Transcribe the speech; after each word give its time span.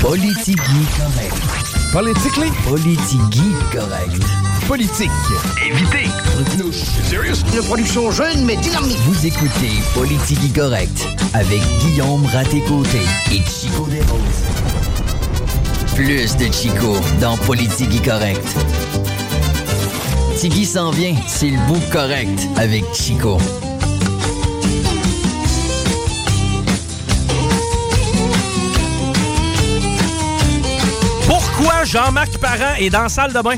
Politigui 0.00 0.56
correct. 0.96 1.34
Politically? 1.92 2.50
Politigui 2.66 3.52
correct. 3.70 4.22
Politique. 4.66 5.10
Évitez. 5.64 6.08
Une 7.54 7.62
production 7.64 8.10
jeune 8.10 8.44
mais 8.44 8.56
dynamique. 8.56 8.96
Vous 9.06 9.26
écoutez 9.26 9.72
Politigui 9.94 10.50
correct 10.52 11.06
avec 11.34 11.60
Guillaume 11.80 12.24
Raté-Côté 12.26 13.02
et 13.30 13.42
Chico 13.44 13.86
Desroses. 13.90 14.20
Plus 15.94 16.36
de 16.36 16.52
Chico 16.52 16.96
dans 17.20 17.36
Politigui 17.36 18.00
correct. 18.00 18.56
Tigui 20.38 20.64
s'en 20.64 20.90
vient, 20.90 21.14
c'est 21.26 21.50
le 21.50 21.58
bout 21.66 21.82
correct 21.92 22.48
avec 22.56 22.84
Chico. 22.94 23.38
Jean-Marc 31.84 32.38
Parent 32.38 32.74
est 32.78 32.90
dans 32.90 33.02
la 33.02 33.08
salle 33.08 33.32
de 33.32 33.40
bain? 33.40 33.56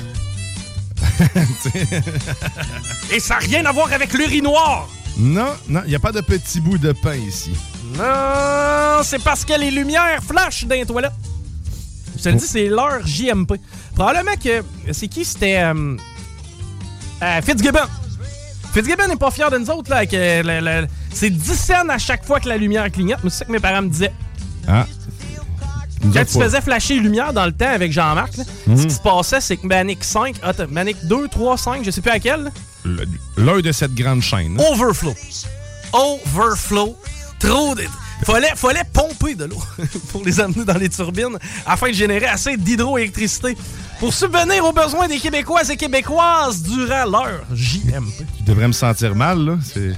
Et 3.13 3.21
ça 3.21 3.35
n'a 3.35 3.41
rien 3.41 3.65
à 3.67 3.73
voir 3.73 3.93
avec 3.93 4.13
l'urinoir. 4.13 4.89
Non, 5.19 5.49
non, 5.69 5.83
il 5.85 5.91
n'y 5.91 5.95
a 5.95 5.99
pas 5.99 6.13
de 6.13 6.21
petit 6.21 6.61
bout 6.61 6.79
de 6.79 6.93
pain 6.93 7.15
ici. 7.17 7.53
Non, 7.99 9.03
c'est 9.03 9.23
parce 9.23 9.45
que 9.45 9.53
les 9.59 9.71
lumières 9.71 10.23
flashent 10.27 10.65
dans 10.65 10.75
les 10.75 10.87
toilettes. 10.87 11.13
Je 12.17 12.23
te 12.23 12.29
le 12.31 12.35
dis, 12.37 12.47
c'est 12.47 12.67
leur 12.69 13.07
JMP. 13.07 13.55
Probablement 13.95 14.37
que. 14.43 14.63
C'est 14.93 15.09
qui? 15.09 15.25
C'était. 15.25 15.59
euh, 15.63 15.97
euh, 17.23 17.43
Fitzgibbon. 17.43 17.81
Fitzgibbon 18.73 19.09
n'est 19.09 19.17
pas 19.17 19.31
fier 19.31 19.51
de 19.51 19.59
nous 19.59 19.69
autres, 19.71 19.91
là. 19.91 20.07
Que 20.07 20.43
le- 20.43 20.61
le- 20.83 20.87
c'est 21.13 21.29
10 21.31 21.55
cents 21.59 21.89
à 21.91 21.99
chaque 21.99 22.25
fois 22.25 22.41
que 22.41 22.49
la 22.49 22.57
lumière 22.57 22.91
clignote. 22.91 23.19
Mais 23.23 23.31
c'est 23.31 23.39
ça 23.41 23.45
que 23.45 23.53
mes 23.53 23.61
parents 23.61 23.83
me 23.83 23.89
disaient. 23.89 24.13
Ah. 24.67 24.87
Quand 26.13 26.25
tu 26.25 26.41
faisais 26.41 26.61
flasher 26.61 26.95
les 26.95 27.01
lumières 27.01 27.33
dans 27.33 27.47
le 27.47 27.53
temps 27.53 27.69
avec 27.73 27.93
Jean-Marc, 27.93 28.37
là, 28.37 28.45
Mhm. 28.67 28.77
ce 28.77 28.87
qui 28.87 28.95
se 28.95 29.01
passait, 29.01 29.41
c'est 29.41 29.57
que 29.57 29.67
Manic 29.67 30.03
5, 30.03 30.37
ah, 30.43 30.53
Manic 30.71 30.97
2, 31.07 31.29
3, 31.29 31.57
5, 31.57 31.85
je 31.85 31.91
sais 31.91 32.01
plus 32.01 32.11
à 32.11 32.19
quel, 32.19 32.51
L'un 33.37 33.61
de 33.61 33.71
cette 33.73 33.95
grande 33.95 34.23
chaîne. 34.23 34.57
hein. 34.61 34.65
Overflow. 34.73 35.15
Overflow. 35.93 36.97
Trop 37.39 37.75
de. 37.75 37.83
Fallait, 38.25 38.53
fallait 38.55 38.85
pomper 38.93 39.35
de 39.35 39.45
l'eau 39.47 39.61
pour 40.13 40.25
les 40.25 40.39
amener 40.39 40.65
dans 40.65 40.79
les 40.79 40.89
turbines 40.89 41.39
afin 41.67 41.89
de 41.89 41.93
générer 41.95 42.27
assez 42.27 42.57
d'hydroélectricité 42.57 43.57
pour 43.99 44.15
subvenir 44.15 44.65
aux 44.65 44.73
besoins 44.73 45.09
des 45.09 45.19
Québécois 45.19 45.63
et 45.69 45.77
Québécoises 45.77 46.63
durant 46.63 47.05
leur 47.11 47.41
JMP. 47.53 48.25
Tu 48.39 48.43
devrais 48.45 48.69
me 48.69 48.73
sentir 48.73 49.15
mal, 49.17 49.39
là. 49.45 49.59
C'est. 49.65 49.93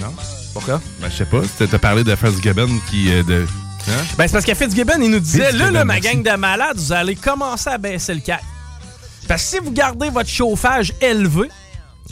Non? 0.00 0.12
Pourquoi? 0.54 0.80
Ben, 1.00 1.10
je 1.10 1.16
sais 1.16 1.24
pas. 1.26 1.40
Tu 1.58 1.68
t'as 1.68 1.78
parlé 1.78 2.02
de 2.02 2.14
Fitzgibbon 2.16 2.68
qui. 2.90 3.10
euh, 3.12 3.22
de... 3.22 3.46
Hein? 3.88 4.02
Ben, 4.16 4.26
c'est 4.26 4.32
parce 4.32 4.44
que 4.44 4.54
Fitzgibbon, 4.54 5.00
il 5.00 5.10
nous 5.10 5.20
disait 5.20 5.52
là, 5.52 5.70
là, 5.70 5.84
ma 5.84 6.00
gang 6.00 6.22
de 6.22 6.36
malades, 6.36 6.76
vous 6.76 6.92
allez 6.92 7.16
commencer 7.16 7.70
à 7.70 7.78
baisser 7.78 8.14
le 8.14 8.20
cap. 8.20 8.40
Parce 9.28 9.42
que 9.42 9.48
si 9.48 9.58
vous 9.58 9.72
gardez 9.72 10.10
votre 10.10 10.28
chauffage 10.28 10.92
élevé, 11.00 11.48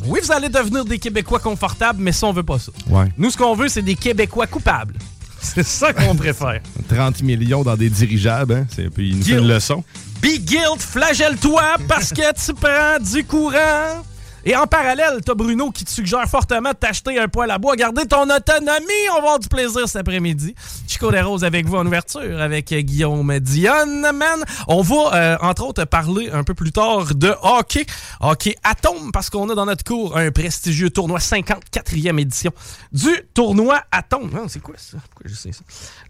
oui, 0.07 0.21
vous 0.23 0.33
allez 0.33 0.49
devenir 0.49 0.85
des 0.85 0.99
Québécois 0.99 1.39
confortables, 1.39 2.03
mais 2.03 2.13
ça, 2.13 2.27
on 2.27 2.33
veut 2.33 2.43
pas 2.43 2.59
ça. 2.59 2.73
Ouais. 2.89 3.13
Nous, 3.19 3.31
ce 3.31 3.37
qu'on 3.37 3.55
veut, 3.55 3.69
c'est 3.69 3.83
des 3.83 3.95
Québécois 3.95 4.47
coupables. 4.47 4.95
C'est 5.43 5.67
ça 5.67 5.93
qu'on 5.93 6.15
préfère. 6.15 6.61
30 6.89 7.21
millions 7.23 7.65
dans 7.65 7.77
des 7.77 7.91
dirigeables, 7.91 8.55
hein? 8.55 8.67
C'est, 8.71 8.89
une 8.97 9.49
leçon. 9.49 9.83
Be 10.23 10.39
guilt, 10.39 10.79
flagelle-toi 10.79 11.79
parce 11.89 12.11
que 12.11 12.33
tu 12.35 12.55
prends 12.55 13.01
du 13.01 13.25
courant. 13.25 14.05
Et 14.45 14.57
en 14.57 14.67
parallèle, 14.67 15.21
t'as 15.25 15.35
Bruno 15.35 15.71
qui 15.71 15.85
te 15.85 15.91
suggère 15.91 16.29
fortement 16.29 16.71
de 16.71 16.75
t'acheter 16.75 17.19
un 17.19 17.29
poêle 17.29 17.51
à 17.53 17.59
bois. 17.59 17.77
Garder 17.77 18.07
ton 18.07 18.25
autonomie, 18.25 19.09
on 19.11 19.15
va 19.15 19.19
avoir 19.19 19.39
du 19.39 19.49
plaisir 19.49 19.87
cet 19.87 19.97
après-midi. 19.97 20.57
Chico 20.89 21.13
Desroses 21.13 21.45
avec 21.45 21.67
vous 21.67 21.77
en 21.77 21.87
ouverture, 21.87 22.41
avec 22.41 22.73
euh, 22.73 22.81
Guillaume 22.81 23.39
Dionne, 23.39 24.01
man. 24.13 24.45
On 24.67 24.83
va, 24.83 25.15
euh, 25.15 25.37
entre 25.43 25.65
autres, 25.65 25.85
parler 25.85 26.29
un 26.33 26.43
peu 26.43 26.55
plus 26.55 26.73
tard 26.73 27.15
de 27.15 27.33
hockey. 27.43 27.87
Hockey 28.21 28.57
Atome, 28.65 29.13
parce 29.13 29.31
qu'on 29.31 29.49
a 29.49 29.55
dans 29.55 29.67
notre 29.67 29.85
cours 29.85 30.17
un 30.17 30.33
prestigieux 30.33 30.91
tournoi 30.91 31.21
54e 31.21 32.19
édition 32.19 32.51
du 32.91 33.11
tournoi 33.35 33.81
Atome. 33.93 34.47
C'est 34.49 34.61
quoi 34.61 34.75
ça? 34.77 34.99
Pourquoi 35.11 35.31
je 35.31 35.35
sais 35.35 35.53
ça? 35.53 35.61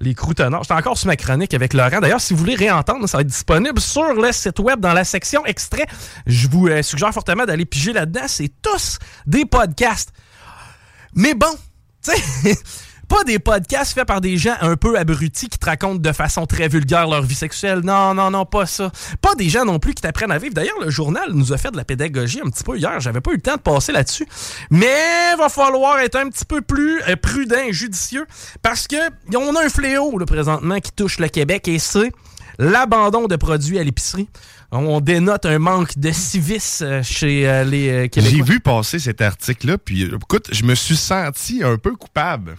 Les 0.00 0.14
croutonnards. 0.14 0.62
J'étais 0.62 0.74
encore 0.74 0.96
sur 0.96 1.08
ma 1.08 1.16
chronique 1.16 1.52
avec 1.52 1.74
Laurent. 1.74 2.00
D'ailleurs, 2.00 2.20
si 2.20 2.32
vous 2.32 2.40
voulez 2.40 2.54
réentendre, 2.54 3.06
ça 3.08 3.18
va 3.18 3.22
être 3.22 3.28
disponible 3.28 3.78
sur 3.78 4.14
le 4.14 4.32
site 4.32 4.58
web 4.58 4.80
dans 4.80 4.94
la 4.94 5.04
section 5.04 5.44
extrait. 5.44 5.86
Je 6.26 6.48
vous 6.48 6.68
euh, 6.68 6.82
suggère 6.82 7.12
fortement 7.12 7.44
d'aller 7.44 7.66
piger 7.66 7.92
là-dedans. 7.92 8.21
C'est 8.28 8.50
tous 8.62 8.98
des 9.26 9.44
podcasts. 9.44 10.12
Mais 11.14 11.34
bon, 11.34 11.54
tu 12.02 12.12
pas 13.12 13.24
des 13.24 13.38
podcasts 13.38 13.92
faits 13.92 14.06
par 14.06 14.22
des 14.22 14.38
gens 14.38 14.54
un 14.62 14.74
peu 14.74 14.98
abrutis 14.98 15.48
qui 15.48 15.58
te 15.58 15.66
racontent 15.66 16.00
de 16.00 16.12
façon 16.12 16.46
très 16.46 16.68
vulgaire 16.68 17.06
leur 17.06 17.20
vie 17.20 17.34
sexuelle. 17.34 17.80
Non, 17.84 18.14
non, 18.14 18.30
non, 18.30 18.46
pas 18.46 18.64
ça. 18.64 18.90
Pas 19.20 19.34
des 19.34 19.50
gens 19.50 19.66
non 19.66 19.78
plus 19.78 19.92
qui 19.92 20.00
t'apprennent 20.00 20.30
à 20.30 20.38
vivre. 20.38 20.54
D'ailleurs, 20.54 20.80
le 20.80 20.88
journal 20.88 21.30
nous 21.34 21.52
a 21.52 21.58
fait 21.58 21.70
de 21.70 21.76
la 21.76 21.84
pédagogie 21.84 22.40
un 22.42 22.48
petit 22.48 22.64
peu 22.64 22.78
hier. 22.78 22.98
J'avais 23.00 23.20
pas 23.20 23.32
eu 23.32 23.36
le 23.36 23.42
temps 23.42 23.56
de 23.56 23.60
passer 23.60 23.92
là-dessus. 23.92 24.26
Mais 24.70 25.36
va 25.36 25.50
falloir 25.50 25.98
être 25.98 26.16
un 26.16 26.30
petit 26.30 26.46
peu 26.46 26.62
plus 26.62 27.02
euh, 27.02 27.16
prudent 27.16 27.60
et 27.66 27.74
judicieux 27.74 28.26
parce 28.62 28.88
que 28.88 28.96
on 29.36 29.56
a 29.56 29.64
un 29.66 29.68
fléau 29.68 30.18
là, 30.18 30.24
présentement 30.24 30.80
qui 30.80 30.92
touche 30.92 31.18
le 31.18 31.28
Québec 31.28 31.68
et 31.68 31.78
c'est 31.78 32.12
l'abandon 32.58 33.26
de 33.26 33.36
produits 33.36 33.78
à 33.78 33.84
l'épicerie. 33.84 34.28
On 34.70 35.00
dénote 35.00 35.44
un 35.46 35.58
manque 35.58 35.98
de 35.98 36.10
civisme 36.12 36.84
euh, 36.84 37.02
chez 37.02 37.46
euh, 37.48 37.62
les 37.64 37.88
euh, 37.90 38.08
Québécois. 38.08 38.30
J'ai 38.38 38.42
vu 38.42 38.60
passer 38.60 38.98
cet 38.98 39.20
article-là, 39.20 39.76
puis 39.78 40.02
écoute, 40.04 40.48
je 40.50 40.64
me 40.64 40.74
suis 40.74 40.96
senti 40.96 41.62
un 41.62 41.76
peu 41.76 41.94
coupable. 41.94 42.56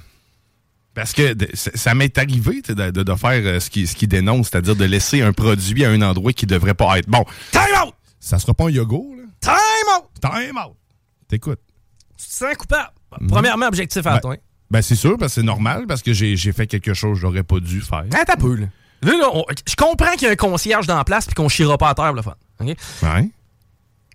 Parce 0.94 1.12
que 1.14 1.36
ça 1.56 1.96
m'est 1.96 2.16
arrivé 2.20 2.62
de, 2.62 2.92
de- 2.92 3.02
de 3.04 3.16
faire 3.16 3.60
ce 3.60 3.68
qui, 3.72 3.88
ce 3.88 3.96
qui 3.96 4.08
dénonce, 4.08 4.50
c'est-à-dire 4.52 4.76
de 4.76 4.86
laisser 4.86 5.24
un 5.24 5.34
produit 5.34 5.84
à 5.86 5.90
un 5.90 6.02
endroit 6.04 6.34
qui 6.34 6.46
devrait 6.46 6.76
pas 6.76 7.00
être. 7.00 7.10
Bon, 7.10 7.26
Time 7.52 7.62
out! 7.84 7.96
ça 8.20 8.38
sera 8.38 8.54
pas 8.54 8.66
un 8.66 8.70
yogourt, 8.70 9.16
là. 9.16 9.24
Time 9.42 9.98
out! 9.98 10.06
Time 10.22 10.56
out! 10.58 10.76
T'écoutes. 11.28 11.60
Tu 12.16 12.28
te 12.28 12.32
sens 12.34 12.56
coupable. 12.56 12.92
Premièrement, 13.28 13.66
objectif 13.68 14.06
à 14.06 14.14
Ben, 14.16 14.20
toi. 14.20 14.36
Ben, 14.70 14.82
c'est 14.84 14.94
sûr, 14.96 15.18
parce 15.18 15.34
que 15.34 15.42
c'est 15.42 15.46
normal, 15.46 15.86
parce 15.88 16.04
que 16.04 16.14
j'ai 16.14 16.52
fait 16.52 16.68
quelque 16.68 16.94
chose 16.94 17.16
que 17.18 17.22
j'aurais 17.22 17.42
pas 17.44 17.60
dû 17.60 17.82
faire. 17.82 18.04
Attends 18.14 18.34
un 18.34 18.36
peu, 18.38 18.56
là. 18.56 18.68
Là, 19.04 19.18
là, 19.18 19.30
on- 19.34 19.46
je 19.68 19.76
comprends 19.76 20.12
qu'il 20.14 20.24
y 20.24 20.28
a 20.28 20.32
un 20.32 20.36
concierge 20.36 20.88
dans 20.88 20.98
la 20.98 21.04
place 21.04 21.26
puis 21.26 21.36
qu'on 21.36 21.50
chiera 21.50 21.78
pas 21.78 21.90
à 21.90 21.94
terre, 21.96 22.14
le 22.14 22.22
fun. 22.22 22.36
Ouais. 23.04 23.30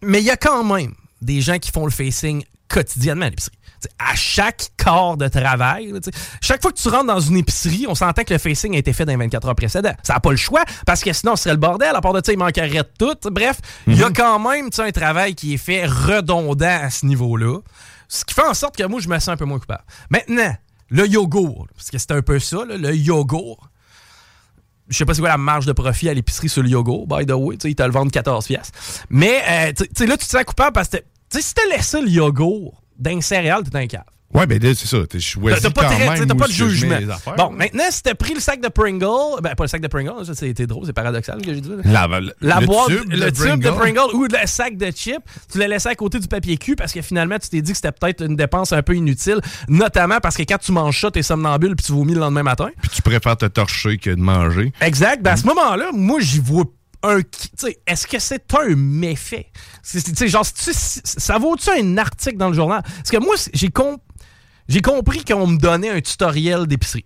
Mais 0.02 0.20
il 0.20 0.24
y 0.24 0.30
a 0.30 0.36
quand 0.36 0.64
même 0.64 0.94
des 1.20 1.40
gens 1.40 1.58
qui 1.58 1.70
font 1.70 1.84
le 1.84 1.90
facing 1.90 2.44
quotidiennement 2.68 3.26
à 3.26 3.30
l'épicerie. 3.30 3.54
T'sais, 3.80 3.90
à 3.98 4.14
chaque 4.16 4.70
corps 4.76 5.16
de 5.16 5.28
travail, 5.28 5.92
là, 5.92 6.00
chaque 6.40 6.60
fois 6.62 6.72
que 6.72 6.76
tu 6.78 6.88
rentres 6.88 7.06
dans 7.06 7.20
une 7.20 7.36
épicerie, 7.36 7.86
on 7.88 7.94
s'entend 7.94 8.24
que 8.24 8.32
le 8.34 8.38
facing 8.38 8.74
a 8.74 8.78
été 8.78 8.92
fait 8.92 9.04
dans 9.04 9.12
les 9.12 9.18
24 9.18 9.46
heures 9.48 9.54
précédentes. 9.54 9.96
Ça 10.02 10.14
n'a 10.14 10.20
pas 10.20 10.32
le 10.32 10.36
choix, 10.36 10.64
parce 10.84 11.00
que 11.02 11.12
sinon, 11.12 11.36
ce 11.36 11.44
serait 11.44 11.54
le 11.54 11.60
bordel. 11.60 11.94
À 11.94 12.00
part 12.00 12.12
de 12.12 12.20
ça, 12.24 12.32
il 12.32 12.38
manquerait 12.38 12.68
de 12.68 12.84
tout. 12.98 13.30
Bref, 13.30 13.58
il 13.86 13.96
y 13.96 14.02
a 14.02 14.10
quand 14.10 14.38
même 14.40 14.68
un 14.78 14.90
travail 14.90 15.36
qui 15.36 15.54
est 15.54 15.58
fait 15.58 15.86
redondant 15.86 16.66
à 16.82 16.90
ce 16.90 17.06
niveau-là. 17.06 17.60
Ce 18.08 18.24
qui 18.24 18.34
fait 18.34 18.42
en 18.46 18.54
sorte 18.54 18.76
que 18.76 18.82
moi, 18.84 19.00
je 19.00 19.08
me 19.08 19.16
sens 19.20 19.28
un 19.28 19.36
peu 19.36 19.44
moins 19.44 19.60
coupable. 19.60 19.84
Maintenant, 20.10 20.56
le 20.90 21.06
yogourt, 21.06 21.68
parce 21.76 21.90
que 21.90 21.98
c'est 21.98 22.10
un 22.10 22.22
peu 22.22 22.40
ça, 22.40 22.64
là, 22.66 22.76
le 22.76 22.96
yogourt. 22.96 23.68
Je 24.88 24.96
sais 24.96 25.04
pas 25.04 25.14
c'est 25.14 25.20
quoi 25.20 25.28
la 25.28 25.38
marge 25.38 25.66
de 25.66 25.72
profit 25.72 26.08
à 26.08 26.14
l'épicerie 26.14 26.48
sur 26.48 26.62
le 26.62 26.68
yogourt, 26.68 27.06
by 27.06 27.26
the 27.26 27.32
way. 27.32 27.56
Ils 27.64 27.74
te 27.74 27.82
le 27.82 27.90
vendent 27.90 28.10
14 28.10 28.46
pièces. 28.46 28.72
Mais 29.10 29.42
euh, 29.48 29.72
tu 29.76 29.84
tu 29.84 29.90
sais, 29.96 30.06
là, 30.06 30.16
tu 30.16 30.26
te 30.26 30.30
sens 30.30 30.44
coupable 30.44 30.72
parce 30.72 30.88
que 30.88 30.98
si 31.30 31.54
tu 31.54 31.68
laissé 31.70 32.00
le 32.00 32.08
yogourt 32.08 32.82
d'un 32.98 33.20
céréal, 33.20 33.62
t'es 33.64 33.76
un 33.76 33.86
cave. 33.86 34.04
Ouais, 34.34 34.46
ben 34.46 34.60
c'est 34.62 34.86
ça. 34.86 34.98
T'as 35.08 35.70
pas, 35.70 35.82
quand 35.88 35.98
même 35.98 36.26
pas 36.36 36.46
de 36.46 36.52
jugement. 36.52 36.98
Bon, 37.38 37.50
maintenant, 37.50 37.84
si 37.90 38.02
t'as 38.02 38.14
pris 38.14 38.34
le 38.34 38.40
sac 38.40 38.60
de 38.60 38.68
Pringle, 38.68 39.40
ben 39.42 39.54
pas 39.54 39.64
le 39.64 39.68
sac 39.68 39.80
de 39.80 39.88
Pringle, 39.88 40.26
ça 40.26 40.34
c'était 40.34 40.66
drôle, 40.66 40.84
c'est 40.84 40.92
paradoxal 40.92 41.38
ce 41.40 41.46
que 41.46 41.54
j'ai 41.54 41.60
dit. 41.62 41.70
La, 41.84 42.06
La 42.42 42.60
le 42.60 42.66
boîte, 42.66 42.88
tube 42.88 43.10
le 43.10 43.18
de 43.18 43.30
tube 43.30 43.60
de 43.62 43.70
Pringle. 43.70 43.94
Pringle 44.02 44.14
ou 44.16 44.24
le 44.24 44.46
sac 44.46 44.76
de 44.76 44.90
chips, 44.90 45.16
tu 45.50 45.58
l'as 45.58 45.68
laissé 45.68 45.88
à 45.88 45.94
côté 45.94 46.18
du 46.18 46.28
papier 46.28 46.58
cul 46.58 46.76
parce 46.76 46.92
que 46.92 47.00
finalement, 47.00 47.38
tu 47.38 47.48
t'es 47.48 47.62
dit 47.62 47.70
que 47.72 47.76
c'était 47.76 47.92
peut-être 47.92 48.22
une 48.22 48.36
dépense 48.36 48.72
un 48.72 48.82
peu 48.82 48.94
inutile, 48.94 49.40
notamment 49.66 50.18
parce 50.20 50.36
que 50.36 50.42
quand 50.42 50.58
tu 50.58 50.72
manges 50.72 51.00
ça, 51.00 51.10
t'es 51.10 51.22
somnambule 51.22 51.74
puis 51.74 51.86
tu 51.86 51.92
vomis 51.92 52.12
le 52.12 52.20
lendemain 52.20 52.42
matin. 52.42 52.68
Puis 52.82 52.90
tu 52.94 53.00
préfères 53.02 53.36
te 53.38 53.46
torcher 53.46 53.96
que 53.96 54.10
de 54.10 54.20
manger. 54.20 54.72
Exact. 54.82 55.22
Ben 55.22 55.32
à 55.32 55.36
ce 55.38 55.46
moment-là, 55.46 55.86
moi, 55.94 56.20
j'y 56.20 56.38
vois 56.40 56.64
un. 57.02 57.22
qui- 57.22 57.48
Tu 57.50 57.66
sais, 57.66 57.78
est-ce 57.86 58.06
que 58.06 58.18
c'est 58.18 58.44
un 58.54 58.74
méfait? 58.76 59.46
C'est- 59.82 60.00
c'est- 60.00 60.12
Tu 60.12 60.18
sais, 60.18 60.28
genre, 60.28 60.44
ça 60.44 61.38
vaut-tu 61.38 61.70
un 61.70 61.96
article 61.96 62.36
dans 62.36 62.48
le 62.48 62.54
journal? 62.54 62.82
Parce 62.82 63.10
que 63.10 63.16
moi, 63.18 63.36
j'ai 63.54 63.68
com- 63.68 63.96
j'ai 64.68 64.82
compris 64.82 65.24
qu'on 65.24 65.46
me 65.46 65.58
donnait 65.58 65.90
un 65.90 66.00
tutoriel 66.00 66.66
d'épicerie. 66.66 67.04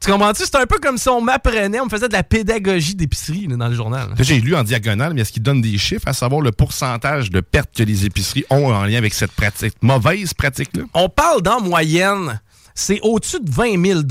Tu 0.00 0.10
comprends-tu? 0.10 0.44
C'est 0.44 0.56
un 0.56 0.66
peu 0.66 0.78
comme 0.78 0.96
si 0.96 1.10
on 1.10 1.20
m'apprenait, 1.20 1.78
on 1.78 1.84
me 1.84 1.90
faisait 1.90 2.08
de 2.08 2.14
la 2.14 2.22
pédagogie 2.22 2.94
d'épicerie 2.94 3.46
dans 3.48 3.68
le 3.68 3.74
journal. 3.74 4.14
J'ai 4.18 4.40
lu 4.40 4.54
en 4.54 4.62
diagonale, 4.62 5.12
mais 5.12 5.20
est-ce 5.20 5.32
qu'il 5.32 5.42
donne 5.42 5.60
des 5.60 5.76
chiffres 5.76 6.08
à 6.08 6.14
savoir 6.14 6.40
le 6.40 6.52
pourcentage 6.52 7.30
de 7.30 7.40
pertes 7.40 7.70
que 7.76 7.82
les 7.82 8.06
épiceries 8.06 8.44
ont 8.48 8.72
en 8.72 8.84
lien 8.84 8.96
avec 8.96 9.12
cette 9.12 9.32
pratique, 9.32 9.74
mauvaise 9.82 10.32
pratique-là? 10.32 10.84
On 10.94 11.10
parle 11.10 11.42
d'en 11.42 11.60
moyenne, 11.60 12.40
c'est 12.74 12.98
au-dessus 13.02 13.40
de 13.40 13.50
20 13.50 13.84
000 13.84 14.02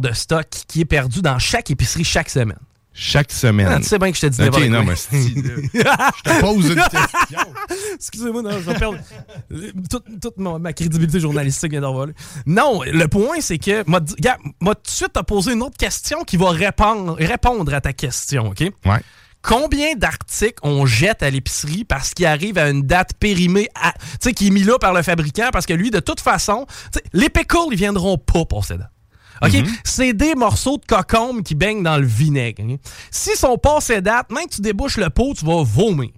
de 0.00 0.12
stock 0.14 0.46
qui 0.66 0.80
est 0.80 0.86
perdu 0.86 1.20
dans 1.20 1.38
chaque 1.38 1.70
épicerie 1.70 2.04
chaque 2.04 2.30
semaine. 2.30 2.58
Chaque 2.96 3.32
semaine. 3.32 3.66
Ah, 3.68 3.78
tu 3.78 3.84
sais 3.84 3.98
bien 3.98 4.12
que 4.12 4.16
je 4.16 4.20
te 4.20 4.26
dis 4.28 4.42
Ok, 4.42 4.68
non, 4.68 4.84
mais 4.84 4.94
je 5.12 6.22
te 6.22 6.40
pose 6.40 6.70
une 6.70 6.74
question. 6.76 7.40
Excusez-moi, 7.96 8.40
non, 8.40 8.52
je 8.52 8.58
vais 8.58 8.74
perdre 8.74 8.98
toute, 9.90 10.20
toute 10.20 10.38
ma 10.38 10.72
crédibilité 10.72 11.18
journalistique 11.18 11.72
vient 11.72 11.80
d'envoler. 11.80 12.12
Non, 12.46 12.82
le 12.84 13.08
point, 13.08 13.40
c'est 13.40 13.58
que, 13.58 13.82
gars, 14.20 14.38
m'a 14.60 14.74
tout 14.76 14.82
de 14.84 14.90
suite 14.90 15.12
te 15.12 15.20
poser 15.22 15.54
une 15.54 15.62
autre 15.62 15.76
question 15.76 16.22
qui 16.22 16.36
va 16.36 16.50
répondre, 16.50 17.16
répondre 17.18 17.74
à 17.74 17.80
ta 17.80 17.92
question, 17.92 18.50
OK? 18.50 18.60
Ouais. 18.60 19.00
Combien 19.42 19.94
d'articles 19.94 20.60
on 20.62 20.86
jette 20.86 21.22
à 21.22 21.28
l'épicerie 21.28 21.84
parce 21.84 22.14
qu'il 22.14 22.24
arrive 22.24 22.56
à 22.56 22.70
une 22.70 22.82
date 22.82 23.10
périmée, 23.20 23.68
tu 23.74 23.90
sais, 24.20 24.32
qui 24.32 24.46
est 24.46 24.50
mis 24.50 24.62
là 24.62 24.78
par 24.78 24.94
le 24.94 25.02
fabricant 25.02 25.50
parce 25.52 25.66
que 25.66 25.74
lui, 25.74 25.90
de 25.90 26.00
toute 26.00 26.20
façon, 26.20 26.64
les 27.12 27.28
pickles, 27.28 27.58
ils 27.72 27.76
viendront 27.76 28.16
pas 28.16 28.46
pour 28.46 28.64
ces 28.64 28.78
dates. 28.78 28.93
OK? 29.42 29.50
C'est 29.84 30.12
des 30.12 30.34
morceaux 30.34 30.78
de 30.78 30.84
cocombe 30.86 31.42
qui 31.42 31.54
baignent 31.54 31.82
dans 31.82 31.96
le 31.98 32.06
vinaigre. 32.06 32.62
ok? 32.64 32.78
S'ils 33.10 33.36
sont 33.36 33.58
passés 33.58 34.00
date, 34.00 34.30
même 34.30 34.46
que 34.46 34.54
tu 34.54 34.60
débouches 34.60 34.96
le 34.98 35.10
pot, 35.10 35.34
tu 35.36 35.44
vas 35.44 35.62
vomir. 35.62 36.10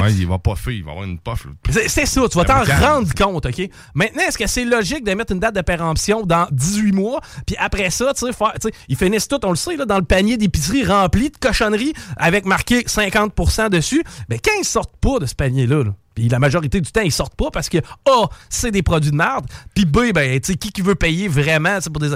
Ouais, 0.00 0.12
il 0.12 0.26
va 0.28 0.38
puffer, 0.38 0.76
il 0.76 0.84
va 0.84 0.92
avoir 0.92 1.04
une 1.04 1.18
puff. 1.18 1.48
C'est 1.88 2.06
ça, 2.06 2.28
tu 2.28 2.38
vas 2.38 2.44
t'en 2.44 2.62
rendre 2.80 3.12
compte, 3.12 3.46
OK? 3.46 3.68
Maintenant, 3.94 4.22
est-ce 4.22 4.38
que 4.38 4.46
c'est 4.46 4.64
logique 4.64 5.02
de 5.02 5.12
mettre 5.14 5.32
une 5.32 5.40
date 5.40 5.56
de 5.56 5.62
péremption 5.62 6.22
dans 6.24 6.46
18 6.52 6.92
mois, 6.92 7.20
puis 7.44 7.56
après 7.58 7.90
ça, 7.90 8.12
tu 8.14 8.24
sais, 8.24 8.32
faire- 8.32 8.52
tu 8.60 8.68
sais, 8.68 8.74
ils 8.88 8.96
finissent 8.96 9.26
tout, 9.26 9.40
on 9.44 9.50
le 9.50 9.56
sait, 9.56 9.74
là, 9.76 9.86
dans 9.86 9.98
le 9.98 10.04
panier 10.04 10.36
d'épicerie 10.36 10.84
rempli 10.84 11.30
de 11.30 11.36
cochonneries 11.36 11.92
avec 12.16 12.44
marqué 12.46 12.82
50% 12.86 13.68
dessus. 13.68 14.04
Ben, 14.28 14.38
quand 14.44 14.52
ils 14.60 14.64
sortent 14.64 14.96
pas 15.00 15.18
de 15.18 15.26
ce 15.26 15.34
panier-là, 15.34 15.82
là, 15.82 15.94
puis 16.14 16.28
la 16.28 16.38
majorité 16.38 16.80
du 16.80 16.90
temps, 16.90 17.02
ils 17.02 17.12
sortent 17.12 17.34
pas 17.34 17.50
parce 17.50 17.68
que 17.68 17.78
A, 17.78 18.28
c'est 18.48 18.70
des 18.70 18.82
produits 18.82 19.10
de 19.10 19.16
merde, 19.16 19.46
puis 19.74 19.84
B, 19.84 20.12
ben, 20.12 20.40
tu 20.40 20.52
sais, 20.52 20.58
qui 20.58 20.72
qui 20.72 20.82
veut 20.82 20.94
payer 20.94 21.28
vraiment, 21.28 21.78
c'est 21.80 21.90
pour 21.90 22.00
des... 22.00 22.14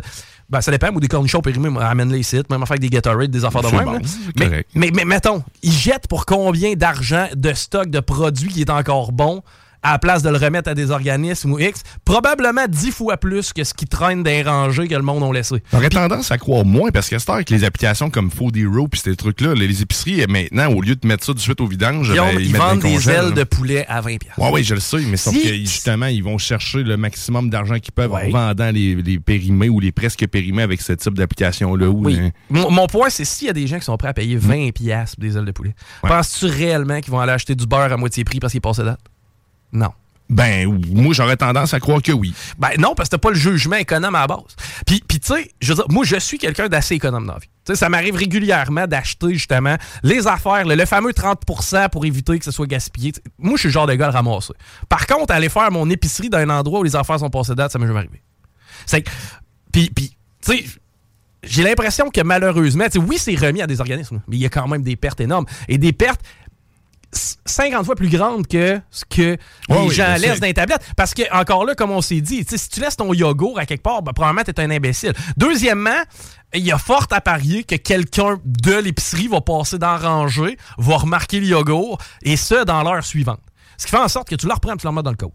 Ben, 0.51 0.61
ça 0.61 0.71
dépend, 0.71 0.93
ou 0.93 1.01
des 1.01 1.09
cornichons 1.09 1.41
périmés, 1.41 1.71
amène-les 1.81 2.21
ici, 2.21 2.37
même 2.51 2.63
affaire 2.63 2.73
avec 2.73 2.83
des 2.83 2.91
Gatorade, 2.91 3.31
des 3.31 3.45
affaires 3.45 3.63
de 3.63 3.69
même. 3.69 3.85
bon, 3.85 3.99
mais, 4.75 4.91
mais 4.93 5.05
mettons, 5.05 5.43
ils 5.63 5.73
jettent 5.73 6.07
pour 6.07 6.27
combien 6.27 6.75
d'argent 6.75 7.29
de 7.35 7.53
stock 7.55 7.89
de 7.89 8.01
produits 8.01 8.49
qui 8.49 8.61
est 8.61 8.71
encore 8.71 9.13
bon 9.13 9.43
à 9.85 9.93
la 9.93 9.99
place 10.01 10.23
de 10.23 10.31
le 10.31 10.37
remettre 10.39 10.69
à 10.71 10.75
des 10.75 10.91
organismes 10.91 11.53
ou 11.53 11.59
X? 11.61 11.83
Probablement 12.05 12.67
dix 12.69 12.91
fois 12.91 13.17
plus 13.17 13.53
que 13.53 13.63
ce 13.65 13.73
qui 13.75 13.87
traîne 13.87 14.23
des 14.23 14.43
rangées 14.43 14.89
que 14.89 14.95
le 14.95 15.03
monde 15.03 15.23
a 15.23 15.33
laissé. 15.33 15.63
J'aurais 15.73 15.89
tendance 15.91 16.31
à 16.33 16.39
croire 16.39 16.65
moins 16.65 16.91
parce 16.91 17.09
que 17.09 17.19
c'est 17.19 17.31
avec 17.31 17.51
les 17.51 17.63
applications 17.65 18.11
comme 18.11 18.31
Food 18.31 18.57
Hero 18.57 18.89
puis 18.89 19.01
ces 19.01 19.15
trucs-là, 19.15 19.55
les 19.55 19.83
épiceries, 19.83 20.21
eh, 20.21 20.27
maintenant, 20.27 20.73
au 20.73 20.81
lieu 20.83 20.97
de 20.97 21.07
mettre 21.07 21.25
ça 21.25 21.33
tout 21.33 21.37
de 21.39 21.41
suite 21.41 21.61
au 21.61 21.67
vidange, 21.67 22.11
Ils, 22.13 22.21
ont- 22.21 22.25
ben, 22.35 22.41
ils 22.41 22.51
mettent 22.53 22.61
vendent 22.61 22.81
des 22.81 23.11
ailes 23.11 23.25
là. 23.27 23.31
de 23.31 23.45
poulet 23.45 23.87
à 23.89 24.01
20$. 24.01 24.19
Ouais, 24.39 24.51
oui, 24.53 24.65
je 24.65 24.75
le 24.75 24.81
sais, 24.81 24.99
mais 25.09 25.17
sauf 25.17 25.35
Si- 25.35 25.43
que 25.43 25.49
justement, 25.55 26.07
ils 26.07 26.23
vont 26.25 26.39
chercher 26.39 26.83
le 26.83 26.97
maximum 26.97 27.51
d'argent 27.51 27.79
qu'ils 27.79 27.93
peuvent 27.93 28.11
Ouais. 28.13 28.29
en 28.29 28.31
vendant 28.31 28.71
les, 28.71 28.95
les 28.97 29.19
périmés 29.19 29.69
ou 29.69 29.81
les 29.81 29.93
presque 29.93 30.27
périmés 30.27 30.63
avec 30.63 30.81
ce 30.81 30.93
type 30.95 31.15
d'application-là. 31.15 31.89
Oui. 31.89 32.19
hein, 32.21 32.31
Mon, 32.51 32.71
mon 32.71 32.87
point, 32.87 33.11
c'est 33.11 33.25
s'il 33.25 33.47
y 33.49 33.51
a 33.51 33.53
des 33.53 33.67
gens 33.67 33.79
qui 33.79 33.85
sont 33.85 33.97
prêts 33.97 34.09
à 34.09 34.15
payer 34.15 34.37
20$ 34.37 34.73
piastres 34.73 35.17
pour 35.17 35.29
des 35.29 35.37
ailes 35.37 35.45
de 35.45 35.53
poulet, 35.53 35.75
Ouais. 36.03 36.09
penses-tu 36.11 36.47
réellement 36.47 37.01
qu'ils 37.01 37.13
vont 37.13 37.21
aller 37.21 37.33
acheter 37.33 37.55
du 37.55 37.67
beurre 37.67 37.93
à 37.93 37.97
moitié 37.97 38.25
prix 38.25 38.41
parce 38.41 38.53
qu'il 38.53 38.59
est 38.59 38.61
passé 38.61 38.83
date? 38.83 38.99
Non. 39.75 39.91
Ben, 40.31 40.67
moi, 40.91 41.13
j'aurais 41.13 41.37
tendance 41.37 41.75
à 41.75 41.81
croire 41.81 42.01
que 42.01 42.11
oui. 42.11 42.33
Ben 42.59 42.71
non, 42.79 42.95
parce 42.95 43.11
que 43.11 43.17
t'as 43.17 43.19
pas 43.19 43.29
le 43.29 43.35
jugement 43.37 43.77
économe 43.77 44.15
à 44.15 44.21
la 44.21 44.27
base. 44.27 44.57
Puis, 44.87 45.05
puis 45.07 45.21
tu 45.21 45.35
sais, 45.35 45.51
je 45.61 45.69
veux 45.69 45.75
dire, 45.75 45.85
moi, 45.91 46.03
je 46.07 46.17
suis 46.17 46.39
quelqu'un 46.39 46.67
d'assez 46.69 46.95
économe 46.95 47.27
dans 47.27 47.35
la 47.35 47.39
vie. 47.41 47.49
Tu 47.67 47.73
sais, 47.73 47.77
ça 47.77 47.91
m'arrive 47.91 48.15
régulièrement 48.17 48.87
d'acheter, 48.87 49.35
justement, 49.35 49.77
les 50.03 50.27
affaires, 50.27 50.65
le, 50.65 50.77
le 50.77 50.87
fameux 50.87 51.11
30% 51.13 51.91
pour 51.91 52.07
éviter 52.07 52.39
que 52.39 52.45
ce 52.47 52.51
soit 52.53 52.67
gaspillé. 52.67 53.13
Moi, 53.39 53.57
je 53.57 53.61
suis 53.61 53.69
le 53.69 53.73
genre 53.75 53.87
de 53.87 53.95
gars 53.95 54.07
à 54.07 54.11
le 54.13 54.15
ramasser. 54.15 54.55
Par 54.89 55.07
contre, 55.07 55.35
aller 55.35 55.51
faire 55.51 55.71
mon 55.71 55.91
épicerie 55.91 56.31
dans 56.31 56.39
un 56.39 56.49
endroit 56.49 56.81
où 56.81 56.85
les 56.85 56.97
affaires 56.97 57.19
sont 57.19 57.31
passées 57.31 57.55
date, 57.55 57.71
ça 57.73 57.79
m'est 57.79 57.87
jamais 57.87 57.99
arrivé. 58.01 58.23
C'est 58.87 59.03
que- 59.03 59.11
Puis, 59.73 59.91
puis 59.95 60.17
tu 60.43 60.57
sais, 60.57 60.65
j'ai 61.43 61.63
l'impression 61.63 62.09
que 62.09 62.23
malheureusement, 62.23 62.85
tu 62.87 62.93
sais, 62.93 62.99
oui, 62.99 63.19
c'est 63.19 63.35
remis 63.35 63.61
à 63.61 63.67
des 63.67 63.81
organismes, 63.81 64.23
mais 64.27 64.37
il 64.37 64.41
y 64.43 64.47
a 64.47 64.49
quand 64.49 64.67
même 64.69 64.83
des 64.83 64.97
pertes 64.97 65.21
énormes. 65.21 65.45
Et 65.69 65.77
des 65.77 65.93
pertes 65.93 66.23
50 67.15 67.85
fois 67.85 67.95
plus 67.95 68.09
grandes 68.09 68.47
que 68.47 68.81
ce 68.91 69.05
que 69.05 69.23
les 69.23 69.39
oui, 69.69 69.91
gens 69.91 70.15
je 70.15 70.21
sais. 70.21 70.27
laissent 70.27 70.41
d'Internet. 70.41 70.81
Parce 70.97 71.15
que, 71.15 71.23
encore 71.33 71.65
là, 71.65 71.75
comme 71.75 71.91
on 71.91 72.01
s'est 72.01 72.21
dit, 72.21 72.45
si 72.49 72.69
tu 72.69 72.81
laisses 72.81 72.97
ton 72.97 73.13
yogourt 73.13 73.59
à 73.59 73.67
quelque 73.67 73.83
part, 73.83 74.03
ben, 74.03 74.13
probablement 74.13 74.45
t'es 74.45 74.61
un 74.61 74.71
imbécile. 74.71 75.13
Deuxièmement, 75.37 76.03
il 76.55 76.65
y 76.65 76.73
a 76.73 76.79
fort 76.79 77.07
à 77.11 77.21
parier 77.21 77.65
que 77.65 77.77
quelqu'un 77.77 78.39
de 78.45 78.75
l'épicerie 78.75 79.29
va 79.29 79.41
passer 79.41 79.79
dans 79.79 79.93
la 79.93 79.99
rangée, 79.99 80.57
va 80.79 80.97
remarquer 80.97 81.41
le 81.41 81.47
yogourt, 81.47 81.99
et 82.23 82.37
ce, 82.37 82.65
dans 82.65 82.83
l'heure 82.83 83.05
suivante. 83.05 83.41
Ce 83.77 83.87
qui 83.87 83.91
fait 83.91 83.99
en 83.99 84.09
sorte 84.09 84.29
que 84.29 84.37
tu 84.37 84.47
le 84.47 84.53
reprends 84.53 84.75
et 84.75 84.77
tu 84.77 84.87
le 84.87 84.91
remets 84.91 85.03
dans 85.03 85.11
le 85.11 85.17
code. 85.17 85.31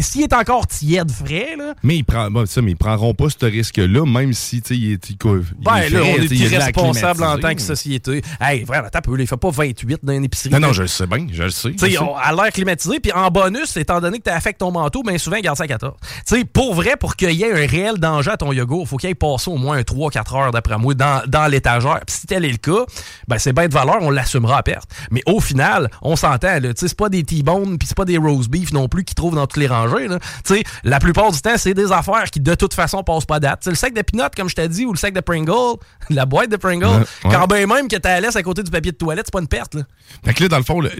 S'il 0.00 0.22
est 0.22 0.32
encore 0.32 0.66
tiède 0.66 1.10
frais, 1.10 1.56
là, 1.56 1.74
Mais 1.82 1.96
ils, 1.96 2.04
prend- 2.04 2.30
bon, 2.30 2.46
ça, 2.46 2.62
mais 2.62 2.72
ils 2.72 2.76
prendront 2.76 3.14
pas 3.14 3.26
ce 3.28 3.44
risque-là, 3.44 4.06
même 4.06 4.32
si 4.32 4.58
il 4.70 4.92
est, 4.92 5.10
il, 5.10 5.16
ben 5.16 5.76
est 5.76 5.90
là, 5.90 6.00
frais, 6.00 6.16
on 6.18 6.22
est 6.22 6.30
irresponsable 6.30 7.24
en 7.24 7.38
tant 7.38 7.54
que 7.54 7.60
société. 7.60 8.22
Hey, 8.40 8.64
vraiment, 8.64 8.88
t'as 8.90 9.00
peu, 9.00 9.18
il 9.18 9.26
fait 9.26 9.36
pas 9.36 9.50
28 9.50 10.00
dans 10.02 10.12
une 10.12 10.24
épicerie. 10.24 10.50
Non, 10.50 10.60
non, 10.60 10.72
je 10.72 10.82
le 10.82 10.88
sais 10.88 11.06
bien, 11.06 11.26
je 11.32 11.42
le 11.42 11.50
sais. 11.50 11.72
Tu 11.72 11.96
à 11.96 12.32
l'air 12.32 12.52
climatisé, 12.52 13.00
puis 13.00 13.12
en 13.12 13.28
bonus, 13.30 13.76
étant 13.76 14.00
donné 14.00 14.18
que 14.18 14.24
tu 14.24 14.30
affectes 14.30 14.60
ton 14.60 14.70
manteau, 14.70 15.02
bien 15.02 15.18
souvent, 15.18 15.38
garde 15.40 15.56
ça 15.56 15.64
à 15.64 15.68
14. 15.68 15.94
Tu 16.26 16.36
sais, 16.36 16.44
pour 16.44 16.74
vrai, 16.74 16.96
pour 16.98 17.16
qu'il 17.16 17.32
y 17.32 17.42
ait 17.42 17.52
un 17.52 17.66
réel 17.66 17.98
danger 17.98 18.30
à 18.30 18.36
ton 18.36 18.52
yogourt, 18.52 18.86
faut 18.86 18.96
qu'il 18.96 19.10
ait 19.10 19.14
passé 19.14 19.50
au 19.50 19.56
moins 19.56 19.78
un 19.78 19.82
3-4 19.82 20.36
heures, 20.36 20.50
d'après 20.52 20.78
moi, 20.78 20.94
dans, 20.94 21.22
dans 21.26 21.46
l'étagère. 21.46 22.00
Puis 22.06 22.16
si 22.20 22.26
tel 22.26 22.44
est 22.44 22.50
le 22.50 22.56
cas, 22.56 22.84
ben 23.28 23.38
c'est 23.38 23.52
bien 23.52 23.68
de 23.68 23.74
valeur, 23.74 23.98
on 24.00 24.10
l'assumera 24.10 24.58
à 24.58 24.62
perte. 24.62 24.90
Mais 25.10 25.22
au 25.26 25.40
final, 25.40 25.90
on 26.02 26.16
s'entend, 26.16 26.58
là, 26.60 26.74
tu 26.74 26.80
sais, 26.80 26.88
c'est 26.88 26.98
pas 26.98 27.08
des 27.08 27.22
T-bones, 27.22 27.78
puis 27.78 27.88
c'est 27.88 27.96
pas 27.96 28.04
des 28.04 28.18
roast 28.18 28.50
beef 28.50 28.72
non 28.72 28.88
plus 28.88 29.04
qui 29.04 29.14
trouvent 29.14 29.34
dans 29.34 29.46
toutes 29.46 29.60
les 29.60 29.66
là. 29.86 30.18
Sais, 30.44 30.62
la 30.84 30.98
plupart 31.00 31.30
du 31.32 31.40
temps, 31.40 31.56
c'est 31.56 31.74
des 31.74 31.92
affaires 31.92 32.24
qui, 32.30 32.40
de 32.40 32.54
toute 32.54 32.74
façon, 32.74 33.02
passent 33.02 33.24
pas 33.26 33.40
date. 33.40 33.60
Tu 33.60 33.64
sais, 33.64 33.70
le 33.70 33.76
sac 33.76 33.94
de 33.94 34.02
peanuts, 34.02 34.30
comme 34.36 34.48
je 34.48 34.54
t'ai 34.54 34.68
dit, 34.68 34.84
ou 34.86 34.92
le 34.92 34.98
sac 34.98 35.12
de 35.14 35.20
Pringle, 35.20 35.76
la 36.10 36.26
boîte 36.26 36.50
de 36.50 36.56
Pringle, 36.56 36.86
Ouais, 36.86 36.98
ouais. 37.24 37.30
quand 37.32 37.46
ben 37.46 37.66
même 37.68 37.88
que 37.88 37.96
tu 37.96 38.02
la 38.04 38.20
laisses 38.20 38.36
à 38.36 38.42
côté 38.42 38.62
du 38.62 38.70
papier 38.70 38.92
de 38.92 38.96
toilette, 38.96 39.26
c'est 39.26 39.32
pas 39.32 39.40
une 39.40 39.48
perte, 39.48 39.74
là. 39.74 39.82
Fait 40.24 40.34
que 40.34 40.42
là, 40.42 40.48
dans 40.48 40.58
le 40.58 40.64
fond, 40.64 40.80
le- 40.80 40.90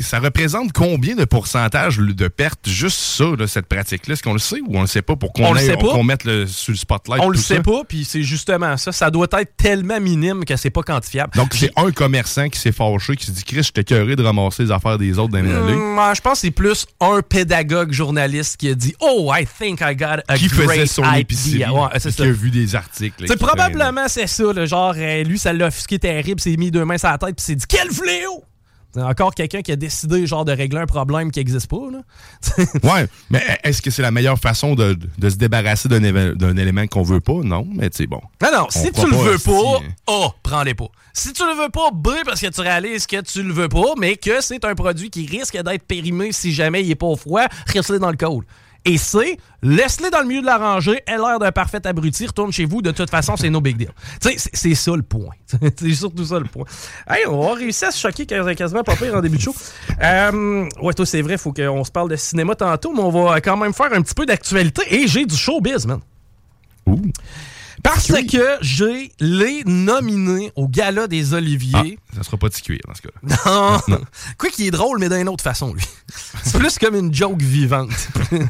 ça 0.00 0.18
représente 0.18 0.72
combien 0.72 1.14
de 1.14 1.24
pourcentage 1.24 1.98
de 1.98 2.28
pertes, 2.28 2.68
juste 2.68 2.98
ça, 2.98 3.24
là, 3.38 3.46
cette 3.46 3.66
pratique-là? 3.66 4.14
Est-ce 4.14 4.22
qu'on 4.22 4.32
le 4.32 4.38
sait 4.38 4.60
ou 4.60 4.76
on 4.76 4.82
le 4.82 4.86
sait 4.86 5.02
pas 5.02 5.16
pour 5.16 5.32
qu'on 5.32 6.02
mette 6.04 6.24
le, 6.24 6.46
sur 6.46 6.72
le 6.72 6.78
spotlight? 6.78 7.22
On 7.22 7.28
le 7.28 7.38
sait 7.38 7.56
ça? 7.56 7.62
pas, 7.62 7.82
puis 7.88 8.04
c'est 8.04 8.22
justement 8.22 8.76
ça. 8.76 8.92
Ça 8.92 9.10
doit 9.10 9.26
être 9.32 9.56
tellement 9.56 10.00
minime 10.00 10.44
que 10.44 10.56
c'est 10.56 10.70
pas 10.70 10.82
quantifiable. 10.82 11.32
Donc, 11.36 11.54
c'est 11.54 11.70
un 11.76 11.90
commerçant 11.90 12.48
qui 12.48 12.58
s'est 12.58 12.72
fâché, 12.72 13.16
qui 13.16 13.26
se 13.26 13.30
dit, 13.32 13.44
Chris, 13.44 13.62
j'étais 13.64 13.84
curé 13.84 14.16
de 14.16 14.22
ramasser 14.22 14.64
les 14.64 14.70
affaires 14.72 14.98
des 14.98 15.18
autres 15.18 15.32
dans 15.32 15.42
les. 15.42 15.50
Hum, 15.54 15.94
moi, 15.94 16.14
je 16.14 16.20
pense 16.20 16.34
que 16.34 16.38
c'est 16.40 16.50
plus 16.50 16.86
un 17.00 17.20
pédagogue 17.22 17.92
journaliste 17.92 18.56
qui 18.56 18.68
a 18.68 18.74
dit 18.74 18.94
Oh, 19.00 19.30
I 19.34 19.46
think 19.46 19.80
I 19.82 19.94
got 19.94 20.20
a 20.28 20.36
Qui 20.36 20.48
faisait 20.48 20.86
son 20.86 21.02
idea. 21.04 21.18
épicerie, 21.20 21.64
Ouais, 21.70 21.88
qui 22.00 22.12
ça. 22.12 22.22
a 22.22 22.30
vu 22.30 22.50
des 22.50 22.74
articles. 22.74 23.22
là, 23.22 23.26
C'est 23.28 23.38
probablement 23.38 24.08
c'est 24.08 24.26
ça, 24.26 24.44
le 24.52 24.66
genre 24.66 24.94
euh, 24.96 25.22
lui 25.22 25.38
ça 25.38 25.52
l'a 25.52 25.66
offusqué 25.68 25.98
terrible, 25.98 26.40
s'est 26.40 26.56
mis 26.56 26.70
deux 26.70 26.84
mains 26.84 26.98
sur 26.98 27.08
la 27.08 27.18
tête 27.18 27.36
puis 27.36 27.44
s'est 27.44 27.54
dit 27.54 27.66
quel 27.68 27.90
fléau. 27.90 28.44
C'est 28.92 29.02
encore 29.02 29.34
quelqu'un 29.34 29.62
qui 29.62 29.70
a 29.72 29.76
décidé 29.76 30.26
genre 30.26 30.44
de 30.44 30.52
régler 30.52 30.80
un 30.80 30.86
problème 30.86 31.30
qui 31.30 31.38
n'existe 31.38 31.68
pas 31.68 31.76
là. 31.92 32.64
Ouais, 32.94 33.06
mais 33.30 33.42
est-ce 33.62 33.80
que 33.82 33.90
c'est 33.90 34.02
la 34.02 34.10
meilleure 34.10 34.38
façon 34.38 34.74
de, 34.74 34.98
de 35.18 35.30
se 35.30 35.36
débarrasser 35.36 35.88
d'un 35.88 36.00
éve- 36.02 36.34
d'un 36.34 36.56
élément 36.56 36.86
qu'on 36.88 37.02
veut 37.02 37.20
pas? 37.20 37.40
Non, 37.44 37.66
mais 37.72 37.88
tu 37.90 37.98
sais, 37.98 38.06
bon. 38.06 38.20
Non, 38.42 38.48
non, 38.52 38.66
On 38.66 38.70
si 38.70 38.90
tu 38.90 39.04
le 39.06 39.10
pas, 39.12 39.22
veux 39.22 39.34
esti, 39.34 39.48
pas, 39.48 39.80
hein. 40.12 40.12
A, 40.24 40.28
prends-les 40.42 40.74
pas. 40.74 40.88
Si 41.12 41.32
tu 41.32 41.42
le 41.44 41.54
veux 41.62 41.68
pas, 41.68 41.90
B, 41.92 42.08
parce 42.24 42.40
que 42.40 42.46
tu 42.48 42.60
réalises 42.60 43.06
que 43.06 43.20
tu 43.20 43.42
le 43.42 43.52
veux 43.52 43.68
pas, 43.68 43.94
mais 43.98 44.16
que 44.16 44.40
c'est 44.40 44.64
un 44.64 44.74
produit 44.74 45.10
qui 45.10 45.26
risque 45.26 45.56
d'être 45.60 45.84
périmé 45.84 46.32
si 46.32 46.52
jamais 46.52 46.82
il 46.82 46.90
est 46.90 46.94
pas 46.96 47.06
au 47.06 47.16
froid, 47.16 47.46
reste-le 47.66 47.98
dans 47.98 48.10
le 48.10 48.16
code. 48.16 48.44
Et 48.86 48.96
C, 48.96 49.38
laisse-les 49.62 50.08
dans 50.08 50.20
le 50.20 50.26
milieu 50.26 50.40
de 50.40 50.46
la 50.46 50.56
rangée, 50.56 51.02
elle 51.06 51.20
a 51.20 51.28
l'air 51.30 51.38
d'un 51.38 51.52
parfait 51.52 51.86
abruti, 51.86 52.26
retourne 52.26 52.50
chez 52.50 52.64
vous, 52.64 52.80
de 52.80 52.90
toute 52.92 53.10
façon, 53.10 53.36
c'est 53.36 53.50
no 53.50 53.60
big 53.60 53.76
deal. 53.76 53.90
C'est- 54.20 54.74
ça 54.74 54.96
le 54.96 55.02
point. 55.02 55.34
c'est 55.78 55.92
surtout 55.92 56.24
ça 56.24 56.38
le 56.38 56.46
point. 56.46 56.64
Hey, 57.08 57.26
on 57.26 57.42
va 57.42 57.54
réussir 57.54 57.88
à 57.88 57.90
se 57.90 58.00
choquer 58.00 58.24
quas- 58.24 58.54
quasiment 58.54 58.82
pas 58.82 58.96
pire 58.96 59.14
en 59.14 59.20
début 59.20 59.36
de 59.36 59.42
show. 59.42 59.54
Euh, 60.02 60.66
ouais, 60.80 60.94
toi, 60.94 61.04
c'est 61.04 61.20
vrai, 61.20 61.36
faut 61.36 61.52
qu'on 61.52 61.84
se 61.84 61.90
parle 61.90 62.08
de 62.08 62.16
cinéma 62.16 62.54
tantôt, 62.54 62.92
mais 62.94 63.00
on 63.02 63.10
va 63.26 63.40
quand 63.42 63.56
même 63.58 63.74
faire 63.74 63.92
un 63.92 64.00
petit 64.00 64.14
peu 64.14 64.24
d'actualité. 64.24 64.82
Et 64.90 65.06
j'ai 65.06 65.26
du 65.26 65.36
showbiz, 65.36 65.86
man. 65.86 66.00
Ouh. 66.86 67.02
Parce 67.82 68.08
que 68.08 68.58
j'ai 68.60 69.12
les 69.20 69.62
nominés 69.64 70.52
au 70.56 70.68
Gala 70.68 71.06
des 71.06 71.32
Ah, 71.32 71.36
Oliviers. 71.38 71.98
ça 72.14 72.22
sera 72.22 72.36
pas 72.36 72.48
de 72.48 72.54
cuir 72.54 72.78
dans 72.86 72.94
ce 72.94 73.02
cas-là. 73.02 73.80
Non. 73.88 74.00
Quoi 74.38 74.50
qu'il 74.50 74.66
est 74.66 74.70
drôle, 74.70 74.98
mais 74.98 75.08
d'une 75.08 75.28
autre 75.28 75.42
façon, 75.44 75.72
lui. 75.72 75.84
C'est 76.42 76.58
plus 76.58 76.78
comme 76.78 76.94
une 76.94 77.14
joke 77.14 77.40
vivante. 77.40 77.90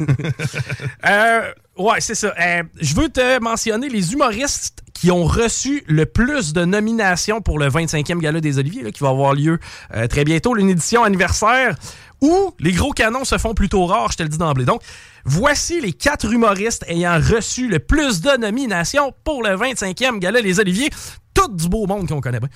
Euh, 1.07 1.53
ouais, 1.79 2.01
c'est 2.01 2.15
ça. 2.15 2.35
Euh, 2.39 2.63
je 2.81 2.95
veux 2.95 3.09
te 3.09 3.41
mentionner 3.41 3.89
les 3.89 4.13
humoristes 4.13 4.83
qui 4.93 5.11
ont 5.11 5.25
reçu 5.25 5.83
le 5.87 6.05
plus 6.07 6.53
de 6.53 6.65
nominations 6.65 7.41
pour 7.41 7.59
le 7.59 7.69
25e 7.69 8.19
Gala 8.19 8.41
des 8.41 8.59
Oliviers, 8.59 8.83
là, 8.83 8.91
qui 8.91 9.03
va 9.03 9.09
avoir 9.11 9.35
lieu 9.35 9.59
euh, 9.95 10.07
très 10.07 10.25
bientôt, 10.25 10.57
une 10.57 10.69
édition 10.71 11.05
anniversaire 11.05 11.77
où 12.21 12.55
les 12.59 12.73
gros 12.73 12.93
canons 12.93 13.25
se 13.25 13.39
font 13.39 13.55
plutôt 13.55 13.87
rares, 13.87 14.13
je 14.13 14.19
te 14.19 14.23
le 14.23 14.29
dis 14.29 14.37
d'emblée. 14.39 14.67
Donc, 14.67 14.83
voici 15.25 15.81
les 15.81 15.93
quatre 15.93 16.33
humoristes 16.33 16.85
ayant 16.89 17.19
reçu 17.21 17.69
le 17.69 17.79
plus 17.79 18.21
de 18.21 18.37
nominations 18.39 19.13
pour 19.25 19.43
le 19.43 19.51
25e 19.51 20.19
Gala 20.19 20.43
des 20.43 20.61
Oliviers. 20.61 20.91
Tout 21.35 21.49
du 21.55 21.69
beau 21.69 21.87
monde 21.87 22.09
qu'on 22.09 22.21
connaît 22.21 22.41
bien. 22.41 22.49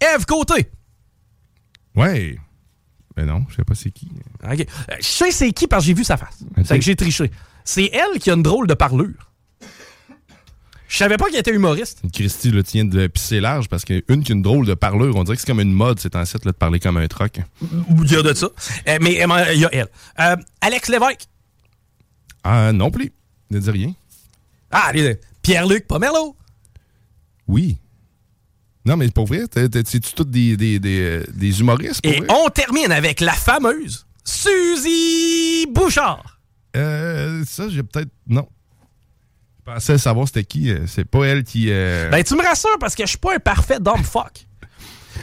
Eve 0.00 0.24
Côté. 0.26 0.70
Ouais. 1.94 2.36
Mais 3.16 3.24
non, 3.24 3.44
je 3.48 3.56
sais 3.56 3.64
pas 3.64 3.74
c'est 3.74 3.90
qui. 3.90 4.08
OK. 4.42 4.60
Euh, 4.60 4.94
Je 5.00 5.06
sais 5.06 5.30
c'est 5.30 5.52
qui 5.52 5.66
parce 5.66 5.84
que 5.84 5.86
j'ai 5.88 5.94
vu 5.94 6.04
sa 6.04 6.16
face. 6.16 6.38
Ok. 6.58 6.66
Fait 6.66 6.78
que 6.78 6.84
j'ai 6.84 6.96
triché. 6.96 7.30
C'est 7.64 7.90
elle 7.92 8.18
qui 8.18 8.30
a 8.30 8.34
une 8.34 8.42
drôle 8.42 8.66
de 8.66 8.74
parlure. 8.74 9.30
Je 10.88 10.98
savais 10.98 11.16
pas 11.16 11.26
qu'elle 11.28 11.40
était 11.40 11.52
humoriste. 11.52 12.02
Christy 12.12 12.50
le 12.50 12.62
tient 12.62 12.84
de 12.84 13.06
pisser 13.08 13.40
large 13.40 13.68
parce 13.68 13.84
qu'une 13.84 14.22
qui 14.22 14.30
a 14.30 14.34
une 14.34 14.42
drôle 14.42 14.64
de 14.66 14.74
parleur, 14.74 15.16
on 15.16 15.24
dirait 15.24 15.34
que 15.36 15.40
c'est 15.40 15.46
comme 15.46 15.60
une 15.60 15.72
mode, 15.72 15.98
c'est 15.98 16.14
en 16.14 16.24
site 16.24 16.44
là, 16.44 16.52
de 16.52 16.56
parler 16.56 16.78
comme 16.78 16.98
un 16.98 17.06
troc. 17.08 17.40
Il 17.62 18.12
y 18.12 18.16
a 18.16 18.22
de 18.22 18.32
ça. 18.32 18.46
Euh, 18.88 18.98
mais 19.00 19.20
euh, 19.24 19.52
il 19.54 19.60
y 19.60 19.64
a 19.64 19.70
elle. 19.72 19.88
Euh, 20.20 20.36
Alex 20.60 20.88
Lévesque. 20.88 21.26
Ah, 22.44 22.72
non 22.72 22.90
plus. 22.90 23.12
Ne 23.50 23.58
dis 23.58 23.70
rien. 23.70 23.92
Ah, 24.70 24.92
Pierre-Luc 25.42 25.86
Pomerleau? 25.86 26.36
Oui. 27.48 27.78
Non, 28.86 28.96
mais 28.96 29.08
pour 29.10 29.26
vrai, 29.26 29.44
c'est-tu 29.52 30.00
tous 30.14 30.24
des, 30.24 30.56
des, 30.56 30.78
des, 30.78 31.00
euh, 31.00 31.24
des 31.32 31.60
humoristes? 31.60 32.02
Pour 32.02 32.12
Et 32.12 32.18
vrai? 32.18 32.26
on 32.30 32.48
termine 32.50 32.92
avec 32.92 33.20
la 33.20 33.32
fameuse 33.32 34.06
Suzy 34.24 35.66
Bouchard. 35.70 36.40
Euh, 36.76 37.44
ça, 37.46 37.68
j'ai 37.68 37.82
peut-être. 37.82 38.08
Non. 38.26 38.46
Je 39.66 39.72
pensais 39.72 39.96
savoir 39.98 40.26
c'était 40.26 40.44
qui. 40.44 40.70
euh, 40.70 40.86
C'est 40.86 41.04
pas 41.04 41.24
elle 41.24 41.44
qui. 41.44 41.66
euh, 41.70 42.10
Ben, 42.10 42.22
tu 42.22 42.34
me 42.34 42.42
rassures 42.42 42.76
parce 42.78 42.94
que 42.94 43.04
je 43.04 43.10
suis 43.10 43.18
pas 43.18 43.34
un 43.34 43.38
parfait 43.38 43.78
dumb 43.80 44.02
fuck. 44.02 44.46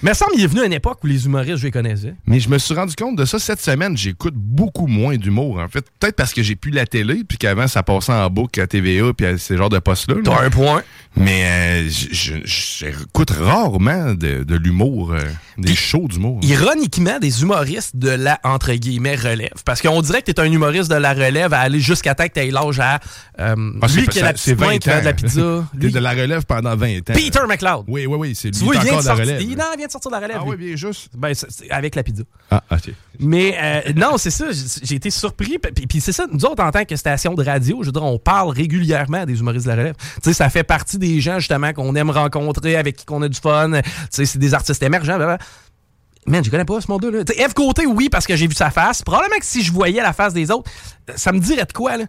Mais 0.04 0.14
ça 0.14 0.26
qu'il 0.34 0.44
est 0.44 0.48
venu 0.48 0.62
à 0.62 0.66
une 0.66 0.74
époque 0.74 1.04
où 1.04 1.08
les 1.08 1.26
humoristes, 1.26 1.58
je 1.58 1.66
les 1.66 1.72
connaissais. 1.72 2.14
Mais 2.26 2.40
je 2.40 2.50
me 2.50 2.58
suis 2.58 2.74
rendu 2.74 2.96
compte 2.96 3.16
de 3.18 3.26
ça 3.26 3.38
cette 3.40 3.62
semaine. 3.62 3.96
J'écoute 3.98 4.34
beaucoup 4.36 4.88
moins 4.88 5.16
d'humour, 5.18 5.60
en 5.60 5.68
fait. 5.68 5.86
Peut-être 6.00 6.16
parce 6.16 6.34
que 6.34 6.42
j'ai 6.44 6.56
plus 6.56 6.72
la 6.72 6.86
télé, 6.86 7.24
puis 7.28 7.38
qu'avant, 7.38 7.68
ça 7.68 7.84
passait 7.84 8.12
en 8.14 8.30
boucle 8.30 8.60
à 8.62 8.68
TVA, 8.68 9.14
puis 9.14 9.26
à 9.28 9.38
ces 9.38 9.58
genres 9.58 9.70
de 9.70 9.80
postes-là. 9.80 10.16
là. 10.16 10.22
T'as 10.24 10.44
un 10.46 10.50
point. 10.50 10.84
Mais 11.16 11.44
euh, 11.46 11.90
j'écoute 12.46 13.32
rarement 13.32 14.14
de, 14.14 14.44
de 14.44 14.56
l'humour, 14.56 15.12
euh, 15.14 15.20
des 15.58 15.76
shows 15.76 16.08
d'humour. 16.08 16.40
ironiquement, 16.44 17.20
des 17.20 17.42
humoristes 17.42 17.96
de 17.96 18.10
la, 18.10 18.40
entre 18.44 18.74
guillemets, 18.74 19.16
relève. 19.16 19.52
Parce 19.66 19.82
qu'on 19.82 20.02
dirait 20.02 20.22
que 20.22 20.32
t'es 20.32 20.40
un 20.40 20.52
humoriste 20.52 20.90
de 20.90 20.96
la 20.96 21.14
relève 21.14 21.54
à 21.54 21.60
aller 21.60 21.80
jusqu'à 21.80 22.16
temps 22.16 22.26
que 22.28 22.34
t'aies 22.34 22.50
l'âge 22.52 22.80
à... 22.80 23.00
Euh, 23.40 23.56
Ah, 23.82 23.88
lui 23.94 24.08
qui 24.08 24.20
a 24.20 24.24
la 24.26 24.34
petite 24.34 24.60
main 24.60 24.78
qui 24.78 24.90
de 24.90 24.94
la 24.94 25.14
pizza. 25.14 25.68
T'es 25.80 25.90
de 25.90 26.00
la 26.00 26.12
relève 26.12 26.46
pendant 26.46 26.76
20 26.76 26.98
ans. 26.98 27.14
Peter 27.14 27.40
McLeod. 27.48 27.84
Oui, 27.88 28.06
oui, 28.06 28.18
oui. 28.18 28.36
C'est 28.36 28.50
lui 28.50 28.68
il 28.74 28.80
qui 28.80 28.90
encore 28.90 29.02
de 29.02 29.08
la 29.08 29.14
relève. 29.14 29.42
il, 29.42 29.50
il 29.52 29.56
vient 29.78 29.88
de 29.98 30.02
sortir 30.02 30.12
de 30.12 30.16
la 30.16 30.22
relève. 30.22 30.38
Ah 30.42 30.46
oui, 30.48 30.56
bien 30.56 30.76
juste. 30.76 31.10
Ben, 31.16 31.34
avec 31.70 31.96
la 31.96 32.04
pizza. 32.04 32.24
Ah, 32.50 32.64
ok. 32.72 32.94
Mais 33.20 33.56
euh, 33.62 33.94
non, 33.96 34.18
c'est 34.18 34.32
ça, 34.32 34.46
j'ai 34.84 34.96
été 34.96 35.10
surpris. 35.10 35.58
Puis, 35.60 35.72
puis- 35.74 35.88
puis 35.88 36.02
c'est 36.02 36.12
ça, 36.12 36.26
nous 36.32 36.46
autres, 36.46 36.64
en 36.64 36.72
tant 36.72 36.86
que 36.86 36.96
station 36.96 37.34
de 37.34 37.44
radio, 37.44 37.80
je 37.82 37.88
veux 37.88 37.92
dire, 37.92 38.04
on 38.04 38.18
parle 38.20 38.50
régulièrement 38.50 39.26
des 39.26 39.40
humoristes 39.40 39.66
de 39.66 39.72
la 39.72 39.78
relève. 39.78 39.96
Tu 39.96 40.06
sais, 40.24 40.34
ça 40.34 40.50
fait 40.50 40.64
partie 40.64 40.98
des 40.98 41.20
gens, 41.22 41.40
justement, 41.40 41.74
qu'on 41.74 41.94
aime 41.96 42.10
rencontrer, 42.10 42.76
avec 42.76 42.96
qui 42.96 43.06
qu'on 43.06 43.22
a 43.22 43.28
du 43.30 43.40
fun. 43.40 43.72
Tu 43.82 43.90
sais, 44.10 44.26
c'est 44.26 44.40
des 44.40 44.54
artistes 44.54 44.82
émergents. 44.84 45.18
blablabla. 45.18 45.46
Man, 46.28 46.44
je 46.44 46.52
connais 46.52 46.66
pas 46.66 46.80
ce 46.80 46.90
monde-là. 46.92 47.24
Eve 47.36 47.54
Côté, 47.56 47.88
oui, 47.88 48.08
parce 48.08 48.28
que 48.28 48.36
j'ai 48.36 48.46
vu 48.46 48.54
sa 48.54 48.70
face. 48.70 49.02
Probablement 49.02 49.38
que 49.40 49.46
si 49.46 49.64
je 49.64 49.72
voyais 49.74 50.04
la 50.04 50.14
face 50.14 50.34
des 50.36 50.52
autres, 50.52 50.70
ça 51.16 51.32
me 51.32 51.40
dirait 51.40 51.66
de 51.66 51.74
quoi, 51.74 51.98
là. 51.98 52.06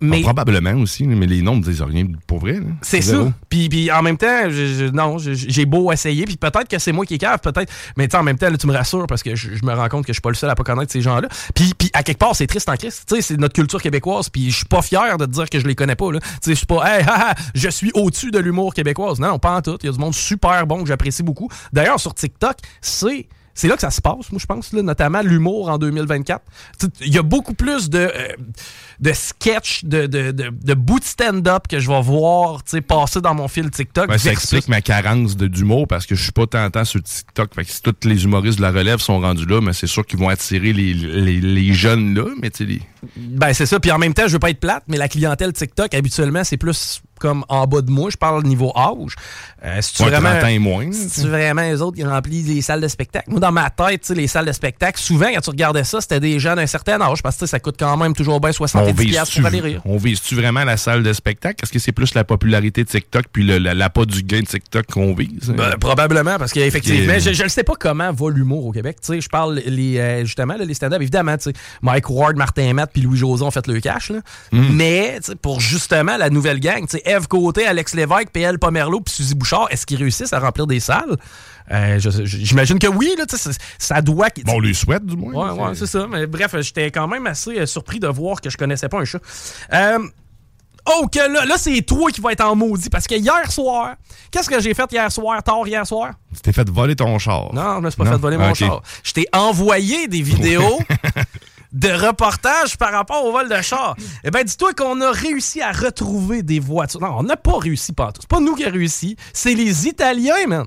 Mais 0.00 0.18
Ah, 0.20 0.32
probablement 0.34 0.72
aussi, 0.82 1.06
mais 1.06 1.26
les 1.26 1.42
noms 1.42 1.54
me 1.56 1.62
disent 1.62 1.80
rien 1.80 2.06
pour 2.26 2.40
vrai. 2.40 2.58
c'est 2.82 3.00
ça. 3.02 3.32
Puis, 3.48 3.68
puis 3.68 3.90
en 3.92 4.02
même 4.02 4.16
temps, 4.16 4.50
je- 4.50 4.66
je- 4.66 4.84
non, 4.90 5.16
j'ai 5.18 5.64
beau 5.64 5.92
essayer, 5.92 6.24
puis 6.24 6.36
peut-être 6.36 6.66
que 6.66 6.78
c'est 6.80 6.90
moi 6.90 7.06
qui 7.06 7.18
cave, 7.18 7.38
peut-être. 7.40 7.72
Mais 7.96 8.08
tu 8.08 8.12
sais, 8.12 8.16
en 8.16 8.24
même 8.24 8.36
temps, 8.36 8.50
là, 8.50 8.56
tu 8.58 8.66
me 8.66 8.72
rassures 8.72 9.06
parce 9.06 9.22
que 9.22 9.36
je, 9.36 9.54
je 9.54 9.64
me 9.64 9.72
rends 9.72 9.88
compte 9.88 10.06
que 10.06 10.12
je 10.12 10.14
suis 10.14 10.20
pas 10.22 10.30
le 10.30 10.34
seul 10.34 10.50
à 10.50 10.56
pas 10.56 10.64
connaître 10.64 10.90
ces 10.90 11.00
gens-là. 11.00 11.28
Puis, 11.54 11.72
puis 11.78 11.88
à 11.94 12.02
quelque 12.02 12.18
part, 12.18 12.34
c'est 12.34 12.48
triste 12.48 12.68
en 12.68 12.74
Christ. 12.76 13.04
Tu 13.08 13.14
sais, 13.14 13.22
c'est 13.22 13.36
notre 13.36 13.54
culture 13.54 13.80
québécoise, 13.80 14.28
puis 14.28 14.50
je 14.50 14.56
suis 14.56 14.64
pas 14.66 14.82
fier 14.82 15.16
de 15.18 15.24
te 15.24 15.30
dire 15.30 15.48
que 15.48 15.60
je 15.60 15.66
les 15.68 15.76
connais 15.76 15.94
pas. 15.96 16.10
là. 16.10 16.18
Tu 16.18 16.26
sais, 16.42 16.50
je 16.50 16.54
suis 16.56 16.66
pas, 16.66 16.82
hey, 16.98 17.04
haha, 17.06 17.34
je 17.54 17.68
suis 17.68 17.92
au-dessus 17.94 18.32
de 18.32 18.40
l'humour 18.40 18.74
québécoise. 18.74 19.20
Non, 19.20 19.38
pas 19.38 19.56
en 19.56 19.62
tout. 19.62 19.78
Il 19.82 19.86
y 19.86 19.88
a 19.88 19.92
du 19.92 19.98
monde 20.00 20.14
super 20.14 20.66
bon 20.66 20.82
que 20.82 20.88
j'apprécie 20.88 21.22
beaucoup. 21.22 21.48
D'ailleurs, 21.72 22.00
sur 22.00 22.12
TikTok, 22.12 22.56
c'est 22.80 23.28
c'est 23.54 23.68
là 23.68 23.74
que 23.74 23.80
ça 23.82 23.90
se 23.90 24.00
passe, 24.00 24.30
moi, 24.32 24.38
je 24.40 24.46
pense, 24.46 24.72
là, 24.72 24.82
notamment 24.82 25.20
l'humour 25.22 25.68
en 25.68 25.78
2024. 25.78 26.40
Tu 26.78 26.86
sais, 26.86 26.92
Il 27.06 27.14
y 27.14 27.18
a 27.18 27.22
beaucoup 27.22 27.54
plus 27.54 27.90
de, 27.90 27.98
euh, 27.98 28.28
de 29.00 29.12
sketchs, 29.12 29.84
de, 29.84 30.06
de, 30.06 30.30
de, 30.30 30.50
de 30.50 30.74
bouts 30.74 31.00
de 31.00 31.04
stand-up 31.04 31.68
que 31.68 31.78
je 31.78 31.88
vais 31.90 32.00
voir 32.02 32.62
passer 32.88 33.20
dans 33.20 33.34
mon 33.34 33.48
fil 33.48 33.70
TikTok. 33.70 34.08
Ben, 34.08 34.18
ça 34.18 34.32
explique 34.32 34.68
ma 34.68 34.80
carence 34.80 35.36
d'humour 35.36 35.86
parce 35.86 36.06
que 36.06 36.14
je 36.14 36.22
suis 36.22 36.32
pas 36.32 36.46
tentant 36.46 36.84
sur 36.84 37.02
TikTok. 37.02 37.54
Fait 37.54 37.64
que 37.64 37.70
si 37.70 37.82
tous 37.82 37.94
les 38.04 38.24
humoristes 38.24 38.58
de 38.58 38.62
la 38.62 38.70
relève 38.70 39.00
sont 39.00 39.20
rendus 39.20 39.46
là, 39.46 39.60
mais 39.60 39.72
c'est 39.72 39.86
sûr 39.86 40.06
qu'ils 40.06 40.18
vont 40.18 40.28
attirer 40.28 40.72
les, 40.72 40.94
les, 40.94 41.40
les 41.40 41.74
jeunes 41.74 42.14
là, 42.14 42.24
mais 42.40 42.50
les- 42.60 42.82
Ben, 43.16 43.52
c'est 43.52 43.66
ça. 43.66 43.80
Puis 43.80 43.90
en 43.90 43.98
même 43.98 44.14
temps, 44.14 44.26
je 44.26 44.32
veux 44.32 44.38
pas 44.38 44.50
être 44.50 44.60
plate, 44.60 44.84
mais 44.88 44.96
la 44.96 45.08
clientèle 45.08 45.52
TikTok, 45.52 45.92
habituellement, 45.94 46.44
c'est 46.44 46.56
plus 46.56 47.02
comme 47.22 47.44
en 47.48 47.66
bas 47.66 47.80
de 47.80 47.90
moi. 47.90 48.10
Je 48.10 48.16
parle 48.16 48.42
niveau 48.42 48.72
âge. 48.76 49.14
Euh, 49.64 49.80
si 49.80 49.94
tu 49.94 50.02
vraiment. 50.02 50.30
30 50.30 50.42
ans 50.42 50.46
et 50.48 50.58
moins, 50.58 50.90
Si 50.90 51.22
tu 51.22 51.28
vraiment 51.28 51.62
les 51.62 51.80
autres 51.80 51.96
qui 51.96 52.04
remplissent 52.04 52.48
les 52.48 52.62
salles 52.62 52.80
de 52.80 52.88
spectacle? 52.88 53.30
Moi, 53.30 53.38
dans 53.38 53.52
ma 53.52 53.70
tête, 53.70 54.08
les 54.10 54.26
salles 54.26 54.46
de 54.46 54.52
spectacle, 54.52 55.00
souvent, 55.00 55.28
quand 55.32 55.40
tu 55.40 55.50
regardais 55.50 55.84
ça, 55.84 56.00
c'était 56.00 56.18
des 56.18 56.40
gens 56.40 56.56
d'un 56.56 56.66
certain 56.66 57.00
âge 57.00 57.22
parce 57.22 57.36
que 57.36 57.46
ça 57.46 57.60
coûte 57.60 57.76
quand 57.78 57.96
même 57.96 58.14
toujours 58.14 58.40
bien 58.40 58.50
on 58.50 58.64
70$ 58.64 58.94
piastres 58.94 59.34
vise-tu 59.34 59.40
pour 59.40 59.46
aller 59.46 59.60
rire. 59.60 59.82
on 59.84 59.96
vise-tu 59.96 60.34
vraiment 60.34 60.64
la 60.64 60.76
salle 60.76 61.04
de 61.04 61.12
spectacle? 61.12 61.62
Est-ce 61.62 61.70
que 61.70 61.78
c'est 61.78 61.92
plus 61.92 62.14
la 62.14 62.24
popularité 62.24 62.82
de 62.82 62.88
TikTok 62.88 63.26
puis 63.32 63.44
le, 63.44 63.58
la, 63.58 63.72
l'appât 63.72 64.04
du 64.04 64.24
gain 64.24 64.40
de 64.40 64.46
TikTok 64.46 64.86
qu'on 64.86 65.14
vise? 65.14 65.54
Ben, 65.56 65.76
probablement, 65.78 66.38
parce 66.38 66.52
qu'effectivement, 66.52 67.14
Ok. 67.14 67.32
je, 67.32 67.42
ne 67.44 67.48
sais 67.48 67.62
pas 67.62 67.74
comment 67.78 68.12
va 68.12 68.30
l'humour 68.30 68.66
au 68.66 68.72
Québec. 68.72 68.98
Je 69.08 69.28
parle 69.28 69.62
les, 69.64 69.98
euh, 69.98 70.24
justement 70.24 70.54
là, 70.54 70.64
les 70.64 70.74
stand-up. 70.74 71.00
Évidemment, 71.00 71.36
Mike 71.82 72.10
Ward, 72.10 72.36
Martin 72.36 72.72
Matt 72.72 72.90
puis 72.92 73.02
Louis 73.02 73.16
José 73.18 73.44
ont 73.44 73.50
fait 73.50 73.66
le 73.68 73.80
cash. 73.80 74.10
Là. 74.10 74.18
Mais 74.52 75.18
pour 75.40 75.60
justement 75.60 76.16
la 76.16 76.30
nouvelle 76.30 76.58
gang, 76.58 76.84
Eve 77.12 77.28
Côté, 77.28 77.66
Alex 77.66 77.94
Lévesque, 77.94 78.30
PL 78.32 78.58
Pomerleau 78.58 79.00
puis 79.00 79.14
Suzy 79.14 79.34
Bouchard, 79.34 79.66
est-ce 79.70 79.86
qu'ils 79.86 79.98
réussissent 79.98 80.32
à 80.32 80.40
remplir 80.40 80.66
des 80.66 80.80
salles? 80.80 81.16
Euh, 81.70 81.98
J'imagine 82.24 82.78
que 82.78 82.88
oui, 82.88 83.14
là, 83.16 83.24
ça- 83.78 84.02
doit. 84.02 84.28
Bon, 84.44 84.54
on 84.54 84.60
lui 84.60 84.74
souhaite, 84.74 85.06
du 85.06 85.16
moins. 85.16 85.54
Ouais, 85.54 85.62
ouais, 85.68 85.74
c'est 85.74 85.86
ça. 85.86 86.06
Mais 86.08 86.26
bref, 86.26 86.54
j'étais 86.60 86.90
quand 86.90 87.06
même 87.06 87.26
assez 87.26 87.58
euh, 87.58 87.66
surpris 87.66 88.00
de 88.00 88.08
voir 88.08 88.40
que 88.40 88.50
je 88.50 88.56
connaissais 88.56 88.88
pas 88.88 88.98
un 88.98 89.04
chat. 89.04 89.20
Euh, 89.72 89.98
oh, 90.86 91.06
que 91.06 91.18
là, 91.32 91.44
là 91.44 91.54
c'est 91.56 91.80
toi 91.82 92.10
qui 92.10 92.20
vas 92.20 92.32
être 92.32 92.44
en 92.44 92.56
maudit. 92.56 92.90
Parce 92.90 93.06
que 93.06 93.14
hier 93.14 93.50
soir, 93.50 93.94
qu'est-ce 94.30 94.50
que 94.50 94.60
j'ai 94.60 94.74
fait 94.74 94.90
hier 94.92 95.10
soir, 95.12 95.42
tard 95.42 95.66
hier 95.66 95.86
soir? 95.86 96.10
Tu 96.34 96.40
t'es 96.40 96.52
fait 96.52 96.68
voler 96.68 96.96
ton 96.96 97.18
char. 97.18 97.54
Non, 97.54 97.76
je 97.76 97.80
me 97.82 97.90
suis 97.90 97.96
pas 97.98 98.04
Non? 98.04 98.12
fait 98.12 98.18
voler 98.18 98.36
mon 98.38 98.50
Ok. 98.50 98.56
char. 98.56 98.82
Je 99.04 99.12
t'ai 99.12 99.26
envoyé 99.32 100.08
des 100.08 100.20
vidéos 100.22 100.78
de 101.72 101.88
reportages 101.88 102.76
par 102.76 102.92
rapport 102.92 103.24
au 103.24 103.32
vol 103.32 103.48
de 103.48 103.62
char. 103.62 103.96
Eh 104.24 104.30
bien, 104.30 104.44
dis-toi 104.44 104.74
qu'on 104.74 105.00
a 105.00 105.10
réussi 105.10 105.60
à 105.62 105.72
retrouver 105.72 106.42
des 106.42 106.60
voitures. 106.60 107.00
Non, 107.00 107.14
on 107.18 107.22
n'a 107.22 107.36
pas 107.36 107.58
réussi 107.58 107.92
pas 107.92 108.12
C'est 108.18 108.28
pas 108.28 108.40
nous 108.40 108.54
qui 108.54 108.64
avons 108.64 108.74
réussi. 108.76 109.16
C'est 109.32 109.54
les 109.54 109.86
Italiens, 109.88 110.46
man. 110.46 110.66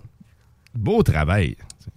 Beau 0.74 1.04
travail. 1.04 1.56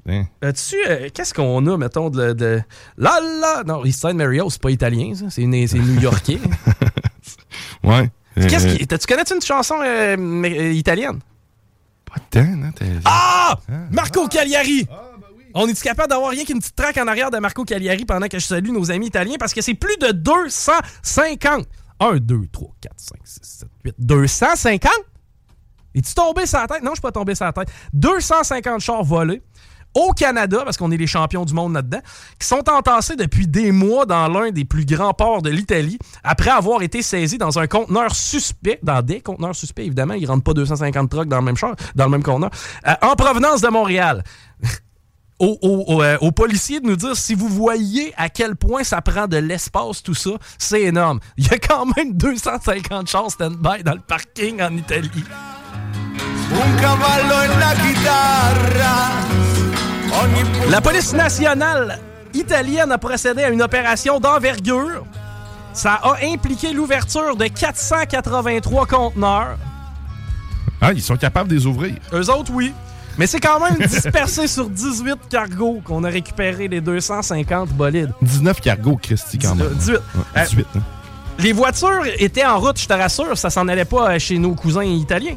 Hein? 0.08 0.24
As-tu, 0.42 0.76
euh, 0.88 1.08
qu'est-ce 1.12 1.34
qu'on 1.34 1.66
a, 1.66 1.76
mettons, 1.76 2.08
de. 2.10 2.32
de 2.32 2.60
là. 2.96 3.62
Non, 3.66 3.84
East 3.84 4.00
Side 4.00 4.14
Mario, 4.16 4.48
c'est 4.50 4.60
pas 4.62 4.70
italien, 4.70 5.14
ça. 5.14 5.26
C'est 5.30 5.42
new-yorkais. 5.46 6.38
Ouais. 7.84 8.10
Qu'est-ce 8.34 8.66
Euh, 8.66 8.76
qui. 8.76 8.86
Tu 8.86 8.96
connais-tu 9.06 9.34
une 9.34 9.40
chanson 9.42 9.76
euh, 9.84 10.72
italienne? 10.72 11.20
Pas 12.04 12.20
tant, 12.30 12.44
non? 12.44 12.70
t'as- 12.72 12.84
Ah! 13.04 13.58
Marco 13.90 14.26
Cagliari! 14.28 14.86
On 15.60 15.66
est-tu 15.66 15.82
capable 15.82 16.08
d'avoir 16.08 16.30
rien 16.30 16.44
qu'une 16.44 16.60
petite 16.60 16.76
traque 16.76 16.98
en 16.98 17.08
arrière 17.08 17.32
de 17.32 17.38
Marco 17.38 17.64
Cagliari 17.64 18.04
pendant 18.04 18.28
que 18.28 18.38
je 18.38 18.46
salue 18.46 18.70
nos 18.70 18.92
amis 18.92 19.08
italiens? 19.08 19.34
Parce 19.40 19.52
que 19.52 19.60
c'est 19.60 19.74
plus 19.74 19.96
de 19.96 20.12
250. 20.12 21.66
1, 21.98 22.16
2, 22.18 22.46
3, 22.52 22.68
4, 22.80 22.94
5, 22.96 23.18
6, 23.24 23.40
7, 23.42 23.68
8. 23.86 23.94
250? 23.98 24.92
Es-tu 25.96 26.14
tombé 26.14 26.46
sur 26.46 26.60
la 26.60 26.68
tête? 26.68 26.84
Non, 26.84 26.90
je 26.90 26.94
suis 26.94 27.02
pas 27.02 27.10
tombé 27.10 27.34
sur 27.34 27.44
la 27.44 27.52
tête. 27.52 27.70
250 27.92 28.80
chars 28.80 29.02
volés 29.02 29.42
au 29.94 30.12
Canada, 30.12 30.60
parce 30.64 30.76
qu'on 30.76 30.92
est 30.92 30.96
les 30.96 31.08
champions 31.08 31.44
du 31.44 31.54
monde 31.54 31.74
là-dedans, 31.74 32.02
qui 32.38 32.46
sont 32.46 32.68
entassés 32.68 33.16
depuis 33.16 33.48
des 33.48 33.72
mois 33.72 34.06
dans 34.06 34.28
l'un 34.28 34.50
des 34.50 34.64
plus 34.64 34.84
grands 34.86 35.14
ports 35.14 35.42
de 35.42 35.50
l'Italie, 35.50 35.98
après 36.22 36.50
avoir 36.50 36.82
été 36.82 37.02
saisis 37.02 37.38
dans 37.38 37.58
un 37.58 37.66
conteneur 37.66 38.14
suspect, 38.14 38.78
dans 38.84 39.02
des 39.02 39.20
conteneurs 39.20 39.56
suspects, 39.56 39.84
évidemment, 39.84 40.14
ils 40.14 40.26
rentrent 40.26 40.44
pas 40.44 40.54
250 40.54 41.10
trucks 41.10 41.28
dans 41.28 41.38
le 41.38 41.44
même, 41.44 41.56
char, 41.56 41.74
dans 41.96 42.04
le 42.04 42.10
même 42.10 42.22
conteneur, 42.22 42.50
euh, 42.86 42.94
en 43.02 43.16
provenance 43.16 43.60
de 43.60 43.68
Montréal. 43.68 44.22
Euh, 45.40 46.16
aux, 46.20 46.32
policiers 46.32 46.80
de 46.80 46.86
nous 46.86 46.96
dire 46.96 47.16
si 47.16 47.34
vous 47.34 47.48
voyez 47.48 48.12
à 48.16 48.28
quel 48.28 48.56
point 48.56 48.82
ça 48.82 49.00
prend 49.00 49.28
de 49.28 49.36
l'espace, 49.36 50.02
tout 50.02 50.14
ça, 50.14 50.30
c'est 50.58 50.82
énorme. 50.82 51.20
Il 51.36 51.46
y 51.46 51.54
a 51.54 51.58
quand 51.58 51.86
même 51.96 52.14
250 52.14 53.08
chars 53.08 53.30
stand-by 53.30 53.84
dans 53.84 53.94
le 53.94 54.00
parking 54.00 54.60
en 54.60 54.76
Italie. 54.76 55.24
La 60.70 60.80
police 60.80 61.12
nationale 61.12 62.00
italienne 62.34 62.90
a 62.90 62.98
procédé 62.98 63.44
à 63.44 63.50
une 63.50 63.62
opération 63.62 64.18
d'envergure. 64.18 65.04
Ça 65.72 66.00
a 66.02 66.16
impliqué 66.24 66.72
l'ouverture 66.72 67.36
de 67.36 67.46
483 67.46 68.86
conteneurs. 68.86 69.56
Ah, 70.80 70.92
ils 70.92 71.02
sont 71.02 71.16
capables 71.16 71.48
de 71.48 71.54
les 71.54 71.66
ouvrir. 71.66 71.94
Eux 72.12 72.28
autres, 72.30 72.50
oui. 72.52 72.72
Mais 73.18 73.26
c'est 73.26 73.40
quand 73.40 73.58
même 73.60 73.86
dispersé 73.86 74.46
sur 74.46 74.70
18 74.70 75.18
cargos 75.28 75.80
qu'on 75.84 76.04
a 76.04 76.08
récupéré 76.08 76.68
les 76.68 76.80
250 76.80 77.70
bolides. 77.70 78.12
19 78.22 78.60
cargos, 78.60 78.96
Christy, 79.02 79.38
quand 79.38 79.56
même. 79.56 79.74
18. 79.74 79.98
18 80.36 80.66
hein. 80.76 80.80
Les 81.40 81.52
voitures 81.52 82.04
étaient 82.18 82.44
en 82.44 82.58
route, 82.58 82.80
je 82.80 82.86
te 82.86 82.92
rassure, 82.92 83.36
ça 83.36 83.50
s'en 83.50 83.68
allait 83.68 83.84
pas 83.84 84.18
chez 84.18 84.38
nos 84.38 84.54
cousins 84.54 84.84
italiens. 84.84 85.36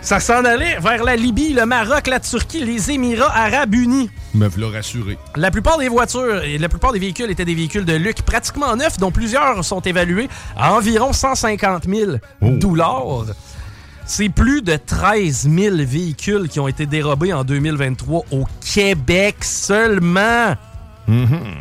Ça 0.00 0.20
s'en 0.20 0.44
allait 0.44 0.78
vers 0.80 1.02
la 1.02 1.16
Libye, 1.16 1.54
le 1.54 1.64
Maroc, 1.64 2.08
la 2.08 2.20
Turquie, 2.20 2.62
les 2.62 2.90
Émirats 2.90 3.34
arabes 3.34 3.74
unis. 3.74 4.10
Me 4.34 4.48
l'a 4.56 4.68
rassuré. 4.68 5.16
La 5.34 5.50
plupart 5.50 5.78
des 5.78 5.88
voitures 5.88 6.44
et 6.44 6.58
la 6.58 6.68
plupart 6.68 6.92
des 6.92 6.98
véhicules 6.98 7.30
étaient 7.30 7.46
des 7.46 7.54
véhicules 7.54 7.86
de 7.86 7.94
luxe 7.94 8.20
pratiquement 8.20 8.76
neufs, 8.76 8.98
dont 8.98 9.10
plusieurs 9.10 9.64
sont 9.64 9.80
évalués 9.80 10.28
à 10.56 10.74
environ 10.74 11.12
150 11.12 11.84
000 11.88 12.12
dollars. 12.42 13.24
C'est 14.06 14.28
plus 14.28 14.60
de 14.60 14.76
13 14.76 15.48
000 15.48 15.76
véhicules 15.78 16.48
qui 16.48 16.60
ont 16.60 16.68
été 16.68 16.84
dérobés 16.84 17.32
en 17.32 17.42
2023 17.42 18.24
au 18.32 18.44
Québec 18.60 19.36
seulement. 19.40 20.54
Mm-hmm. 21.08 21.56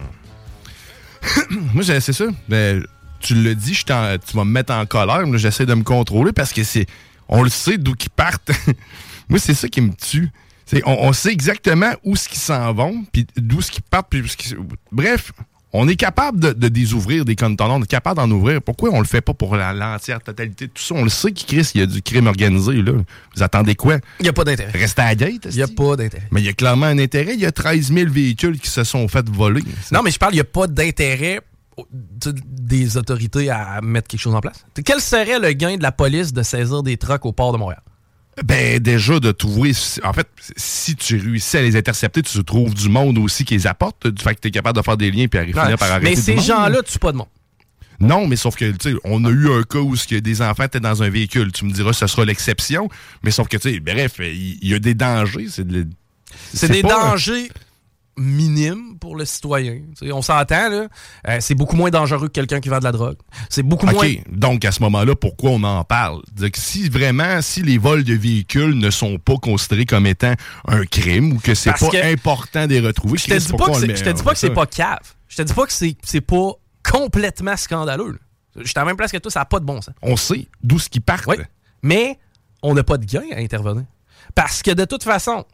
Moi, 1.74 1.84
c'est 1.84 2.14
ça. 2.14 2.26
Ben, 2.50 2.86
tu 3.22 3.36
le 3.36 3.56
dis, 3.56 3.74
tu 3.74 3.94
vas 3.94 4.44
me 4.44 4.52
mettre 4.52 4.74
en 4.74 4.86
colère. 4.86 5.26
J'essaie 5.38 5.66
de 5.66 5.74
me 5.74 5.84
contrôler 5.84 6.34
parce 6.34 6.52
que 6.52 6.64
c'est 6.64 6.86
on 7.30 7.44
le 7.44 7.50
sait 7.50 7.78
d'où 7.78 7.94
ils 8.00 8.10
partent. 8.10 8.52
Moi, 9.30 9.40
c'est 9.40 9.54
ça 9.54 9.70
qui 9.70 9.80
me 9.82 9.94
tue. 9.94 10.30
On, 10.86 11.08
on, 11.08 11.14
sait 11.14 11.32
exactement 11.32 11.92
où 12.04 12.16
ce 12.16 12.28
qu'ils 12.28 12.40
s'en 12.40 12.74
vont, 12.74 13.06
puis 13.12 13.26
d'où 13.38 13.62
ce 13.62 13.72
qu'ils 13.72 13.84
partent. 13.84 14.10
Puis 14.10 14.24
Bref, 14.92 15.32
on 15.74 15.88
est 15.88 15.96
capable 15.96 16.39
de, 16.39 16.53
de 16.53 16.68
désouvrir 16.68 17.25
des 17.25 17.36
conteneurs, 17.36 17.72
on 17.72 17.82
est 17.82 17.88
capable 17.88 18.18
d'en 18.18 18.30
ouvrir. 18.30 18.62
Pourquoi 18.62 18.92
on 18.92 19.00
le 19.00 19.06
fait 19.06 19.22
pas 19.22 19.34
pour 19.34 19.56
l'entière 19.56 20.22
totalité 20.22 20.68
tout 20.68 20.82
ça? 20.82 20.94
On 20.96 21.03
le 21.03 21.10
sait 21.10 21.32
qu'il 21.32 21.63
y 21.75 21.82
a 21.82 21.86
du 21.86 22.01
crime 22.01 22.27
organisé. 22.27 22.82
Là. 22.82 22.94
Vous 23.36 23.44
attendez 23.44 23.75
quoi? 23.75 23.98
Il 24.20 24.24
n'y 24.24 24.30
a 24.30 24.34
pas 24.34 24.44
d'intérêt. 24.44 24.72
Restez 24.72 25.01
à 25.01 25.06
la 25.06 25.15
gate. 25.15 25.48
Il 25.50 25.56
n'y 25.56 25.62
a 25.63 25.68
pas 25.68 25.96
d'intérêt. 25.96 26.27
Mais 26.32 26.42
il 26.42 26.46
y 26.46 26.50
a 26.50 26.53
clairement 26.53 26.86
un 26.86 27.00
intérêt. 27.00 27.34
Il 27.34 27.39
y 27.39 27.46
a 27.46 27.51
13 27.51 27.92
000 27.92 28.12
véhicules 28.12 28.60
qui 28.60 28.70
se 28.70 28.84
sont 28.84 29.08
fait 29.08 29.27
voler. 29.30 29.63
Non, 29.92 30.03
mais 30.03 30.12
je 30.12 30.20
parle, 30.20 30.34
il 30.34 30.38
n'y 30.38 30.42
a 30.42 30.46
pas 30.46 30.68
d'intérêt 30.68 31.42
des 32.24 32.98
autorités 32.98 33.50
à 33.50 33.82
mettre 33.82 34.08
quelque 34.08 34.20
chose 34.20 34.36
en 34.36 34.42
place? 34.42 34.65
Quel 34.86 35.00
serait 35.00 35.39
le 35.39 35.53
gain 35.53 35.77
de 35.77 35.84
la 35.84 35.92
police 35.92 36.34
de 36.34 36.44
saisir 36.44 36.84
des 36.84 36.98
trucks 36.98 37.25
au 37.25 37.32
port 37.32 37.51
de 37.51 37.58
Montréal? 37.58 37.82
Ben, 38.44 38.80
déjà, 38.80 39.20
de 39.20 39.32
trouver. 39.32 39.74
En 40.04 40.13
fait, 40.13 40.28
si 40.56 40.96
tu 40.96 41.18
réussis 41.18 41.58
à 41.58 41.62
les 41.62 41.75
intercepter, 41.75 42.22
tu 42.24 42.44
trouves 42.44 42.74
du 42.74 42.90
monde 42.90 43.18
aussi 43.20 43.46
qui 43.46 43.54
les 43.54 43.68
apporte, 43.68 44.08
du 44.08 44.24
fait 44.24 44.36
que 44.36 44.42
tu 44.42 44.48
es 44.48 44.52
capable 44.52 44.78
de 44.78 44.84
faire 44.84 44.98
des 44.98 45.12
liens 45.12 45.28
puis 45.28 45.40
à 45.40 45.44
finir 45.44 45.78
par 45.78 45.92
arrêter. 45.92 46.10
Mais 46.10 46.16
ces 46.16 46.40
gens-là, 46.40 46.82
tu 46.84 46.98
pas 46.98 47.12
de 47.12 47.18
monde. 47.18 47.28
Non, 48.00 48.28
mais 48.28 48.36
sauf 48.36 48.56
que, 48.56 48.72
tu 48.72 48.92
sais, 48.92 48.98
on 49.04 49.24
a 49.25 49.30
eu 49.30 49.52
un 49.52 49.63
cas 49.63 49.80
où 49.80 49.96
des 49.96 50.42
enfants 50.42 50.63
étaient 50.63 50.80
dans 50.80 51.04
un 51.04 51.10
véhicule. 51.10 51.52
Tu 51.52 51.63
me 51.66 51.72
diras, 51.72 51.94
ce 51.94 52.08
sera 52.08 52.25
l'exception. 52.25 52.90
Mais 53.24 53.32
sauf 53.32 53.48
que, 53.48 53.58
tu 53.58 53.72
sais, 53.72 53.80
bref, 53.80 54.16
il 54.20 54.68
y, 54.68 54.74
a 54.74 54.80
des 54.80 54.96
dangers. 54.96 55.48
C'est 55.50 55.66
C'est 56.54 56.72
des 56.72 56.82
dangers 56.82 57.50
minime 58.17 58.98
pour 59.00 59.15
le 59.15 59.25
citoyen. 59.25 59.82
on 60.01 60.22
s'entend, 60.22 60.70
là. 60.70 60.88
Euh, 61.27 61.38
c'est 61.39 61.55
beaucoup 61.55 61.75
moins 61.75 61.89
dangereux 61.89 62.27
que 62.27 62.34
quelqu'un 62.34 62.60
qui 62.60 62.70
vend 62.70 62.79
de 62.79 62.84
la 62.84 62.91
drogue. 62.91 63.17
C'est 63.50 63.63
beaucoup 63.63 63.86
moins. 63.86 64.08
Donc, 64.29 64.65
à 64.65 64.72
ce 64.72 64.82
moment-là, 64.84 65.15
pourquoi 65.15 65.51
on 65.51 65.63
en 65.63 65.84
parle? 65.84 66.22
Que 66.39 66.60
si 66.60 66.89
vraiment, 66.89 67.41
si 67.41 67.62
les 67.62 67.77
vols 67.77 68.03
de 68.03 68.13
véhicules 68.13 68.77
ne 68.77 68.89
sont 68.89 69.17
pas 69.17 69.38
considérés 69.38 69.86
comme 69.86 70.05
étant 70.05 70.34
un 70.67 70.86
crime 70.86 71.34
ou 71.34 71.39
que 71.39 71.55
c'est 71.55 71.72
pas 71.72 71.89
important 72.03 72.67
de 72.67 72.74
les 72.74 72.79
retrouver, 72.79 73.17
je 73.17 73.25
te 73.25 73.33
dis 73.33 73.53
pas 73.53 73.70
que 73.70 74.35
c'est, 74.35 74.50
pas 74.50 74.55
pas 74.55 74.66
cave. 74.68 75.14
Je 75.27 75.38
te 75.38 75.42
dis 75.42 75.53
pas 75.53 75.66
que 75.66 75.74
c'est, 75.74 76.22
pas 76.22 76.51
complètement 76.83 77.57
scandaleux. 77.57 78.20
Je 78.55 78.66
suis 78.66 78.74
à 78.75 78.81
la 78.81 78.85
même 78.85 78.98
place 78.98 79.11
que 79.11 79.18
toi, 79.18 79.31
ça 79.31 79.40
n'a 79.40 79.46
pas 79.46 79.59
de 79.59 79.66
bon 79.66 79.81
sens. 79.81 79.96
On 80.01 80.16
sait 80.16 80.48
d'où 80.61 80.77
ce 80.77 80.90
qui 80.90 81.00
part. 81.00 81.22
Mais 81.81 82.20
on 82.61 82.74
n'a 82.74 82.83
pas 82.83 82.98
de 82.98 83.05
gain 83.05 83.24
à 83.33 83.40
intervenir. 83.40 83.85
Parce 84.35 84.61
que 84.61 84.72
de 84.72 84.85
toute 84.85 85.03
façon, 85.03 85.46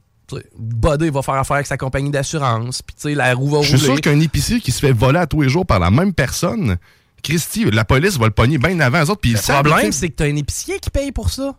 Buddy 0.57 1.09
va 1.09 1.21
faire 1.21 1.35
affaire 1.35 1.55
avec 1.55 1.67
sa 1.67 1.77
compagnie 1.77 2.11
d'assurance, 2.11 2.81
puis 2.81 3.15
la 3.15 3.33
roue 3.33 3.49
va 3.49 3.57
rouler. 3.57 3.69
Je 3.69 3.77
suis 3.77 3.85
sûr 3.85 4.01
qu'un 4.01 4.19
épicier 4.19 4.59
qui 4.59 4.71
se 4.71 4.79
fait 4.79 4.91
voler 4.91 5.19
à 5.19 5.27
tous 5.27 5.41
les 5.41 5.49
jours 5.49 5.65
par 5.65 5.79
la 5.79 5.91
même 5.91 6.13
personne, 6.13 6.77
Christy, 7.21 7.65
la 7.71 7.85
police 7.85 8.17
va 8.17 8.25
le 8.25 8.31
pogner 8.31 8.57
bien 8.57 8.79
avant 8.79 9.01
les 9.01 9.09
autres. 9.09 9.21
le 9.23 9.63
problème, 9.63 9.91
c'est 9.91 10.09
que 10.09 10.15
tu 10.15 10.23
as 10.23 10.27
un 10.27 10.35
épicier 10.35 10.79
qui 10.79 10.89
paye 10.89 11.11
pour 11.11 11.29
ça. 11.29 11.55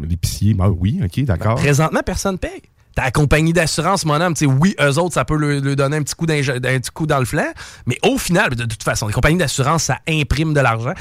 L'épicier, 0.00 0.54
ben 0.54 0.68
oui, 0.68 1.00
ok, 1.04 1.24
d'accord. 1.24 1.56
présentement, 1.56 2.00
personne 2.04 2.38
paye. 2.38 2.62
Ta 2.94 3.10
compagnie 3.10 3.52
d'assurance, 3.52 4.04
mon 4.04 4.20
homme, 4.20 4.34
oui, 4.60 4.74
eux 4.80 4.98
autres, 4.98 5.14
ça 5.14 5.24
peut 5.24 5.36
lui, 5.36 5.76
donner 5.76 5.98
un 5.98 6.02
petit, 6.02 6.14
coup 6.14 6.26
petit 6.26 6.90
coup 6.92 7.06
dans 7.06 7.18
le 7.18 7.24
flanc, 7.24 7.52
mais 7.86 7.96
au 8.04 8.18
final, 8.18 8.54
de 8.54 8.64
toute 8.64 8.82
façon, 8.82 9.06
les 9.06 9.12
compagnies 9.12 9.38
d'assurance, 9.38 9.84
ça 9.84 9.98
imprime 10.08 10.52
de 10.52 10.60
l'argent. 10.60 10.94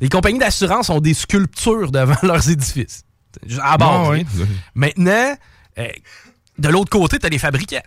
Les 0.00 0.08
compagnies 0.08 0.38
d'assurance 0.38 0.90
ont 0.90 1.00
des 1.00 1.14
sculptures 1.14 1.92
devant 1.92 2.16
leurs 2.22 2.50
édifices. 2.50 3.04
À 3.62 3.76
bord. 3.76 4.14
Maintenant, 4.74 5.12
euh, 5.12 5.34
de 6.58 6.68
l'autre 6.68 6.90
côté, 6.90 7.18
t'as 7.18 7.28
les 7.28 7.38
fabricants. 7.38 7.78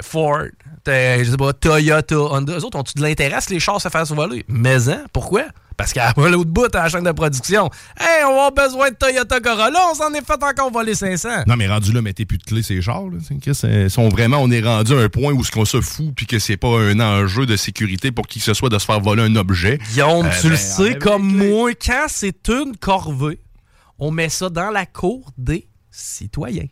Ford, 0.00 0.44
je 0.86 1.24
sais 1.30 1.36
pas, 1.36 1.52
Toyota, 1.52 2.16
Honda. 2.16 2.54
Eux 2.58 2.64
autres, 2.64 2.78
ont-tu 2.78 2.94
de 2.94 3.02
l'intérêt 3.02 3.38
les 3.50 3.60
chars 3.60 3.80
se 3.80 3.90
fassent 3.90 4.10
voler? 4.10 4.44
Mais, 4.48 4.88
hein? 4.88 5.04
Pourquoi? 5.12 5.44
Parce 5.76 5.92
qu'à 5.92 6.12
l'autre 6.16 6.50
bout, 6.50 6.74
à 6.74 6.84
la 6.84 6.88
chaîne 6.88 7.04
de 7.04 7.12
production, 7.12 7.68
hey, 7.98 8.24
on 8.24 8.46
a 8.46 8.50
besoin 8.50 8.90
de 8.90 8.94
Toyota 8.94 9.40
Corolla, 9.40 9.80
on 9.90 9.94
s'en 9.94 10.12
est 10.14 10.24
fait 10.24 10.42
encore 10.42 10.70
voler 10.70 10.94
500. 10.94 11.28
Non, 11.46 11.56
mais 11.56 11.68
rendu 11.68 11.92
là, 11.92 12.00
mettez 12.00 12.24
plus 12.24 12.38
de 12.38 12.44
clés, 12.44 12.62
ces 12.62 12.80
chars. 12.80 13.04
Là. 13.10 13.88
Sont 13.88 14.08
vraiment, 14.08 14.38
on 14.38 14.50
est 14.50 14.62
rendu 14.62 14.94
à 14.94 14.98
un 14.98 15.08
point 15.08 15.32
où 15.32 15.44
ce 15.44 15.50
qu'on 15.50 15.64
se 15.64 15.80
fout 15.80 16.14
puis 16.14 16.26
que 16.26 16.38
c'est 16.38 16.56
pas 16.56 16.78
un 16.78 16.98
enjeu 17.00 17.46
de 17.46 17.56
sécurité 17.56 18.12
pour 18.12 18.26
qui 18.26 18.38
que 18.38 18.44
ce 18.44 18.54
soit 18.54 18.70
de 18.70 18.78
se 18.78 18.86
faire 18.86 19.00
voler 19.00 19.22
un 19.22 19.36
objet. 19.36 19.78
Guillaume, 19.90 20.26
euh, 20.26 20.40
tu 20.40 20.48
le 20.48 20.54
ben, 20.54 20.56
sais 20.56 20.94
comme 20.98 21.36
moi, 21.36 21.72
quand 21.74 22.06
c'est 22.08 22.48
une 22.48 22.76
corvée, 22.76 23.40
on 23.98 24.10
met 24.10 24.28
ça 24.28 24.48
dans 24.48 24.70
la 24.70 24.86
cour 24.86 25.30
des 25.36 25.68
citoyens. 25.90 26.68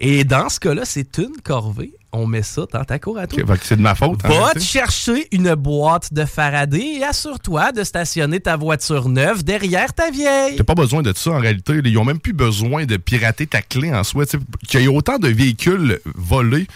Et 0.00 0.24
dans 0.24 0.48
ce 0.48 0.60
cas-là, 0.60 0.82
c'est 0.84 1.18
une 1.18 1.36
corvée. 1.42 1.92
On 2.12 2.26
met 2.26 2.42
ça 2.42 2.62
dans 2.72 2.84
ta 2.84 2.98
cour 2.98 3.18
à 3.18 3.26
toi. 3.26 3.42
c'est 3.62 3.76
de 3.76 3.82
ma 3.82 3.94
faute. 3.94 4.22
Va 4.22 4.52
te 4.54 4.58
chercher 4.60 5.28
une 5.32 5.54
boîte 5.54 6.14
de 6.14 6.24
Faraday 6.24 6.98
et 6.98 7.04
assure-toi 7.04 7.72
de 7.72 7.84
stationner 7.84 8.40
ta 8.40 8.56
voiture 8.56 9.08
neuve 9.08 9.44
derrière 9.44 9.92
ta 9.92 10.10
vieille. 10.10 10.56
T'as 10.56 10.64
pas 10.64 10.74
besoin 10.74 11.02
de 11.02 11.12
ça 11.14 11.32
en 11.32 11.38
réalité. 11.38 11.80
Ils 11.84 11.98
ont 11.98 12.04
même 12.04 12.20
plus 12.20 12.32
besoin 12.32 12.86
de 12.86 12.96
pirater 12.96 13.46
ta 13.46 13.60
clé 13.60 13.92
en 13.92 14.02
soi. 14.02 14.24
Qu'il 14.66 14.80
y 14.80 14.84
ait 14.84 14.88
autant 14.88 15.18
de 15.18 15.28
véhicules 15.28 16.00
volés 16.14 16.66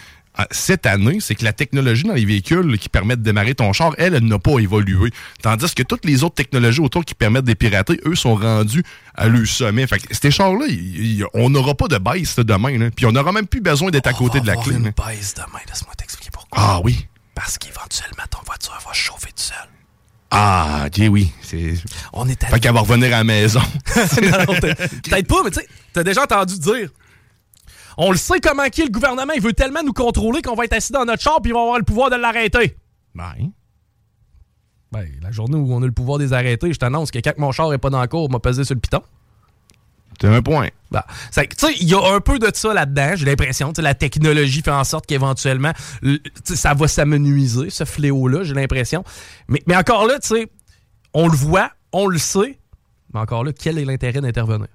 cette 0.51 0.85
année, 0.85 1.19
c'est 1.19 1.35
que 1.35 1.43
la 1.43 1.53
technologie 1.53 2.03
dans 2.03 2.13
les 2.13 2.25
véhicules 2.25 2.77
qui 2.77 2.89
permettent 2.89 3.19
de 3.19 3.23
démarrer 3.23 3.55
ton 3.55 3.73
char, 3.73 3.93
elle, 3.97 4.15
elle 4.15 4.25
n'a 4.25 4.39
pas 4.39 4.59
évolué. 4.59 5.11
Tandis 5.41 5.73
que 5.73 5.83
toutes 5.83 6.05
les 6.05 6.23
autres 6.23 6.35
technologies 6.35 6.81
autour 6.81 7.05
qui 7.05 7.13
permettent 7.13 7.45
de 7.45 7.53
pirater, 7.53 7.99
eux, 8.05 8.15
sont 8.15 8.35
rendus 8.35 8.83
à 9.15 9.27
leur 9.27 9.45
sommet. 9.45 9.85
Fait 9.87 9.99
que 9.99 10.15
ces 10.15 10.31
chars-là, 10.31 10.65
on 11.33 11.49
n'aura 11.49 11.75
pas 11.75 11.87
de 11.87 11.97
baisse 11.97 12.37
demain. 12.37 12.89
Puis 12.95 13.05
on 13.05 13.11
n'aura 13.11 13.31
même 13.31 13.47
plus 13.47 13.61
besoin 13.61 13.91
d'être 13.91 14.07
à 14.07 14.13
côté 14.13 14.39
de 14.39 14.47
la 14.47 14.55
clé. 14.55 14.75
une 14.75 14.91
baisse 14.91 15.33
demain, 15.35 15.59
laisse-moi 15.67 15.93
t'expliquer 15.95 16.31
pourquoi. 16.31 16.61
Ah 16.61 16.79
oui? 16.83 17.07
Parce 17.35 17.57
qu'éventuellement, 17.57 18.23
ton 18.29 18.39
voiture 18.45 18.77
va 18.85 18.93
chauffer 18.93 19.29
tout 19.29 19.43
seul. 19.43 19.67
Ah, 20.33 20.85
ok, 20.87 21.07
oui. 21.09 21.31
On 22.13 22.27
est 22.29 22.41
Fait 22.45 22.59
qu'elle 22.61 22.73
va 22.73 22.79
revenir 22.79 23.07
à 23.07 23.17
la 23.17 23.23
maison. 23.25 23.61
Peut-être 23.93 25.27
pas, 25.27 25.43
mais 25.43 25.51
tu 25.51 25.59
sais, 25.59 25.67
t'as 25.91 26.03
déjà 26.03 26.23
entendu 26.23 26.57
dire 26.57 26.89
on 27.97 28.11
le 28.11 28.17
sait 28.17 28.39
comment 28.39 28.67
qui 28.69 28.81
est 28.81 28.85
le 28.85 28.91
gouvernement. 28.91 29.33
Il 29.33 29.41
veut 29.41 29.53
tellement 29.53 29.83
nous 29.83 29.93
contrôler 29.93 30.41
qu'on 30.41 30.55
va 30.55 30.65
être 30.65 30.73
assis 30.73 30.91
dans 30.91 31.05
notre 31.05 31.21
chambre 31.21 31.41
et 31.45 31.49
il 31.49 31.53
va 31.53 31.61
avoir 31.61 31.77
le 31.77 31.85
pouvoir 31.85 32.09
de 32.09 32.15
l'arrêter. 32.15 32.75
Ben. 33.13 33.51
Ben, 34.91 35.07
la 35.21 35.31
journée 35.31 35.55
où 35.55 35.73
on 35.73 35.81
a 35.81 35.85
le 35.85 35.91
pouvoir 35.91 36.19
des 36.19 36.33
arrêter, 36.33 36.73
je 36.73 36.79
t'annonce 36.79 37.11
que 37.11 37.19
quand 37.19 37.37
mon 37.37 37.51
char 37.51 37.71
est 37.73 37.77
pas 37.77 37.89
dans 37.89 38.01
le 38.01 38.07
cours, 38.07 38.29
m'a 38.29 38.39
pesé 38.39 38.63
sur 38.63 38.75
le 38.75 38.81
piton. 38.81 39.01
C'est 40.19 40.27
un 40.27 40.41
point. 40.41 40.67
Ben, 40.91 41.01
tu 41.33 41.41
sais, 41.57 41.73
il 41.79 41.87
y 41.87 41.95
a 41.95 42.13
un 42.13 42.19
peu 42.19 42.37
de 42.37 42.51
ça 42.53 42.73
là-dedans. 42.73 43.13
J'ai 43.15 43.25
l'impression. 43.25 43.73
La 43.77 43.95
technologie 43.95 44.61
fait 44.61 44.69
en 44.69 44.83
sorte 44.83 45.07
qu'éventuellement, 45.07 45.71
ça 46.43 46.73
va 46.73 46.87
s'amenuiser, 46.87 47.69
ce 47.69 47.85
fléau-là, 47.85 48.43
j'ai 48.43 48.53
l'impression. 48.53 49.03
Mais, 49.47 49.63
mais 49.65 49.75
encore 49.75 50.05
là, 50.05 50.19
tu 50.19 50.27
sais, 50.27 50.47
on 51.13 51.27
le 51.27 51.35
voit, 51.35 51.71
on 51.91 52.05
le 52.05 52.19
sait. 52.19 52.59
Mais 53.13 53.19
encore 53.19 53.43
là, 53.43 53.51
quel 53.53 53.79
est 53.79 53.85
l'intérêt 53.85 54.21
d'intervenir? 54.21 54.67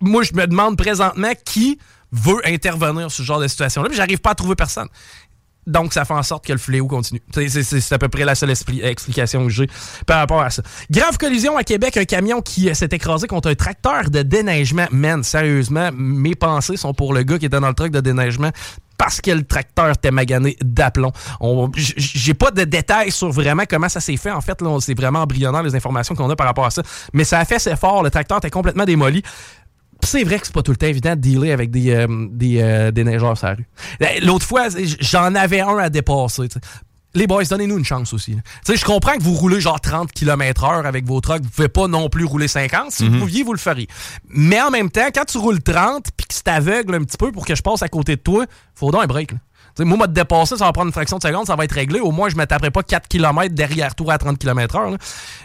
Moi, 0.00 0.22
je 0.22 0.32
me 0.34 0.46
demande 0.46 0.78
présentement 0.78 1.32
qui 1.44 1.78
veut 2.12 2.40
intervenir 2.46 3.10
sur 3.10 3.22
ce 3.22 3.26
genre 3.26 3.40
de 3.40 3.48
situation-là, 3.48 3.88
puis 3.88 3.96
j'arrive 3.96 4.20
pas 4.20 4.30
à 4.30 4.34
trouver 4.34 4.54
personne. 4.54 4.88
Donc, 5.66 5.92
ça 5.92 6.04
fait 6.04 6.14
en 6.14 6.22
sorte 6.22 6.46
que 6.46 6.52
le 6.52 6.58
fléau 6.58 6.86
continue. 6.86 7.20
C'est 7.34 7.92
à 7.92 7.98
peu 7.98 8.08
près 8.08 8.24
la 8.24 8.36
seule 8.36 8.50
explication 8.50 9.44
que 9.44 9.50
j'ai 9.50 9.68
par 10.06 10.18
rapport 10.18 10.40
à 10.40 10.50
ça. 10.50 10.62
Grave 10.90 11.18
collision 11.18 11.56
à 11.56 11.64
Québec, 11.64 11.96
un 11.96 12.04
camion 12.04 12.40
qui 12.40 12.70
euh, 12.70 12.74
s'est 12.74 12.88
écrasé 12.92 13.26
contre 13.26 13.50
un 13.50 13.54
tracteur 13.56 14.10
de 14.10 14.22
déneigement. 14.22 14.86
Man, 14.92 15.24
sérieusement, 15.24 15.90
mes 15.92 16.36
pensées 16.36 16.76
sont 16.76 16.94
pour 16.94 17.12
le 17.12 17.24
gars 17.24 17.38
qui 17.38 17.46
était 17.46 17.58
dans 17.58 17.68
le 17.68 17.74
truc 17.74 17.92
de 17.92 18.00
déneigement 18.00 18.50
parce 18.96 19.20
que 19.20 19.30
le 19.32 19.42
tracteur 19.42 19.90
était 19.90 20.10
magané 20.10 20.56
d'aplomb. 20.62 21.12
J'ai 21.76 22.34
pas 22.34 22.50
de 22.50 22.64
détails 22.64 23.10
sur 23.10 23.30
vraiment 23.30 23.64
comment 23.68 23.88
ça 23.88 24.00
s'est 24.00 24.16
fait. 24.16 24.30
En 24.30 24.40
fait, 24.40 24.58
c'est 24.80 24.96
vraiment 24.96 25.20
embryonnant 25.20 25.62
les 25.62 25.74
informations 25.74 26.14
qu'on 26.14 26.30
a 26.30 26.36
par 26.36 26.46
rapport 26.46 26.64
à 26.64 26.70
ça. 26.70 26.82
Mais 27.12 27.24
ça 27.24 27.38
a 27.38 27.44
fait 27.44 27.58
ses 27.58 27.76
fort. 27.76 28.02
Le 28.02 28.10
tracteur 28.10 28.38
était 28.38 28.50
complètement 28.50 28.84
démoli 28.84 29.22
c'est 30.02 30.24
vrai 30.24 30.38
que 30.38 30.46
c'est 30.46 30.52
pas 30.54 30.62
tout 30.62 30.70
le 30.70 30.76
temps 30.76 30.86
évident 30.86 31.10
de 31.10 31.20
dealer 31.20 31.52
avec 31.52 31.70
des, 31.70 31.90
euh, 31.90 32.06
des, 32.30 32.60
euh, 32.60 32.90
des, 32.90 33.04
neigeurs 33.04 33.36
sur 33.36 33.48
la 33.48 33.54
rue. 33.54 33.66
Euh, 34.02 34.06
l'autre 34.22 34.46
fois, 34.46 34.68
j'en 35.00 35.34
avais 35.34 35.60
un 35.60 35.78
à 35.78 35.88
dépasser. 35.88 36.48
Les 37.14 37.26
boys, 37.26 37.44
donnez-nous 37.44 37.78
une 37.78 37.84
chance 37.84 38.12
aussi. 38.12 38.36
Je 38.68 38.84
comprends 38.84 39.16
que 39.16 39.22
vous 39.22 39.32
roulez 39.32 39.58
genre 39.58 39.80
30 39.80 40.12
km 40.12 40.64
h 40.64 40.84
avec 40.84 41.06
vos 41.06 41.20
trucks. 41.22 41.42
Vous 41.42 41.50
pouvez 41.50 41.68
pas 41.68 41.88
non 41.88 42.10
plus 42.10 42.24
rouler 42.24 42.46
50. 42.46 42.90
Si 42.90 43.06
vous 43.06 43.14
mhm. 43.14 43.20
pouviez, 43.20 43.42
vous 43.42 43.54
le 43.54 43.58
feriez. 43.58 43.88
Mais 44.28 44.60
en 44.60 44.70
même 44.70 44.90
temps, 44.90 45.08
quand 45.14 45.24
tu 45.24 45.38
roules 45.38 45.62
30 45.62 46.08
puis 46.14 46.26
que 46.26 46.34
c'est 46.34 46.48
aveugle 46.48 46.94
un 46.94 47.04
petit 47.04 47.16
peu 47.16 47.32
pour 47.32 47.46
que 47.46 47.54
je 47.54 47.62
passe 47.62 47.82
à 47.82 47.88
côté 47.88 48.16
de 48.16 48.20
toi, 48.20 48.44
faut 48.74 48.90
donc 48.90 49.02
un 49.02 49.06
break. 49.06 49.32
Là 49.32 49.38
moi, 49.84 49.96
moi, 49.96 50.06
te 50.06 50.12
dépasser, 50.12 50.56
ça 50.56 50.64
va 50.64 50.72
prendre 50.72 50.88
une 50.88 50.92
fraction 50.92 51.18
de 51.18 51.22
seconde, 51.22 51.46
ça 51.46 51.56
va 51.56 51.64
être 51.64 51.72
réglé. 51.72 52.00
Au 52.00 52.10
moins, 52.10 52.28
je 52.28 52.36
me 52.36 52.44
taperai 52.46 52.70
pas 52.70 52.82
4 52.82 53.08
km 53.08 53.54
derrière 53.54 53.94
toi 53.94 54.14
à 54.14 54.18
30 54.18 54.38
km 54.38 54.76
h 54.76 54.96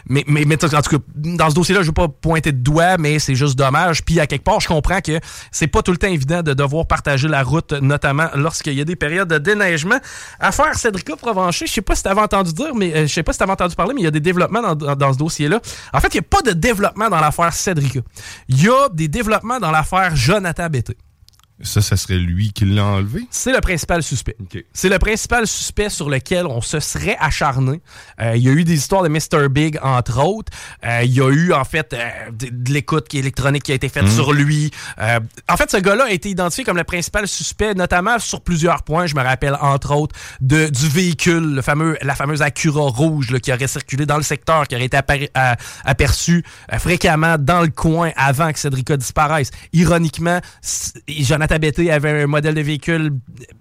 Mais, 0.06 0.24
mais, 0.26 0.44
mais, 0.46 0.54
en 0.54 0.82
tout 0.82 0.98
cas, 0.98 1.04
dans 1.14 1.50
ce 1.50 1.54
dossier-là, 1.54 1.82
je 1.82 1.88
veux 1.88 1.92
pas 1.92 2.08
pointer 2.08 2.52
de 2.52 2.58
doigt, 2.58 2.96
mais 2.98 3.18
c'est 3.18 3.34
juste 3.34 3.56
dommage. 3.56 4.04
Puis, 4.04 4.20
à 4.20 4.26
quelque 4.26 4.44
part, 4.44 4.60
je 4.60 4.68
comprends 4.68 5.00
que 5.00 5.20
c'est 5.50 5.66
pas 5.66 5.82
tout 5.82 5.92
le 5.92 5.98
temps 5.98 6.08
évident 6.08 6.42
de 6.42 6.54
devoir 6.54 6.86
partager 6.86 7.28
la 7.28 7.42
route, 7.42 7.72
notamment 7.72 8.28
lorsqu'il 8.34 8.74
y 8.74 8.80
a 8.80 8.84
des 8.84 8.96
périodes 8.96 9.28
de 9.28 9.38
déneigement. 9.38 9.98
Affaire 10.40 10.74
Cédrica 10.74 11.16
Provencher, 11.16 11.66
je 11.66 11.72
sais 11.72 11.82
pas 11.82 11.94
si 11.94 12.02
tu 12.02 12.08
avais 12.08 12.20
entendu 12.20 12.52
dire, 12.52 12.74
mais 12.74 12.94
euh, 12.94 13.02
je 13.06 13.12
sais 13.12 13.22
pas 13.22 13.32
si 13.32 13.38
tu 13.38 13.44
avais 13.44 13.52
entendu 13.52 13.74
parler, 13.74 13.94
mais 13.94 14.00
il 14.02 14.04
y 14.04 14.08
a 14.08 14.12
des 14.12 14.20
développements 14.20 14.62
dans, 14.74 14.96
dans, 14.96 15.12
ce 15.12 15.18
dossier-là. 15.18 15.60
En 15.92 16.00
fait, 16.00 16.08
il 16.14 16.18
n'y 16.18 16.26
a 16.26 16.28
pas 16.28 16.42
de 16.42 16.52
développement 16.52 17.08
dans 17.08 17.20
l'affaire 17.20 17.52
Cédrica. 17.52 18.00
Il 18.48 18.62
y 18.62 18.68
a 18.68 18.88
des 18.92 19.08
développements 19.08 19.60
dans 19.60 19.70
l'affaire 19.70 20.14
Jonathan 20.16 20.68
Bété. 20.68 20.96
Ça, 21.62 21.80
ça 21.80 21.96
serait 21.96 22.18
lui 22.18 22.52
qui 22.52 22.64
l'a 22.64 22.84
enlevé? 22.84 23.26
C'est 23.30 23.52
le 23.52 23.60
principal 23.60 24.02
suspect. 24.02 24.36
C'est 24.72 24.88
le 24.88 24.98
principal 24.98 25.46
suspect 25.46 25.90
sur 25.90 26.10
lequel 26.10 26.46
on 26.46 26.60
se 26.60 26.80
serait 26.80 27.16
acharné. 27.20 27.80
Euh, 28.20 28.36
il 28.36 28.42
y 28.42 28.48
a 28.48 28.52
eu 28.52 28.64
des 28.64 28.74
histoires 28.74 29.02
de 29.02 29.08
Mr. 29.08 29.48
Big, 29.48 29.78
entre 29.82 30.24
autres. 30.24 30.52
Euh, 30.84 31.02
il 31.04 31.12
y 31.12 31.20
a 31.20 31.30
eu, 31.30 31.52
en 31.52 31.64
fait, 31.64 31.92
euh, 31.92 32.30
de, 32.32 32.72
l'écoute 32.72 33.14
électronique 33.14 33.64
qui 33.64 33.72
a 33.72 33.74
été 33.74 33.88
faite 33.88 34.04
mhm. 34.04 34.10
sur 34.10 34.32
lui. 34.32 34.70
en 35.48 35.56
fait, 35.56 35.70
ce 35.70 35.76
gars-là 35.76 36.04
a 36.04 36.10
été 36.10 36.30
identifié 36.30 36.64
comme 36.64 36.76
le 36.76 36.84
principal 36.84 37.28
suspect, 37.28 37.74
notamment 37.74 38.18
sur 38.18 38.40
plusieurs 38.40 38.82
points. 38.82 39.06
Je 39.06 39.14
me 39.14 39.22
rappelle, 39.22 39.56
entre 39.60 39.94
autres, 39.94 40.16
de, 40.40 40.68
du 40.68 40.88
véhicule, 40.88 41.54
le 41.54 41.62
fameux, 41.62 41.96
la 42.02 42.14
fameuse 42.14 42.42
Acura 42.42 42.88
rouge 42.88 43.38
qui 43.40 43.52
aurait 43.52 43.68
circulé 43.68 44.06
dans 44.06 44.16
le 44.16 44.22
secteur, 44.22 44.66
qui 44.66 44.74
aurait 44.74 44.86
été 44.86 44.98
aperçu 45.84 46.44
fréquemment 46.78 47.36
dans 47.38 47.60
le 47.60 47.68
coin 47.68 48.10
avant 48.16 48.52
que 48.52 48.58
Cédrica 48.58 48.96
disparaisse. 48.96 49.50
Ironiquement, 49.72 50.40
Jonathan 51.08 51.51
Tabetté 51.52 51.92
avait 51.92 52.22
un 52.22 52.26
modèle 52.26 52.54
de 52.54 52.62
véhicule 52.62 53.12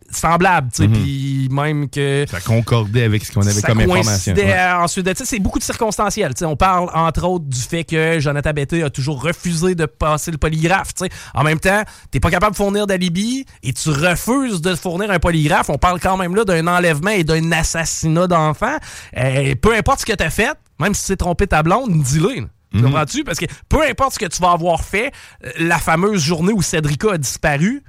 semblable, 0.10 0.70
tu 0.74 0.84
sais, 0.84 0.88
mhm. 0.88 0.94
puis 0.94 1.50
même 1.52 1.90
que... 1.90 2.26
Ça 2.26 2.40
concordait 2.40 3.04
avec 3.04 3.26
ce 3.26 3.34
qu'on 3.34 3.46
avait 3.46 3.62
comme 3.62 3.82
information. 3.82 4.34
Ensuite 4.80 5.06
de 5.06 5.14
ça, 5.14 5.26
c'est 5.26 5.40
beaucoup 5.40 5.60
de 5.60 5.64
circonstanciel. 5.64 6.32
sais. 6.38 6.46
On 6.46 6.56
parle, 6.56 6.90
entre 6.94 7.28
autres, 7.28 7.44
du 7.44 7.60
fait 7.60 7.84
que 7.84 8.18
Jonathan 8.22 8.52
Betté 8.54 8.84
a 8.84 8.90
toujours 8.90 9.22
refusé 9.22 9.76
de 9.76 9.86
passer 9.86 10.32
le 10.32 10.38
polygraphe. 10.38 10.92
sais. 10.96 11.10
En 11.34 11.44
même 11.44 11.60
temps, 11.60 11.84
t'es 12.12 12.22
pas 12.22 12.32
capable 12.32 12.54
de 12.54 12.58
fournir 12.58 12.88
d'alibi 12.88 13.46
et 13.62 13.74
tu 13.74 13.90
refuses 13.90 14.62
de 14.62 14.74
fournir 14.76 15.12
un 15.12 15.20
polygraphe. 15.20 15.70
On 15.70 15.78
parle 15.78 16.00
quand 16.00 16.16
même 16.16 16.34
là 16.34 16.46
d'un 16.46 16.68
enlèvement 16.68 17.12
et 17.12 17.26
d'un 17.26 17.52
assassinat 17.52 18.28
d'enfant. 18.28 18.78
Euh, 19.18 19.54
peu 19.62 19.76
importe 19.76 20.02
ce 20.02 20.06
que 20.06 20.14
t'as 20.14 20.30
fait, 20.30 20.54
même 20.80 20.94
si 20.94 21.04
c'est 21.04 21.18
trompé 21.18 21.46
ta 21.46 21.62
blonde, 21.62 22.02
dis-le. 22.02 22.48
Mhm. 22.74 22.84
Comprends-tu? 22.84 23.24
Parce 23.24 23.38
que 23.38 23.46
peu 23.70 23.82
importe 23.84 24.14
ce 24.14 24.20
que 24.20 24.26
tu 24.26 24.42
vas 24.42 24.52
avoir 24.52 24.84
fait, 24.84 25.12
euh, 25.46 25.52
la 25.60 25.78
fameuse 25.78 26.22
journée 26.22 26.54
où 26.54 26.62
Cédrica 26.62 27.14
a 27.14 27.18
disparu, 27.18 27.84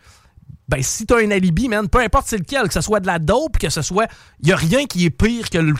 ben 0.68 0.82
si 0.82 1.06
t'as 1.06 1.18
un 1.18 1.30
alibi, 1.30 1.68
man, 1.68 1.88
peu 1.88 2.00
importe 2.00 2.26
c'est 2.28 2.38
lequel, 2.38 2.68
que 2.68 2.74
ce 2.74 2.80
soit 2.80 3.00
de 3.00 3.06
la 3.06 3.18
dope, 3.18 3.58
que 3.58 3.68
ce 3.68 3.82
soit. 3.82 4.06
Il 4.40 4.48
y 4.48 4.52
a 4.52 4.56
rien 4.56 4.86
qui 4.86 5.04
est 5.04 5.10
pire 5.10 5.50
que 5.50 5.58
le, 5.58 5.74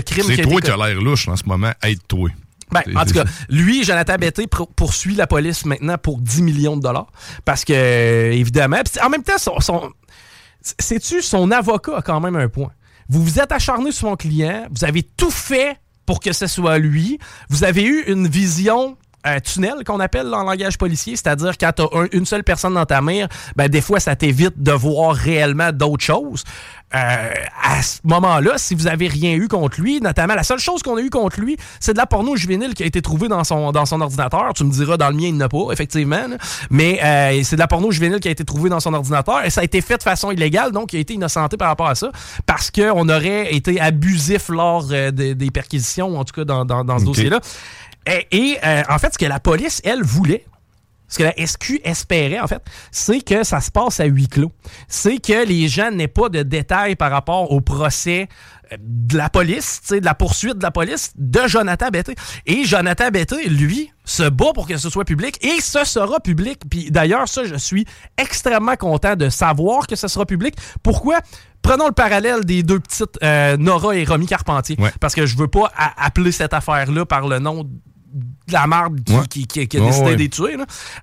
crime 0.00 0.24
C'est 0.26 0.42
toi 0.42 0.60
qui 0.60 0.70
as 0.70 0.76
l'air 0.76 1.00
louche 1.00 1.28
en 1.28 1.36
ce 1.36 1.44
moment, 1.44 1.72
aide-toi. 1.82 2.30
Ben, 2.70 2.82
en 2.96 3.04
tout 3.06 3.14
cas, 3.14 3.24
lui, 3.48 3.82
Jonathan 3.82 4.16
Betté 4.16 4.46
poursuit 4.76 5.14
la 5.14 5.26
police 5.26 5.64
maintenant 5.64 5.96
pour 5.96 6.20
10 6.20 6.42
millions 6.42 6.76
de 6.76 6.82
dollars. 6.82 7.10
Parce 7.46 7.64
que, 7.64 8.30
évidemment, 8.30 8.76
en 9.02 9.08
même 9.08 9.22
temps, 9.22 9.38
son, 9.38 9.58
son 9.60 9.90
sais-tu, 10.60 11.22
son 11.22 11.50
avocat 11.50 11.98
a 11.98 12.02
quand 12.02 12.20
même 12.20 12.36
un 12.36 12.48
point? 12.48 12.70
Vous 13.08 13.24
vous 13.24 13.40
êtes 13.40 13.52
acharné 13.52 13.90
sur 13.90 14.08
mon 14.08 14.16
client, 14.16 14.66
vous 14.70 14.84
avez 14.84 15.02
tout 15.02 15.30
fait 15.30 15.78
pour 16.08 16.20
que 16.20 16.32
ce 16.32 16.46
soit 16.46 16.78
lui. 16.78 17.18
Vous 17.50 17.64
avez 17.64 17.84
eu 17.84 18.02
une 18.06 18.28
vision 18.28 18.96
un 19.28 19.40
tunnel 19.40 19.84
qu'on 19.84 20.00
appelle 20.00 20.32
en 20.34 20.44
langage 20.44 20.78
policier, 20.78 21.16
c'est-à-dire 21.16 21.56
quand 21.58 21.72
tu 21.76 21.82
as 21.82 22.06
une 22.12 22.26
seule 22.26 22.44
personne 22.44 22.74
dans 22.74 22.86
ta 22.86 23.00
mire, 23.00 23.28
ben 23.56 23.68
des 23.68 23.80
fois 23.80 24.00
ça 24.00 24.16
t'évite 24.16 24.62
de 24.62 24.72
voir 24.72 25.14
réellement 25.14 25.72
d'autres 25.72 26.04
choses. 26.04 26.44
Euh, 26.94 27.34
à 27.62 27.82
ce 27.82 27.98
moment-là, 28.04 28.52
si 28.56 28.74
vous 28.74 28.86
avez 28.86 29.08
rien 29.08 29.34
eu 29.34 29.46
contre 29.46 29.78
lui, 29.78 30.00
notamment 30.00 30.34
la 30.34 30.42
seule 30.42 30.58
chose 30.58 30.82
qu'on 30.82 30.96
a 30.96 31.00
eu 31.00 31.10
contre 31.10 31.38
lui, 31.38 31.58
c'est 31.80 31.92
de 31.92 31.98
la 31.98 32.06
porno 32.06 32.34
juvénile 32.34 32.72
qui 32.72 32.82
a 32.82 32.86
été 32.86 33.02
trouvée 33.02 33.28
dans 33.28 33.44
son 33.44 33.72
dans 33.72 33.84
son 33.84 34.00
ordinateur. 34.00 34.54
Tu 34.54 34.64
me 34.64 34.70
diras 34.70 34.96
dans 34.96 35.10
le 35.10 35.14
mien 35.14 35.26
il 35.26 35.34
n'y 35.34 35.42
en 35.42 35.46
a 35.46 35.48
pas, 35.50 35.70
effectivement, 35.70 36.24
mais 36.70 36.98
euh, 37.02 37.42
c'est 37.44 37.56
de 37.56 37.60
la 37.60 37.66
porno 37.66 37.90
juvénile 37.90 38.20
qui 38.20 38.28
a 38.28 38.30
été 38.30 38.44
trouvée 38.44 38.70
dans 38.70 38.80
son 38.80 38.94
ordinateur 38.94 39.44
et 39.44 39.50
ça 39.50 39.60
a 39.60 39.64
été 39.64 39.82
fait 39.82 39.98
de 39.98 40.02
façon 40.02 40.30
illégale, 40.30 40.72
donc 40.72 40.94
il 40.94 40.96
a 40.96 41.00
été 41.00 41.12
innocenté 41.12 41.58
par 41.58 41.68
rapport 41.68 41.88
à 41.88 41.94
ça 41.94 42.10
parce 42.46 42.70
qu'on 42.70 43.08
aurait 43.08 43.54
été 43.54 43.80
abusif 43.80 44.48
lors 44.48 44.86
euh, 44.90 45.10
des, 45.10 45.50
perquisitions, 45.50 46.18
en 46.18 46.24
tout 46.24 46.34
cas 46.34 46.44
dans, 46.44 46.64
dans, 46.64 46.98
ce 46.98 47.04
dossier-là. 47.04 47.40
Et, 48.30 48.58
euh, 48.64 48.82
en 48.88 48.98
fait, 48.98 49.14
ce 49.14 49.18
que 49.18 49.26
la 49.26 49.40
police, 49.40 49.80
elle, 49.84 50.02
voulait, 50.02 50.44
ce 51.08 51.18
que 51.18 51.24
la 51.24 51.34
SQ 51.46 51.80
espérait, 51.84 52.40
en 52.40 52.46
fait, 52.46 52.62
c'est 52.90 53.20
que 53.20 53.42
ça 53.42 53.60
se 53.60 53.70
passe 53.70 54.00
à 54.00 54.04
huis 54.04 54.28
clos. 54.28 54.52
C'est 54.88 55.18
que 55.18 55.46
les 55.46 55.68
gens 55.68 55.90
n'aient 55.90 56.08
pas 56.08 56.28
de 56.28 56.42
détails 56.42 56.96
par 56.96 57.10
rapport 57.10 57.50
au 57.50 57.60
procès 57.60 58.28
euh, 58.72 58.76
de 58.78 59.16
la 59.16 59.30
police, 59.30 59.80
de 59.90 60.04
la 60.04 60.14
poursuite 60.14 60.58
de 60.58 60.62
la 60.62 60.70
police 60.70 61.12
de 61.16 61.40
Jonathan 61.46 61.88
Betté. 61.88 62.14
Et 62.44 62.64
Jonathan 62.64 63.10
Betté, 63.10 63.48
lui, 63.48 63.90
se 64.04 64.28
bat 64.28 64.52
pour 64.54 64.66
que 64.66 64.76
ce 64.76 64.90
soit 64.90 65.04
public 65.04 65.42
et 65.44 65.60
ce 65.60 65.84
sera 65.84 66.20
public. 66.20 66.60
Puis 66.70 66.90
d'ailleurs, 66.90 67.26
ça, 67.28 67.44
je 67.44 67.56
suis 67.56 67.86
extrêmement 68.18 68.76
content 68.76 69.16
de 69.16 69.30
savoir 69.30 69.86
que 69.86 69.96
ce 69.96 70.08
sera 70.08 70.26
public. 70.26 70.54
Pourquoi? 70.82 71.20
Prenons 71.62 71.86
le 71.86 71.92
parallèle 71.92 72.44
des 72.44 72.62
deux 72.62 72.80
petites 72.80 73.18
euh, 73.22 73.56
Nora 73.56 73.96
et 73.96 74.04
Romy 74.04 74.26
Carpentier. 74.26 74.76
Parce 75.00 75.14
que 75.14 75.26
je 75.26 75.36
veux 75.36 75.48
pas 75.48 75.70
appeler 75.96 76.32
cette 76.32 76.54
affaire-là 76.54 77.04
par 77.04 77.26
le 77.26 77.38
nom 77.40 77.68
de 78.48 78.52
la 78.52 78.66
marde 78.66 79.00
qui, 79.30 79.46
qui, 79.46 79.60
a 79.60 79.80
décidé 79.80 80.12
de 80.12 80.16
les 80.16 80.28
tuer. 80.28 80.56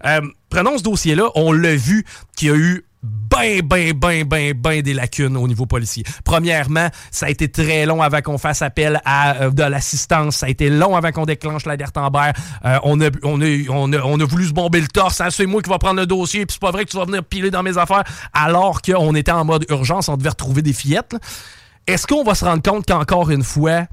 Euh, 0.06 0.22
prenons 0.50 0.78
ce 0.78 0.84
dossier-là. 0.84 1.30
On 1.36 1.52
l'a 1.52 1.76
vu 1.76 2.06
qu'il 2.36 2.48
y 2.50 2.52
a 2.52 2.56
eu 2.56 2.86
ben, 3.06 3.62
ben, 3.62 3.94
ben, 3.94 4.24
ben, 4.24 4.54
ben 4.54 4.82
des 4.82 4.94
lacunes 4.94 5.38
au 5.38 5.48
niveau 5.48 5.68
policier. 5.68 6.04
Premièrement, 6.24 6.90
ça 7.12 7.28
a 7.28 7.30
été 7.30 7.50
très 7.50 7.86
long 7.86 8.02
avant 8.02 8.22
qu'on 8.22 8.40
fasse 8.40 8.64
appel 8.64 9.00
à 9.06 9.44
euh, 9.44 9.52
de 9.52 9.62
l'assistance. 9.62 10.38
Ça 10.38 10.48
a 10.48 10.50
été 10.50 10.70
long 10.70 10.96
avant 10.96 11.12
qu'on 11.12 11.26
déclenche 11.26 11.66
l'alerte 11.66 11.96
en 11.98 12.10
euh, 12.16 12.80
on, 12.84 13.00
a, 13.02 13.10
on, 13.24 13.42
a, 13.42 13.70
on, 13.70 13.94
a, 13.94 13.98
on 14.00 14.20
a 14.20 14.26
voulu 14.26 14.46
se 14.48 14.54
bomber 14.54 14.82
le 14.82 14.88
torse. 14.88 15.22
Hein, 15.22 15.30
c'est 15.30 15.46
moi 15.46 15.62
qui 15.62 15.70
va 15.70 15.78
prendre 15.78 16.00
le 16.00 16.08
dossier, 16.08 16.46
puis 16.46 16.54
c'est 16.54 16.62
pas 16.62 16.72
vrai 16.72 16.86
que 16.86 16.90
tu 16.90 16.98
vas 16.98 17.06
venir 17.06 17.24
piler 17.24 17.52
dans 17.52 17.62
mes 17.62 17.78
affaires. 17.78 18.04
Alors 18.34 18.82
qu'on 18.82 19.14
était 19.14 19.32
en 19.32 19.46
mode 19.46 19.66
urgence, 19.70 20.10
on 20.10 20.18
devait 20.18 20.30
retrouver 20.30 20.64
des 20.64 20.74
fillettes. 20.74 21.16
Est-ce 21.86 22.08
qu'on 22.08 22.24
va 22.24 22.34
se 22.34 22.44
rendre 22.44 22.64
compte 22.64 22.88
qu'encore 22.88 23.30
une 23.30 23.44
fois, 23.44 23.86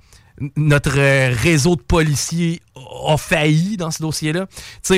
notre 0.57 0.99
euh, 0.99 1.35
réseau 1.35 1.77
de 1.77 1.83
policiers 1.83 2.61
a 3.07 3.17
failli 3.17 3.77
dans 3.77 3.91
ce 3.91 4.03
dossier-là. 4.03 4.47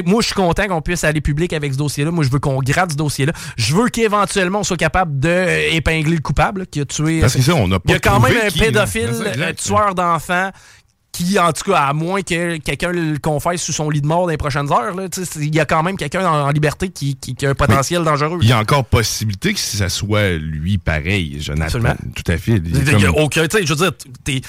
moi, 0.06 0.20
je 0.20 0.26
suis 0.26 0.34
content 0.34 0.66
qu'on 0.68 0.80
puisse 0.80 1.04
aller 1.04 1.20
public 1.20 1.52
avec 1.52 1.72
ce 1.72 1.78
dossier-là. 1.78 2.10
Moi, 2.10 2.24
je 2.24 2.30
veux 2.30 2.38
qu'on 2.38 2.58
gratte 2.60 2.92
ce 2.92 2.96
dossier-là. 2.96 3.32
Je 3.56 3.74
veux 3.74 3.88
qu'éventuellement, 3.88 4.60
on 4.60 4.64
soit 4.64 4.76
capable 4.76 5.18
d'épingler 5.18 6.12
euh, 6.12 6.16
le 6.16 6.20
coupable 6.20 6.66
qui 6.66 6.80
a 6.80 6.84
tué. 6.84 7.20
Parce 7.20 7.34
que 7.34 7.42
ça, 7.42 7.54
on 7.54 7.70
a 7.72 7.80
pas 7.80 7.84
Il 7.86 7.92
y 7.92 7.94
a 7.94 7.98
quand 7.98 8.20
même 8.20 8.36
un 8.46 8.50
pédophile, 8.50 9.10
un 9.40 9.52
tueur 9.52 9.94
d'enfants 9.94 10.50
qui, 11.14 11.38
en 11.38 11.52
tout 11.52 11.70
cas, 11.70 11.78
à 11.78 11.92
moins 11.92 12.22
que 12.22 12.58
quelqu'un 12.58 12.90
le 12.90 13.18
confesse 13.18 13.62
sous 13.62 13.72
son 13.72 13.88
lit 13.88 14.00
de 14.00 14.06
mort 14.06 14.22
dans 14.22 14.30
les 14.30 14.36
prochaines 14.36 14.70
heures, 14.72 14.96
il 15.36 15.54
y 15.54 15.60
a 15.60 15.64
quand 15.64 15.82
même 15.84 15.96
quelqu'un 15.96 16.26
en, 16.26 16.50
liberté 16.50 16.88
qui, 16.88 17.16
a 17.42 17.50
un 17.50 17.54
potentiel 17.54 18.02
dangereux. 18.02 18.38
Il 18.42 18.48
y 18.48 18.52
a 18.52 18.58
encore 18.58 18.84
possibilité 18.84 19.54
que 19.54 19.60
ça 19.60 19.88
soit 19.88 20.32
lui 20.32 20.78
pareil, 20.78 21.40
Jonathan. 21.40 21.64
Absolument. 21.66 21.94
Tout 22.16 22.32
à 22.32 22.36
fait. 22.36 22.56
Il 22.56 23.00
y 23.00 23.06
a 23.06 23.12
aucun, 23.12 23.42
je 23.44 23.68
veux 23.68 23.76
dire, 23.76 23.92
t'es 24.24 24.42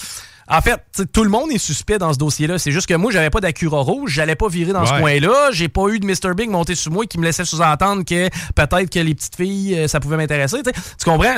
en 0.48 0.62
fait, 0.62 0.80
tout 1.12 1.24
le 1.24 1.30
monde 1.30 1.52
est 1.52 1.58
suspect 1.58 1.98
dans 1.98 2.14
ce 2.14 2.18
dossier-là. 2.18 2.60
C'est 2.60 2.72
juste 2.72 2.88
que 2.88 2.94
moi, 2.94 3.12
j'avais 3.12 3.30
pas 3.30 3.40
d'Acura 3.42 3.80
rouge, 3.82 4.12
j'allais 4.12 4.36
pas 4.36 4.48
virer 4.48 4.74
dans 4.74 4.86
ce 4.86 4.92
coin-là. 5.00 5.50
J'ai 5.52 5.70
pas 5.70 5.88
eu 5.90 6.00
de 6.00 6.06
Mr. 6.06 6.34
Big 6.36 6.50
monter 6.50 6.76
sur 6.76 6.92
moi 6.92 7.06
qui 7.06 7.18
me 7.18 7.24
laissait 7.24 7.46
sous-entendre 7.46 8.04
que 8.06 8.30
peut-être 8.54 8.90
que 8.90 9.00
les 9.00 9.16
petites 9.16 9.36
filles, 9.36 9.76
euh, 9.76 9.88
ça 9.88 10.00
pouvait 10.00 10.18
m'intéresser. 10.18 10.58
Tu 10.64 10.72
comprends? 11.06 11.36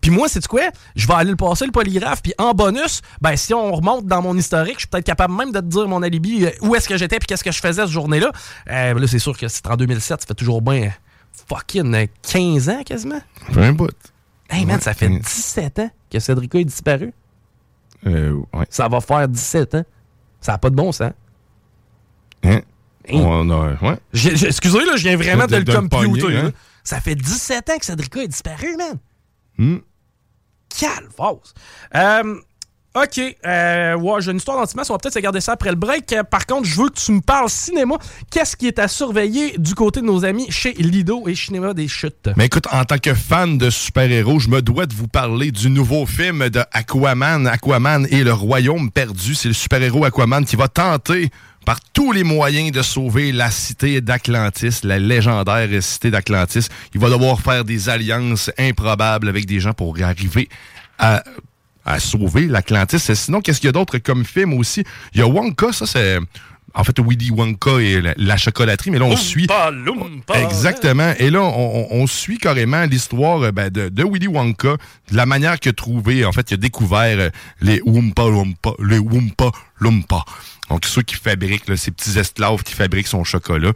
Puis 0.00 0.10
moi, 0.10 0.28
c'est 0.28 0.46
quoi? 0.46 0.62
Je 0.94 1.06
vais 1.06 1.14
aller 1.14 1.30
le 1.30 1.36
passer 1.36 1.66
le 1.66 1.72
polygraphe. 1.72 2.22
Puis 2.22 2.34
en 2.38 2.52
bonus, 2.52 3.00
ben 3.20 3.36
si 3.36 3.52
on 3.54 3.72
remonte 3.72 4.06
dans 4.06 4.22
mon 4.22 4.36
historique, 4.36 4.74
je 4.74 4.80
suis 4.80 4.88
peut-être 4.88 5.06
capable 5.06 5.34
même 5.34 5.50
de 5.52 5.60
te 5.60 5.64
dire 5.66 5.88
mon 5.88 6.02
alibi, 6.02 6.44
euh, 6.46 6.50
où 6.62 6.74
est-ce 6.76 6.88
que 6.88 6.96
j'étais 6.96 7.18
puis 7.18 7.26
qu'est-ce 7.26 7.44
que 7.44 7.52
je 7.52 7.60
faisais 7.60 7.82
cette 7.82 7.90
journée-là. 7.90 8.30
Euh, 8.70 8.94
là, 8.94 9.06
c'est 9.06 9.18
sûr 9.18 9.36
que 9.36 9.48
c'est 9.48 9.66
en 9.66 9.76
2007, 9.76 10.20
ça 10.20 10.26
fait 10.26 10.34
toujours 10.34 10.62
bien 10.62 10.90
fucking 11.48 12.06
15 12.22 12.68
ans 12.70 12.82
quasiment. 12.84 13.20
Fait 13.52 13.64
un 13.64 13.72
bout. 13.72 13.90
Hey 14.50 14.64
man, 14.64 14.76
Ouais. 14.76 14.82
ça 14.82 14.94
fait 14.94 15.08
17 15.08 15.78
ans 15.80 15.90
que 16.10 16.18
Cédrico 16.20 16.58
est 16.58 16.64
disparu. 16.64 17.12
Euh, 18.06 18.40
ouais. 18.54 18.66
Ça 18.70 18.88
va 18.88 19.00
faire 19.00 19.26
17 19.28 19.74
ans. 19.76 19.84
Ça 20.40 20.52
n'a 20.52 20.58
pas 20.58 20.70
de 20.70 20.74
bon 20.76 20.92
sens. 20.92 21.02
Hein? 21.02 21.12
Hein? 22.44 22.60
On 23.12 23.48
a, 23.50 23.74
ouais. 23.82 23.98
J'ai- 24.12 24.36
j'ai- 24.36 24.48
Excusez, 24.48 24.84
là, 24.84 24.96
je 24.96 25.02
viens 25.02 25.16
vraiment 25.16 25.46
de, 25.46 25.52
De- 25.52 25.56
le 25.58 25.64
de 25.64 25.72
le 25.72 25.78
computer. 25.80 26.36
hein? 26.36 26.52
Ça 26.84 27.00
fait 27.00 27.14
17 27.14 27.70
ans 27.70 27.78
que 27.78 27.84
Cédrico 27.86 28.20
est 28.20 28.28
disparu, 28.28 28.76
man. 28.76 28.98
Hmm? 29.58 29.78
Calvasse. 30.68 31.54
Euh, 31.94 32.34
OK. 32.96 33.20
Euh, 33.44 33.94
ouais, 33.94 34.22
j'ai 34.22 34.30
une 34.30 34.38
histoire 34.38 34.56
d'antimasse. 34.56 34.88
On 34.88 34.94
va 34.94 34.98
peut-être 34.98 35.12
se 35.12 35.18
garder 35.18 35.42
ça 35.42 35.52
après 35.52 35.68
le 35.68 35.76
break. 35.76 36.14
Euh, 36.14 36.22
Par 36.22 36.46
contre, 36.46 36.66
je 36.66 36.80
veux 36.80 36.88
que 36.88 36.98
tu 36.98 37.12
me 37.12 37.20
parles 37.20 37.50
cinéma. 37.50 37.96
Qu'est-ce 38.30 38.56
qui 38.56 38.66
est 38.68 38.78
à 38.78 38.88
surveiller 38.88 39.58
du 39.58 39.74
côté 39.74 40.00
de 40.00 40.06
nos 40.06 40.24
amis 40.24 40.46
chez 40.50 40.72
Lido 40.72 41.28
et 41.28 41.34
Cinéma 41.34 41.74
des 41.74 41.88
Chutes? 41.88 42.30
Mais 42.36 42.46
écoute, 42.46 42.66
en 42.72 42.84
tant 42.86 42.96
que 42.96 43.12
fan 43.12 43.58
de 43.58 43.68
super-héros, 43.68 44.40
je 44.40 44.48
me 44.48 44.62
dois 44.62 44.86
de 44.86 44.94
vous 44.94 45.08
parler 45.08 45.50
du 45.50 45.68
nouveau 45.68 46.06
film 46.06 46.48
de 46.48 46.60
Aquaman, 46.72 47.46
Aquaman 47.46 48.06
et 48.10 48.24
le 48.24 48.32
Royaume 48.32 48.90
perdu. 48.90 49.34
C'est 49.34 49.48
le 49.48 49.54
super-héros 49.54 50.06
Aquaman 50.06 50.46
qui 50.46 50.56
va 50.56 50.68
tenter 50.68 51.28
par 51.66 51.80
tous 51.92 52.12
les 52.12 52.24
moyens 52.24 52.72
de 52.72 52.80
sauver 52.80 53.30
la 53.32 53.50
cité 53.50 54.00
d'Atlantis, 54.00 54.80
la 54.84 54.98
légendaire 54.98 55.68
cité 55.82 56.10
d'Atlantis. 56.10 56.68
Il 56.94 57.00
va 57.00 57.10
devoir 57.10 57.40
faire 57.40 57.62
des 57.64 57.90
alliances 57.90 58.50
improbables 58.58 59.28
avec 59.28 59.44
des 59.44 59.60
gens 59.60 59.74
pour 59.74 59.96
arriver 60.00 60.48
à 60.98 61.22
à 61.86 61.98
sauver 62.00 62.46
l'Atlantis. 62.46 62.98
Sinon, 62.98 63.40
qu'est-ce 63.40 63.60
qu'il 63.60 63.68
y 63.68 63.70
a 63.70 63.72
d'autre 63.72 63.96
comme 63.98 64.24
film 64.26 64.52
aussi? 64.52 64.84
Il 65.14 65.20
y 65.20 65.22
a 65.22 65.26
Wonka, 65.26 65.72
ça 65.72 65.86
c'est... 65.86 66.18
En 66.74 66.84
fait, 66.84 66.98
Willy 67.00 67.30
Wonka 67.30 67.78
et 67.80 68.02
la, 68.02 68.12
la 68.18 68.36
chocolaterie, 68.36 68.90
mais 68.90 68.98
là, 68.98 69.06
on 69.06 69.16
suit... 69.16 69.46
Loompa. 69.72 70.38
Exactement. 70.42 71.14
Et 71.18 71.30
là, 71.30 71.40
on, 71.40 71.86
on- 71.90 72.02
on 72.02 72.06
suit 72.06 72.36
carrément 72.36 72.84
l'histoire 72.84 73.40
euh, 73.40 73.50
ben, 73.50 73.70
de, 73.70 73.88
de 73.88 74.04
Willy 74.04 74.26
Wonka, 74.26 74.76
de 75.10 75.16
la 75.16 75.24
manière 75.24 75.58
qu'il 75.58 75.70
a 75.70 75.72
trouvé, 75.72 76.26
en 76.26 76.32
fait, 76.32 76.50
il 76.50 76.54
a 76.54 76.56
découvert 76.58 77.18
euh, 77.18 77.30
les 77.62 77.80
Oompa 77.86 78.24
Loompa, 78.24 78.72
les 78.80 78.98
Oompa 78.98 79.52
Loompa. 79.78 80.22
Donc, 80.68 80.84
ceux 80.84 81.00
qui 81.02 81.14
fabriquent, 81.14 81.68
là, 81.68 81.78
ces 81.78 81.92
petits 81.92 82.18
esclaves 82.18 82.62
qui 82.62 82.74
fabriquent 82.74 83.06
son 83.06 83.24
chocolat. 83.24 83.72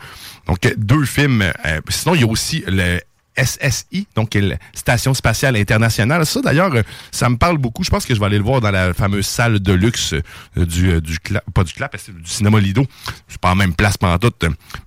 Donc, 0.47 0.67
euh, 0.67 0.75
deux 0.77 1.07
films. 1.07 1.41
euh, 1.65 1.81
sinon, 1.89 2.15
il 2.17 2.21
y 2.21 2.25
a 2.25 2.27
aussi 2.27 2.65
le 2.67 3.01
SSI, 3.37 4.07
donc 4.15 4.37
Station 4.75 5.15
Spatiale 5.15 5.57
Internationale. 5.57 6.27
Ça, 6.27 6.41
d'ailleurs, 6.41 6.75
euh, 6.75 6.83
ça 7.11 7.29
me 7.29 7.37
parle 7.37 7.59
beaucoup. 7.59 7.85
Je 7.85 7.91
pense 7.91 8.05
que 8.05 8.15
je 8.15 8.21
vais 8.21 8.27
aller 8.27 8.39
le 8.39 8.45
voir 8.45 8.61
dans 8.61 8.71
la 8.71 8.93
fameuse 8.95 9.27
salle 9.27 9.61
de 9.61 9.73
luxe 9.73 10.13
euh, 10.15 10.67
du, 10.67 10.91
euh, 10.91 11.01
du 11.01 11.19
pas 11.55 11.65
du 11.65 11.73
Clap, 11.73 11.97
du 11.97 12.31
Cinéma 12.31 12.61
Lido. 12.61 12.85
C'est 13.29 13.41
pas 13.41 13.51
la 13.51 13.55
même 13.55 13.75
place 13.75 13.97
pendant 13.97 14.19
tout. 14.19 14.33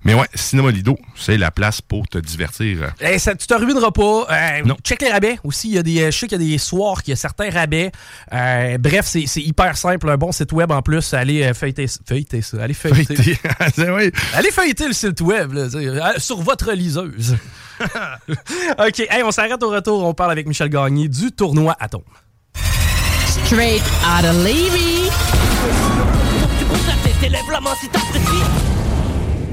Mais 0.04 0.14
ouais, 0.14 0.26
Cinéma 0.34 0.70
Lido, 0.70 0.98
c'est 1.16 1.36
la 1.38 1.50
place 1.50 1.80
pour 1.80 2.06
te 2.08 2.18
divertir. 2.18 2.92
Hey, 3.00 3.18
ça, 3.18 3.34
tu 3.34 3.46
te 3.46 3.54
ruineras 3.54 3.90
pas. 3.90 4.26
Euh, 4.30 4.62
Non. 4.64 4.76
Check 4.84 5.02
les 5.02 5.10
rabais 5.10 5.38
aussi. 5.44 5.68
Il 5.68 5.74
y 5.74 5.78
a 5.78 5.82
des, 5.82 6.10
je 6.12 6.18
sais 6.18 6.26
qu'il 6.28 6.40
y 6.40 6.44
a 6.44 6.48
des 6.50 6.58
soirs 6.58 7.02
qu'il 7.02 7.12
y 7.12 7.14
a 7.14 7.16
certains 7.16 7.50
rabais. 7.50 7.90
Euh, 8.32 8.78
bref, 8.78 9.06
c'est 9.06 9.26
c'est 9.26 9.42
hyper 9.42 9.76
simple. 9.76 10.08
Un 10.08 10.16
bon 10.16 10.32
site 10.32 10.52
web 10.52 10.70
en 10.70 10.82
plus. 10.82 11.14
Allez 11.14 11.52
feuilleter, 11.54 11.86
feuilleter 12.06 12.42
ça. 12.42 12.62
Allez 12.62 12.74
feuilleter. 12.74 13.38
Vrai. 13.76 14.12
Allez 14.34 14.50
feuilleter 14.50 14.86
le 14.86 14.92
site 14.92 15.20
web 15.20 15.52
là, 15.52 15.68
euh, 15.74 16.12
sur 16.18 16.40
votre 16.42 16.72
liseuse. 16.72 17.36
OK, 18.78 19.00
hey, 19.10 19.22
on 19.22 19.30
s'arrête 19.30 19.62
au 19.62 19.70
retour. 19.70 20.04
On 20.04 20.14
parle 20.14 20.32
avec 20.32 20.46
Michel 20.46 20.68
Gagné 20.68 21.08
du 21.08 21.32
tournoi 21.32 21.76
Atom. 21.78 22.02
Straight 23.26 23.82
out 24.04 24.24
of 24.24 24.36
Levy. 24.44 25.10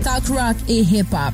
Talk 0.04 0.28
rock 0.30 0.56
et 0.68 0.82
hip-hop. 0.82 1.34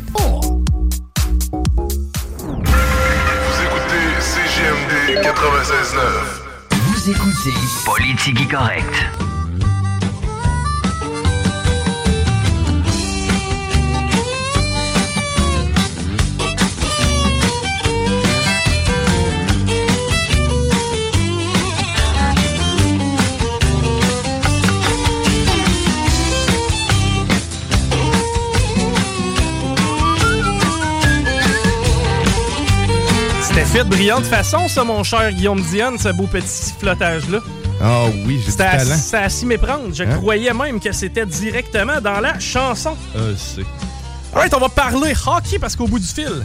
Vous 2.47 3.63
écoutez 3.63 4.07
CGMD 4.19 5.23
96.9. 5.23 6.47
Vous 6.71 7.09
écoutez 7.09 7.53
Politique 7.85 8.49
Correct. 8.49 9.16
Fait 33.77 33.83
de 33.83 33.89
brillante 33.89 34.25
façon, 34.25 34.67
ça, 34.67 34.83
mon 34.83 35.03
cher 35.03 35.31
Guillaume 35.31 35.61
Dionne, 35.61 35.99
ce 35.99 36.09
beau 36.09 36.25
petit 36.25 36.73
flottage-là. 36.79 37.39
Ah 37.79 38.05
oui, 38.25 38.39
j'ai 38.39 38.45
du 38.45 38.51
C'était 38.51 38.63
à, 38.63 38.77
talent. 38.77 38.95
c'était 38.95 39.17
à 39.17 39.29
s'y 39.29 39.45
méprendre. 39.45 39.93
Je 39.93 40.03
Hein? 40.03 40.17
croyais 40.17 40.51
même 40.51 40.79
que 40.79 40.91
c'était 40.91 41.27
directement 41.27 42.01
dans 42.01 42.19
la 42.19 42.39
chanson. 42.39 42.97
Euh, 43.15 43.35
c'est... 43.37 43.61
Alright, 44.33 44.51
on 44.55 44.59
va 44.59 44.69
parler 44.69 45.13
hockey 45.27 45.59
parce 45.59 45.75
qu'au 45.75 45.85
bout 45.85 45.99
du 45.99 46.07
fil, 46.07 46.43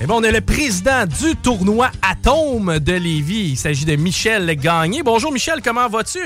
eh 0.00 0.06
ben, 0.06 0.14
on 0.14 0.22
est 0.22 0.30
le 0.30 0.40
président 0.42 1.06
du 1.06 1.34
tournoi 1.34 1.90
Atome 2.08 2.78
de 2.78 2.92
Lévis. 2.92 3.50
Il 3.50 3.56
s'agit 3.56 3.84
de 3.84 3.96
Michel 3.96 4.54
Gagné. 4.56 5.02
Bonjour 5.02 5.32
Michel, 5.32 5.60
comment 5.60 5.88
vas-tu? 5.88 6.20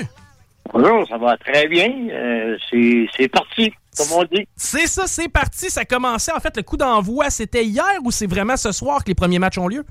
Bonjour, 0.74 1.08
ça 1.08 1.16
va 1.16 1.38
très 1.38 1.66
bien. 1.68 1.90
Euh, 2.10 2.54
c'est 2.70 3.06
c'est 3.16 3.28
parti, 3.28 3.72
comme 3.96 4.08
on 4.12 4.24
dit. 4.24 4.46
C'est 4.56 4.86
ça, 4.88 5.04
c'est 5.06 5.28
parti. 5.28 5.70
Ça 5.70 5.80
a 5.80 5.84
commencé. 5.86 6.30
En 6.36 6.40
fait, 6.40 6.54
le 6.54 6.62
coup 6.62 6.76
d'envoi, 6.76 7.30
c'était 7.30 7.64
hier 7.64 7.86
ou 8.04 8.10
c'est 8.10 8.26
vraiment 8.26 8.58
ce 8.58 8.72
soir 8.72 9.02
que 9.02 9.08
les 9.08 9.14
premiers 9.14 9.38
matchs 9.38 9.56
ont 9.56 9.68
lieu? 9.68 9.86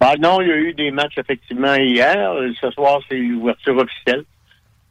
Ah 0.00 0.14
non, 0.20 0.40
il 0.40 0.48
y 0.48 0.52
a 0.52 0.56
eu 0.56 0.74
des 0.74 0.90
matchs 0.90 1.18
effectivement 1.18 1.74
hier. 1.74 2.32
Ce 2.60 2.70
soir, 2.70 3.00
c'est 3.08 3.16
l'ouverture 3.18 3.76
officielle. 3.76 4.24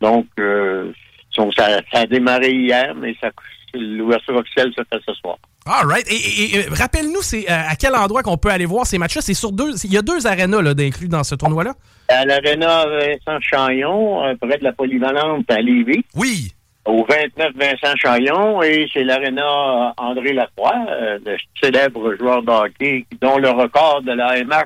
Donc, 0.01 0.25
euh, 0.39 0.91
donc, 1.37 1.53
ça, 1.55 1.79
ça 1.93 1.99
a 2.01 2.05
démarré 2.05 2.51
hier, 2.51 2.93
mais 2.95 3.15
ça- 3.21 3.31
l'ouverture 3.73 4.35
officielle 4.35 4.71
se 4.75 4.81
fait 4.91 5.01
ce 5.05 5.13
soir. 5.15 5.37
Alright. 5.65 6.07
Et, 6.11 6.15
et- 6.15 6.55
et, 6.59 6.61
rappelle-nous, 6.69 7.21
c'est 7.21 7.49
euh, 7.49 7.53
à 7.69 7.75
quel 7.75 7.93
endroit 7.95 8.23
qu'on 8.23 8.37
peut 8.37 8.49
aller 8.49 8.65
voir 8.65 8.85
ces 8.85 8.97
matchs-là? 8.97 9.21
C'est 9.21 9.33
sur 9.33 9.51
deux. 9.51 9.71
Il 9.83 9.91
y 9.93 9.97
a 9.97 10.01
deux 10.01 10.25
arénas 10.25 10.61
là, 10.61 10.73
d'inclus 10.73 11.09
dans 11.09 11.23
ce 11.23 11.35
tournoi-là? 11.35 11.73
À 12.09 12.25
l'Arena 12.25 12.85
Vincent 12.87 13.39
Chaillon, 13.41 14.23
euh, 14.25 14.33
près 14.39 14.57
de 14.57 14.63
la 14.63 14.71
polyvalente 14.71 15.49
à 15.51 15.59
Lévis, 15.61 16.03
Oui. 16.15 16.53
au 16.85 17.05
29 17.05 17.51
Vincent 17.55 17.95
Chaillon, 17.97 18.63
et 18.63 18.87
c'est 18.93 19.03
l'Arena 19.03 19.93
André 19.97 20.31
Lacroix, 20.33 20.73
euh, 20.89 21.19
le 21.25 21.35
célèbre 21.61 22.15
joueur 22.17 22.41
de 22.43 22.51
hockey 22.51 23.05
dont 23.21 23.37
le 23.37 23.49
record 23.49 24.01
de 24.03 24.13
la 24.13 24.37
MH 24.39 24.63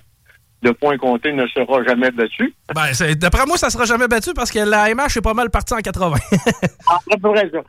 de 0.62 0.72
points 0.72 0.98
comptés 0.98 1.34
ne 1.34 1.48
sera 1.48 1.84
jamais 1.84 2.12
battu. 2.12 2.54
Ben, 2.76 2.94
c'est- 2.94 3.16
d'après 3.16 3.46
moi, 3.46 3.58
ça 3.58 3.70
sera 3.70 3.86
jamais 3.86 4.08
battu 4.08 4.32
parce 4.36 4.52
que 4.52 4.60
la 4.60 4.90
MH 4.94 5.18
est 5.18 5.22
pas 5.24 5.34
mal 5.34 5.50
partie 5.50 5.74
en 5.74 5.78
80. 5.80 6.18
À 6.88 6.98
peu 7.20 7.32
près 7.32 7.50
ça. 7.50 7.60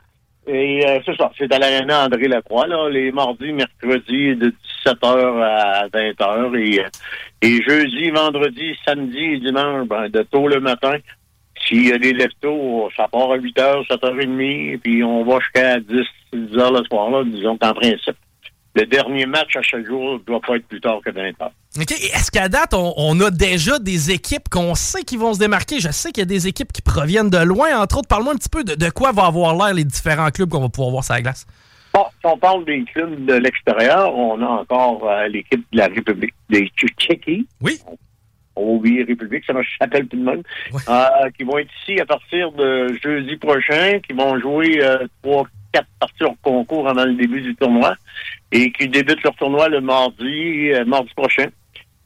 Et 0.45 0.85
euh, 0.85 0.99
c'est 1.05 1.15
ça, 1.15 1.31
c'est 1.37 1.51
à 1.53 1.57
l'aréna 1.57 2.03
André 2.05 2.27
Lacroix, 2.27 2.67
là, 2.67 2.89
les 2.89 3.13
mardis, 3.13 3.53
mercredis, 3.53 4.35
de 4.35 4.53
17h 4.85 5.41
à 5.41 5.87
20h, 5.87 6.55
et, 6.59 6.81
euh, 6.81 6.87
et 7.41 7.61
jeudi, 7.63 8.09
vendredi, 8.11 8.75
samedi 8.85 9.17
et 9.19 9.37
dimanche, 9.39 9.87
ben, 9.87 10.09
de 10.09 10.21
tôt 10.23 10.47
le 10.49 10.59
matin. 10.59 10.95
S'il 11.65 11.87
y 11.87 11.93
a 11.93 11.97
des 11.97 12.11
leftos, 12.11 12.89
ça 12.97 13.07
part 13.07 13.31
à 13.31 13.37
8h, 13.37 13.87
7h30, 13.87 14.79
puis 14.79 15.01
on 15.01 15.23
va 15.23 15.39
jusqu'à 15.39 15.79
10, 15.79 16.03
10h 16.33 16.77
le 16.77 16.83
soir, 16.91 17.09
là, 17.09 17.23
disons 17.23 17.57
qu'en 17.57 17.73
principe. 17.73 18.17
Le 18.75 18.85
dernier 18.85 19.25
match 19.27 19.55
à 19.55 19.61
chaque 19.61 19.85
jour 19.85 20.13
ne 20.13 20.17
doit 20.19 20.41
pas 20.41 20.55
être 20.55 20.67
plus 20.67 20.81
tard 20.81 20.99
que 21.05 21.11
20h. 21.11 21.45
OK. 21.79 21.91
Et 21.91 22.05
est-ce 22.07 22.31
qu'à 22.31 22.49
date, 22.49 22.73
on, 22.73 22.93
on 22.97 23.19
a 23.21 23.29
déjà 23.29 23.77
des 23.77 24.11
équipes 24.11 24.49
qu'on 24.49 24.73
sait 24.73 25.03
qui 25.03 25.15
vont 25.15 25.33
se 25.33 25.39
démarquer? 25.39 25.79
Je 25.79 25.91
sais 25.91 26.11
qu'il 26.11 26.21
y 26.21 26.23
a 26.23 26.25
des 26.25 26.47
équipes 26.47 26.73
qui 26.73 26.81
proviennent 26.81 27.29
de 27.29 27.37
loin. 27.37 27.79
Entre 27.79 27.99
autres, 27.99 28.07
parle-moi 28.07 28.33
un 28.33 28.37
petit 28.37 28.49
peu 28.49 28.63
de, 28.63 28.73
de 28.73 28.89
quoi 28.89 29.11
va 29.11 29.25
avoir 29.25 29.55
l'air 29.55 29.73
les 29.75 29.83
différents 29.83 30.29
clubs 30.31 30.49
qu'on 30.49 30.61
va 30.61 30.69
pouvoir 30.69 30.89
voir 30.89 31.03
sur 31.03 31.13
la 31.13 31.21
glace. 31.21 31.45
Bon, 31.93 32.05
si 32.19 32.25
on 32.25 32.37
parle 32.37 32.65
des 32.65 32.83
clubs 32.85 33.25
de 33.25 33.35
l'extérieur, 33.35 34.15
on 34.15 34.41
a 34.41 34.47
encore 34.47 35.07
euh, 35.07 35.27
l'équipe 35.27 35.63
de 35.71 35.77
la 35.77 35.85
République 35.85 36.33
des 36.49 36.71
Tchéquies. 36.97 37.47
Oui. 37.61 37.79
Oh 38.55 38.79
oui, 38.81 39.03
République, 39.03 39.43
ça 39.45 39.53
s'appelle 39.79 40.07
tout 40.07 40.17
le 40.17 40.23
monde. 40.23 40.43
Ouais. 40.71 40.81
Euh, 40.89 41.29
qui 41.37 41.43
vont 41.43 41.59
être 41.59 41.71
ici 41.81 41.99
à 41.99 42.05
partir 42.05 42.51
de 42.51 42.97
jeudi 43.03 43.35
prochain, 43.37 43.99
qui 43.99 44.13
vont 44.13 44.39
jouer 44.39 44.79
euh, 44.81 45.05
trois, 45.21 45.45
quatre 45.73 45.87
parties 45.99 46.23
hors 46.23 46.35
concours 46.41 46.87
avant 46.87 47.03
le 47.05 47.15
début 47.15 47.41
du 47.41 47.55
tournoi 47.55 47.95
et 48.51 48.71
qui 48.71 48.87
débutent 48.87 49.23
leur 49.23 49.35
tournoi 49.35 49.67
le 49.67 49.81
mardi, 49.81 50.71
euh, 50.71 50.85
mardi 50.85 51.09
prochain. 51.15 51.47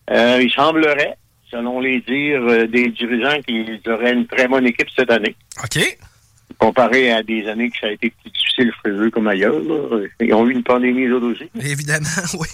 Euh, 0.10 0.40
il 0.42 0.50
semblerait, 0.52 1.16
selon 1.52 1.80
les 1.82 2.00
dires 2.02 2.42
euh, 2.48 2.66
des 2.68 2.88
dirigeants, 2.90 3.40
qu'ils 3.46 3.80
auraient 3.88 4.14
une 4.14 4.26
très 4.26 4.48
bonne 4.48 4.66
équipe 4.66 4.88
cette 4.98 5.12
année 5.12 5.36
OK. 5.64 5.98
comparé 6.58 7.12
à 7.12 7.22
des 7.24 7.46
années 7.48 7.70
que 7.70 7.78
ça 7.80 7.88
a 7.88 7.92
été 7.92 8.10
plus 8.22 8.32
difficile 8.32 8.72
chez 8.84 8.92
eux 8.92 9.12
comme 9.12 9.28
ailleurs. 9.28 9.60
là. 9.60 10.00
Ils 10.22 10.34
ont 10.34 10.48
eu 10.48 10.54
une 10.54 10.64
pandémie, 10.64 11.06
eux 11.06 11.16
autres 11.18 11.28
aussi. 11.34 11.50
Évidemment, 11.70 12.08
oui. 12.40 12.48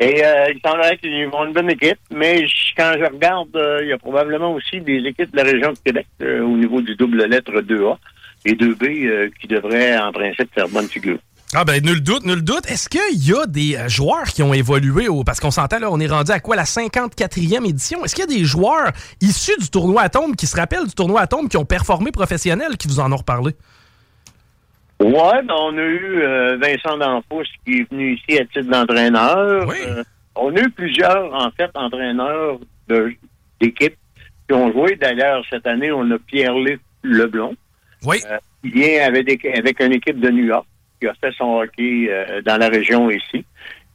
Et 0.00 0.24
euh, 0.24 0.50
il 0.52 0.60
semblerait 0.60 0.98
qu'ils 0.98 1.28
ont 1.32 1.46
une 1.46 1.52
bonne 1.52 1.70
équipe, 1.70 1.98
mais 2.10 2.46
je- 2.48 2.74
quand 2.76 2.94
je 2.98 3.04
regarde, 3.04 3.54
euh, 3.54 3.78
il 3.82 3.88
y 3.88 3.92
a 3.92 3.98
probablement 3.98 4.52
aussi 4.52 4.80
des 4.80 4.96
équipes 5.06 5.30
de 5.30 5.36
la 5.36 5.44
région 5.44 5.72
de 5.72 5.78
Québec 5.78 6.06
euh, 6.20 6.42
au 6.42 6.56
niveau 6.56 6.80
du 6.82 6.96
double 6.96 7.24
lettre 7.26 7.52
2A 7.60 7.96
et 8.44 8.54
2B 8.54 9.06
euh, 9.06 9.30
qui 9.40 9.46
devraient 9.46 9.96
en 9.98 10.12
principe 10.12 10.52
faire 10.54 10.68
bonne 10.68 10.88
figure. 10.88 11.18
Ah 11.56 11.64
ben 11.64 11.80
nul 11.84 12.02
doute, 12.02 12.24
nul 12.24 12.42
doute. 12.42 12.66
Est-ce 12.68 12.88
qu'il 12.88 13.28
y 13.28 13.32
a 13.32 13.46
des 13.46 13.76
euh, 13.76 13.88
joueurs 13.88 14.24
qui 14.24 14.42
ont 14.42 14.52
évolué 14.52 15.06
au 15.06 15.22
parce 15.22 15.38
qu'on 15.38 15.52
s'entend 15.52 15.78
là, 15.78 15.88
on 15.90 16.00
est 16.00 16.08
rendu 16.08 16.32
à 16.32 16.40
quoi 16.40 16.56
la 16.56 16.64
54e 16.64 17.64
édition? 17.68 18.04
Est-ce 18.04 18.16
qu'il 18.16 18.28
y 18.28 18.34
a 18.34 18.38
des 18.38 18.44
joueurs 18.44 18.90
issus 19.20 19.56
du 19.60 19.70
tournoi 19.70 20.02
Atome 20.02 20.34
qui 20.34 20.46
se 20.48 20.56
rappellent 20.56 20.86
du 20.86 20.94
tournoi 20.94 21.20
Atome 21.20 21.48
qui 21.48 21.56
ont 21.56 21.64
performé 21.64 22.10
professionnel 22.10 22.76
qui 22.76 22.88
vous 22.88 22.98
en 22.98 23.12
ont 23.12 23.16
reparlé? 23.16 23.52
Ouais, 25.00 25.42
ben 25.42 25.54
on 25.56 25.76
a 25.76 25.82
eu 25.82 26.22
euh, 26.22 26.56
Vincent 26.56 26.98
D'Anfous 26.98 27.44
qui 27.64 27.80
est 27.80 27.90
venu 27.90 28.14
ici 28.14 28.38
à 28.38 28.44
titre 28.46 28.70
d'entraîneur. 28.70 29.68
Oui. 29.68 29.76
Euh, 29.86 30.02
on 30.34 30.56
a 30.56 30.60
eu 30.60 30.70
plusieurs, 30.70 31.32
en 31.34 31.50
fait, 31.52 31.70
entraîneurs 31.74 32.58
d'équipes 33.60 33.96
qui 34.48 34.54
ont 34.54 34.72
joué. 34.72 34.96
D'ailleurs, 34.96 35.44
cette 35.50 35.66
année, 35.66 35.92
on 35.92 36.10
a 36.10 36.18
Pierre-Luc 36.18 36.80
Leblon. 37.02 37.54
Euh, 38.30 38.38
il 38.62 38.72
vient 38.72 39.06
avec, 39.06 39.26
des- 39.26 39.52
avec 39.52 39.80
une 39.82 39.92
équipe 39.92 40.20
de 40.20 40.30
New 40.30 40.44
York 40.44 40.66
qui 41.00 41.06
a 41.08 41.14
fait 41.14 41.32
son 41.36 41.58
hockey 41.60 42.06
euh, 42.10 42.40
dans 42.42 42.56
la 42.58 42.68
région 42.68 43.10
ici. 43.10 43.44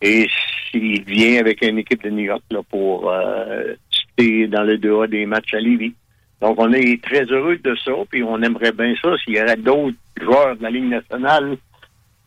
Et 0.02 0.28
il 0.74 1.04
vient 1.04 1.40
avec 1.40 1.62
une 1.66 1.78
équipe 1.80 2.04
de 2.04 2.10
New 2.10 2.26
York 2.26 2.44
là, 2.52 2.60
pour 2.70 3.10
euh, 3.12 3.74
dans 4.18 4.64
le 4.64 4.78
2A 4.78 5.08
des 5.10 5.26
matchs 5.26 5.54
à 5.54 5.60
Lévis. 5.60 5.94
Donc, 6.42 6.56
on 6.60 6.72
est 6.74 7.02
très 7.04 7.24
heureux 7.26 7.58
de 7.58 7.76
ça, 7.84 7.92
puis 8.10 8.24
on 8.24 8.42
aimerait 8.42 8.72
bien 8.72 8.94
ça 9.02 9.10
s'il 9.24 9.36
y 9.36 9.42
aurait 9.42 9.56
d'autres 9.58 9.96
joueurs 10.22 10.56
de 10.56 10.64
la 10.64 10.70
Ligue 10.70 10.86
nationale 10.90 11.58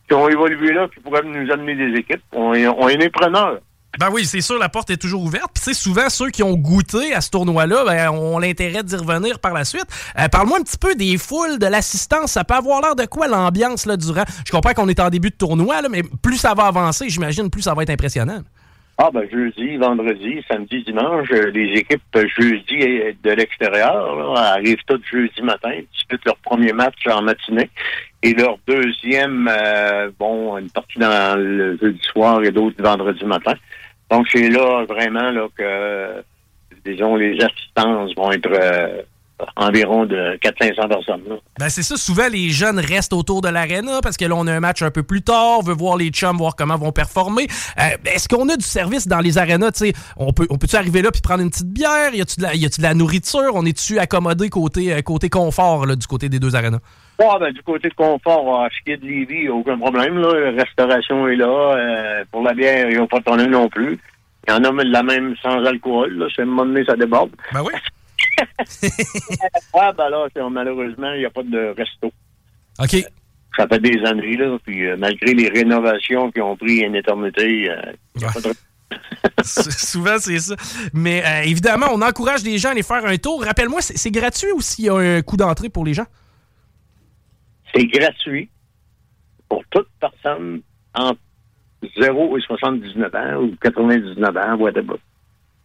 qui 0.07 0.13
ont 0.13 0.27
évolué 0.29 0.71
là, 0.73 0.87
qui 0.93 0.99
pourraient 0.99 1.21
nous 1.23 1.51
amener 1.51 1.75
des 1.75 1.97
équipes. 1.99 2.21
On 2.31 2.53
est, 2.53 2.67
on 2.67 2.87
est 2.89 3.09
preneurs. 3.09 3.59
Ben 3.99 4.09
oui, 4.11 4.25
c'est 4.25 4.41
sûr, 4.41 4.57
la 4.57 4.69
porte 4.69 4.89
est 4.89 4.97
toujours 4.97 5.21
ouverte. 5.21 5.51
Puis, 5.53 5.75
souvent, 5.75 6.09
ceux 6.09 6.31
qui 6.31 6.41
ont 6.41 6.55
goûté 6.55 7.13
à 7.13 7.21
ce 7.21 7.29
tournoi-là, 7.29 7.85
ben, 7.85 8.09
ont 8.09 8.39
l'intérêt 8.39 8.81
d'y 8.81 8.95
revenir 8.95 9.39
par 9.39 9.53
la 9.53 9.65
suite. 9.65 9.85
Euh, 10.19 10.27
Parle-moi 10.29 10.57
un 10.59 10.63
petit 10.63 10.79
peu 10.79 10.95
des 10.95 11.17
foules, 11.19 11.59
de 11.59 11.67
l'assistance. 11.67 12.31
Ça 12.31 12.43
peut 12.43 12.55
avoir 12.55 12.81
l'air 12.81 12.95
de 12.95 13.05
quoi 13.05 13.27
l'ambiance 13.27 13.85
là 13.85 13.95
durant? 13.95 14.23
Je 14.47 14.51
comprends 14.51 14.73
qu'on 14.73 14.89
est 14.89 14.99
en 14.99 15.09
début 15.09 15.29
de 15.29 15.35
tournoi, 15.35 15.75
mais 15.91 16.01
plus 16.23 16.37
ça 16.37 16.55
va 16.55 16.63
avancer, 16.63 17.07
j'imagine, 17.07 17.51
plus 17.51 17.61
ça 17.61 17.75
va 17.75 17.83
être 17.83 17.91
impressionnant. 17.91 18.39
Ah, 18.97 19.09
ben, 19.13 19.27
jeudi, 19.31 19.77
vendredi, 19.77 20.43
samedi, 20.47 20.83
dimanche, 20.83 21.27
euh, 21.31 21.51
les 21.51 21.79
équipes 21.79 22.01
euh, 22.15 22.27
jeudi 22.39 22.77
de 23.23 23.31
l'extérieur 23.31 24.37
arrivent 24.37 24.83
toutes 24.87 25.05
jeudi 25.05 25.41
matin, 25.43 25.71
disputent 25.93 26.25
leur 26.25 26.37
premier 26.37 26.73
match 26.73 27.05
en 27.07 27.21
matinée. 27.21 27.69
Et 28.23 28.33
leur 28.33 28.57
deuxième, 28.65 29.51
bon, 30.17 30.57
une 30.57 30.69
partie 30.69 30.97
dans 30.97 31.37
le 31.37 31.77
jeudi 31.77 31.99
soir 32.03 32.41
et 32.43 32.51
d'autres 32.51 32.81
vendredi 32.81 33.25
matin. 33.25 33.53
Donc, 34.11 34.27
c'est 34.31 34.49
là 34.49 34.85
vraiment 34.85 35.31
là 35.31 35.47
que, 35.57 36.23
disons, 36.85 37.15
les 37.15 37.37
assistances 37.41 38.13
vont 38.15 38.31
être 38.31 38.49
euh, 38.51 39.01
environ 39.55 40.05
de 40.05 40.37
400-500 40.41 40.87
personnes. 40.87 41.21
Ben 41.59 41.69
c'est 41.69 41.83
ça, 41.83 41.97
souvent 41.97 42.27
les 42.31 42.49
jeunes 42.49 42.79
restent 42.79 43.13
autour 43.13 43.41
de 43.41 43.49
l'aréna 43.49 43.99
parce 44.01 44.17
que 44.17 44.25
là 44.25 44.35
on 44.35 44.47
a 44.47 44.53
un 44.53 44.59
match 44.59 44.81
un 44.81 44.91
peu 44.91 45.03
plus 45.03 45.21
tard, 45.21 45.59
on 45.59 45.63
veut 45.63 45.73
voir 45.73 45.97
les 45.97 46.09
chums, 46.09 46.37
voir 46.37 46.55
comment 46.55 46.77
vont 46.77 46.91
performer. 46.91 47.47
Euh, 47.79 47.83
Est-ce 48.05 48.27
qu'on 48.27 48.47
a 48.49 48.55
du 48.55 48.65
service 48.65 49.07
dans 49.07 49.19
les 49.19 49.37
arénas, 49.37 49.83
on 50.17 50.33
peut 50.33 50.47
on 50.49 50.57
peut-tu 50.57 50.75
arriver 50.75 51.01
là 51.01 51.11
puis 51.11 51.21
prendre 51.21 51.41
une 51.41 51.49
petite 51.49 51.69
bière, 51.69 52.13
y 52.13 52.21
a-tu 52.21 52.39
de 52.39 52.43
de 52.45 52.81
la 52.83 52.93
nourriture, 52.93 53.51
on 53.53 53.65
est-tu 53.65 53.99
accommodé 53.99 54.49
côté 54.49 54.93
euh, 54.93 55.01
côté 55.01 55.29
confort 55.29 55.85
là, 55.85 55.95
du 55.95 56.07
côté 56.07 56.29
des 56.29 56.39
deux 56.39 56.55
arénas? 56.55 56.79
Ah, 57.31 57.37
ben, 57.39 57.51
du 57.51 57.61
côté 57.63 57.89
de 57.89 57.93
confort, 57.93 58.63
à 58.63 58.69
ce 58.69 58.83
qui 58.83 58.91
est 58.91 58.97
de 58.97 59.05
Lévis, 59.05 59.35
il 59.35 59.41
n'y 59.43 59.47
a 59.47 59.53
aucun 59.53 59.77
problème. 59.77 60.17
Là. 60.19 60.51
La 60.51 60.63
restauration 60.63 61.27
est 61.27 61.35
là. 61.35 61.45
Euh, 61.77 62.23
pour 62.31 62.43
la 62.43 62.53
bière, 62.53 62.89
ils 62.89 62.97
n'ont 62.97 63.07
pas 63.07 63.21
tourné 63.21 63.47
non 63.47 63.69
plus. 63.69 63.99
Il 64.47 64.51
y 64.51 64.55
en 64.55 64.63
a 64.63 64.71
mais 64.71 64.83
de 64.83 64.91
la 64.91 65.03
même 65.03 65.35
sans 65.41 65.63
alcool. 65.65 66.13
Là. 66.17 66.27
C'est 66.35 66.41
un 66.41 66.45
moment 66.45 66.65
donné, 66.65 66.83
ça 66.85 66.95
déborde. 66.95 67.31
Ben 67.53 67.61
oui. 67.63 67.73
Ah, 69.75 69.91
ben 69.91 70.09
là, 70.09 70.27
malheureusement, 70.49 71.11
il 71.13 71.19
n'y 71.19 71.25
a 71.25 71.29
pas 71.29 71.43
de 71.43 71.73
resto. 71.77 72.11
OK. 72.79 72.95
Ça 73.55 73.67
fait 73.67 73.79
des 73.79 74.03
années, 74.05 74.35
là. 74.37 74.57
Puis 74.65 74.85
euh, 74.87 74.95
malgré 74.97 75.33
les 75.33 75.49
rénovations 75.49 76.31
qui 76.31 76.41
ont 76.41 76.55
pris 76.57 76.79
une 76.79 76.95
éternité, 76.95 77.69
euh, 77.69 77.81
il 78.15 78.19
n'y 78.19 78.25
a 78.25 78.27
Ouais. 78.27 78.33
pas 78.33 78.49
de 78.49 78.55
Souvent, 79.43 80.17
c'est 80.19 80.39
ça. 80.39 80.55
Mais 80.93 81.23
euh, 81.25 81.41
évidemment, 81.43 81.87
on 81.91 82.01
encourage 82.01 82.43
les 82.43 82.57
gens 82.57 82.69
à 82.69 82.71
aller 82.71 82.83
faire 82.83 83.05
un 83.05 83.17
tour. 83.17 83.43
Rappelle-moi, 83.43 83.81
c'est 83.81 83.97
c'est 83.97 84.11
gratuit 84.11 84.51
ou 84.55 84.61
s'il 84.61 84.85
y 84.85 84.89
a 84.89 84.95
un 84.95 85.21
coût 85.21 85.37
d'entrée 85.37 85.69
pour 85.69 85.85
les 85.85 85.93
gens? 85.93 86.05
C'est 87.73 87.85
gratuit 87.85 88.49
pour 89.49 89.63
toute 89.69 89.87
personne 89.99 90.61
entre 90.93 91.19
0 91.99 92.37
et 92.37 92.41
79 92.41 93.15
ans 93.15 93.35
ou 93.43 93.55
99 93.61 94.37
ans, 94.37 94.55
whatever. 94.57 94.95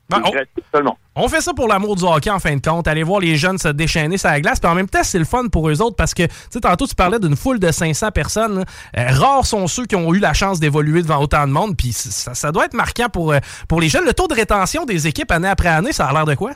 Ben, 0.08 0.22
on-. 0.24 0.96
On 1.16 1.28
fait 1.28 1.42
ça 1.42 1.52
pour 1.52 1.68
l'amour 1.68 1.96
du 1.96 2.04
hockey, 2.04 2.30
en 2.30 2.38
fin 2.38 2.56
de 2.56 2.62
compte. 2.62 2.88
Aller 2.88 3.02
voir 3.02 3.20
les 3.20 3.36
jeunes 3.36 3.58
se 3.58 3.68
déchaîner 3.68 4.16
sur 4.16 4.30
la 4.30 4.40
glace. 4.40 4.58
Puis 4.58 4.70
en 4.70 4.74
même 4.74 4.88
temps, 4.88 5.02
c'est 5.02 5.18
le 5.18 5.26
fun 5.26 5.48
pour 5.48 5.68
eux 5.68 5.82
autres 5.82 5.96
parce 5.96 6.14
que, 6.14 6.22
tu 6.22 6.32
sais, 6.50 6.60
tantôt, 6.60 6.86
tu 6.86 6.94
parlais 6.94 7.18
d'une 7.18 7.36
foule 7.36 7.58
de 7.58 7.70
500 7.70 8.10
personnes. 8.12 8.64
Euh, 8.96 9.06
rares 9.08 9.44
sont 9.44 9.66
ceux 9.66 9.84
qui 9.84 9.96
ont 9.96 10.14
eu 10.14 10.18
la 10.18 10.32
chance 10.32 10.60
d'évoluer 10.60 11.02
devant 11.02 11.20
autant 11.20 11.46
de 11.46 11.52
monde. 11.52 11.76
Puis 11.76 11.92
ça, 11.92 12.34
ça 12.34 12.52
doit 12.52 12.64
être 12.64 12.74
marquant 12.74 13.10
pour, 13.10 13.32
euh, 13.32 13.38
pour 13.68 13.80
les 13.80 13.88
jeunes. 13.88 14.06
Le 14.06 14.14
taux 14.14 14.28
de 14.28 14.34
rétention 14.34 14.86
des 14.86 15.06
équipes 15.06 15.30
année 15.30 15.48
après 15.48 15.68
année, 15.68 15.92
ça 15.92 16.06
a 16.06 16.12
l'air 16.12 16.24
de 16.24 16.34
quoi? 16.34 16.52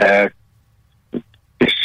Euh, 0.00 0.28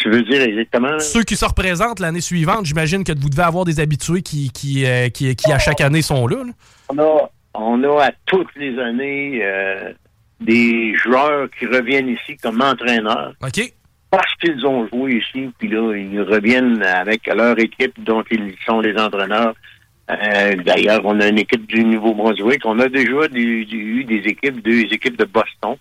tu 0.05 0.11
veux 0.11 0.21
dire 0.23 0.41
exactement? 0.41 0.99
Ceux 0.99 1.23
qui 1.23 1.35
se 1.35 1.45
représentent 1.45 1.99
l'année 1.99 2.21
suivante, 2.21 2.65
j'imagine 2.65 3.03
que 3.03 3.11
vous 3.19 3.29
devez 3.29 3.41
avoir 3.43 3.65
des 3.65 3.79
habitués 3.79 4.21
qui, 4.21 4.51
qui, 4.51 4.85
euh, 4.85 5.09
qui, 5.09 5.35
qui, 5.35 5.51
à 5.51 5.57
chaque 5.59 5.81
année, 5.81 6.01
sont 6.01 6.27
là. 6.27 6.43
là. 6.43 6.51
On 6.89 6.97
a, 6.99 7.29
on 7.55 7.83
a 7.83 8.05
à 8.05 8.11
toutes 8.25 8.53
les 8.55 8.77
années 8.79 9.39
euh, 9.43 9.91
des 10.39 10.95
joueurs 10.95 11.47
qui 11.57 11.65
reviennent 11.65 12.09
ici 12.09 12.37
comme 12.37 12.61
entraîneurs 12.61 13.33
OK? 13.41 13.73
parce 14.11 14.33
qu'ils 14.35 14.65
ont 14.65 14.87
joué 14.87 15.15
ici, 15.17 15.49
puis 15.57 15.67
là, 15.69 15.93
ils 15.95 16.21
reviennent 16.21 16.81
avec 16.83 17.25
leur 17.27 17.57
équipe 17.59 17.93
dont 18.03 18.23
ils 18.31 18.53
sont 18.65 18.79
les 18.81 18.95
entraîneurs. 18.97 19.55
Euh, 20.11 20.55
D'ailleurs, 20.63 21.01
on 21.03 21.19
a 21.19 21.27
une 21.29 21.39
équipe 21.39 21.65
du 21.65 21.83
Nouveau-Brunswick. 21.83 22.61
On 22.65 22.77
a 22.79 22.87
déjà 22.87 23.27
des- 23.27 23.67
eu 23.71 24.03
des 24.03 24.21
équipes, 24.29 24.61
deux 24.63 24.81
équipes 24.93 25.17
de 25.17 25.25
Boston, 25.25 25.75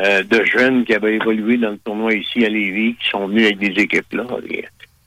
euh, 0.00 0.22
de 0.22 0.44
jeunes 0.44 0.84
qui 0.84 0.94
avaient 0.94 1.16
évolué 1.16 1.56
dans 1.56 1.70
le 1.70 1.78
tournoi 1.78 2.14
ici 2.14 2.44
à 2.44 2.48
Lévis, 2.48 2.94
qui 2.96 3.08
sont 3.08 3.26
venus 3.28 3.46
avec 3.46 3.58
des 3.58 3.82
équipes 3.82 4.12
là. 4.12 4.24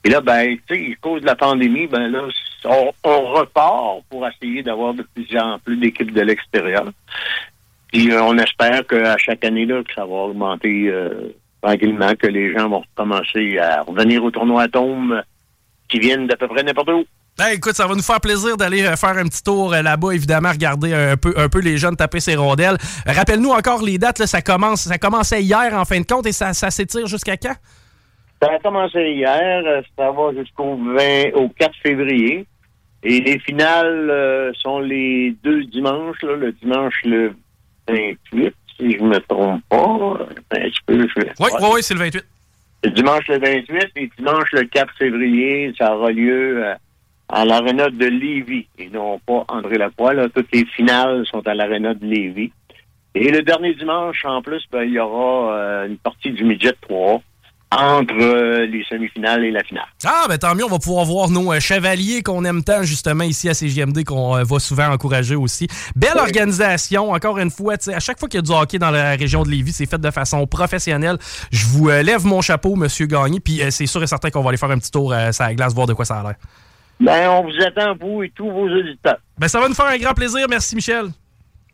Et, 0.03 0.09
là, 0.09 0.21
ben, 0.21 0.57
tu 0.67 0.75
sais, 0.75 0.91
à 0.93 0.95
cause 1.01 1.21
de 1.21 1.25
la 1.25 1.35
pandémie, 1.35 1.87
ben 1.87 2.07
là, 2.07 2.23
on, 2.65 2.91
repart 3.33 4.03
pour 4.09 4.27
essayer 4.27 4.63
d'avoir 4.63 4.93
de 4.93 5.03
plus 5.13 5.37
en 5.37 5.59
plus 5.59 5.77
d'équipes 5.77 6.13
de 6.13 6.21
l'extérieur. 6.21 6.85
Puis 7.91 8.11
euh, 8.11 8.23
on 8.23 8.37
espère 8.37 8.85
qu'à 8.85 9.17
chaque 9.17 9.43
année 9.43 9.65
là, 9.65 9.83
que 9.83 9.93
ça 9.93 10.05
va 10.05 10.15
augmenter 10.15 10.89
euh, 10.89 11.33
tranquillement, 11.61 12.15
que 12.15 12.27
les 12.27 12.53
gens 12.53 12.69
vont 12.69 12.83
commencer 12.95 13.57
à 13.57 13.81
revenir 13.81 14.23
au 14.23 14.31
tournoi 14.31 14.63
Atome 14.63 15.13
euh, 15.13 15.21
qui 15.87 15.99
viennent 15.99 16.27
d'à 16.27 16.37
peu 16.37 16.47
près 16.47 16.63
n'importe 16.63 16.89
où. 16.89 17.05
Ben, 17.39 17.53
écoute, 17.55 17.73
ça 17.75 17.87
va 17.87 17.95
nous 17.95 18.01
faire 18.01 18.19
plaisir 18.19 18.57
d'aller 18.57 18.83
euh, 18.83 18.95
faire 18.97 19.17
un 19.17 19.23
petit 19.23 19.41
tour 19.41 19.73
euh, 19.73 19.81
là-bas, 19.81 20.11
évidemment, 20.11 20.49
regarder 20.51 20.93
un 20.93 21.15
peu, 21.15 21.33
un 21.37 21.47
peu 21.47 21.59
les 21.61 21.77
jeunes 21.77 21.95
taper 21.95 22.19
ces 22.19 22.35
rondelles. 22.35 22.77
Euh, 23.07 23.11
Rappelle-nous 23.13 23.51
encore 23.51 23.81
les 23.81 23.97
dates, 23.97 24.19
là, 24.19 24.27
ça 24.27 24.41
commence, 24.41 24.81
ça 24.81 24.97
commençait 24.97 25.41
hier 25.41 25.73
en 25.73 25.85
fin 25.85 25.99
de 26.01 26.05
compte 26.05 26.25
et 26.27 26.33
ça, 26.33 26.53
ça 26.53 26.69
s'étire 26.69 27.07
jusqu'à 27.07 27.37
quand? 27.37 27.55
Ça 28.41 28.49
a 28.51 28.59
commencé 28.59 28.99
hier, 29.11 29.63
ça 29.97 30.11
va 30.11 30.33
jusqu'au 30.37 30.75
20, 30.77 31.31
au 31.35 31.47
4 31.49 31.71
février. 31.81 32.45
Et 33.03 33.21
les 33.21 33.39
finales 33.39 34.09
euh, 34.09 34.51
sont 34.61 34.79
les 34.79 35.33
deux 35.41 35.63
dimanches, 35.65 36.21
là, 36.21 36.35
le 36.35 36.51
dimanche 36.51 36.95
le 37.05 37.33
28, 37.87 38.53
si 38.77 38.97
je 38.97 39.03
me 39.03 39.17
trompe 39.19 39.61
pas. 39.69 40.27
Je 40.51 40.91
vais- 40.91 41.31
Oui, 41.39 41.49
oui, 41.61 41.67
oui, 41.75 41.79
c'est 41.83 41.93
le 41.93 41.99
28. 42.01 42.25
Le 42.83 42.89
dimanche 42.91 43.27
le 43.29 43.39
28 43.39 43.91
et 43.95 44.09
dimanche 44.17 44.51
le 44.51 44.63
4 44.63 44.93
février, 44.97 45.73
ça 45.77 45.95
aura 45.95 46.11
lieu 46.11 46.65
euh, 46.65 46.73
à 47.29 47.45
l'aréna 47.45 47.89
de 47.89 48.05
Lévis 48.05 48.67
et 48.77 48.89
non 48.89 49.19
pas 49.19 49.45
André 49.47 49.77
Lacroix. 49.77 50.13
Là. 50.13 50.27
Toutes 50.29 50.51
les 50.53 50.65
finales 50.65 51.25
sont 51.27 51.47
à 51.47 51.53
l'aréna 51.53 51.93
de 51.93 52.05
Lévis. 52.05 52.51
Et 53.15 53.31
le 53.31 53.41
dernier 53.41 53.73
dimanche, 53.73 54.23
en 54.25 54.41
plus, 54.41 54.63
ben, 54.71 54.83
il 54.83 54.91
y 54.91 54.99
aura 54.99 55.53
euh, 55.53 55.87
une 55.87 55.97
partie 55.97 56.31
du 56.31 56.43
midget 56.43 56.75
3 56.81 57.21
entre 57.71 58.15
euh, 58.19 58.65
les 58.65 58.83
semi-finales 58.89 59.45
et 59.45 59.51
la 59.51 59.63
finale. 59.63 59.85
Ah, 60.03 60.25
ben 60.27 60.37
tant 60.39 60.55
mieux, 60.55 60.65
on 60.65 60.69
va 60.69 60.79
pouvoir 60.79 61.05
voir 61.05 61.29
nos 61.29 61.53
euh, 61.53 61.59
chevaliers 61.59 62.23
qu'on 62.23 62.43
aime 62.43 62.63
tant, 62.63 62.81
justement, 62.83 63.23
ici 63.23 63.47
à 63.47 63.53
CGMD, 63.53 64.03
qu'on 64.03 64.37
euh, 64.37 64.43
va 64.43 64.59
souvent 64.59 64.87
encourager 64.87 65.35
aussi. 65.35 65.67
Belle 65.95 66.17
organisation, 66.17 67.11
encore 67.11 67.37
une 67.37 67.51
fois, 67.51 67.75
à 67.93 67.99
chaque 67.99 68.19
fois 68.19 68.27
qu'il 68.27 68.39
y 68.39 68.43
a 68.43 68.45
du 68.45 68.51
hockey 68.51 68.79
dans 68.79 68.89
la 68.89 69.11
région 69.11 69.43
de 69.43 69.49
Lévis, 69.49 69.73
c'est 69.73 69.85
fait 69.85 70.01
de 70.01 70.11
façon 70.11 70.47
professionnelle. 70.47 71.17
Je 71.51 71.65
vous 71.67 71.89
lève 71.89 72.25
mon 72.25 72.41
chapeau, 72.41 72.75
Monsieur 72.75 73.05
Gagné, 73.05 73.39
puis 73.39 73.61
c'est 73.69 73.85
sûr 73.85 74.01
et 74.01 74.07
certain 74.07 74.31
qu'on 74.31 74.41
va 74.41 74.49
aller 74.49 74.57
faire 74.57 74.71
un 74.71 74.79
petit 74.79 74.91
tour 74.91 75.13
sur 75.31 75.43
la 75.43 75.53
glace, 75.53 75.73
voir 75.73 75.85
de 75.85 75.93
quoi 75.93 76.05
ça 76.05 76.19
a 76.19 76.23
l'air. 76.23 76.35
Ben, 76.99 77.29
on 77.29 77.43
vous 77.43 77.61
attend, 77.65 77.95
vous 77.99 78.23
et 78.23 78.29
tous 78.35 78.49
vos 78.49 78.67
auditeurs. 78.69 79.19
Ben 79.37 79.47
ça 79.47 79.59
va 79.59 79.69
nous 79.69 79.73
faire 79.75 79.85
un 79.85 79.97
grand 79.97 80.13
plaisir, 80.13 80.45
merci 80.49 80.75
Michel. 80.75 81.05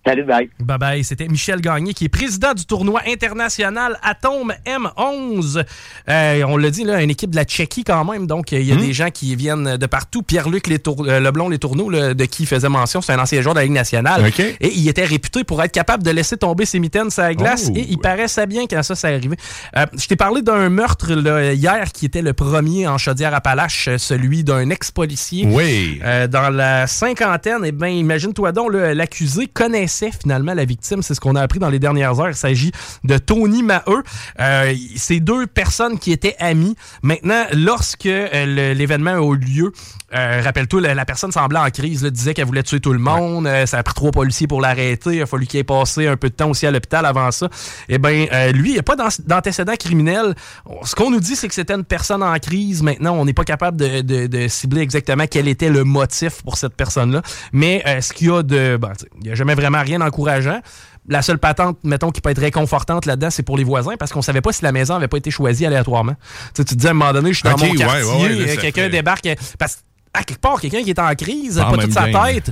Salut, 0.05 0.23
bye. 0.23 0.49
Bye 0.59 0.77
bye. 0.77 1.03
C'était 1.03 1.27
Michel 1.27 1.61
Gagné, 1.61 1.93
qui 1.95 2.05
est 2.05 2.09
président 2.09 2.53
du 2.53 2.65
tournoi 2.65 3.01
international 3.07 3.97
Atome 4.03 4.53
M11. 4.65 5.63
Euh, 6.09 6.43
on 6.47 6.57
l'a 6.57 6.69
dit, 6.69 6.83
là, 6.83 7.01
une 7.01 7.09
équipe 7.09 7.31
de 7.31 7.35
la 7.35 7.43
Tchéquie 7.43 7.83
quand 7.83 8.05
même. 8.05 8.27
Donc, 8.27 8.51
il 8.51 8.61
y 8.61 8.71
a 8.71 8.75
Hmm. 8.75 8.81
des 8.81 8.93
gens 8.93 9.09
qui 9.09 9.35
viennent 9.35 9.77
de 9.77 9.85
partout. 9.87 10.21
Pierre-Luc 10.21 10.69
euh, 10.69 11.19
Leblond, 11.19 11.49
les 11.49 11.57
tourneaux, 11.57 11.89
là, 11.89 12.13
de 12.13 12.25
qui 12.25 12.43
il 12.43 12.45
faisait 12.45 12.69
mention, 12.69 13.01
c'est 13.01 13.13
un 13.13 13.19
ancien 13.19 13.41
joueur 13.41 13.55
de 13.55 13.59
la 13.59 13.63
Ligue 13.63 13.73
nationale. 13.73 14.23
OK. 14.27 14.39
Et 14.39 14.73
il 14.75 14.87
était 14.87 15.05
réputé 15.05 15.43
pour 15.43 15.63
être 15.63 15.71
capable 15.71 16.03
de 16.03 16.11
laisser 16.11 16.37
tomber 16.37 16.65
ses 16.65 16.77
mitaines 16.77 17.09
sur 17.09 17.23
la 17.23 17.33
glace. 17.33 17.69
Oh. 17.71 17.75
Et 17.75 17.87
il 17.89 17.97
paraissait 17.97 18.45
bien 18.45 18.65
quand 18.69 18.83
ça 18.83 18.93
s'est 18.93 19.07
arrivé. 19.07 19.35
Euh, 19.75 19.85
je 19.97 20.05
t'ai 20.05 20.15
parlé 20.15 20.43
d'un 20.43 20.69
meurtre 20.69 21.13
là, 21.15 21.53
hier 21.53 21.91
qui 21.91 22.05
était 22.05 22.21
le 22.21 22.33
premier 22.33 22.87
en 22.87 22.99
Chaudière-Appalaches, 22.99 23.87
euh, 23.87 23.97
celui 23.97 24.43
d'un 24.43 24.69
ex-policier. 24.69 25.47
Oui. 25.49 25.99
Euh, 26.03 26.27
dans 26.27 26.49
la 26.49 26.85
cinquantaine, 26.85 27.61
eh 27.65 27.71
ben, 27.71 27.87
imagine-toi 27.87 28.51
donc, 28.51 28.71
là, 28.73 28.93
l'accusé 28.93 29.47
connaissait 29.47 29.94
finalement 30.11 30.53
la 30.53 30.65
victime. 30.65 31.01
C'est 31.01 31.13
ce 31.13 31.19
qu'on 31.19 31.35
a 31.35 31.41
appris 31.41 31.59
dans 31.59 31.69
les 31.69 31.79
dernières 31.79 32.19
heures. 32.19 32.29
Il 32.29 32.35
s'agit 32.35 32.71
de 33.03 33.17
Tony 33.17 33.63
Maheu. 33.63 34.03
Euh, 34.39 34.73
c'est 34.95 35.19
deux 35.19 35.47
personnes 35.47 35.99
qui 35.99 36.11
étaient 36.11 36.35
amies. 36.39 36.75
Maintenant, 37.01 37.45
lorsque 37.53 38.05
euh, 38.05 38.73
l'événement 38.73 39.11
a 39.11 39.33
eu 39.33 39.37
lieu, 39.37 39.71
euh, 40.15 40.41
rappelle-toi, 40.43 40.81
la, 40.81 40.93
la 40.93 41.05
personne 41.05 41.31
semblait 41.31 41.59
en 41.59 41.69
crise, 41.69 42.03
là, 42.03 42.09
disait 42.09 42.33
qu'elle 42.33 42.45
voulait 42.45 42.63
tuer 42.63 42.79
tout 42.79 42.93
le 42.93 42.99
monde. 42.99 43.47
Euh, 43.47 43.65
ça 43.65 43.77
a 43.79 43.83
pris 43.83 43.93
trois 43.93 44.11
policiers 44.11 44.47
pour 44.47 44.61
l'arrêter. 44.61 45.15
Il 45.15 45.21
a 45.21 45.25
fallu 45.25 45.45
qu'il 45.47 45.59
ait 45.59 45.63
passé 45.63 46.07
un 46.07 46.17
peu 46.17 46.29
de 46.29 46.35
temps 46.35 46.49
aussi 46.49 46.65
à 46.65 46.71
l'hôpital 46.71 47.05
avant 47.05 47.31
ça. 47.31 47.49
Eh 47.89 47.97
bien, 47.97 48.25
lui, 48.51 48.69
il 48.69 48.73
n'y 48.73 48.79
a 48.79 48.83
pas 48.83 48.95
d'an- 48.95 49.07
d'antécédent 49.25 49.75
criminel. 49.77 50.35
Ce 50.83 50.95
qu'on 50.95 51.11
nous 51.11 51.19
dit, 51.19 51.35
c'est 51.35 51.47
que 51.47 51.53
c'était 51.53 51.73
une 51.73 51.83
personne 51.83 52.23
en 52.23 52.37
crise. 52.39 52.81
Maintenant, 52.81 53.13
on 53.15 53.25
n'est 53.25 53.33
pas 53.33 53.43
capable 53.43 53.77
de, 53.77 54.01
de- 54.01 54.27
de 54.27 54.47
cibler 54.47 54.81
exactement 54.81 55.25
quel 55.29 55.47
était 55.47 55.69
le 55.69 55.83
motif 55.83 56.41
pour 56.43 56.57
cette 56.57 56.75
personne-là. 56.75 57.21
Mais 57.51 57.83
euh, 57.85 58.01
ce 58.01 58.13
qu'il 58.13 58.27
y 58.27 58.31
a 58.31 58.43
de... 58.43 58.79
sais, 58.99 59.07
il 59.21 59.23
n'y 59.27 59.31
a 59.31 59.35
jamais 59.35 59.55
vraiment 59.55 59.81
rien 59.81 59.99
d'encourageant. 59.99 60.59
La 61.07 61.21
seule 61.21 61.37
patente, 61.37 61.77
mettons, 61.83 62.09
qui 62.09 62.19
peut 62.19 62.31
être 62.31 62.39
réconfortante 62.41 63.05
là-dedans, 63.05 63.29
c'est 63.29 63.43
pour 63.43 63.57
les 63.57 63.63
voisins, 63.63 63.93
parce 63.99 64.11
qu'on 64.11 64.23
savait 64.23 64.41
pas 64.41 64.51
si 64.51 64.63
la 64.63 64.71
maison 64.71 64.95
avait 64.95 65.07
pas 65.07 65.17
été 65.17 65.29
choisie 65.29 65.63
aléatoirement. 65.65 66.13
Tu 66.13 66.21
sais, 66.55 66.65
tu 66.65 66.75
te 66.75 66.79
dis 66.79 66.87
à 66.87 66.91
un 66.91 66.93
moment 66.93 67.13
donné, 67.13 67.31
je 67.31 67.39
suis 67.39 67.43
dans 67.43 67.51
mon 67.51 67.73
quartier, 67.75 67.85
ouais, 68.03 68.23
ouais, 68.23 68.49
euh, 68.49 68.55
quelqu'un 68.59 68.83
fait- 68.85 68.89
débarque... 68.89 69.27
euh, 69.27 69.35
Parce 69.59 69.83
à 70.15 70.23
quelque 70.23 70.39
part, 70.41 70.59
quelqu'un 70.61 70.83
qui 70.83 70.89
est 70.89 70.99
en 70.99 71.13
crise, 71.15 71.57
pas 71.59 71.77
toute 71.77 71.91
sa 71.93 72.05
tête. 72.05 72.51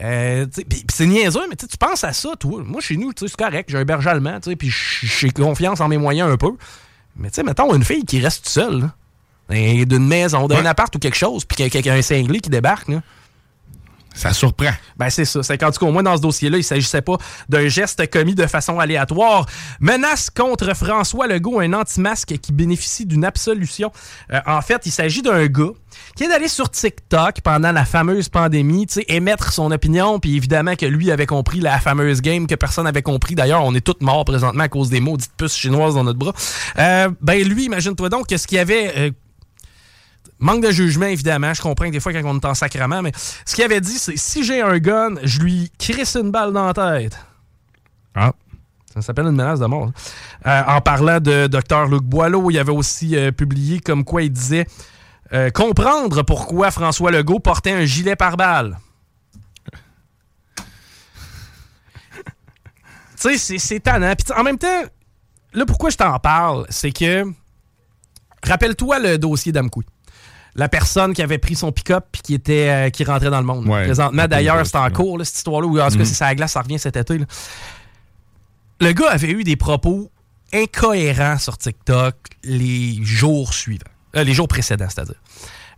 Euh, 0.00 0.46
c'est 0.90 1.06
niaiseux, 1.06 1.42
mais 1.50 1.56
tu 1.56 1.66
penses 1.78 2.02
à 2.02 2.12
ça, 2.12 2.30
toi. 2.38 2.62
Moi, 2.64 2.80
chez 2.80 2.96
nous, 2.96 3.12
c'est 3.16 3.36
correct, 3.36 3.68
j'ai 3.70 3.78
un 3.78 3.84
berger 3.84 4.08
allemand, 4.10 4.38
puis 4.58 4.70
j'ai 4.70 5.30
confiance 5.30 5.80
en 5.80 5.88
mes 5.88 5.98
moyens 5.98 6.30
un 6.30 6.36
peu. 6.36 6.52
Mais 7.16 7.28
tu 7.28 7.34
sais, 7.36 7.42
mettons 7.42 7.74
une 7.74 7.84
fille 7.84 8.04
qui 8.04 8.18
reste 8.20 8.44
toute 8.44 8.52
seule, 8.52 8.90
d'une 9.50 10.06
maison, 10.06 10.46
d'un 10.48 10.62
Ouais. 10.62 10.66
appart 10.66 10.94
ou 10.96 10.98
quelque 10.98 11.16
chose, 11.16 11.44
puis 11.44 11.56
qu'il 11.56 11.66
y 11.66 11.68
a 11.68 11.70
quelqu'un 11.70 11.94
un 11.94 12.02
cinglé 12.02 12.40
qui 12.40 12.48
débarque, 12.48 12.88
là. 12.88 13.02
Ça 14.14 14.32
surprend. 14.32 14.72
Ben 14.96 15.10
c'est 15.10 15.24
ça. 15.24 15.42
C'est 15.42 15.58
qu'en 15.58 15.70
tout 15.70 15.80
cas, 15.80 15.86
au 15.86 15.92
moins 15.92 16.02
dans 16.02 16.16
ce 16.16 16.22
dossier-là, 16.22 16.58
il 16.58 16.64
s'agissait 16.64 17.02
pas 17.02 17.16
d'un 17.48 17.68
geste 17.68 18.10
commis 18.10 18.34
de 18.34 18.46
façon 18.46 18.78
aléatoire. 18.78 19.46
Menace 19.80 20.28
contre 20.30 20.74
François 20.76 21.26
Legault, 21.26 21.60
un 21.60 21.72
anti-masque 21.72 22.34
qui 22.40 22.52
bénéficie 22.52 23.06
d'une 23.06 23.24
absolution. 23.24 23.90
Euh, 24.32 24.40
en 24.46 24.60
fait, 24.60 24.82
il 24.86 24.92
s'agit 24.92 25.22
d'un 25.22 25.46
gars 25.46 25.70
qui 26.16 26.24
est 26.24 26.32
allé 26.32 26.48
sur 26.48 26.70
TikTok 26.70 27.40
pendant 27.42 27.72
la 27.72 27.84
fameuse 27.84 28.28
pandémie, 28.28 28.86
tu 28.86 28.94
sais, 28.94 29.04
émettre 29.08 29.52
son 29.52 29.70
opinion, 29.70 30.18
puis 30.18 30.36
évidemment 30.36 30.76
que 30.76 30.86
lui 30.86 31.10
avait 31.10 31.26
compris 31.26 31.60
la 31.60 31.78
fameuse 31.80 32.20
game 32.20 32.46
que 32.46 32.54
personne 32.54 32.84
n'avait 32.84 33.02
compris. 33.02 33.34
D'ailleurs, 33.34 33.64
on 33.64 33.74
est 33.74 33.80
tous 33.80 33.96
morts 34.00 34.24
présentement 34.24 34.64
à 34.64 34.68
cause 34.68 34.90
des 34.90 35.00
maudites 35.00 35.32
puces 35.36 35.56
chinoises 35.56 35.94
dans 35.94 36.04
notre 36.04 36.18
bras. 36.18 36.32
Euh, 36.78 37.08
ben 37.20 37.42
lui, 37.46 37.64
imagine-toi 37.64 38.08
donc 38.08 38.26
que 38.28 38.36
ce 38.36 38.46
qu'il 38.46 38.58
avait... 38.58 38.92
euh, 38.96 39.10
Manque 40.42 40.62
de 40.64 40.70
jugement, 40.72 41.06
évidemment. 41.06 41.54
Je 41.54 41.62
comprends 41.62 41.86
que 41.86 41.92
des 41.92 42.00
fois, 42.00 42.12
quand 42.12 42.20
on 42.24 42.36
est 42.38 42.44
en 42.44 42.54
sacrement, 42.54 43.00
mais 43.00 43.12
ce 43.46 43.54
qu'il 43.54 43.62
avait 43.64 43.80
dit, 43.80 43.96
c'est 43.96 44.16
si 44.16 44.42
j'ai 44.44 44.60
un 44.60 44.76
gun, 44.78 45.14
je 45.22 45.38
lui 45.40 45.70
crisse 45.78 46.16
une 46.16 46.30
balle 46.32 46.52
dans 46.52 46.66
la 46.66 46.74
tête. 46.74 47.16
Ah. 48.14 48.32
Ça 48.92 49.00
s'appelle 49.02 49.26
une 49.26 49.36
menace 49.36 49.60
de 49.60 49.66
mort. 49.66 49.90
Euh, 50.46 50.62
en 50.66 50.80
parlant 50.80 51.20
de 51.20 51.46
Dr. 51.46 51.86
Luc 51.86 52.02
Boileau, 52.02 52.50
il 52.50 52.58
avait 52.58 52.72
aussi 52.72 53.16
euh, 53.16 53.30
publié 53.30 53.78
comme 53.80 54.04
quoi 54.04 54.22
il 54.22 54.30
disait 54.30 54.66
euh, 55.32 55.48
comprendre 55.50 56.22
pourquoi 56.24 56.70
François 56.70 57.10
Legault 57.12 57.38
portait 57.38 57.72
un 57.72 57.84
gilet 57.86 58.16
pare-balles. 58.16 58.76
tu 60.56 60.62
sais, 63.16 63.38
c'est- 63.38 63.58
c'est 63.58 63.80
tannant. 63.80 64.12
Puis 64.16 64.36
en 64.36 64.42
même 64.42 64.58
temps, 64.58 64.82
là, 65.54 65.64
pourquoi 65.64 65.90
je 65.90 65.96
t'en 65.96 66.18
parle, 66.18 66.66
c'est 66.68 66.90
que 66.92 67.24
rappelle-toi 68.42 68.98
le 68.98 69.18
dossier 69.18 69.52
d'Amkoui. 69.52 69.86
La 70.54 70.68
personne 70.68 71.14
qui 71.14 71.22
avait 71.22 71.38
pris 71.38 71.54
son 71.54 71.72
pick-up 71.72 72.04
puis 72.12 72.22
qui 72.22 72.34
était 72.34 72.68
euh, 72.68 72.90
qui 72.90 73.04
rentrait 73.04 73.30
dans 73.30 73.40
le 73.40 73.46
monde. 73.46 73.66
Ouais. 73.66 73.84
Présentement, 73.84 74.26
d'ailleurs, 74.28 74.66
c'est 74.66 74.76
en 74.76 74.90
cours, 74.90 75.16
là, 75.18 75.24
cette 75.24 75.36
histoire-là, 75.36 75.66
où 75.66 75.80
en 75.80 75.88
tout 75.88 75.98
cas, 75.98 76.04
si 76.04 76.14
c'est 76.14 76.24
à 76.24 76.28
la 76.28 76.34
glace, 76.34 76.52
ça 76.52 76.60
revient 76.60 76.78
cet 76.78 76.96
été. 76.96 77.18
là. 77.18 77.24
Le 78.80 78.92
gars 78.92 79.10
avait 79.10 79.30
eu 79.30 79.44
des 79.44 79.56
propos 79.56 80.10
incohérents 80.52 81.38
sur 81.38 81.56
TikTok 81.56 82.14
les 82.44 82.98
jours 83.02 83.54
suivants. 83.54 83.84
Euh, 84.16 84.24
les 84.24 84.34
jours 84.34 84.48
précédents, 84.48 84.88
c'est-à-dire. 84.90 85.14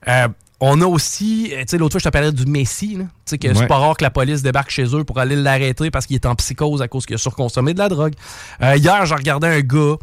Euh, 0.08 0.28
on 0.60 0.80
a 0.80 0.86
aussi, 0.86 1.50
tu 1.50 1.64
sais, 1.66 1.78
l'autre 1.78 1.92
fois, 1.92 2.00
je 2.00 2.04
te 2.04 2.08
parlais 2.08 2.32
du 2.32 2.46
Messi. 2.46 2.96
Tu 2.96 3.06
sais, 3.26 3.38
que 3.38 3.52
c'est 3.54 3.66
pas 3.66 3.78
rare 3.78 3.96
que 3.96 4.02
la 4.02 4.10
police 4.10 4.42
débarque 4.42 4.70
chez 4.70 4.84
eux 4.96 5.04
pour 5.04 5.18
aller 5.20 5.36
l'arrêter 5.36 5.90
parce 5.90 6.06
qu'il 6.06 6.16
est 6.16 6.26
en 6.26 6.34
psychose 6.34 6.80
à 6.82 6.88
cause 6.88 7.06
qu'il 7.06 7.14
a 7.14 7.18
surconsommé 7.18 7.74
de 7.74 7.78
la 7.78 7.88
drogue. 7.88 8.14
Hier, 8.60 9.06
j'ai 9.06 9.14
regardé 9.14 9.46
un 9.46 9.60
gars, 9.60 9.96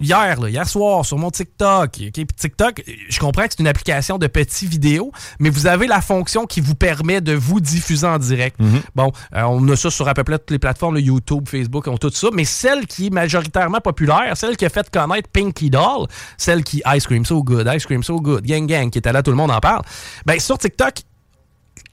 hier, 0.00 0.40
là, 0.40 0.48
hier 0.48 0.68
soir, 0.68 1.04
sur 1.04 1.18
mon 1.18 1.30
TikTok. 1.30 1.90
TikTok, 2.36 2.82
je 3.08 3.18
comprends 3.18 3.44
que 3.44 3.50
c'est 3.50 3.60
une 3.60 3.68
application 3.68 4.18
de 4.18 4.26
petits 4.26 4.66
vidéos, 4.66 5.12
mais 5.38 5.50
vous 5.50 5.66
avez 5.66 5.86
la 5.86 6.00
fonction 6.00 6.46
qui 6.46 6.60
vous 6.60 6.74
permet 6.74 7.20
de 7.20 7.34
vous 7.34 7.60
diffuser 7.60 8.06
en 8.06 8.18
direct. 8.18 8.56
Bon, 8.94 9.12
euh, 9.34 9.42
on 9.42 9.66
a 9.68 9.76
ça 9.76 9.90
sur 9.90 10.08
à 10.08 10.14
peu 10.14 10.24
près 10.24 10.38
toutes 10.38 10.50
les 10.50 10.58
plateformes, 10.58 10.98
YouTube, 10.98 11.48
Facebook, 11.48 11.86
on 11.86 11.98
tout 11.98 12.10
ça, 12.10 12.28
mais 12.32 12.44
celle 12.44 12.86
qui 12.86 13.06
est 13.06 13.10
majoritairement 13.10 13.80
populaire, 13.80 14.36
celle 14.36 14.56
qui 14.56 14.64
a 14.64 14.68
fait 14.68 14.88
connaître 14.90 15.28
Pinky 15.30 15.70
Doll, 15.70 16.06
celle 16.36 16.62
qui 16.62 16.82
Ice 16.94 17.06
Cream 17.06 17.24
So 17.24 17.42
Good, 17.42 17.70
Ice 17.74 17.86
Cream 17.86 18.02
So 18.02 18.20
Good, 18.20 18.44
Gang 18.44 18.66
Gang, 18.66 18.90
qui 18.90 18.98
était 18.98 19.12
là, 19.12 19.22
tout 19.22 19.30
le 19.30 19.36
monde 19.36 19.50
en 19.50 19.60
parle, 19.60 19.82
ben 20.26 20.38
sur 20.38 20.58
TikTok, 20.58 21.02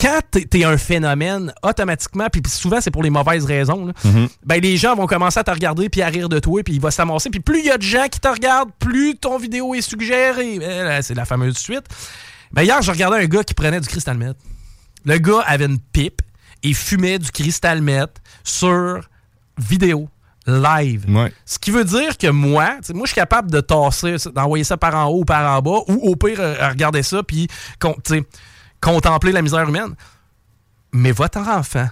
quand 0.06 0.20
t'es 0.30 0.46
t'es 0.46 0.64
un 0.64 0.78
phénomène, 0.78 1.52
automatiquement, 1.64 2.28
puis 2.32 2.42
souvent 2.48 2.80
c'est 2.80 2.92
pour 2.92 3.02
les 3.02 3.10
mauvaises 3.10 3.46
raisons, 3.46 3.88
là, 3.88 3.94
ben 4.46 4.62
les 4.62 4.78
gens 4.78 4.96
vont 4.96 5.08
commencer 5.08 5.40
à 5.40 5.44
te 5.44 5.52
regarder 5.52 5.90
puis 5.90 6.02
à 6.02 6.08
rire 6.08 6.30
de 6.30 6.40
toi, 6.40 6.62
puis 6.64 6.76
il 6.76 6.82
va 6.82 6.92
s'amasser. 6.92 7.30
Puis 7.30 7.40
plus 7.40 7.60
il 7.60 7.66
y 7.66 7.72
a 7.72 7.78
de 7.78 7.84
gens 7.84 8.08
qui 8.10 8.20
te 8.20 8.28
regardent, 8.28 8.72
plus 8.78 9.16
ton 9.16 9.38
vidéo 9.38 9.74
est 9.74 9.82
suggérée. 9.82 10.60
Ben, 10.60 10.84
là, 10.84 11.02
C'est 11.02 11.16
la 11.16 11.26
fameuse 11.26 11.58
suite. 11.58 11.86
Ben 12.52 12.64
hier, 12.64 12.82
je 12.82 12.92
regardais 12.92 13.24
un 13.24 13.26
gars 13.26 13.44
qui 13.44 13.54
prenait 13.54 13.80
du 13.82 13.88
cristal 13.88 14.18
meth. 14.18 14.38
Le 15.06 15.18
gars 15.18 15.44
avait 15.46 15.66
une 15.66 15.80
pipe 15.80 16.22
et 16.62 16.74
fumait 16.74 17.20
du 17.20 17.32
cristal 17.32 17.82
meth 17.82 18.22
sur 18.44 19.10
vidéo 19.58 20.10
live. 20.46 21.06
Ouais. 21.10 21.34
Ce 21.46 21.58
qui 21.58 21.72
veut 21.72 21.84
dire 21.84 22.18
que 22.18 22.28
moi, 22.28 22.78
tu 22.86 22.94
moi, 22.94 23.06
je 23.06 23.12
suis 23.12 23.20
capable 23.20 23.50
de 23.50 23.60
tasser, 23.62 24.18
d'envoyer 24.34 24.64
ça 24.64 24.78
par 24.78 24.94
en 24.96 25.10
haut 25.10 25.22
ou 25.22 25.26
par 25.26 25.58
en 25.58 25.62
bas, 25.62 25.80
ou 25.88 26.12
au 26.12 26.16
pire, 26.16 26.40
euh, 26.40 26.70
regarder 26.70 27.02
ça, 27.02 27.24
puis 27.24 27.48
tu 28.04 28.24
contempler 28.86 29.32
la 29.32 29.42
misère 29.42 29.68
humaine. 29.68 29.96
Mais 30.94 31.12
votre 31.12 31.40
enfant, 31.40 31.88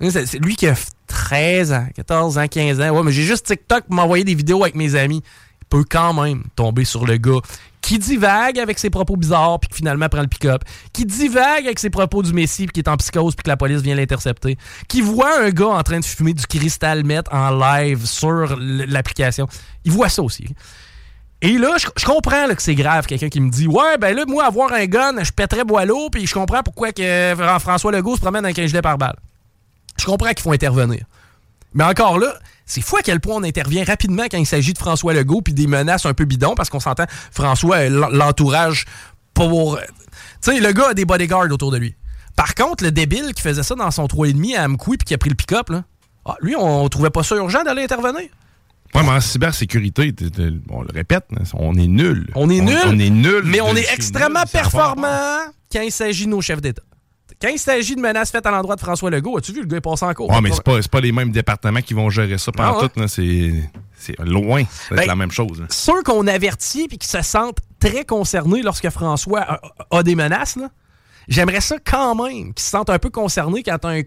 c'est 0.00 0.38
lui 0.38 0.56
qui 0.56 0.66
a 0.66 0.72
f- 0.74 0.88
13 1.06 1.72
ans, 1.72 1.86
14 1.94 2.36
ans, 2.38 2.46
15 2.48 2.80
ans, 2.80 2.90
ouais, 2.90 3.02
mais 3.04 3.12
j'ai 3.12 3.22
juste 3.22 3.46
TikTok 3.46 3.84
pour 3.86 3.94
m'envoyer 3.94 4.24
des 4.24 4.34
vidéos 4.34 4.62
avec 4.62 4.74
mes 4.74 4.94
amis. 4.96 5.22
Il 5.62 5.66
peut 5.68 5.84
quand 5.88 6.12
même 6.12 6.42
tomber 6.56 6.84
sur 6.84 7.06
le 7.06 7.16
gars 7.16 7.40
qui 7.80 7.98
divague 8.00 8.58
avec 8.58 8.80
ses 8.80 8.90
propos 8.90 9.16
bizarres, 9.16 9.60
puis 9.60 9.68
qui 9.68 9.76
finalement 9.76 10.08
prend 10.08 10.20
le 10.20 10.26
pick-up, 10.26 10.64
qui 10.92 11.06
divague 11.06 11.66
avec 11.66 11.78
ses 11.78 11.88
propos 11.90 12.20
du 12.24 12.32
Messie, 12.32 12.66
puis 12.66 12.72
qui 12.72 12.80
est 12.80 12.88
en 12.88 12.96
psychose, 12.96 13.36
puis 13.36 13.44
que 13.44 13.48
la 13.48 13.56
police 13.56 13.80
vient 13.80 13.94
l'intercepter, 13.94 14.58
qui 14.88 15.00
voit 15.02 15.40
un 15.40 15.50
gars 15.50 15.68
en 15.68 15.82
train 15.84 16.00
de 16.00 16.04
fumer 16.04 16.34
du 16.34 16.44
cristal 16.48 17.04
meth 17.04 17.26
en 17.32 17.50
live 17.56 18.04
sur 18.04 18.56
l'application. 18.58 19.46
Il 19.84 19.92
voit 19.92 20.08
ça 20.08 20.22
aussi. 20.22 20.48
Et 21.42 21.58
là, 21.58 21.76
je, 21.78 22.04
comprends 22.04 22.48
que 22.54 22.62
c'est 22.62 22.74
grave, 22.74 23.06
quelqu'un 23.06 23.28
qui 23.28 23.40
me 23.40 23.50
dit 23.50 23.68
Ouais, 23.68 23.98
ben 23.98 24.16
là, 24.16 24.24
moi, 24.26 24.44
avoir 24.46 24.72
un 24.72 24.86
gun, 24.86 25.22
je 25.22 25.30
pèterais 25.32 25.64
Boileau, 25.64 26.08
puis 26.10 26.26
je 26.26 26.32
comprends 26.34 26.62
pourquoi 26.62 26.92
que 26.92 27.34
Fran- 27.36 27.58
François 27.58 27.92
Legault 27.92 28.16
se 28.16 28.20
promène 28.22 28.44
avec 28.44 28.58
un 28.58 28.66
gilet 28.66 28.80
par 28.82 28.96
balle. 28.96 29.16
Je 30.00 30.04
comprends 30.06 30.28
qu'il 30.30 30.40
faut 30.40 30.52
intervenir. 30.52 31.04
Mais 31.74 31.84
encore 31.84 32.18
là, 32.18 32.32
c'est 32.64 32.80
fou 32.80 32.96
à 32.96 33.02
quel 33.02 33.20
point 33.20 33.34
on 33.36 33.42
intervient 33.44 33.84
rapidement 33.84 34.24
quand 34.30 34.38
il 34.38 34.46
s'agit 34.46 34.72
de 34.72 34.78
François 34.78 35.12
Legault 35.12 35.42
puis 35.42 35.52
des 35.52 35.66
menaces 35.66 36.06
un 36.06 36.14
peu 36.14 36.24
bidons 36.24 36.54
parce 36.54 36.70
qu'on 36.70 36.80
s'entend, 36.80 37.04
François, 37.30 37.88
l'en- 37.90 38.08
l'entourage 38.08 38.86
pour. 39.34 39.76
euh, 39.76 39.80
Tu 40.42 40.52
sais, 40.54 40.60
le 40.60 40.72
gars 40.72 40.88
a 40.90 40.94
des 40.94 41.04
bodyguards 41.04 41.50
autour 41.52 41.70
de 41.70 41.76
lui. 41.76 41.94
Par 42.34 42.54
contre, 42.54 42.82
le 42.82 42.90
débile 42.92 43.34
qui 43.34 43.42
faisait 43.42 43.62
ça 43.62 43.74
dans 43.74 43.90
son 43.90 44.06
3,5 44.06 44.56
à 44.56 44.64
Amkoui 44.64 44.96
puis 44.96 45.04
qui 45.04 45.14
a 45.14 45.18
pris 45.18 45.30
le 45.30 45.36
pick-up, 45.36 45.70
ah, 46.24 46.36
lui, 46.40 46.56
on 46.56 46.88
trouvait 46.88 47.10
pas 47.10 47.22
ça 47.22 47.36
urgent 47.36 47.62
d'aller 47.62 47.82
intervenir. 47.84 48.28
Ouais, 48.96 49.02
mais 49.02 49.10
en 49.12 49.20
cybersécurité, 49.20 50.12
on 50.70 50.82
le 50.82 50.88
répète, 50.94 51.24
on 51.54 51.74
est 51.74 51.86
nul. 51.86 52.30
On 52.34 52.48
est 52.50 52.60
nul, 52.60 52.76
On 52.86 52.98
est 52.98 53.10
nul. 53.10 53.42
mais 53.44 53.60
on 53.60 53.74
est 53.76 53.92
extrêmement 53.92 54.40
nul, 54.40 54.48
performant 54.52 55.38
quand 55.72 55.82
il 55.82 55.92
s'agit 55.92 56.24
de 56.26 56.30
nos 56.30 56.40
chefs 56.40 56.60
d'État. 56.60 56.82
Quand 57.40 57.48
il 57.48 57.58
s'agit 57.58 57.94
de 57.94 58.00
menaces 58.00 58.30
faites 58.30 58.46
à 58.46 58.50
l'endroit 58.50 58.76
de 58.76 58.80
François 58.80 59.10
Legault, 59.10 59.36
as-tu 59.36 59.52
vu 59.52 59.60
le 59.60 59.66
gars 59.66 59.76
est 59.76 59.80
passé 59.82 60.06
en 60.06 60.14
cours? 60.14 60.30
Ouais, 60.30 60.40
mais 60.40 60.50
c'est 60.52 60.62
pas, 60.62 60.80
pas 60.90 61.00
les 61.00 61.12
mêmes 61.12 61.30
départements 61.30 61.82
qui 61.82 61.92
vont 61.92 62.08
gérer 62.08 62.38
ça 62.38 62.50
pendant 62.50 62.78
Ah 62.78 62.82
ouais? 62.84 62.88
tout. 62.88 63.06
C'est 63.98 64.18
loin. 64.20 64.62
C'est 64.88 64.94
Ben, 64.94 65.06
la 65.06 65.16
même 65.16 65.30
chose. 65.30 65.60
là. 65.60 65.66
ceux 65.68 66.02
qu'on 66.02 66.26
avertit 66.26 66.88
et 66.90 66.96
qui 66.96 67.06
se 67.08 67.20
sentent 67.22 67.58
très 67.78 68.04
concernés 68.06 68.62
lorsque 68.62 68.88
François 68.88 69.40
a, 69.40 69.60
a 69.90 70.02
des 70.02 70.14
menaces, 70.14 70.58
j'aimerais 71.28 71.60
ça 71.60 71.76
quand 71.84 72.14
même 72.14 72.54
qu'ils 72.54 72.64
se 72.64 72.70
sentent 72.70 72.88
un 72.90 72.98
peu 72.98 73.10
concernés 73.10 73.62
quand 73.62 73.84
un, 73.84 74.00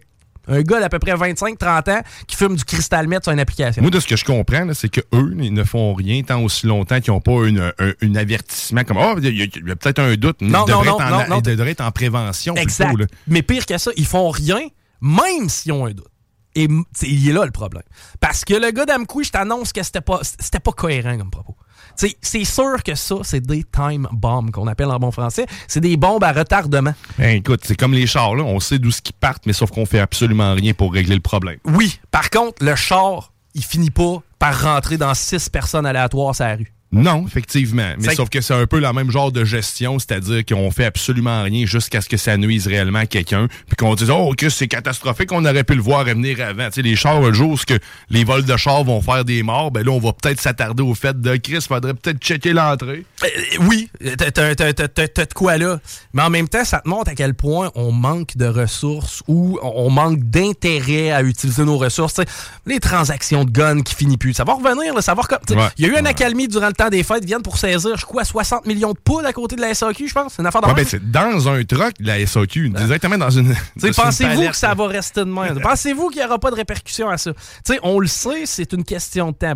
Un 0.50 0.62
gars 0.62 0.80
d'à 0.80 0.90
peu 0.90 1.00
près 1.00 1.14
25-30 1.14 1.92
ans 1.92 2.02
qui 2.28 2.36
fume 2.36 2.56
du 2.56 2.66
cristal 2.66 3.08
meth 3.08 3.24
sur 3.24 3.32
une 3.32 3.40
application. 3.40 3.82
Moi, 3.82 3.92
de 3.92 4.00
ce 4.00 4.08
que 4.08 4.16
je 4.16 4.26
comprends, 4.26 4.68
c'est 4.74 4.90
qu'eux, 4.90 5.04
ils 5.40 5.54
ne 5.54 5.64
font 5.64 5.94
rien 5.94 6.22
tant 6.24 6.42
aussi 6.42 6.66
longtemps 6.68 7.00
qu'ils 7.00 7.14
n'ont 7.14 7.22
pas 7.22 7.46
une, 7.48 7.72
un, 7.78 7.94
un 8.02 8.16
avertissement 8.16 8.84
comme 8.84 8.98
Oh, 8.98 9.16
il 9.22 9.38
y 9.38 9.44
a, 9.44 9.76
peut-être 9.76 10.00
un 10.00 10.16
doute. 10.16 10.42
Non, 10.42 10.48
ils 10.48 10.52
non, 10.52 10.66
devraient 10.66 10.86
non, 10.86 11.00
être 11.00 11.06
en, 11.06 11.10
non, 11.12 11.36
non. 11.36 11.42
ils 11.46 11.56
devraient 11.56 11.72
être 11.72 11.82
en 11.82 11.92
prévention 11.92 12.56
Exact. 12.56 12.94
plutôt. 12.94 13.14
Mais 13.28 13.42
pire 13.42 13.66
que 13.66 13.78
ça, 13.78 13.92
ils 13.96 14.06
font 14.06 14.30
rien, 14.30 14.60
même 15.02 15.50
s'ils 15.50 15.72
ont 15.72 15.86
un 15.86 15.92
doute. 15.92 16.08
Et 16.56 16.68
il 17.04 17.30
est 17.30 17.34
là 17.34 17.46
le 17.46 17.52
problème. 17.52 17.84
Parce 18.20 18.44
que 18.44 18.56
le 18.56 18.72
gars 18.72 18.86
d'Amkoui, 18.86 19.24
je 19.24 19.32
t'annonce 19.32 19.72
que 19.72 19.84
c'était 19.84 20.02
pas, 20.02 20.20
c'était 20.24 20.60
pas 20.60 20.72
cohérent 20.72 21.18
comme 21.18 21.30
propos. 21.30 21.56
C'est 21.96 22.44
sûr 22.46 22.82
que 22.84 22.96
ça, 22.96 23.16
c'est 23.24 23.42
des 23.42 23.64
time 23.64 24.08
bombs 24.12 24.52
qu'on 24.52 24.68
appelle 24.68 24.90
en 24.90 24.98
bon 24.98 25.12
français. 25.12 25.46
C'est 25.68 25.82
des 25.82 25.98
bombes 25.98 26.24
à 26.24 26.32
retardement. 26.32 26.94
Ben, 27.18 27.38
écoute, 27.38 27.62
c'est 27.64 27.76
comme 27.76 27.94
les 27.94 28.08
chars, 28.08 28.36
là. 28.36 28.44
On 28.44 28.60
sait 28.60 28.80
d'où 28.80 28.92
ce 28.92 29.02
qu'ils 29.02 29.16
partent, 29.16 29.46
mais 29.46 29.54
sauf 29.54 29.72
qu'on 29.72 29.86
fait 29.86 30.00
absolument 30.00 30.54
rien 30.54 30.74
pour 30.74 30.94
régler 30.94 31.16
le 31.16 31.22
problème. 31.22 31.58
Oui, 31.66 32.00
par 32.12 32.30
contre, 32.30 32.64
le 32.64 32.76
char, 32.76 33.34
il 33.54 33.64
finit 33.64 33.92
pas 33.92 34.22
par 34.38 34.62
rentrer 34.62 34.98
dans 34.98 35.14
six 35.14 35.50
personnes 35.50 35.86
aléatoires 35.86 36.36
sur 36.36 36.46
la 36.46 36.56
rue. 36.56 36.74
Non, 36.92 37.26
effectivement. 37.28 37.94
Mais 38.00 38.16
sauf 38.16 38.30
que 38.30 38.42
c'est 38.42 38.54
un 38.54 38.66
peu 38.66 38.80
le 38.80 38.92
même 38.94 39.12
genre 39.12 39.32
de 39.32 39.46
gestion, 39.46 40.00
c'est-à-dire 40.00 40.44
qu'on 40.46 40.72
fait 40.72 40.86
absolument 40.86 41.44
rien 41.44 41.66
jusqu'à 41.66 42.02
ce 42.02 42.10
que 42.10 42.18
ça 42.18 42.36
nuise 42.38 42.66
réellement 42.68 43.00
à 43.00 43.06
quelqu'un, 43.06 43.48
puis 43.68 43.76
qu'on 43.78 43.94
dise 43.96 44.10
oh 44.10 44.34
que 44.36 44.50
c'est 44.50 44.68
catastrophique, 44.68 45.32
on 45.32 45.46
aurait 45.46 45.64
pu 45.64 45.76
le 45.76 45.82
voir 45.82 46.06
revenir 46.06 46.42
avant. 46.42 46.66
Tu 46.68 46.76
sais, 46.76 46.82
les 46.82 46.96
chars 46.96 47.22
le 47.22 47.32
jour 47.34 47.60
ce 47.60 47.66
que 47.66 47.78
les 48.10 48.24
vols 48.24 48.46
de 48.46 48.58
chars 48.58 48.84
vont 48.84 49.02
faire 49.02 49.24
des 49.24 49.44
morts, 49.44 49.70
ben 49.72 49.86
là 49.86 49.92
on 49.92 50.00
va 50.00 50.14
peut-être 50.14 50.42
s'attarder 50.42 50.82
au 50.82 50.96
fait 50.96 51.20
de 51.22 51.36
Chris, 51.38 51.64
faudrait 51.68 51.94
peut-être 51.94 52.20
checker 52.20 52.54
l'entrée. 52.54 53.06
Euh, 53.24 53.28
oui, 53.62 53.90
t'as- 54.18 54.32
de 54.32 55.34
quoi 55.34 55.58
là. 55.58 55.80
Mais 56.14 56.24
en 56.24 56.30
même 56.30 56.48
temps, 56.50 56.66
ça 56.66 56.80
te 56.80 56.90
montre 56.90 57.12
à 57.12 57.16
quel 57.16 57.34
point 57.36 57.72
on 57.76 57.92
manque 57.92 58.36
de 58.36 58.46
ressources 58.48 59.22
ou 59.28 59.60
on 59.62 59.90
manque 59.90 60.20
d'intérêt 60.24 61.12
à 61.12 61.22
utiliser 61.22 61.64
nos 61.66 61.78
ressources. 61.78 62.14
T'sais, 62.14 62.26
les 62.66 62.80
transactions 62.80 63.44
de 63.46 63.52
guns 63.52 63.82
qui 63.82 63.94
finissent 63.96 64.18
plus. 64.18 64.34
Ça 64.34 64.44
va 64.44 64.54
revenir, 64.54 64.94
là, 64.96 65.02
ça 65.02 65.14
va 65.14 65.22
Ouais. 65.50 65.68
Il 65.78 65.86
y 65.86 65.90
a 65.90 65.94
eu 65.94 66.00
une 66.00 66.08
accalmie 66.08 66.48
durant 66.48 66.68
le 66.68 66.74
temps 66.80 66.90
des 66.90 67.04
fêtes. 67.04 67.26
Viennent 67.26 67.42
pour 67.42 67.58
saisir, 67.58 67.98
je 67.98 68.06
crois, 68.06 68.24
60 68.24 68.66
millions 68.66 68.94
de 68.94 68.98
poules 68.98 69.26
à 69.26 69.34
côté 69.34 69.56
de 69.56 69.62
la 69.62 69.74
SAQ, 69.74 70.08
je 70.08 70.14
pense. 70.14 70.34
C'est 70.34 70.42
une 70.42 70.48
affaire 70.48 70.62
de 70.62 70.68
Ouais, 70.68 70.74
ben 70.74 70.86
c'est 70.86 71.12
dans 71.12 71.50
un 71.50 71.64
truck 71.64 71.94
de 72.00 72.08
la 72.08 72.26
SAQ, 72.26 72.70
directement 72.70 73.18
dans 73.18 73.30
une. 73.30 73.56
Pensez-vous 73.96 74.50
que 74.50 74.56
ça 74.56 74.74
va 74.74 74.88
rester 74.88 75.22
de 75.22 75.26
même? 75.26 75.60
Pensez-vous 75.64 76.10
qu'il 76.10 76.22
n'y 76.22 76.26
aura 76.26 76.40
pas 76.40 76.52
de 76.52 76.56
répercussions 76.56 77.10
à 77.10 77.18
ça? 77.18 77.32
T'sais, 77.64 77.80
on 77.84 78.00
le 78.00 78.08
sait, 78.08 78.46
c'est 78.46 78.72
une 78.74 78.84
question 78.84 79.32
de 79.32 79.38
temps. 79.38 79.56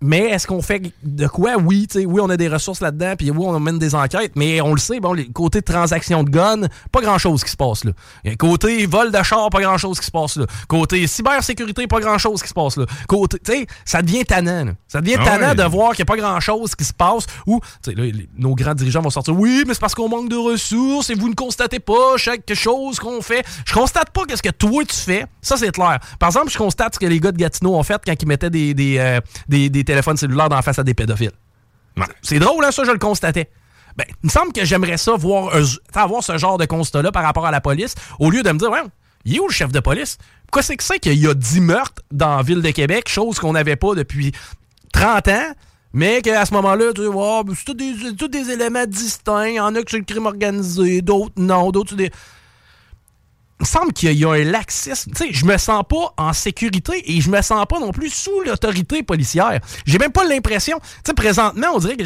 Mais 0.00 0.20
est-ce 0.30 0.46
qu'on 0.46 0.62
fait 0.62 0.92
de 1.02 1.26
quoi? 1.26 1.56
Oui, 1.56 1.86
oui, 1.94 2.20
on 2.22 2.30
a 2.30 2.36
des 2.36 2.48
ressources 2.48 2.80
là-dedans, 2.80 3.14
puis 3.18 3.30
oui, 3.30 3.38
on 3.40 3.58
mène 3.58 3.78
des 3.78 3.94
enquêtes, 3.94 4.32
mais 4.36 4.60
on 4.60 4.72
le 4.72 4.78
sait, 4.78 5.00
bon, 5.00 5.14
de 5.14 5.60
transaction 5.60 6.22
de 6.22 6.30
guns, 6.30 6.68
pas 6.92 7.00
grand-chose 7.00 7.42
qui 7.42 7.50
se 7.50 7.56
passe 7.56 7.84
là. 7.84 7.92
Côté 8.38 8.86
vol 8.86 9.10
de 9.10 9.22
char, 9.22 9.50
pas 9.50 9.60
grand-chose 9.60 9.98
qui 9.98 10.06
se 10.06 10.10
passe 10.10 10.36
là. 10.36 10.46
Côté 10.68 11.06
cybersécurité, 11.06 11.86
pas 11.86 12.00
grand-chose 12.00 12.42
qui 12.42 12.48
se 12.48 12.54
passe 12.54 12.76
là. 12.76 12.86
Côté, 13.08 13.38
tu 13.44 13.52
sais, 13.52 13.66
ça 13.84 14.02
devient 14.02 14.24
tannant. 14.24 14.66
là. 14.66 14.72
Ça 14.86 15.00
devient 15.00 15.16
Ah 15.18 15.24
tannant 15.24 15.54
de 15.54 15.62
voir 15.68 15.92
qu'il 15.94 16.04
n'y 16.04 16.10
a 16.10 16.14
pas 16.14 16.16
grand-chose 16.16 16.74
qui 16.76 16.84
se 16.84 16.92
passe 16.92 17.26
ou, 17.46 17.60
tu 17.82 17.92
sais, 17.94 18.12
nos 18.36 18.54
grands 18.54 18.74
dirigeants 18.74 19.02
vont 19.02 19.10
sortir, 19.10 19.34
oui, 19.38 19.64
mais 19.66 19.74
c'est 19.74 19.80
parce 19.80 19.94
qu'on 19.94 20.08
manque 20.08 20.28
de 20.28 20.36
ressources 20.36 21.10
et 21.10 21.14
vous 21.14 21.28
ne 21.28 21.34
constatez 21.34 21.80
pas 21.80 22.16
chaque 22.16 22.52
chose 22.54 22.98
qu'on 23.00 23.20
fait. 23.20 23.44
Je 23.66 23.74
constate 23.74 24.10
pas 24.10 24.24
qu'est-ce 24.26 24.42
que 24.42 24.50
toi 24.50 24.84
tu 24.84 24.94
fais. 24.96 25.26
Ça, 25.42 25.56
c'est 25.56 25.72
clair. 25.72 25.98
Par 26.18 26.28
exemple, 26.28 26.50
je 26.50 26.58
constate 26.58 26.94
ce 26.94 26.98
que 27.00 27.06
les 27.06 27.18
gars 27.20 27.32
de 27.32 27.38
Gatineau 27.38 27.74
ont 27.74 27.82
fait 27.82 28.00
quand 28.04 28.14
ils 28.20 28.28
mettaient 28.28 28.50
des, 28.50 28.74
des, 28.74 28.98
euh, 28.98 29.20
des, 29.48 29.70
des 29.70 29.84
téléphones 29.88 30.16
cellulaires 30.16 30.48
dans 30.48 30.56
la 30.56 30.62
face 30.62 30.78
à 30.78 30.84
des 30.84 30.94
pédophiles. 30.94 31.32
Ouais. 31.96 32.06
C'est 32.22 32.38
drôle, 32.38 32.64
hein, 32.64 32.70
ça, 32.70 32.84
je 32.84 32.92
le 32.92 32.98
constatais. 32.98 33.50
Ben, 33.96 34.04
il 34.08 34.26
me 34.26 34.30
semble 34.30 34.52
que 34.52 34.64
j'aimerais 34.64 34.96
ça 34.96 35.16
voir 35.16 35.52
avoir 35.94 36.22
ce 36.22 36.38
genre 36.38 36.58
de 36.58 36.66
constat-là 36.66 37.10
par 37.10 37.24
rapport 37.24 37.46
à 37.46 37.50
la 37.50 37.60
police, 37.60 37.94
au 38.20 38.30
lieu 38.30 38.42
de 38.42 38.52
me 38.52 38.58
dire, 38.58 38.70
ouais, 38.70 38.82
il 39.24 39.36
est 39.36 39.40
où 39.40 39.48
le 39.48 39.52
chef 39.52 39.72
de 39.72 39.80
police? 39.80 40.18
Pourquoi 40.46 40.62
c'est 40.62 40.76
que 40.76 40.84
c'est 40.84 41.00
qu'il 41.00 41.18
y 41.18 41.26
a 41.26 41.34
10 41.34 41.60
meurtres 41.60 42.02
dans 42.12 42.36
la 42.36 42.42
ville 42.42 42.62
de 42.62 42.70
Québec, 42.70 43.08
chose 43.08 43.38
qu'on 43.38 43.52
n'avait 43.52 43.76
pas 43.76 43.94
depuis 43.94 44.32
30 44.92 45.28
ans, 45.28 45.52
mais 45.92 46.22
qu'à 46.22 46.44
ce 46.44 46.54
moment-là, 46.54 46.92
tu 46.94 47.02
ben, 47.10 47.54
c'est 47.56 47.64
tous 47.64 47.74
des, 47.74 47.94
c'est 48.00 48.16
tous 48.16 48.28
des 48.28 48.50
éléments 48.50 48.86
distincts. 48.86 49.48
Il 49.48 49.54
y 49.54 49.60
en 49.60 49.74
a 49.74 49.82
que 49.82 49.90
c'est 49.90 49.98
le 49.98 50.04
crime 50.04 50.26
organisé, 50.26 51.02
d'autres 51.02 51.34
non, 51.36 51.70
d'autres 51.70 51.90
c'est 51.90 51.96
des. 51.96 52.10
Me 53.60 53.64
semble 53.64 53.92
qu'il 53.92 54.12
y 54.12 54.24
a 54.24 54.30
un 54.30 54.44
laxisme. 54.44 55.10
Tu 55.12 55.24
sais, 55.24 55.32
je 55.32 55.44
me 55.44 55.56
sens 55.58 55.82
pas 55.88 56.14
en 56.16 56.32
sécurité 56.32 57.02
et 57.06 57.20
je 57.20 57.28
me 57.28 57.42
sens 57.42 57.66
pas 57.68 57.80
non 57.80 57.90
plus 57.90 58.10
sous 58.10 58.40
l'autorité 58.46 59.02
policière. 59.02 59.60
J'ai 59.84 59.98
même 59.98 60.12
pas 60.12 60.24
l'impression. 60.24 60.78
Tu 60.78 60.86
sais, 61.06 61.14
présentement, 61.14 61.68
on 61.74 61.78
dirait 61.78 61.96
que 61.96 62.04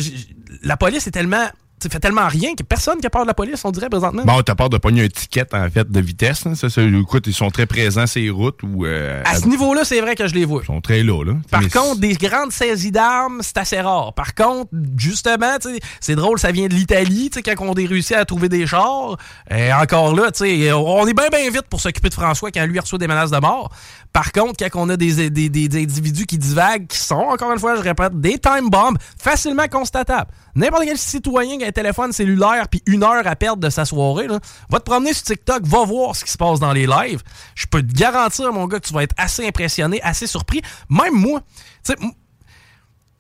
la 0.62 0.76
police 0.76 1.06
est 1.06 1.10
tellement. 1.10 1.46
Tu 1.82 1.88
fait 1.88 2.00
tellement 2.00 2.28
rien 2.28 2.54
que 2.54 2.62
personne 2.62 2.98
qui 3.00 3.06
a 3.06 3.10
peur 3.10 3.22
de 3.22 3.26
la 3.26 3.34
police, 3.34 3.64
on 3.64 3.70
dirait 3.70 3.88
présentement. 3.88 4.22
Bon, 4.24 4.40
t'as 4.42 4.54
peur 4.54 4.70
de 4.70 4.78
pogner 4.78 5.04
un 5.04 5.08
ticket 5.08 5.46
en 5.52 5.68
fait 5.68 5.90
de 5.90 6.00
vitesse. 6.00 6.44
Ça, 6.54 6.70
ça, 6.70 6.82
écoute, 6.82 7.26
ils 7.26 7.34
sont 7.34 7.50
très 7.50 7.66
présents 7.66 8.06
ces 8.06 8.30
routes 8.30 8.62
ou 8.62 8.86
euh, 8.86 9.22
à 9.24 9.36
ce 9.36 9.46
niveau-là, 9.46 9.84
c'est 9.84 10.00
vrai 10.00 10.14
que 10.14 10.26
je 10.26 10.34
les 10.34 10.44
vois. 10.44 10.62
ils 10.62 10.66
sont 10.66 10.80
très 10.80 11.02
là, 11.02 11.24
là. 11.24 11.32
Par 11.50 11.60
Mais 11.60 11.68
contre, 11.68 12.00
des 12.00 12.14
grandes 12.14 12.52
saisies 12.52 12.92
d'armes, 12.92 13.40
c'est 13.42 13.58
assez 13.58 13.80
rare. 13.80 14.12
Par 14.14 14.34
contre, 14.34 14.70
justement, 14.96 15.56
c'est 16.00 16.14
drôle, 16.14 16.38
ça 16.38 16.52
vient 16.52 16.68
de 16.68 16.74
l'Italie, 16.74 17.30
tu 17.30 17.40
sais, 17.40 17.42
quand 17.42 17.64
on 17.66 17.72
a 17.72 17.88
réussi 17.88 18.14
à 18.14 18.24
trouver 18.24 18.48
des 18.48 18.66
chars. 18.66 19.16
Et 19.50 19.72
encore 19.72 20.14
là, 20.14 20.30
tu 20.30 20.44
sais, 20.44 20.72
on 20.72 21.06
est 21.06 21.14
bien, 21.14 21.28
bien 21.28 21.50
vite 21.50 21.66
pour 21.68 21.80
s'occuper 21.80 22.08
de 22.08 22.14
François 22.14 22.50
quand 22.50 22.64
lui 22.66 22.78
reçoit 22.78 22.98
des 22.98 23.08
menaces 23.08 23.30
de 23.30 23.38
mort. 23.38 23.70
Par 24.12 24.30
contre, 24.30 24.62
quand 24.62 24.68
on 24.82 24.88
a 24.90 24.96
des, 24.98 25.30
des, 25.30 25.48
des- 25.48 25.82
individus 25.82 26.26
qui 26.26 26.36
divaguent, 26.36 26.86
qui 26.86 26.98
sont, 26.98 27.14
encore 27.14 27.50
une 27.50 27.58
fois, 27.58 27.76
je 27.76 27.80
répète, 27.80 28.20
des 28.20 28.38
time 28.38 28.68
bombs, 28.68 28.96
facilement 29.18 29.66
constatables. 29.68 30.30
N'importe 30.54 30.84
quel 30.84 30.98
citoyen 30.98 31.56
qui 31.56 31.64
a 31.64 31.68
un 31.68 31.72
téléphone 31.72 32.12
cellulaire 32.12 32.68
puis 32.68 32.82
une 32.84 33.04
heure 33.04 33.26
à 33.26 33.36
perdre 33.36 33.62
de 33.62 33.70
sa 33.70 33.86
soirée, 33.86 34.28
là, 34.28 34.38
va 34.68 34.80
te 34.80 34.84
promener 34.84 35.14
sur 35.14 35.22
TikTok, 35.24 35.64
va 35.64 35.84
voir 35.86 36.14
ce 36.14 36.24
qui 36.26 36.30
se 36.30 36.36
passe 36.36 36.60
dans 36.60 36.72
les 36.74 36.86
lives. 36.86 37.22
Je 37.54 37.66
peux 37.66 37.82
te 37.82 37.92
garantir, 37.94 38.52
mon 38.52 38.66
gars, 38.66 38.80
que 38.80 38.86
tu 38.86 38.92
vas 38.92 39.02
être 39.02 39.14
assez 39.16 39.46
impressionné, 39.46 40.02
assez 40.02 40.26
surpris. 40.26 40.60
Même 40.90 41.14
moi, 41.14 41.40
tu 41.84 41.94
sais, 41.94 41.96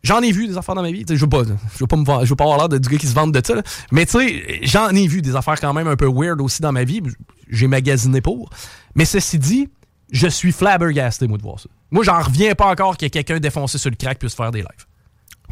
J'en 0.04 0.20
ai 0.20 0.32
vu 0.32 0.48
des 0.48 0.56
affaires 0.58 0.74
dans 0.74 0.82
ma 0.82 0.90
vie. 0.90 1.04
Je 1.08 1.14
veux 1.14 1.28
pas, 1.28 1.42
je 1.44 1.78
veux 1.78 1.86
pas 1.86 2.24
je 2.24 2.28
veux 2.30 2.34
pas 2.34 2.42
avoir 2.42 2.58
l'air 2.58 2.68
de 2.68 2.76
du 2.76 2.88
gars 2.88 2.98
qui 2.98 3.06
se 3.06 3.14
vante 3.14 3.30
de 3.30 3.40
ça. 3.46 3.54
là. 3.54 3.62
Mais 3.92 4.04
tu 4.04 4.18
sais, 4.18 4.58
j'en 4.62 4.88
ai 4.88 5.06
vu 5.06 5.22
des 5.22 5.36
affaires 5.36 5.60
quand 5.60 5.72
même 5.72 5.86
un 5.86 5.94
peu 5.94 6.08
weird 6.12 6.40
aussi 6.40 6.60
dans 6.60 6.72
ma 6.72 6.82
vie. 6.82 7.00
J'ai 7.48 7.68
magasiné 7.68 8.20
pour. 8.20 8.50
Mais 8.96 9.04
ceci 9.04 9.38
dit, 9.38 9.68
je 10.12 10.28
suis 10.28 10.52
flabbergasté, 10.52 11.26
moi, 11.26 11.38
de 11.38 11.42
voir 11.42 11.58
ça. 11.58 11.68
Moi, 11.90 12.04
j'en 12.04 12.20
reviens 12.20 12.54
pas 12.54 12.66
encore 12.66 12.96
que 12.96 13.06
quelqu'un 13.06 13.40
défoncé 13.40 13.78
sur 13.78 13.90
le 13.90 13.96
crack 13.96 14.18
puisse 14.18 14.34
faire 14.34 14.50
des 14.50 14.60
lives. 14.60 14.86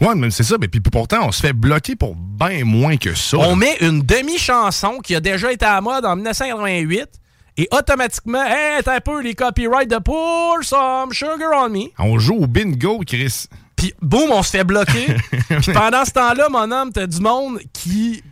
Ouais, 0.01 0.15
mais 0.15 0.31
c'est 0.31 0.45
ça. 0.45 0.57
Mais 0.61 0.69
puis 0.69 0.81
pourtant, 0.81 1.27
on 1.27 1.33
se 1.33 1.41
fait 1.41 1.53
bloquer 1.53 1.97
pour 1.97 2.15
bien 2.15 2.65
moins 2.65 2.97
que 2.97 3.15
ça. 3.15 3.39
On 3.39 3.57
met 3.57 3.77
une 3.81 4.03
demi-chanson 4.03 4.99
qui 4.99 5.15
a 5.15 5.21
déjà 5.21 5.53
été 5.53 5.65
à 5.65 5.75
la 5.75 5.81
mode 5.81 6.05
en 6.05 6.15
1988 6.15 7.09
et 7.57 7.69
automatiquement, 7.73 8.43
hey, 8.43 8.83
t'as 8.83 8.97
un 8.97 9.01
peu 9.01 9.21
les 9.21 9.35
copyrights 9.35 9.91
de 9.91 9.99
Pour 9.99 10.59
Some 10.63 11.13
Sugar 11.13 11.51
on 11.55 11.69
Me. 11.69 11.89
On 11.99 12.19
joue 12.19 12.37
au 12.37 12.47
bingo, 12.47 13.01
Chris. 13.07 13.47
Puis 13.77 13.95
boum, 14.01 14.31
on 14.31 14.43
se 14.43 14.51
fait 14.51 14.65
bloquer. 14.65 15.07
Puis 15.63 15.73
pendant 15.73 16.05
ce 16.05 16.13
temps-là, 16.13 16.49
mon 16.51 16.71
homme, 16.71 16.93
t'as 16.93 17.07
du 17.07 17.21
monde 17.21 17.61
qui 17.73 18.23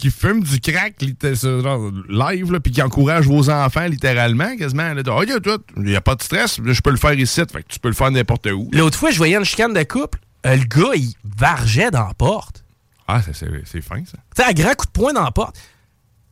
Qui 0.00 0.10
fume 0.10 0.42
du 0.42 0.60
crack 0.60 0.94
genre, 1.32 1.90
live, 2.08 2.58
puis 2.60 2.72
qui 2.72 2.80
encourage 2.80 3.26
vos 3.26 3.50
enfants 3.50 3.86
littéralement, 3.86 4.56
quasiment. 4.56 4.94
Là, 4.94 5.02
oh, 5.06 5.20
a 5.20 5.26
tout. 5.40 5.62
Il 5.76 5.82
n'y 5.82 5.96
a 5.96 6.00
pas 6.00 6.14
de 6.14 6.22
stress. 6.22 6.58
Je 6.64 6.80
peux 6.80 6.90
le 6.90 6.96
faire 6.96 7.12
ici. 7.12 7.40
Fait 7.52 7.62
que 7.62 7.68
tu 7.68 7.78
peux 7.78 7.88
le 7.88 7.94
faire 7.94 8.10
n'importe 8.10 8.46
où. 8.46 8.70
L'autre 8.72 8.98
fois, 8.98 9.10
je 9.10 9.18
voyais 9.18 9.36
une 9.36 9.44
chicane 9.44 9.74
de 9.74 9.82
couple. 9.82 10.18
euh, 10.46 10.56
le 10.56 10.64
gars, 10.64 10.94
il 10.96 11.12
vargeait 11.36 11.90
dans 11.90 12.06
la 12.06 12.14
porte. 12.14 12.64
Ah, 13.06 13.20
c'est- 13.22 13.80
fin, 13.82 14.02
ça. 14.06 14.18
Tu 14.34 14.42
sais, 14.42 14.44
à 14.44 14.54
grand 14.54 14.74
coup 14.74 14.86
de 14.86 14.90
poing 14.92 15.12
dans 15.12 15.24
la 15.24 15.32
porte. 15.32 15.56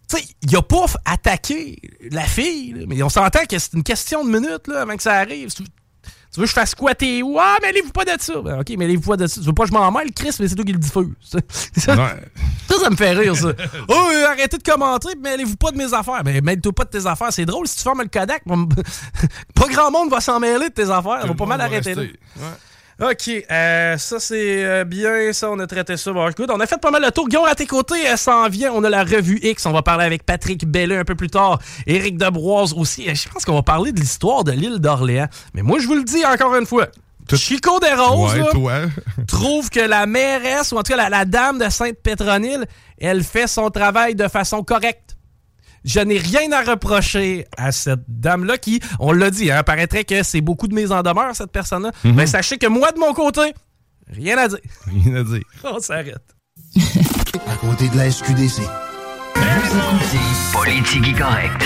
Tu 0.08 0.16
sais, 0.16 0.24
il 0.40 0.56
a 0.56 0.62
pas 0.62 0.86
attaqué 1.04 1.76
la 2.10 2.22
fille, 2.22 2.72
là, 2.72 2.84
mais 2.86 3.02
on 3.02 3.10
s'entend 3.10 3.44
que 3.44 3.58
c'est 3.58 3.74
une 3.74 3.82
question 3.82 4.24
de 4.24 4.30
minutes 4.30 4.66
là, 4.66 4.80
avant 4.82 4.96
que 4.96 5.02
ça 5.02 5.16
arrive. 5.16 5.50
Tu, 6.32 6.40
veux 6.40 6.44
que 6.44 6.50
je 6.50 6.54
fasse 6.54 6.74
quoi 6.74 6.94
tes. 6.94 7.22
Ah, 7.38 7.56
mais 7.62 7.68
allez-vous 7.68 7.90
pas 7.90 8.04
de 8.04 8.20
ça. 8.20 8.40
Ben, 8.42 8.60
ok, 8.60 8.74
mais 8.76 8.84
allez-vous 8.84 9.10
pas 9.10 9.16
de 9.16 9.26
ça. 9.26 9.40
Tu 9.40 9.46
veux 9.46 9.52
pas 9.52 9.64
que 9.64 9.70
je 9.70 9.74
m'en 9.74 9.90
mêle, 9.90 10.12
Chris, 10.12 10.34
mais 10.40 10.48
c'est 10.48 10.54
toi 10.54 10.64
qui 10.64 10.72
le 10.72 10.78
diffuse. 10.78 11.14
ça, 11.22 11.38
ça, 11.76 11.94
Ouais. 11.96 12.78
ça 12.80 12.90
me 12.90 12.96
fait 12.96 13.12
rire, 13.12 13.34
ça. 13.34 13.52
oh, 13.88 13.92
euh, 14.12 14.26
arrêtez 14.26 14.58
de 14.58 14.62
commenter, 14.62 15.08
mais 15.20 15.30
allez-vous 15.30 15.56
pas 15.56 15.70
de 15.70 15.76
mes 15.78 15.92
affaires. 15.94 16.22
Ben, 16.24 16.42
mêle-toi 16.44 16.72
pas 16.72 16.84
de 16.84 16.90
tes 16.90 17.06
affaires. 17.06 17.32
C'est 17.32 17.46
drôle, 17.46 17.66
si 17.66 17.76
tu 17.76 17.82
fermes 17.82 18.02
le 18.02 18.08
Kodak, 18.08 18.42
pas 19.54 19.68
grand 19.68 19.90
monde 19.90 20.10
va 20.10 20.20
s'en 20.20 20.38
mêler 20.38 20.68
de 20.68 20.74
tes 20.74 20.90
affaires. 20.90 21.22
Ça 21.22 21.26
va 21.26 21.34
pas 21.34 21.46
mal 21.46 21.60
arrêter 21.60 21.94
là. 21.94 22.02
OK, 23.00 23.30
euh, 23.48 23.96
ça 23.96 24.18
c'est 24.18 24.64
euh, 24.64 24.84
bien, 24.84 25.32
ça 25.32 25.48
on 25.50 25.58
a 25.60 25.68
traité 25.68 25.96
ça. 25.96 26.12
Bon, 26.12 26.28
écoute, 26.28 26.50
on 26.52 26.58
a 26.58 26.66
fait 26.66 26.80
pas 26.80 26.90
mal 26.90 27.00
le 27.02 27.12
tour. 27.12 27.28
Guillaume, 27.28 27.44
à 27.44 27.54
tes 27.54 27.66
côtés, 27.66 28.02
elle 28.04 28.18
s'en 28.18 28.48
vient. 28.48 28.72
On 28.72 28.82
a 28.82 28.90
la 28.90 29.04
revue 29.04 29.38
X, 29.40 29.66
on 29.66 29.72
va 29.72 29.82
parler 29.82 30.04
avec 30.04 30.24
Patrick 30.26 30.66
Belleux 30.66 30.98
un 30.98 31.04
peu 31.04 31.14
plus 31.14 31.30
tard. 31.30 31.60
Éric 31.86 32.18
Debroise 32.18 32.72
aussi. 32.72 33.08
Euh, 33.08 33.14
Je 33.14 33.28
pense 33.28 33.44
qu'on 33.44 33.54
va 33.54 33.62
parler 33.62 33.92
de 33.92 34.00
l'histoire 34.00 34.42
de 34.42 34.50
l'île 34.50 34.78
d'Orléans. 34.80 35.28
Mais 35.54 35.62
moi, 35.62 35.78
je 35.78 35.86
vous 35.86 35.94
le 35.94 36.02
dis 36.02 36.24
encore 36.26 36.56
une 36.56 36.66
fois. 36.66 36.88
Chico 37.36 37.78
Ouais, 37.78 38.38
là, 38.38 38.46
toi. 38.52 38.72
trouve 39.28 39.70
que 39.70 39.80
la 39.80 40.06
mairesse, 40.06 40.72
ou 40.72 40.76
en 40.78 40.82
tout 40.82 40.92
cas 40.92 40.96
la, 40.96 41.08
la 41.10 41.24
dame 41.24 41.58
de 41.58 41.68
Sainte-Pétronille, 41.68 42.64
elle 42.98 43.22
fait 43.22 43.46
son 43.46 43.70
travail 43.70 44.14
de 44.14 44.26
façon 44.28 44.64
correcte. 44.64 45.17
Je 45.84 46.00
n'ai 46.00 46.18
rien 46.18 46.50
à 46.52 46.62
reprocher 46.62 47.46
à 47.56 47.72
cette 47.72 48.02
dame-là 48.08 48.58
qui, 48.58 48.80
on 48.98 49.12
l'a 49.12 49.30
dit, 49.30 49.50
hein, 49.50 49.62
paraîtrait 49.62 50.04
que 50.04 50.22
c'est 50.22 50.40
beaucoup 50.40 50.68
de 50.68 50.74
mise 50.74 50.92
en 50.92 51.02
demeure, 51.02 51.34
cette 51.34 51.52
personne-là. 51.52 51.92
Mais 52.04 52.26
sachez 52.26 52.58
que 52.58 52.66
moi, 52.66 52.92
de 52.92 52.98
mon 52.98 53.14
côté, 53.14 53.54
rien 54.08 54.38
à 54.38 54.48
dire. 54.48 54.58
Rien 54.86 55.16
à 55.16 55.22
dire. 55.22 55.42
On 55.64 55.78
s'arrête. 55.80 56.16
À 57.46 57.56
côté 57.56 57.88
de 57.88 57.96
la 57.96 58.10
SQDC. 58.10 58.62
Vous 59.34 59.42
écoutez 59.78 60.18
Politique 60.52 61.18
correcte. 61.18 61.64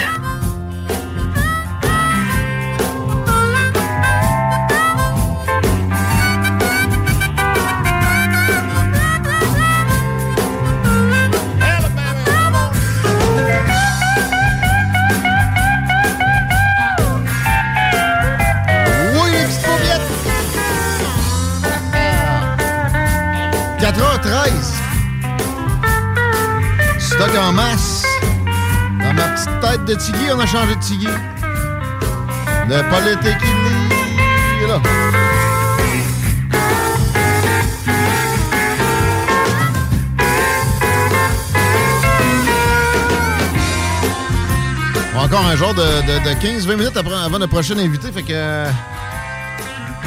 En 27.24 27.52
masse. 27.52 28.04
Dans 28.98 29.14
ma 29.14 29.22
petite 29.28 29.60
tête 29.60 29.84
de 29.84 29.94
Tigui, 29.94 30.26
on 30.34 30.40
a 30.40 30.46
changé 30.46 30.74
de 30.74 30.80
Tigui. 30.80 31.06
Le 32.68 32.82
politique, 32.90 33.42
est 34.62 34.66
là. 34.68 34.80
Encore 45.16 45.44
un 45.46 45.56
genre 45.56 45.74
de, 45.74 45.82
de- 45.82 46.24
de 46.28 46.34
15-20 46.40 46.76
minutes 46.76 46.96
avant 46.96 47.38
le 47.38 47.46
prochain 47.46 47.78
invité, 47.78 48.10
fait 48.10 48.22
que. 48.22 48.32
euh, 48.32 48.70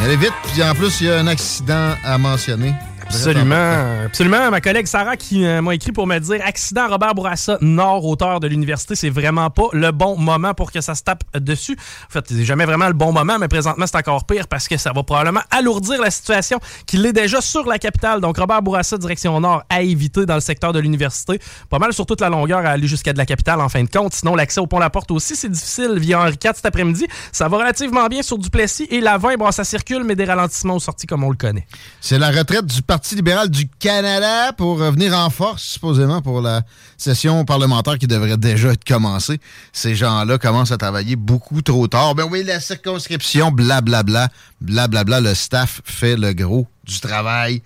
Allez 0.04 0.18
vite, 0.18 0.34
puis 0.52 0.62
en 0.62 0.74
plus, 0.76 1.00
il 1.02 1.08
y 1.08 1.10
a 1.12 1.18
un 1.20 1.28
accident 1.28 1.92
à 2.04 2.18
mentionner. 2.18 2.74
Absolument. 3.16 4.06
Absolument. 4.06 4.52
Ma 4.52 4.62
collègue 4.62 4.86
Sarah 4.88 5.18
qui 5.18 5.46
euh, 5.46 5.62
m'a 5.62 5.74
écrit 5.76 5.92
pour 5.92 6.08
me 6.08 6.20
dire 6.20 6.42
accident 6.46 6.88
Robert 6.88 7.16
Bourassa, 7.16 7.58
nord 7.62 8.06
hauteur 8.06 8.40
de 8.40 8.48
l'université, 8.48 8.96
c'est 8.96 9.10
vraiment 9.10 9.50
pas 9.50 9.68
le 9.74 9.92
bon 9.92 10.18
moment 10.18 10.54
pour 10.54 10.72
que 10.72 10.82
ça 10.82 10.96
se 10.96 11.04
tape 11.04 11.24
dessus. 11.38 11.78
En 12.08 12.12
fait, 12.12 12.26
c'est 12.28 12.44
jamais 12.44 12.66
vraiment 12.66 12.88
le 12.88 12.94
bon 12.94 13.12
moment, 13.12 13.38
mais 13.40 13.48
présentement, 13.48 13.86
c'est 13.88 13.98
encore 13.98 14.26
pire 14.26 14.48
parce 14.48 14.68
que 14.68 14.78
ça 14.78 14.92
va 14.94 15.04
probablement 15.04 15.42
alourdir 15.52 16.02
la 16.02 16.12
situation 16.12 16.60
qui 16.86 16.98
l'est 16.98 17.14
déjà 17.14 17.42
sur 17.42 17.66
la 17.66 17.80
capitale. 17.80 18.22
Donc, 18.22 18.38
Robert 18.38 18.62
Bourassa, 18.62 18.98
direction 18.98 19.40
nord, 19.40 19.64
à 19.70 19.82
éviter 19.82 20.26
dans 20.26 20.36
le 20.36 20.42
secteur 20.42 20.74
de 20.74 20.80
l'université. 20.80 21.40
Pas 21.70 21.80
mal 21.80 21.94
sur 21.94 22.06
toute 22.06 22.22
la 22.22 22.30
longueur 22.30 22.66
à 22.66 22.70
aller 22.70 22.88
jusqu'à 22.88 23.14
de 23.14 23.18
la 23.18 23.26
capitale 23.26 23.62
en 23.62 23.70
fin 23.70 23.84
de 23.84 23.90
compte. 23.90 24.14
Sinon, 24.14 24.36
l'accès 24.36 24.60
au 24.60 24.68
pont 24.68 24.80
La 24.80 24.90
Porte 24.90 25.12
aussi, 25.12 25.36
c'est 25.36 25.50
difficile 25.50 25.98
via 25.98 26.20
Henri 26.20 26.34
IV 26.34 26.52
cet 26.56 26.66
après-midi. 26.66 27.08
Ça 27.32 27.48
va 27.48 27.58
relativement 27.58 28.08
bien 28.08 28.22
sur 28.22 28.38
Duplessis 28.38 28.88
et 28.90 29.02
la 29.02 29.18
20, 29.18 29.38
bon, 29.38 29.52
ça 29.52 29.64
circule, 29.64 30.04
mais 30.04 30.16
des 30.16 30.26
ralentissements 30.26 30.76
aux 30.76 30.80
sorties 30.80 31.08
comme 31.08 31.24
on 31.24 31.30
le 31.30 31.38
connaît. 31.38 31.68
C'est 32.02 32.20
la 32.20 32.32
retraite 32.32 32.66
du 32.66 32.82
Parti 32.82 33.05
libéral 33.14 33.50
du 33.50 33.68
Canada 33.68 34.52
pour 34.54 34.80
revenir 34.80 35.14
en 35.14 35.30
force, 35.30 35.62
supposément, 35.62 36.22
pour 36.22 36.42
la 36.42 36.64
session 36.98 37.46
parlementaire 37.46 38.00
qui 38.00 38.08
devrait 38.08 38.38
déjà 38.38 38.70
être 38.70 38.84
commencée. 38.84 39.40
Ces 39.74 39.96
gens-là 39.96 40.38
commencent 40.40 40.72
à 40.72 40.78
travailler 40.78 41.16
beaucoup 41.16 41.62
trop 41.62 41.88
tard. 41.88 42.16
Ben 42.16 42.26
oui, 42.30 42.44
la 42.44 42.60
circonscription, 42.60 43.52
blablabla, 43.52 44.30
blablabla, 44.62 45.22
le 45.22 45.36
staff 45.36 45.82
fait 45.86 46.18
le 46.18 46.34
gros 46.34 46.68
du 46.86 47.00
travail. 47.00 47.62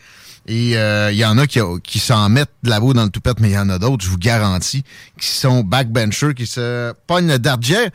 Et 0.46 0.76
euh, 0.78 1.12
il 1.12 1.18
y 1.18 1.26
en 1.26 1.38
a 1.38 1.48
qui, 1.48 1.60
qui 1.84 2.00
s'en 2.00 2.28
mettent 2.28 2.50
de 2.64 2.70
la 2.70 2.80
boue 2.80 2.94
dans 2.94 3.04
le 3.04 3.10
toupette, 3.10 3.40
mais 3.40 3.50
il 3.50 3.54
y 3.54 3.58
en 3.58 3.70
a 3.70 3.78
d'autres, 3.78 4.04
je 4.04 4.10
vous 4.10 4.18
garantis, 4.18 4.84
qui 5.20 5.28
sont 5.28 5.62
backbenchers, 5.62 6.34
qui 6.34 6.48
se 6.48 6.94
pognent 7.08 7.38
d'ardière. 7.38 7.90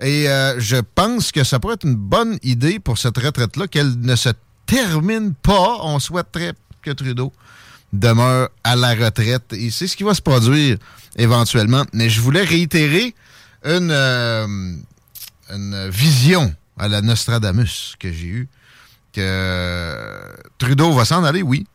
Et 0.00 0.28
euh, 0.28 0.58
je 0.58 0.76
pense 0.76 1.30
que 1.30 1.44
ça 1.44 1.60
pourrait 1.60 1.74
être 1.74 1.86
une 1.86 1.94
bonne 1.94 2.38
idée 2.42 2.78
pour 2.80 2.98
cette 2.98 3.16
retraite-là, 3.16 3.68
qu'elle 3.68 3.98
ne 4.00 4.16
se 4.16 4.30
termine 4.66 5.34
pas. 5.34 5.78
On 5.82 5.98
souhaiterait 5.98 6.54
que 6.82 6.90
Trudeau 6.90 7.32
demeure 7.92 8.50
à 8.64 8.76
la 8.76 8.94
retraite. 8.94 9.52
Et 9.52 9.70
c'est 9.70 9.86
ce 9.86 9.96
qui 9.96 10.04
va 10.04 10.14
se 10.14 10.22
produire 10.22 10.78
éventuellement. 11.16 11.84
Mais 11.92 12.08
je 12.08 12.20
voulais 12.20 12.44
réitérer 12.44 13.14
une, 13.64 13.90
euh, 13.90 14.46
une 15.50 15.88
vision 15.88 16.54
à 16.78 16.88
la 16.88 17.02
Nostradamus 17.02 17.94
que 17.98 18.12
j'ai 18.12 18.26
eue. 18.26 18.48
Que 19.12 20.20
Trudeau 20.58 20.92
va 20.92 21.04
s'en 21.04 21.24
aller, 21.24 21.42
oui. 21.42 21.66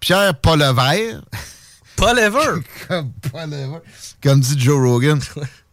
Pierre 0.00 0.34
Polevert. 0.34 1.22
Polevert? 1.96 2.60
comme. 2.88 3.12
Comme 4.22 4.40
dit 4.40 4.58
Joe 4.58 4.80
Rogan. 4.80 5.20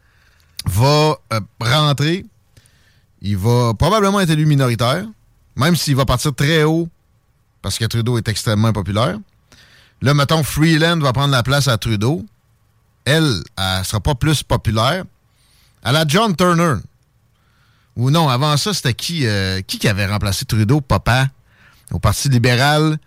va 0.65 1.17
euh, 1.33 1.39
rentrer. 1.61 2.25
Il 3.21 3.37
va 3.37 3.73
probablement 3.73 4.19
être 4.19 4.29
élu 4.29 4.45
minoritaire. 4.45 5.05
Même 5.55 5.75
s'il 5.75 5.95
va 5.95 6.05
partir 6.05 6.33
très 6.33 6.63
haut 6.63 6.87
parce 7.61 7.77
que 7.77 7.85
Trudeau 7.85 8.17
est 8.17 8.27
extrêmement 8.27 8.73
populaire. 8.73 9.17
Là, 10.01 10.13
mettons, 10.13 10.43
Freeland 10.43 10.99
va 10.99 11.13
prendre 11.13 11.31
la 11.31 11.43
place 11.43 11.67
à 11.67 11.77
Trudeau. 11.77 12.25
Elle, 13.05 13.41
elle 13.57 13.85
sera 13.85 13.99
pas 13.99 14.15
plus 14.15 14.43
populaire. 14.43 15.03
À 15.83 15.91
la 15.91 16.05
John 16.07 16.35
Turner. 16.35 16.75
Ou 17.95 18.11
non, 18.11 18.29
avant 18.29 18.55
ça, 18.55 18.73
c'était 18.73 18.93
qui, 18.93 19.25
euh, 19.25 19.61
qui 19.61 19.85
avait 19.87 20.05
remplacé 20.05 20.45
Trudeau, 20.45 20.79
papa, 20.79 21.27
au 21.91 21.99
Parti 21.99 22.29
libéral, 22.29 22.97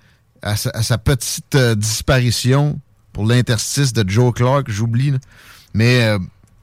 à 0.42 0.56
sa, 0.56 0.98
petite 0.98 1.54
euh, 1.54 1.74
disparition 1.74 2.78
pour 3.12 3.26
l'interstice 3.26 3.92
de 3.92 4.08
Joe 4.08 4.34
Clark, 4.34 4.68
j'oublie. 4.68 5.14
Mais 5.72 6.02
euh, 6.02 6.18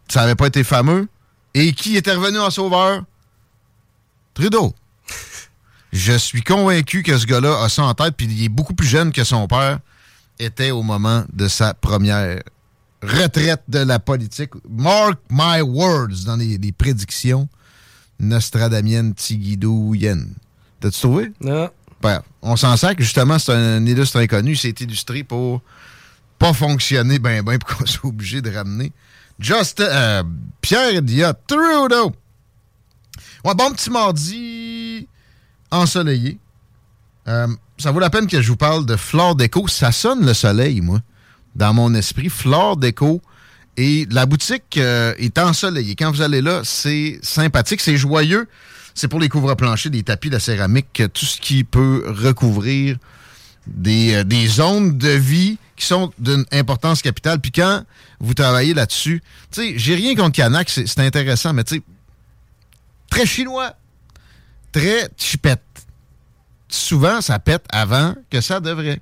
ça 0.09 0.21
n'avait 0.21 0.35
pas 0.35 0.47
été 0.47 0.63
fameux. 0.63 1.07
Et 1.53 1.73
qui 1.73 1.95
était 1.95 2.13
revenu 2.13 2.39
en 2.39 2.51
sauveur? 2.51 3.03
Trudeau. 4.33 4.75
Je 5.91 6.13
suis 6.13 6.41
convaincu 6.41 7.03
que 7.03 7.17
ce 7.17 7.25
gars-là 7.25 7.63
a 7.63 7.69
ça 7.69 7.83
en 7.83 7.93
tête, 7.93 8.15
puis 8.15 8.27
il 8.27 8.43
est 8.43 8.49
beaucoup 8.49 8.73
plus 8.73 8.87
jeune 8.87 9.11
que 9.11 9.23
son 9.23 9.47
père 9.47 9.79
était 10.39 10.71
au 10.71 10.83
moment 10.83 11.25
de 11.33 11.47
sa 11.47 11.73
première 11.73 12.41
retraite 13.01 13.63
de 13.67 13.79
la 13.79 13.99
politique. 13.99 14.51
Mark 14.69 15.19
my 15.29 15.61
words 15.61 16.25
dans 16.25 16.35
les, 16.35 16.57
les 16.57 16.71
prédictions 16.71 17.47
nostradamiennes 18.19 19.13
tigidouyennes. 19.13 20.33
T'as-tu 20.79 20.99
trouvé? 20.99 21.31
Non. 21.41 21.69
Ben, 22.01 22.21
on 22.41 22.55
s'en 22.55 22.77
sert 22.77 22.95
que 22.95 23.03
justement, 23.03 23.39
c'est 23.39 23.53
un 23.53 23.85
illustre 23.85 24.17
inconnu. 24.17 24.55
C'est 24.55 24.79
illustré 24.81 25.23
pour 25.23 25.61
pas 26.37 26.53
fonctionner 26.53 27.19
ben 27.19 27.43
ben 27.43 27.59
pour 27.59 27.77
qu'on 27.77 27.85
soit 27.85 28.09
obligé 28.09 28.41
de 28.41 28.49
ramener 28.49 28.91
Just, 29.39 29.79
euh, 29.79 30.23
Pierre 30.61 31.01
Dia 31.01 31.33
Trudeau. 31.33 32.13
Ouais, 33.45 33.55
bon 33.55 33.71
petit 33.71 33.89
mardi 33.89 35.07
ensoleillé. 35.71 36.39
Euh, 37.27 37.47
ça 37.77 37.91
vaut 37.91 37.99
la 37.99 38.09
peine 38.09 38.27
que 38.27 38.41
je 38.41 38.49
vous 38.49 38.57
parle 38.57 38.85
de 38.85 38.95
Flore 38.95 39.35
Déco. 39.35 39.67
Ça 39.67 39.91
sonne 39.91 40.25
le 40.25 40.33
soleil, 40.33 40.81
moi, 40.81 40.99
dans 41.55 41.73
mon 41.73 41.93
esprit. 41.93 42.29
Flore 42.29 42.77
Déco. 42.77 43.21
Et 43.77 44.05
la 44.11 44.25
boutique 44.25 44.77
euh, 44.77 45.13
est 45.17 45.37
ensoleillée. 45.37 45.95
Quand 45.95 46.11
vous 46.11 46.21
allez 46.21 46.41
là, 46.41 46.61
c'est 46.63 47.19
sympathique, 47.21 47.79
c'est 47.79 47.95
joyeux. 47.95 48.47
C'est 48.93 49.07
pour 49.07 49.19
les 49.19 49.29
couvre-planchers, 49.29 49.91
des 49.91 50.03
tapis, 50.03 50.29
la 50.29 50.39
céramique, 50.39 51.03
tout 51.13 51.25
ce 51.25 51.39
qui 51.39 51.63
peut 51.63 52.03
recouvrir 52.07 52.97
des, 53.67 54.15
euh, 54.15 54.47
zones 54.47 54.97
de 54.97 55.09
vie 55.09 55.57
qui 55.75 55.85
sont 55.85 56.11
d'une 56.19 56.45
importance 56.51 57.01
capitale. 57.01 57.39
Puis 57.39 57.51
quand 57.51 57.83
vous 58.19 58.33
travaillez 58.33 58.73
là-dessus, 58.73 59.21
tu 59.51 59.61
sais, 59.61 59.73
j'ai 59.77 59.95
rien 59.95 60.15
contre 60.15 60.33
Canac, 60.33 60.69
c'est 60.69 60.99
intéressant, 60.99 61.53
mais 61.53 61.63
tu 61.63 61.75
sais, 61.75 61.81
très 63.09 63.25
chinois, 63.25 63.75
très 64.71 65.09
chipette. 65.17 65.63
Souvent, 66.67 67.21
ça 67.21 67.39
pète 67.39 67.65
avant 67.69 68.15
que 68.29 68.41
ça 68.41 68.59
devrait. 68.59 69.01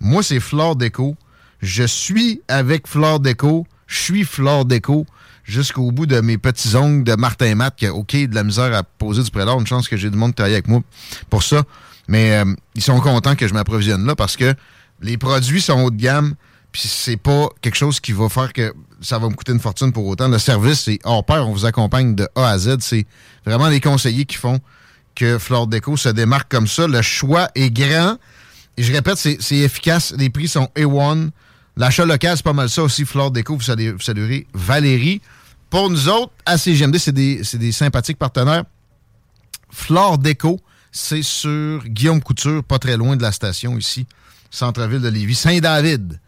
Moi, 0.00 0.22
c'est 0.22 0.40
Flore 0.40 0.76
Déco. 0.76 1.16
Je 1.60 1.84
suis 1.84 2.42
avec 2.48 2.86
Flore 2.86 3.20
Déco. 3.20 3.66
Je 3.86 3.98
suis 3.98 4.24
Flore 4.24 4.64
Déco 4.64 5.06
jusqu'au 5.44 5.92
bout 5.92 6.06
de 6.06 6.20
mes 6.20 6.38
petits 6.38 6.74
ongles 6.74 7.04
de 7.04 7.14
Martin 7.14 7.54
Matt 7.54 7.76
qui 7.76 7.86
a 7.86 7.94
OK 7.94 8.16
de 8.16 8.34
la 8.34 8.42
misère 8.42 8.74
à 8.74 8.82
poser 8.82 9.22
du 9.22 9.30
prélat. 9.30 9.52
Une 9.52 9.66
chance 9.66 9.88
que 9.88 9.96
j'ai 9.96 10.10
du 10.10 10.16
monde 10.16 10.30
qui 10.30 10.36
travaille 10.36 10.54
avec 10.54 10.68
moi 10.68 10.82
pour 11.30 11.42
ça. 11.42 11.62
Mais 12.08 12.32
euh, 12.32 12.44
ils 12.74 12.82
sont 12.82 12.98
contents 13.00 13.36
que 13.36 13.46
je 13.46 13.54
m'approvisionne 13.54 14.04
là 14.04 14.16
parce 14.16 14.36
que 14.36 14.54
les 15.00 15.16
produits 15.16 15.60
sont 15.60 15.84
haut 15.84 15.90
de 15.90 15.96
gamme. 15.96 16.34
Puis 16.72 16.88
c'est 16.88 17.16
pas 17.16 17.48
quelque 17.62 17.76
chose 17.76 18.00
qui 18.00 18.12
va 18.12 18.28
faire 18.28 18.52
que 18.52 18.74
ça 19.00 19.18
va 19.18 19.28
me 19.28 19.34
coûter 19.34 19.52
une 19.52 19.60
fortune 19.60 19.92
pour 19.92 20.06
autant. 20.06 20.28
Le 20.28 20.38
service, 20.38 20.80
c'est 20.80 20.98
hors 21.04 21.24
pair. 21.24 21.48
On 21.48 21.52
vous 21.52 21.64
accompagne 21.64 22.14
de 22.14 22.28
A 22.34 22.50
à 22.50 22.58
Z. 22.58 22.78
C'est 22.80 23.06
vraiment 23.46 23.68
les 23.68 23.80
conseillers 23.80 24.26
qui 24.26 24.36
font 24.36 24.60
que 25.16 25.38
Flore 25.38 25.66
Déco 25.66 25.96
se 25.96 26.10
démarque 26.10 26.50
comme 26.50 26.68
ça. 26.68 26.86
Le 26.86 27.02
choix 27.02 27.48
est 27.56 27.70
grand. 27.70 28.18
Et 28.76 28.82
je 28.82 28.92
répète, 28.92 29.16
c'est 29.16 29.56
efficace. 29.56 30.14
Les 30.16 30.30
prix 30.30 30.46
sont 30.46 30.68
A1. 30.76 31.30
L'achat 31.76 32.04
local, 32.04 32.36
c'est 32.36 32.44
pas 32.44 32.52
mal 32.52 32.70
ça 32.70 32.82
aussi. 32.82 33.04
Flore 33.04 33.30
Déco, 33.32 33.56
vous 33.56 33.62
saluerez 33.62 34.46
Valérie. 34.54 35.20
Pour 35.70 35.90
nous 35.90 36.08
autres, 36.08 36.32
à 36.44 36.58
CGMD, 36.58 36.98
c'est 36.98 37.12
des, 37.12 37.42
c'est 37.42 37.58
des 37.58 37.72
sympathiques 37.72 38.18
partenaires. 38.18 38.64
Flore 39.70 40.18
Déco, 40.18 40.60
c'est 40.92 41.22
sur 41.22 41.82
Guillaume 41.84 42.22
Couture, 42.22 42.62
pas 42.62 42.78
très 42.78 42.96
loin 42.96 43.16
de 43.16 43.22
la 43.22 43.32
station 43.32 43.76
ici, 43.76 44.06
centre-ville 44.50 45.00
de 45.00 45.08
Lévis. 45.08 45.34
Saint-David, 45.34 46.20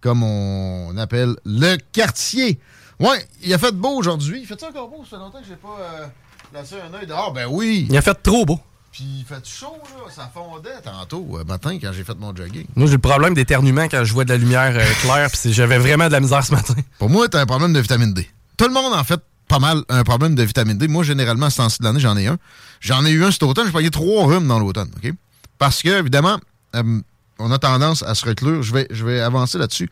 comme 0.00 0.22
on 0.22 0.96
appelle 0.96 1.36
le 1.44 1.76
quartier. 1.92 2.58
Ouais, 2.98 3.24
il 3.42 3.54
a 3.54 3.58
fait 3.58 3.72
beau 3.72 3.96
aujourd'hui. 3.96 4.40
Il 4.40 4.46
fait 4.46 4.60
ça 4.60 4.68
encore 4.68 4.88
beau? 4.88 5.04
Ça 5.04 5.16
fait 5.16 5.16
longtemps 5.16 5.40
que 5.40 5.48
j'ai 5.48 5.56
pas 5.56 5.78
euh, 5.80 6.06
placé 6.50 6.76
un 6.76 6.92
œil 6.98 7.06
dehors. 7.06 7.32
Ben 7.32 7.46
oui. 7.48 7.86
Il 7.88 7.96
a 7.96 8.02
fait 8.02 8.14
trop 8.22 8.44
beau. 8.44 8.58
Puis 8.92 9.04
il 9.20 9.24
fait 9.24 9.46
chaud, 9.46 9.78
là. 9.84 10.10
Ça 10.10 10.30
fondait 10.32 10.80
tantôt, 10.82 11.38
euh, 11.38 11.44
matin, 11.44 11.78
quand 11.80 11.92
j'ai 11.92 12.02
fait 12.02 12.18
mon 12.18 12.34
jogging. 12.34 12.66
Moi, 12.74 12.86
j'ai 12.86 12.94
le 12.94 12.98
problème 12.98 13.34
d'éternuement 13.34 13.84
quand 13.84 14.04
je 14.04 14.12
vois 14.12 14.24
de 14.24 14.30
la 14.30 14.36
lumière 14.36 14.72
euh, 14.74 14.92
claire, 15.02 15.30
puis 15.30 15.52
j'avais 15.52 15.78
vraiment 15.78 16.08
de 16.08 16.12
la 16.12 16.20
misère 16.20 16.44
ce 16.44 16.52
matin. 16.52 16.74
Pour 16.98 17.08
moi, 17.08 17.28
t'as 17.28 17.40
un 17.40 17.46
problème 17.46 17.72
de 17.72 17.80
vitamine 17.80 18.12
D. 18.12 18.28
Tout 18.56 18.66
le 18.66 18.74
monde, 18.74 18.92
en 18.92 19.04
fait, 19.04 19.20
pas 19.46 19.60
mal 19.60 19.82
un 19.88 20.02
problème 20.02 20.34
de 20.34 20.42
vitamine 20.42 20.76
D. 20.76 20.88
Moi, 20.88 21.04
généralement, 21.04 21.46
à 21.46 21.50
ce 21.50 21.58
temps-ci 21.58 21.78
de 21.78 21.84
l'année, 21.84 22.00
j'en 22.00 22.16
ai 22.16 22.26
un. 22.26 22.38
J'en 22.80 23.04
ai 23.04 23.10
eu 23.10 23.24
un 23.24 23.30
cet 23.30 23.44
automne. 23.44 23.66
J'ai 23.66 23.72
payé 23.72 23.90
trois 23.90 24.26
rhumes 24.26 24.48
dans 24.48 24.58
l'automne, 24.58 24.90
OK? 24.96 25.12
Parce 25.58 25.82
que, 25.82 26.00
évidemment, 26.00 26.40
euh, 26.74 27.00
on 27.38 27.52
a 27.52 27.58
tendance 27.58 28.02
à 28.02 28.16
se 28.16 28.26
reclure. 28.26 28.62
Je 28.62 28.74
vais, 28.74 28.88
je 28.90 29.04
vais 29.04 29.20
avancer 29.20 29.56
là-dessus. 29.56 29.88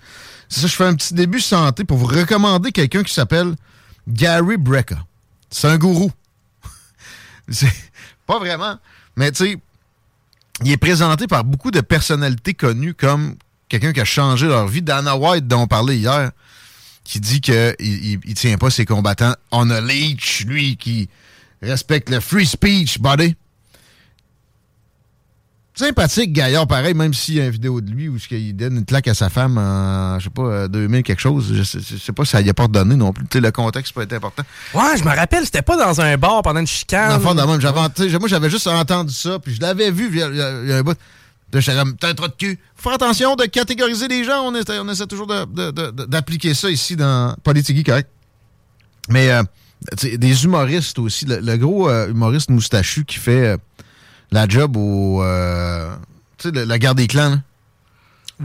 C'est 0.48 0.60
ça, 0.60 0.66
je 0.66 0.74
fais 0.74 0.84
un 0.84 0.94
petit 0.94 1.14
début 1.14 1.40
santé 1.40 1.84
pour 1.84 1.98
vous 1.98 2.06
recommander 2.06 2.72
quelqu'un 2.72 3.04
qui 3.04 3.14
s'appelle 3.14 3.54
Gary 4.08 4.56
Brecka. 4.56 4.96
C'est 5.50 5.68
un 5.68 5.78
gourou. 5.78 6.10
Pas 8.26 8.38
vraiment. 8.38 8.78
Mais 9.16 9.32
tu 9.32 9.44
sais, 9.44 9.56
il 10.64 10.72
est 10.72 10.76
présenté 10.76 11.26
par 11.26 11.44
beaucoup 11.44 11.70
de 11.70 11.80
personnalités 11.80 12.54
connues 12.54 12.94
comme 12.94 13.36
quelqu'un 13.68 13.92
qui 13.92 14.00
a 14.00 14.04
changé 14.04 14.46
leur 14.46 14.68
vie. 14.68 14.82
Dana 14.82 15.16
White, 15.16 15.46
dont 15.46 15.62
on 15.62 15.66
parlait 15.66 15.98
hier, 15.98 16.30
qui 17.04 17.20
dit 17.20 17.40
qu'il 17.40 17.74
il, 17.78 18.20
il 18.24 18.34
tient 18.34 18.58
pas 18.58 18.70
ses 18.70 18.84
combattants 18.84 19.34
on 19.50 19.70
a 19.70 19.80
leash, 19.80 20.44
lui 20.46 20.76
qui 20.76 21.08
respecte 21.62 22.10
le 22.10 22.20
free 22.20 22.46
speech, 22.46 22.98
buddy. 23.00 23.34
Sympathique 25.78 26.32
gaillard, 26.32 26.66
pareil, 26.66 26.92
même 26.92 27.14
s'il 27.14 27.34
y 27.34 27.40
a 27.40 27.44
une 27.44 27.52
vidéo 27.52 27.80
de 27.80 27.88
lui 27.88 28.08
où 28.08 28.16
il 28.32 28.56
donne 28.56 28.78
une 28.78 28.84
claque 28.84 29.06
à 29.06 29.14
sa 29.14 29.30
femme 29.30 29.58
en, 29.58 30.18
je 30.18 30.24
sais 30.24 30.30
pas, 30.30 30.66
2000 30.66 31.04
quelque 31.04 31.20
chose. 31.20 31.52
Je 31.54 31.62
sais, 31.62 31.78
je 31.78 31.96
sais 31.96 32.12
pas 32.12 32.24
si 32.24 32.32
ça 32.32 32.40
y 32.40 32.50
a 32.50 32.54
pas 32.54 32.66
donné 32.66 32.96
non 32.96 33.12
plus. 33.12 33.24
Le 33.32 33.50
contexte 33.52 33.94
peut 33.94 34.02
être 34.02 34.12
important. 34.12 34.42
Ouais, 34.74 34.96
je 34.98 35.04
me 35.04 35.14
rappelle, 35.14 35.44
c'était 35.44 35.62
pas 35.62 35.76
dans 35.76 36.00
un 36.00 36.16
bar 36.16 36.42
pendant 36.42 36.58
une 36.58 36.66
chicane. 36.66 37.20
Fond, 37.20 37.32
dans 37.32 37.46
même, 37.46 37.60
j'avais, 37.60 37.78
moi, 38.18 38.28
j'avais 38.28 38.50
juste 38.50 38.66
entendu 38.66 39.14
ça, 39.14 39.38
puis 39.38 39.54
je 39.54 39.60
l'avais 39.60 39.92
vu, 39.92 40.08
il 40.10 40.18
y 40.18 40.22
a, 40.22 40.64
y 40.64 40.68
y 40.68 40.72
un 40.72 40.82
bout. 40.82 40.98
J'étais 41.52 41.78
comme, 41.78 41.96
t'as 41.96 42.08
un 42.08 42.14
trou 42.14 42.26
de 42.26 42.32
cul. 42.32 42.58
Faut 42.74 42.90
faire 42.90 42.94
attention 42.94 43.36
de 43.36 43.44
catégoriser 43.44 44.08
les 44.08 44.24
gens. 44.24 44.42
On 44.42 44.54
essaie, 44.56 44.80
on 44.80 44.88
essaie 44.88 45.06
toujours 45.06 45.28
d'appliquer 45.28 46.54
ça 46.54 46.68
ici 46.70 46.96
dans 46.96 47.36
Politique 47.44 47.86
correct. 47.86 48.10
Mais 49.08 49.30
euh, 49.30 49.44
des 50.02 50.44
humoristes 50.44 50.98
aussi. 50.98 51.24
Le, 51.24 51.38
le 51.38 51.56
gros 51.56 51.88
euh, 51.88 52.10
humoriste 52.10 52.50
moustachu 52.50 53.04
qui 53.04 53.18
fait 53.18 53.46
euh, 53.46 53.56
la 54.30 54.46
job 54.48 54.76
au. 54.76 55.22
euh, 55.22 55.94
tu 56.36 56.50
sais, 56.50 56.64
la 56.64 56.78
guerre 56.78 56.94
des 56.94 57.06
clans, 57.06 57.30
là. 57.30 57.42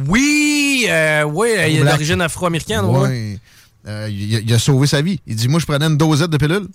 Oui, 0.07 0.85
euh, 0.89 1.23
oui, 1.23 1.49
il 1.69 1.77
est 1.79 1.83
d'origine 1.83 2.21
afro-américaine. 2.21 2.85
Ouais. 2.85 3.39
Euh, 3.87 4.07
il, 4.09 4.35
a, 4.35 4.39
il 4.39 4.53
a 4.53 4.57
sauvé 4.59 4.87
sa 4.87 5.01
vie. 5.01 5.19
Il 5.27 5.35
dit 5.35 5.47
Moi, 5.47 5.59
je 5.59 5.65
prenais 5.65 5.85
une 5.85 5.97
dosette 5.97 6.31
de 6.31 6.37
pilule. 6.37 6.67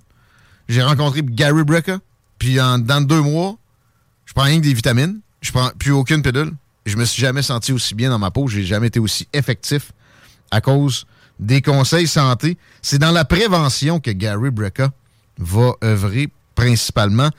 J'ai 0.68 0.82
rencontré 0.82 1.22
Gary 1.24 1.64
Brecker. 1.64 1.96
Puis, 2.38 2.60
en, 2.60 2.78
dans 2.78 3.00
deux 3.00 3.20
mois, 3.20 3.56
je 4.26 4.32
prends 4.34 4.44
rien 4.44 4.58
que 4.58 4.62
des 4.64 4.74
vitamines. 4.74 5.18
Je 5.40 5.50
prends 5.50 5.70
plus 5.78 5.90
aucune 5.90 6.22
pilule. 6.22 6.52
Je 6.86 6.96
me 6.96 7.04
suis 7.04 7.20
jamais 7.20 7.42
senti 7.42 7.72
aussi 7.72 7.94
bien 7.94 8.10
dans 8.10 8.18
ma 8.18 8.30
peau. 8.30 8.46
J'ai 8.46 8.62
jamais 8.64 8.86
été 8.86 9.00
aussi 9.00 9.26
effectif 9.32 9.90
à 10.50 10.60
cause 10.60 11.06
des 11.40 11.60
conseils 11.60 12.06
santé. 12.06 12.56
C'est 12.82 12.98
dans 12.98 13.10
la 13.10 13.24
prévention 13.24 13.98
que 14.00 14.10
Gary 14.12 14.50
Brecker 14.50 14.88
va 15.38 15.72
œuvrer 15.82 16.28
principalement. 16.54 17.30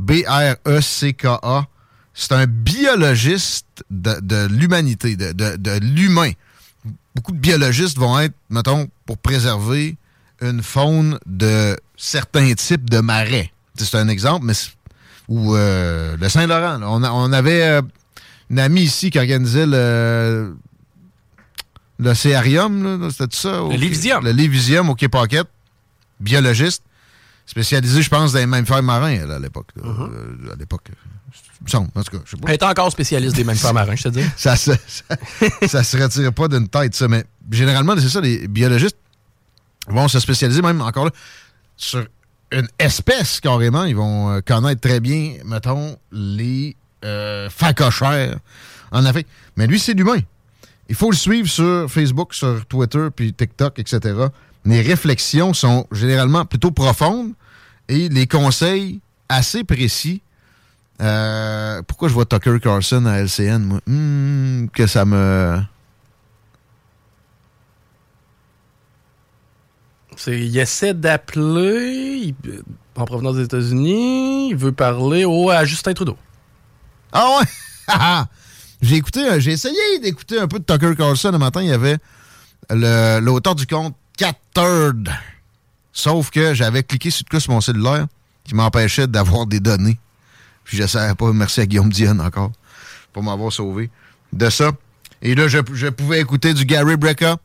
B-R-E-C-K-A. 0.00 1.66
C'est 2.14 2.32
un 2.32 2.46
biologiste 2.46 3.66
de, 3.90 4.18
de 4.20 4.46
l'humanité, 4.50 5.16
de, 5.16 5.32
de- 5.32 5.56
de 5.56 5.78
l'humain. 5.80 6.32
Beaucoup 7.14 7.32
de 7.32 7.38
biologistes 7.38 7.98
vont 7.98 8.18
être, 8.18 8.34
mettons, 8.50 8.88
pour 9.06 9.18
préserver 9.18 9.96
une 10.42 10.62
faune 10.62 11.18
de 11.26 11.76
certains 11.96 12.52
types 12.54 12.88
de 12.90 13.00
marais. 13.00 13.52
C'est 13.76 13.94
un 13.96 14.08
exemple, 14.08 14.46
mais 14.46 14.54
ou 15.28 15.54
euh, 15.54 16.16
le 16.16 16.28
Saint-Laurent. 16.28 16.80
On, 16.82 17.32
avait 17.32 17.62
euh, 17.62 17.82
une 18.50 18.58
amie 18.58 18.82
ici 18.82 19.10
qui 19.10 19.18
organisait 19.18 19.66
le 19.66 20.54
l'océarium, 21.98 23.10
c'était 23.10 23.36
ça? 23.36 23.62
au- 23.62 23.70
Le 23.70 23.76
Lévisium. 23.76 24.24
Le 24.24 24.32
Lévisium 24.32 24.88
au 24.90 24.94
Quai 24.94 25.08
biologiste, 26.18 26.82
spécialisé, 27.50 28.00
je 28.02 28.08
pense, 28.08 28.32
dans 28.32 28.38
les 28.38 28.46
mammifères 28.46 28.82
marins 28.82 29.10
elle, 29.10 29.30
à 29.30 29.38
l'époque. 29.38 29.68
là. 29.76 29.82
Euh, 29.86 30.52
à 30.52 30.56
l'époque, 30.56 30.88
en 31.72 32.02
tout 32.02 32.10
cas. 32.16 32.18
je 32.24 32.30
sais 32.30 32.36
pas. 32.36 32.48
Elle 32.48 32.54
est 32.54 32.62
encore 32.62 32.90
spécialiste 32.92 33.36
des 33.36 33.44
mammifères 33.44 33.74
marins, 33.74 33.96
je 33.96 34.04
te 34.04 34.08
dis. 34.08 34.24
ça, 34.36 34.56
se- 34.56 34.70
ça, 34.86 35.16
ça 35.66 35.82
se 35.84 35.96
retire 35.96 36.32
pas 36.32 36.48
d'une 36.48 36.68
tête, 36.68 36.94
ça. 36.94 37.08
Mais 37.08 37.24
généralement, 37.50 37.94
c'est 37.98 38.08
ça, 38.08 38.20
les 38.20 38.46
biologistes 38.48 38.96
vont 39.88 40.08
se 40.08 40.20
spécialiser 40.20 40.62
même 40.62 40.80
encore 40.80 41.06
là 41.06 41.10
sur 41.76 42.06
une 42.52 42.68
espèce 42.78 43.40
carrément. 43.40 43.84
Ils 43.84 43.96
vont 43.96 44.30
euh, 44.30 44.40
connaître 44.40 44.80
très 44.80 45.00
bien, 45.00 45.34
mettons, 45.44 45.96
les 46.12 46.76
euh, 47.04 47.50
phacochères 47.50 48.38
en 48.92 49.04
Afrique. 49.04 49.26
Mais 49.56 49.66
lui, 49.66 49.78
c'est 49.80 49.94
l'humain. 49.94 50.18
Il 50.88 50.94
faut 50.94 51.10
le 51.10 51.16
suivre 51.16 51.48
sur 51.48 51.90
Facebook, 51.90 52.34
sur 52.34 52.64
Twitter, 52.66 53.08
puis 53.14 53.32
TikTok, 53.32 53.78
etc. 53.78 54.14
Les 54.64 54.82
réflexions 54.82 55.54
sont 55.54 55.86
généralement 55.92 56.44
plutôt 56.44 56.70
profondes 56.70 57.32
et 57.90 58.08
les 58.08 58.26
conseils 58.26 59.00
assez 59.28 59.64
précis. 59.64 60.22
Euh, 61.02 61.82
pourquoi 61.86 62.08
je 62.08 62.14
vois 62.14 62.24
Tucker 62.26 62.58
Carlson 62.60 63.04
à 63.06 63.18
LCN, 63.18 63.58
moi? 63.62 63.80
Hmm, 63.86 64.66
que 64.68 64.86
ça 64.86 65.04
me... 65.04 65.60
Il 70.26 70.58
essaie 70.58 70.92
d'appeler 70.92 72.20
il- 72.26 72.62
en 72.96 73.04
provenance 73.06 73.36
des 73.36 73.44
États-Unis. 73.44 74.50
Il 74.50 74.56
veut 74.56 74.72
parler 74.72 75.24
au, 75.24 75.48
à 75.50 75.64
Justin 75.64 75.94
Trudeau. 75.94 76.16
Ah 77.12 77.38
ouais? 77.38 77.46
Ah, 77.92 77.98
ah. 78.00 78.26
j'ai 78.80 78.94
écouté, 78.96 79.18
euh, 79.28 79.40
j'ai 79.40 79.50
essayé 79.50 79.98
d'écouter 80.00 80.38
un 80.38 80.46
peu 80.46 80.60
de 80.60 80.64
Tucker 80.64 80.94
Carlson 80.94 81.32
le 81.32 81.38
matin. 81.38 81.60
Il 81.60 81.68
y 81.68 81.72
avait 81.72 81.96
l'auteur 83.20 83.56
du 83.56 83.66
compte 83.66 83.96
Cat 84.16 84.34
Third. 84.54 85.08
Sauf 86.00 86.30
que 86.30 86.54
j'avais 86.54 86.82
cliqué 86.82 87.10
sur, 87.10 87.24
de 87.24 87.28
quoi 87.28 87.40
sur 87.40 87.52
mon 87.52 87.60
cellulaire 87.60 88.06
qui 88.44 88.54
m'empêchait 88.54 89.06
d'avoir 89.06 89.44
des 89.44 89.60
données. 89.60 90.00
Puis 90.64 90.78
je 90.78 90.86
savais 90.86 91.14
pas. 91.14 91.30
Merci 91.34 91.60
à 91.60 91.66
Guillaume 91.66 91.90
Dion 91.90 92.18
encore 92.20 92.52
pour 93.12 93.22
m'avoir 93.22 93.52
sauvé 93.52 93.90
de 94.32 94.48
ça. 94.48 94.72
Et 95.20 95.34
là, 95.34 95.46
je, 95.46 95.58
je 95.74 95.88
pouvais 95.88 96.18
écouter 96.20 96.54
du 96.54 96.64
Gary 96.64 96.96
Brecker 96.96 97.36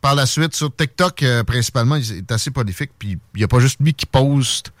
par 0.00 0.14
la 0.14 0.24
suite 0.24 0.54
sur 0.54 0.74
TikTok 0.74 1.22
euh, 1.22 1.44
principalement. 1.44 1.96
Il 1.96 2.18
est 2.18 2.32
assez 2.32 2.50
prolifique. 2.50 2.92
Puis 2.98 3.18
il 3.34 3.38
n'y 3.38 3.44
a 3.44 3.48
pas 3.48 3.60
juste 3.60 3.78
lui 3.78 3.92
qui 3.92 4.06
poste 4.06 4.72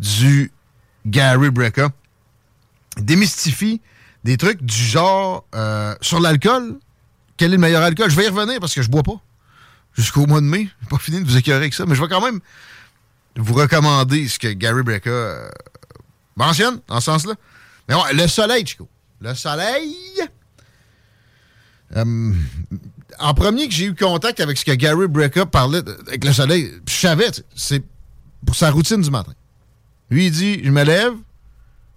du 0.00 0.50
Gary 1.06 1.50
Brecker 1.50 1.86
démystifie 2.96 3.80
des 4.24 4.36
trucs 4.36 4.60
du 4.64 4.74
genre 4.74 5.44
euh, 5.54 5.94
sur 6.00 6.18
l'alcool. 6.18 6.80
Quel 7.36 7.52
est 7.52 7.56
le 7.56 7.60
meilleur 7.60 7.82
alcool? 7.82 8.10
Je 8.10 8.16
vais 8.16 8.24
y 8.24 8.28
revenir 8.28 8.58
parce 8.58 8.74
que 8.74 8.82
je 8.82 8.90
bois 8.90 9.04
pas. 9.04 9.20
Jusqu'au 9.94 10.26
mois 10.26 10.40
de 10.40 10.46
mai. 10.46 10.68
J'ai 10.82 10.88
pas 10.88 10.98
fini 10.98 11.20
de 11.20 11.24
vous 11.24 11.36
écœurer 11.36 11.58
avec 11.58 11.74
ça, 11.74 11.86
mais 11.86 11.94
je 11.94 12.02
vais 12.02 12.08
quand 12.08 12.20
même 12.24 12.40
vous 13.36 13.54
recommander 13.54 14.28
ce 14.28 14.38
que 14.38 14.48
Gary 14.48 14.82
Brecker 14.82 15.10
euh, 15.10 15.48
mentionne 16.36 16.80
en 16.88 17.00
ce 17.00 17.06
sens-là. 17.06 17.34
Mais 17.88 17.94
ouais, 17.94 18.12
le 18.14 18.26
soleil, 18.26 18.66
Chico. 18.66 18.88
Le 19.20 19.34
soleil. 19.34 19.94
Euh, 21.96 22.32
en 23.18 23.34
premier 23.34 23.68
que 23.68 23.74
j'ai 23.74 23.86
eu 23.86 23.94
contact 23.94 24.40
avec 24.40 24.58
ce 24.58 24.64
que 24.64 24.72
Gary 24.72 25.06
Brecker 25.06 25.46
parlait 25.46 25.82
avec 26.06 26.24
le 26.24 26.32
soleil, 26.32 26.72
je 26.88 26.94
savais, 26.94 27.30
c'est 27.54 27.82
pour 28.44 28.56
sa 28.56 28.70
routine 28.70 29.00
du 29.00 29.10
matin. 29.10 29.32
Lui, 30.10 30.26
il 30.26 30.32
dit 30.32 30.60
Je 30.64 30.70
me 30.70 30.82
lève, 30.82 31.14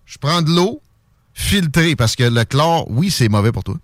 je 0.05 0.17
prends 0.17 0.41
de 0.41 0.51
l'eau 0.51 0.81
filtrée 1.33 1.95
parce 1.95 2.15
que 2.15 2.23
le 2.23 2.45
chlore, 2.45 2.89
oui, 2.89 3.11
c'est 3.11 3.29
mauvais 3.29 3.51
pour 3.51 3.63
toi. 3.63 3.75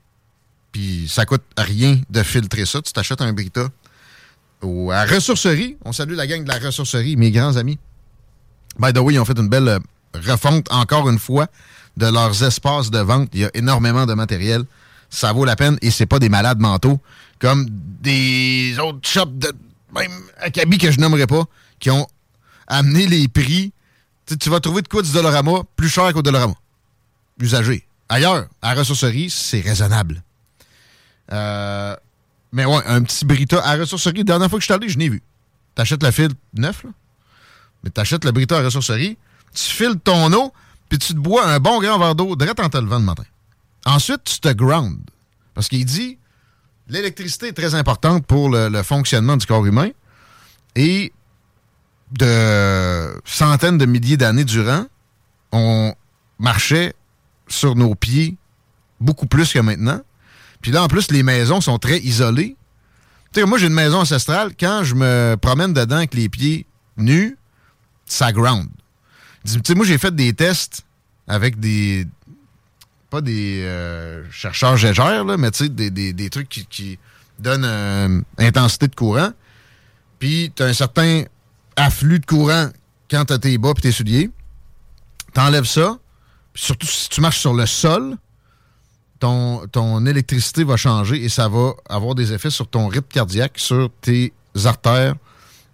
Puis 0.72 1.08
ça 1.08 1.26
coûte 1.26 1.44
rien 1.58 2.00
de 2.10 2.24
filtrer 2.24 2.66
ça. 2.66 2.82
Tu 2.82 2.92
t'achètes 2.92 3.22
un 3.22 3.34
Brita 3.34 3.70
à 4.92 5.06
ressourcerie. 5.06 5.78
On 5.86 5.92
salue 5.92 6.14
la 6.14 6.28
gang 6.28 6.44
de 6.44 6.48
la 6.48 6.60
ressourcerie, 6.60 7.16
mes 7.16 7.32
grands 7.32 7.58
amis. 7.58 7.78
By 8.80 8.94
the 8.94 9.00
way, 9.00 9.16
ils 9.16 9.20
ont 9.20 9.26
fait 9.26 9.38
une 9.38 9.50
belle 9.50 9.68
euh, 9.68 9.80
refonte, 10.16 10.72
encore 10.72 11.10
une 11.10 11.20
fois, 11.20 11.48
de 11.98 12.08
leurs 12.08 12.44
espaces 12.44 12.90
de 12.90 13.00
vente. 13.00 13.30
Il 13.34 13.42
y 13.42 13.46
a 13.46 13.52
énormément 13.54 14.06
de 14.06 14.14
matériel. 14.14 14.64
Ça 15.10 15.32
vaut 15.32 15.46
la 15.46 15.56
peine 15.56 15.78
et 15.82 15.92
c'est 15.92 16.08
pas 16.08 16.18
des 16.18 16.30
malades 16.30 16.60
mentaux 16.60 17.00
comme 17.40 17.68
des 17.70 18.76
autres 18.80 19.08
shops 19.08 19.34
de 19.34 19.52
même 19.94 20.12
acabit 20.40 20.78
que 20.78 20.90
je 20.92 21.00
nommerai 21.00 21.28
pas 21.28 21.44
qui 21.80 21.92
ont 21.92 22.08
amené 22.68 23.06
les 23.06 23.28
prix. 23.28 23.74
Tu 24.40 24.50
vas 24.50 24.60
trouver 24.60 24.82
de 24.82 24.88
quoi 24.88 25.02
du 25.02 25.12
Dollarama 25.12 25.64
plus 25.76 25.90
cher 25.90 26.14
qu'au 26.14 26.22
Dollarama. 26.22 26.54
Usagé. 27.40 27.86
Ailleurs, 28.10 28.48
à 28.62 28.74
ressourcerie, 28.74 29.30
c'est 29.30 29.60
raisonnable. 29.60 30.24
Euh, 31.32 31.96
mais 32.54 32.66
ouais, 32.66 32.82
un 32.86 33.02
petit 33.02 33.26
Brita 33.26 33.60
à 33.66 33.76
ressourcerie, 33.76 34.24
dernière 34.24 34.50
fois 34.50 34.60
que 34.60 34.62
je 34.62 34.68
suis 34.68 34.74
allé, 34.74 34.88
je 34.88 34.98
n'ai 34.98 35.10
vu. 35.10 35.22
T'achètes 35.76 36.04
le 36.04 36.12
fil 36.12 36.30
neuf, 36.54 36.84
là. 36.84 36.92
Mais 37.84 37.90
t'achètes 37.90 38.24
le 38.24 38.32
Brita 38.32 38.58
à 38.58 38.64
ressourcerie, 38.64 39.18
tu 39.54 39.64
files 39.64 40.00
ton 40.02 40.32
eau, 40.32 40.54
puis 40.88 41.00
tu 41.00 41.14
te 41.14 41.20
bois 41.20 41.46
un 41.48 41.60
bon 41.60 41.82
grand 41.82 41.98
verre 41.98 42.16
d'eau 42.16 42.36
direct 42.36 42.60
en 42.60 42.70
te 42.70 42.78
levant 42.78 43.00
le 43.00 43.06
matin. 43.06 43.24
Ensuite, 43.86 44.24
tu 44.24 44.40
te 44.40 44.50
ground. 44.50 45.00
Parce 45.56 45.68
qu'il 45.68 45.84
dit 45.84 46.18
l'électricité 46.88 47.48
est 47.48 47.54
très 47.54 47.76
importante 47.76 48.26
pour 48.26 48.50
le, 48.50 48.70
le 48.70 48.84
fonctionnement 48.84 49.36
du 49.36 49.46
corps 49.46 49.66
humain. 49.66 49.90
Et 50.76 51.12
de 52.12 53.22
centaines 53.26 53.78
de 53.78 53.86
milliers 53.86 54.18
d'années 54.18 54.46
durant, 54.46 54.86
on 55.52 55.94
marchait 56.40 56.94
sur 57.48 57.76
nos 57.76 57.96
pieds 57.96 58.38
beaucoup 59.00 59.26
plus 59.26 59.52
que 59.52 59.60
maintenant. 59.60 60.02
Puis 60.64 60.72
là, 60.72 60.82
en 60.82 60.88
plus, 60.88 61.12
les 61.12 61.24
maisons 61.24 61.62
sont 61.62 61.78
très 61.78 62.00
isolées. 62.00 62.56
Tu 63.34 63.44
moi, 63.44 63.58
j'ai 63.58 63.68
une 63.68 63.74
maison 63.74 64.00
ancestrale. 64.00 64.54
Quand 64.58 64.84
je 64.84 64.96
me 64.96 65.36
promène 65.40 65.74
dedans 65.74 65.98
avec 65.98 66.14
les 66.14 66.30
pieds 66.30 66.66
nus, 66.98 67.38
ça 68.06 68.32
ground. 68.32 68.70
Tu 69.64 69.76
moi, 69.76 69.86
j'ai 69.86 69.98
fait 69.98 70.16
des 70.16 70.34
tests 70.34 70.84
avec 71.28 71.60
des. 71.60 72.08
Pas 73.10 73.22
des 73.22 73.62
euh, 73.64 74.24
chercheurs 74.32 74.78
gégères, 74.78 75.26
là, 75.26 75.38
mais 75.38 75.52
tu 75.52 75.70
des, 75.70 76.30
trucs 76.30 76.50
qui, 76.50 76.98
donnent 77.40 77.66
euh, 77.66 78.22
intensité 78.38 78.88
de 78.88 78.96
courant. 78.96 79.32
Puis, 80.18 80.52
tu 80.56 80.64
as 80.64 80.68
un 80.68 80.74
certain 80.74 81.24
afflux 81.76 82.20
de 82.20 82.26
courant 82.26 82.70
quand 83.12 83.26
tu 83.26 83.40
tes 83.40 83.58
bas 83.58 83.74
et 83.78 83.82
tes 83.82 83.92
souliers. 83.92 84.32
T'enlèves 85.34 85.66
ça. 85.66 85.98
Puis 86.54 86.64
surtout 86.64 86.88
si 86.88 87.10
tu 87.10 87.20
marches 87.20 87.40
sur 87.40 87.54
le 87.54 87.66
sol, 87.66 88.16
ton, 89.24 90.06
électricité 90.06 90.64
va 90.64 90.76
changer 90.76 91.24
et 91.24 91.30
ça 91.30 91.48
va 91.48 91.72
avoir 91.88 92.16
des 92.16 92.34
effets 92.34 92.50
sur 92.50 92.68
ton 92.68 92.88
rythme 92.88 93.08
cardiaque, 93.10 93.54
sur 93.56 93.90
tes 94.02 94.34
artères 94.66 95.16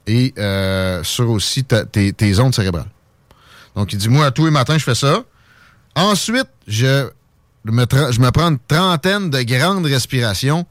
et 0.05 0.33
euh, 0.37 1.03
sur 1.03 1.29
aussi 1.29 1.63
tes, 1.63 2.39
ondes 2.39 2.53
cérébrales. 2.53 2.89
Donc, 3.75 3.93
il 3.93 3.99
dit, 3.99 4.09
moi, 4.09 4.31
tous 4.31 4.45
les 4.45 4.51
matins, 4.51 4.77
je 4.77 4.83
fais 4.83 4.95
ça. 4.95 5.23
Ensuite, 5.95 6.47
je 6.67 7.09
me, 7.65 8.31
prends 8.31 8.49
une 8.49 8.59
trentaine 8.67 9.29
de 9.29 9.41
grandes 9.41 9.85
respirations 9.85 10.65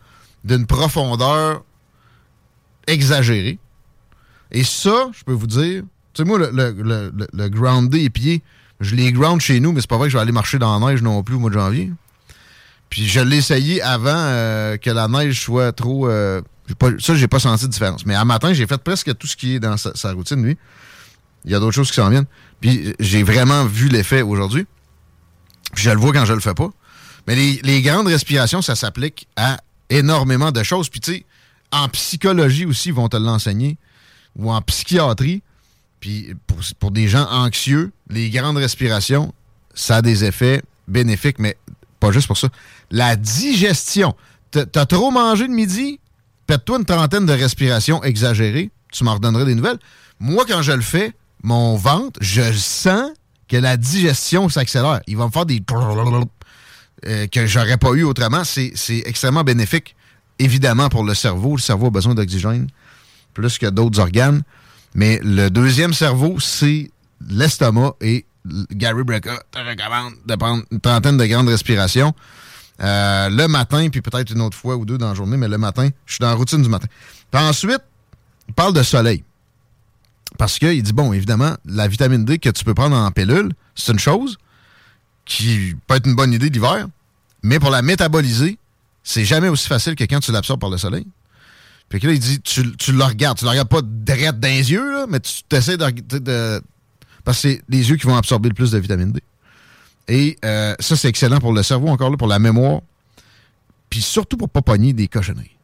d'une 0.44 0.66
profondeur 0.66 1.64
exagérée. 2.86 3.58
Et 4.50 4.64
ça, 4.64 5.10
je 5.12 5.24
peux 5.24 5.32
vous 5.32 5.46
dire, 5.46 5.82
tu 6.14 6.22
sais, 6.22 6.24
moi, 6.24 6.38
le, 6.38 6.50
le, 6.52 7.12
le, 7.12 7.88
les 7.92 8.10
pieds, 8.10 8.42
je 8.80 8.94
les 8.94 9.12
ground 9.12 9.40
chez 9.40 9.60
nous, 9.60 9.72
mais 9.72 9.80
c'est 9.80 9.90
pas 9.90 9.98
vrai 9.98 10.06
que 10.06 10.12
je 10.12 10.16
vais 10.16 10.22
aller 10.22 10.32
marcher 10.32 10.58
dans 10.58 10.78
la 10.78 10.86
neige 10.86 11.02
non 11.02 11.22
plus 11.22 11.34
au 11.34 11.40
mois 11.40 11.50
de 11.50 11.54
janvier. 11.54 11.92
Puis 12.90 13.06
je 13.06 13.20
l'ai 13.20 13.38
essayé 13.38 13.82
avant 13.82 14.10
euh, 14.14 14.76
que 14.76 14.90
la 14.90 15.08
neige 15.08 15.40
soit 15.42 15.72
trop. 15.72 16.08
euh, 16.08 16.40
pas- 16.78 16.90
ça, 16.98 17.14
j'ai 17.14 17.28
pas 17.28 17.38
senti 17.38 17.66
de 17.66 17.70
différence. 17.70 18.06
Mais 18.06 18.14
à 18.14 18.24
matin, 18.24 18.52
j'ai 18.52 18.66
fait 18.66 18.78
presque 18.78 19.16
tout 19.16 19.26
ce 19.26 19.36
qui 19.36 19.54
est 19.54 19.60
dans 19.60 19.76
sa, 19.76 20.12
routine, 20.12 20.42
lui. 20.42 20.56
Il 21.44 21.50
y 21.50 21.54
a 21.54 21.60
d'autres 21.60 21.74
choses 21.74 21.88
qui 21.90 21.96
s'en 21.96 22.08
viennent. 22.10 22.26
Puis 22.60 22.94
j'ai 22.98 23.22
vraiment 23.22 23.64
vu 23.64 23.88
l'effet 23.88 24.22
aujourd'hui. 24.22 24.66
Puis 25.74 25.84
je 25.84 25.90
le 25.90 25.98
vois 25.98 26.12
quand 26.12 26.24
je 26.24 26.32
le 26.32 26.40
fais 26.40 26.54
pas. 26.54 26.70
Mais 27.26 27.36
les, 27.36 27.60
les 27.62 27.82
grandes 27.82 28.06
respirations, 28.08 28.62
ça 28.62 28.74
s'applique 28.74 29.28
à 29.36 29.58
énormément 29.90 30.50
de 30.50 30.62
choses. 30.62 30.88
Puis 30.88 31.00
tu 31.00 31.12
sais, 31.12 31.24
en 31.70 31.88
psychologie 31.88 32.64
aussi, 32.64 32.88
ils 32.88 32.94
vont 32.94 33.08
te 33.08 33.16
l'enseigner. 33.16 33.76
Ou 34.36 34.50
en 34.52 34.60
psychiatrie. 34.62 35.42
Puis 36.00 36.34
pour, 36.46 36.58
pour 36.78 36.90
des 36.90 37.08
gens 37.08 37.26
anxieux, 37.30 37.92
les 38.08 38.30
grandes 38.30 38.56
respirations, 38.56 39.32
ça 39.74 39.96
a 39.96 40.02
des 40.02 40.24
effets 40.24 40.62
bénéfiques, 40.86 41.38
mais 41.38 41.56
pas 42.00 42.12
juste 42.12 42.26
pour 42.28 42.38
ça. 42.38 42.48
La 42.90 43.16
digestion. 43.16 44.14
T'as 44.50 44.86
trop 44.86 45.10
mangé 45.10 45.46
de 45.46 45.52
midi? 45.52 46.00
Pète-toi 46.46 46.78
une 46.78 46.84
trentaine 46.84 47.26
de 47.26 47.32
respirations 47.32 48.02
exagérées. 48.02 48.70
Tu 48.90 49.04
m'en 49.04 49.14
redonneras 49.14 49.44
des 49.44 49.54
nouvelles. 49.54 49.78
Moi, 50.18 50.44
quand 50.48 50.62
je 50.62 50.72
le 50.72 50.80
fais, 50.80 51.12
mon 51.42 51.76
ventre, 51.76 52.18
je 52.22 52.52
sens 52.52 53.10
que 53.46 53.56
la 53.56 53.76
digestion 53.76 54.48
s'accélère. 54.48 55.00
Il 55.06 55.16
va 55.16 55.26
me 55.26 55.30
faire 55.30 55.46
des... 55.46 55.62
euh, 57.06 57.26
que 57.26 57.46
j'aurais 57.46 57.76
pas 57.76 57.92
eu 57.92 58.02
autrement. 58.02 58.44
C'est 58.44 58.72
extrêmement 59.04 59.44
bénéfique, 59.44 59.94
évidemment, 60.38 60.88
pour 60.88 61.04
le 61.04 61.14
cerveau. 61.14 61.56
Le 61.56 61.62
cerveau 61.62 61.88
a 61.88 61.90
besoin 61.90 62.14
d'oxygène 62.14 62.68
plus 63.34 63.58
que 63.58 63.66
d'autres 63.66 64.00
organes. 64.00 64.42
Mais 64.94 65.20
le 65.22 65.50
deuxième 65.50 65.92
cerveau, 65.92 66.40
c'est 66.40 66.90
l'estomac. 67.28 67.94
Et 68.00 68.24
Gary 68.72 69.04
Breca 69.04 69.38
te 69.50 69.58
recommande 69.58 70.14
de 70.26 70.34
prendre 70.34 70.64
une 70.70 70.80
trentaine 70.80 71.18
de 71.18 71.26
grandes 71.26 71.48
respirations 71.48 72.14
euh, 72.80 73.28
le 73.28 73.48
matin, 73.48 73.88
puis 73.90 74.00
peut-être 74.02 74.30
une 74.32 74.40
autre 74.40 74.56
fois 74.56 74.76
ou 74.76 74.84
deux 74.84 74.98
dans 74.98 75.08
la 75.08 75.14
journée, 75.14 75.36
mais 75.36 75.48
le 75.48 75.58
matin, 75.58 75.88
je 76.06 76.12
suis 76.14 76.20
dans 76.20 76.28
la 76.28 76.34
routine 76.34 76.62
du 76.62 76.68
matin. 76.68 76.86
Puis 77.30 77.42
ensuite, 77.42 77.80
il 78.48 78.54
parle 78.54 78.72
de 78.72 78.82
soleil. 78.82 79.24
Parce 80.36 80.58
qu'il 80.58 80.82
dit, 80.82 80.92
bon, 80.92 81.12
évidemment, 81.12 81.54
la 81.64 81.88
vitamine 81.88 82.24
D 82.24 82.38
que 82.38 82.50
tu 82.50 82.64
peux 82.64 82.74
prendre 82.74 82.96
en 82.96 83.10
pilule, 83.10 83.50
c'est 83.74 83.92
une 83.92 83.98
chose 83.98 84.36
qui 85.24 85.74
peut 85.86 85.96
être 85.96 86.06
une 86.06 86.14
bonne 86.14 86.32
idée 86.32 86.48
l'hiver, 86.50 86.86
mais 87.42 87.58
pour 87.58 87.70
la 87.70 87.82
métaboliser, 87.82 88.58
c'est 89.02 89.24
jamais 89.24 89.48
aussi 89.48 89.66
facile 89.68 89.94
que 89.94 90.04
quand 90.04 90.20
tu 90.20 90.32
l'absorbes 90.32 90.60
par 90.60 90.70
le 90.70 90.78
soleil. 90.78 91.06
Puis 91.88 91.98
là, 92.00 92.12
il 92.12 92.18
dit, 92.18 92.40
tu, 92.42 92.76
tu 92.76 92.92
le 92.92 93.02
regardes. 93.02 93.38
Tu 93.38 93.44
le 93.44 93.50
regardes 93.50 93.68
pas 93.68 93.80
direct 93.82 94.38
dans 94.40 94.48
les 94.48 94.70
yeux, 94.70 95.06
mais 95.08 95.20
tu 95.20 95.42
essaies 95.52 95.78
de, 95.78 95.90
de- 95.90 96.18
de- 96.18 96.62
Parce 97.24 97.38
que 97.38 97.48
c'est 97.48 97.62
les 97.70 97.88
yeux 97.88 97.96
qui 97.96 98.06
vont 98.06 98.16
absorber 98.16 98.50
le 98.50 98.54
plus 98.54 98.70
de 98.70 98.78
vitamine 98.78 99.12
D. 99.12 99.22
Et 100.08 100.38
euh, 100.44 100.74
ça, 100.80 100.96
c'est 100.96 101.08
excellent 101.08 101.38
pour 101.38 101.52
le 101.52 101.62
cerveau, 101.62 101.88
encore 101.88 102.10
là, 102.10 102.16
pour 102.16 102.28
la 102.28 102.38
mémoire. 102.38 102.80
Puis 103.90 104.02
surtout 104.02 104.36
pour 104.36 104.48
pas 104.48 104.62
pogner 104.62 104.92
des 104.92 105.08
cochonneries. 105.08 105.58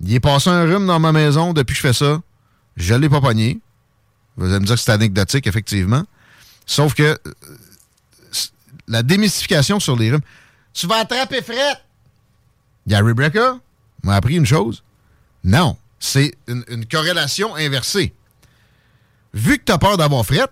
Il 0.00 0.12
est 0.12 0.20
passé 0.20 0.50
un 0.50 0.64
rhume 0.64 0.86
dans 0.86 0.98
ma 0.98 1.12
maison 1.12 1.52
depuis 1.52 1.72
que 1.72 1.76
je 1.76 1.86
fais 1.86 1.92
ça. 1.92 2.20
Je 2.76 2.94
l'ai 2.94 3.08
pas 3.08 3.20
pogné. 3.20 3.60
Vous 4.36 4.46
allez 4.46 4.60
me 4.60 4.66
dire 4.66 4.74
que 4.74 4.80
c'est 4.80 4.90
anecdotique, 4.90 5.46
effectivement. 5.46 6.02
Sauf 6.66 6.94
que 6.94 7.02
euh, 7.02 7.16
la 8.88 9.02
démystification 9.02 9.80
sur 9.80 9.96
les 9.96 10.10
rhumes. 10.10 10.20
Tu 10.72 10.86
vas 10.86 10.96
attraper 10.96 11.40
fret! 11.42 11.76
Gary 12.86 13.14
Brecker 13.14 13.52
m'a 14.02 14.16
appris 14.16 14.36
une 14.36 14.44
chose. 14.44 14.82
Non, 15.44 15.76
c'est 15.98 16.34
une, 16.48 16.84
corrélation 16.86 17.54
inversée. 17.54 18.12
Vu 19.32 19.58
que 19.58 19.64
tu 19.64 19.72
as 19.72 19.78
peur 19.78 19.96
d'avoir 19.96 20.24
fret, 20.26 20.48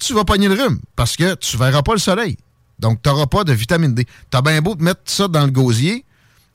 tu 0.00 0.14
vas 0.14 0.24
pogner 0.24 0.48
le 0.48 0.54
rhume 0.54 0.80
parce 0.96 1.16
que 1.16 1.34
tu 1.34 1.56
verras 1.56 1.82
pas 1.82 1.92
le 1.92 1.98
soleil. 1.98 2.36
Donc, 2.78 3.02
tu 3.02 3.08
n'auras 3.08 3.26
pas 3.26 3.44
de 3.44 3.52
vitamine 3.52 3.94
D. 3.94 4.06
Tu 4.30 4.36
as 4.36 4.42
bien 4.42 4.60
beau 4.62 4.74
te 4.74 4.82
mettre 4.82 5.02
ça 5.04 5.28
dans 5.28 5.44
le 5.44 5.50
gosier, 5.50 6.04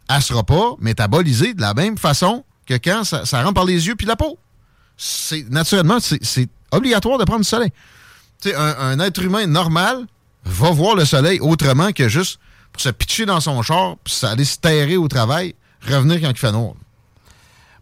elle 0.09 0.21
sera 0.21 0.43
pas 0.43 0.75
métabolisée 0.79 1.53
de 1.53 1.61
la 1.61 1.73
même 1.73 1.97
façon 1.97 2.43
que 2.65 2.73
quand 2.75 3.03
ça, 3.03 3.25
ça 3.25 3.41
rentre 3.43 3.53
par 3.53 3.65
les 3.65 3.87
yeux 3.87 3.95
puis 3.95 4.07
la 4.07 4.15
peau. 4.15 4.37
C'est 4.97 5.49
Naturellement, 5.49 5.99
c'est 5.99 6.49
obligatoire 6.71 7.17
de 7.17 7.25
prendre 7.25 7.41
du 7.41 7.47
soleil. 7.47 7.71
Un, 8.45 8.75
un 8.79 8.99
être 8.99 9.21
humain 9.21 9.45
normal 9.47 10.05
va 10.45 10.71
voir 10.71 10.95
le 10.95 11.05
soleil 11.05 11.39
autrement 11.39 11.91
que 11.91 12.07
juste 12.09 12.39
pour 12.71 12.81
se 12.81 12.89
pitcher 12.89 13.25
dans 13.25 13.39
son 13.39 13.61
char, 13.61 13.95
puis 14.03 14.13
aller 14.23 14.45
se 14.45 14.57
terrer 14.57 14.97
au 14.97 15.07
travail, 15.07 15.55
revenir 15.81 16.21
quand 16.21 16.29
il 16.29 16.37
fait 16.37 16.51
noir. 16.51 16.73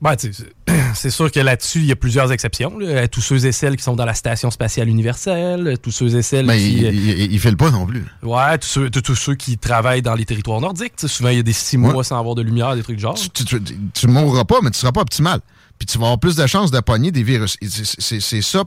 Ben, 0.04 0.16
c'est- 0.95 1.10
sûr 1.10 1.32
que 1.32 1.39
là-dessus, 1.39 1.80
il 1.80 1.86
y 1.86 1.91
a 1.91 1.95
plusieurs 1.95 2.32
exceptions. 2.32 2.78
là. 2.78 3.08
Tous 3.08 3.22
ceux 3.22 3.45
et 3.45 3.51
celles 3.54 3.78
qui 3.78 3.84
sont 3.84 3.95
dans 3.95 4.06
la 4.06 4.14
Station 4.14 4.51
spatiale 4.51 4.89
universelle, 4.89 5.78
tous 5.82 5.91
ceux 5.91 6.14
et 6.16 6.22
celles 6.22 6.45
Mais 6.45 6.58
qui... 6.58 6.78
il, 6.80 6.84
il, 7.20 7.32
il 7.34 7.39
fait 7.39 7.51
le 7.51 7.58
pas 7.58 7.72
non 7.72 7.86
plus. 7.86 8.06
Ouais, 8.22 8.58
tous 8.58 8.68
ceux, 8.68 8.89
tous- 8.89 9.01
tous 9.01 9.16
ceux 9.16 9.36
qui 9.36 9.58
travaillent 9.58 10.01
dans 10.01 10.16
les 10.16 10.26
territoires 10.26 10.60
nordiques. 10.60 10.93
Souvent, 10.97 11.30
il 11.30 11.38
y 11.38 11.39
a 11.39 11.43
des 11.43 11.54
six 11.54 11.78
mois 11.78 12.04
sans 12.04 12.20
avoir 12.20 12.36
de 12.36 12.41
lumière, 12.41 12.76
des 12.76 12.84
trucs 12.84 12.97
du 12.97 13.01
genre. 13.01 13.16
tu, 13.16 13.30
tu, 13.45 13.64
tu- 13.64 13.78
tu 13.93 14.08
mourras 14.08 14.43
pas, 14.43 14.60
mais 14.62 14.72
tu 14.72 14.80
seras 14.80 14.91
pas 14.91 15.01
optimal. 15.01 15.39
Puis 15.80 15.86
tu 15.86 15.97
vas 15.97 16.06
avoir 16.06 16.20
plus 16.20 16.36
de 16.36 16.45
chances 16.47 16.70
de 16.72 16.80
pogner 16.82 17.12
des 17.12 17.24
virus. 17.24 17.56
C'est- 17.62 18.41
ça, 18.41 18.64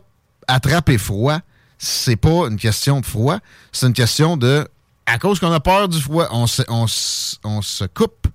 attraper 0.48 0.96
froid, 0.98 1.38
c'est 1.78 2.16
pas 2.16 2.48
une 2.48 2.56
question 2.56 3.00
de 3.00 3.06
froid, 3.06 3.38
c'est 3.72 3.86
une 3.86 3.92
question 3.92 4.36
de, 4.38 4.66
à 5.04 5.18
cause 5.18 5.38
qu'on 5.38 5.52
a 5.52 5.60
peur 5.60 5.88
du 5.88 6.00
froid, 6.00 6.28
on 6.32 6.46
se, 6.46 6.62
on 6.68 6.86
on 7.44 7.62
se 7.62 7.84
coupe 7.84 8.26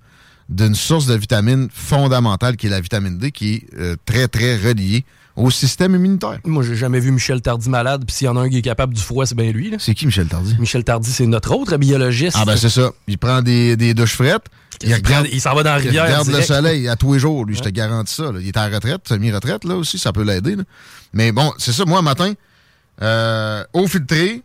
d'une 0.52 0.76
source 0.76 1.06
de 1.08 1.16
vitamine 1.16 1.70
fondamentale 1.74 2.58
qui 2.58 2.68
est 2.68 2.70
la 2.70 2.82
vitamine 2.82 3.18
D, 3.18 3.32
qui 3.32 3.56
est 3.56 3.64
euh, 3.80 3.96
très, 4.06 4.28
très 4.28 4.58
reliée 4.58 5.06
au 5.38 5.50
système 5.50 5.96
immunitaire. 5.96 6.40
Moi, 6.46 6.62
j'ai 6.62 6.76
jamais 6.76 7.00
vu 7.00 7.12
Michel 7.12 7.42
Tardy 7.42 7.70
malade, 7.70 8.04
puis 8.06 8.14
s'il 8.14 8.26
y 8.26 8.28
en 8.28 8.36
a 8.36 8.42
un 8.42 8.50
qui 8.50 8.58
est 8.58 8.62
capable 8.62 8.94
du 8.94 9.02
froid, 9.02 9.26
c'est 9.26 9.36
bien 9.36 9.52
lui. 9.52 9.74
C'est 9.80 9.96
qui 9.96 10.06
Michel 10.06 10.28
Tardy? 10.28 10.58
Michel 10.60 10.84
Tardy, 10.84 11.10
c'est 11.10 11.26
notre 11.26 11.56
autre 11.56 11.78
biologiste. 11.78 12.36
Ah 12.40 12.44
ben 12.46 12.58
c'est 12.58 12.70
ça. 12.70 12.92
Il 13.08 13.18
prend 13.18 13.42
des, 13.42 13.78
des 13.78 13.94
douches 13.94 14.16
frettes. 14.16 14.46
Il, 14.84 14.94
regarde, 14.94 15.28
il 15.32 15.40
s'en 15.40 15.54
va 15.54 15.64
dans 15.64 15.70
la 15.72 15.76
rivière 15.78 16.06
Il 16.06 16.08
regarde 16.08 16.28
le 16.28 16.42
soleil 16.42 16.88
à 16.90 16.96
tous 16.96 17.14
les 17.14 17.20
jours. 17.20 17.46
Lui, 17.46 17.56
je 17.56 17.62
te 17.62 17.70
garantis 17.70 18.16
ça. 18.16 18.32
là. 18.32 18.40
Il 18.42 18.48
est 18.48 18.58
en 18.58 18.70
retraite, 18.70 19.08
semi-retraite, 19.08 19.64
là 19.64 19.76
aussi, 19.76 19.98
ça 19.98 20.12
peut 20.12 20.24
l'aider. 20.24 20.58
Mais 21.14 21.32
bon, 21.32 21.54
c'est 21.58 21.72
ça, 21.72 21.86
moi, 21.86 22.02
matin, 22.02 22.34
euh, 23.02 23.64
eau 23.74 23.88
filtrée, 23.88 24.42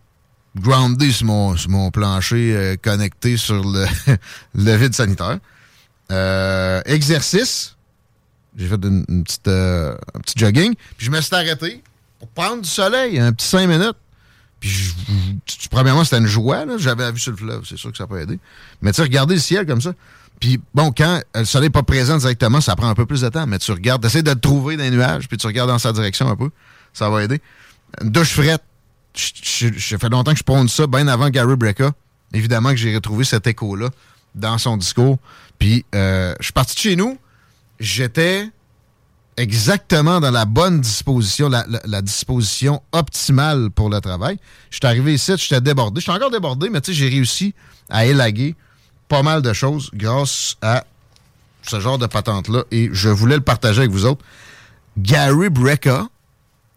groundé 0.54 1.10
sur 1.10 1.26
mon, 1.26 1.56
sur 1.56 1.70
mon 1.70 1.90
plancher 1.90 2.54
euh, 2.54 2.76
connecté 2.80 3.36
sur 3.36 3.62
le, 3.64 3.86
le 4.54 4.76
vide 4.76 4.94
sanitaire. 4.94 5.38
Euh, 6.12 6.80
exercice. 6.86 7.76
J'ai 8.56 8.68
fait 8.68 8.82
une, 8.84 9.04
petite, 9.24 9.48
euh, 9.48 9.96
un 10.14 10.20
petit 10.20 10.34
jogging. 10.36 10.74
Puis 10.96 11.06
je 11.06 11.10
me 11.10 11.20
suis 11.20 11.34
arrêté 11.34 11.82
pour 12.18 12.28
prendre 12.28 12.62
du 12.62 12.68
soleil, 12.68 13.18
un 13.18 13.32
petit 13.32 13.46
cinq 13.46 13.66
minutes. 13.66 13.96
Puis, 14.60 14.70
je- 14.70 15.68
premièrement, 15.68 16.04
c'était 16.04 16.18
une 16.18 16.26
joie. 16.26 16.64
J'avais 16.78 17.02
la 17.02 17.10
vue 17.10 17.18
sur 17.18 17.32
le 17.32 17.36
fleuve. 17.36 17.64
C'est 17.68 17.76
sûr 17.76 17.90
que 17.92 17.98
ça 17.98 18.06
peut 18.06 18.20
aider. 18.20 18.38
Mais 18.80 18.92
tu 18.92 18.96
sais, 18.96 19.02
regarder 19.02 19.34
le 19.34 19.40
ciel 19.40 19.66
comme 19.66 19.82
ça. 19.82 19.92
Puis, 20.40 20.60
bon, 20.74 20.92
quand 20.96 21.20
euh, 21.36 21.40
le 21.40 21.44
soleil 21.44 21.66
n'est 21.68 21.72
pas 21.72 21.82
présent 21.82 22.16
directement, 22.16 22.60
ça 22.62 22.74
prend 22.76 22.88
un 22.88 22.94
peu 22.94 23.04
plus 23.04 23.20
de 23.20 23.28
temps. 23.28 23.46
Mais 23.46 23.58
tu 23.58 23.70
regardes, 23.72 24.00
tu 24.00 24.06
essaies 24.08 24.22
de 24.22 24.30
le 24.30 24.40
trouver 24.40 24.76
dans 24.78 24.84
les 24.84 24.90
nuages, 24.90 25.28
puis 25.28 25.36
tu 25.36 25.46
regardes 25.46 25.68
dans 25.68 25.78
sa 25.78 25.92
direction 25.92 26.28
un 26.30 26.36
peu. 26.36 26.48
Ça 26.94 27.10
va 27.10 27.24
aider. 27.24 27.42
Une 28.00 28.10
douche 28.10 28.32
frette. 28.32 28.62
Ça 29.14 29.98
fait 29.98 30.08
longtemps 30.08 30.32
que 30.32 30.38
je 30.38 30.42
prône 30.44 30.68
ça, 30.68 30.86
bien 30.86 31.06
avant 31.08 31.28
Gary 31.30 31.56
Breca. 31.56 31.92
Évidemment 32.32 32.70
que 32.70 32.76
j'ai 32.76 32.94
retrouvé 32.94 33.24
cet 33.24 33.46
écho-là 33.46 33.88
dans 34.34 34.58
son 34.58 34.76
discours. 34.76 35.18
Puis, 35.58 35.84
euh, 35.94 36.34
je 36.38 36.44
suis 36.44 36.52
parti 36.52 36.74
de 36.74 36.80
chez 36.80 36.96
nous. 36.96 37.18
J'étais 37.78 38.50
exactement 39.36 40.20
dans 40.20 40.30
la 40.30 40.44
bonne 40.44 40.80
disposition, 40.80 41.48
la, 41.48 42.02
disposition 42.02 42.82
optimale 42.92 43.70
pour 43.70 43.90
le 43.90 44.00
travail. 44.00 44.38
Je 44.70 44.76
suis 44.76 44.86
arrivé 44.86 45.14
ici, 45.14 45.32
j'étais 45.36 45.60
débordé. 45.60 46.00
Je 46.00 46.04
suis 46.04 46.12
encore 46.12 46.30
débordé, 46.30 46.70
mais 46.70 46.80
tu 46.80 46.92
sais, 46.92 46.98
j'ai 46.98 47.08
réussi 47.08 47.54
à 47.90 48.06
élaguer 48.06 48.54
pas 49.08 49.22
mal 49.22 49.42
de 49.42 49.52
choses 49.52 49.90
grâce 49.92 50.56
à 50.62 50.84
ce 51.62 51.80
genre 51.80 51.98
de 51.98 52.06
patente-là. 52.06 52.64
Et 52.70 52.88
je 52.92 53.08
voulais 53.08 53.36
le 53.36 53.42
partager 53.42 53.80
avec 53.80 53.90
vous 53.90 54.06
autres. 54.06 54.24
Gary 54.96 55.48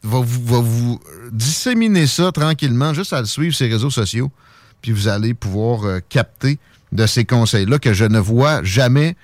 vous, 0.04 0.24
va 0.24 0.60
vous 0.60 1.00
disséminer 1.32 2.08
ça 2.08 2.32
tranquillement, 2.32 2.94
juste 2.94 3.14
à 3.14 3.20
le 3.20 3.26
suivre 3.26 3.56
ses 3.56 3.68
réseaux 3.68 3.90
sociaux. 3.90 4.32
Puis 4.82 4.92
vous 4.92 5.08
allez 5.08 5.34
pouvoir 5.34 5.84
euh, 5.84 6.00
capter 6.08 6.58
de 6.92 7.06
ces 7.06 7.26
conseils-là 7.26 7.80
que 7.80 7.94
je 7.94 8.06
ne 8.06 8.20
vois 8.20 8.64
jamais 8.64 9.16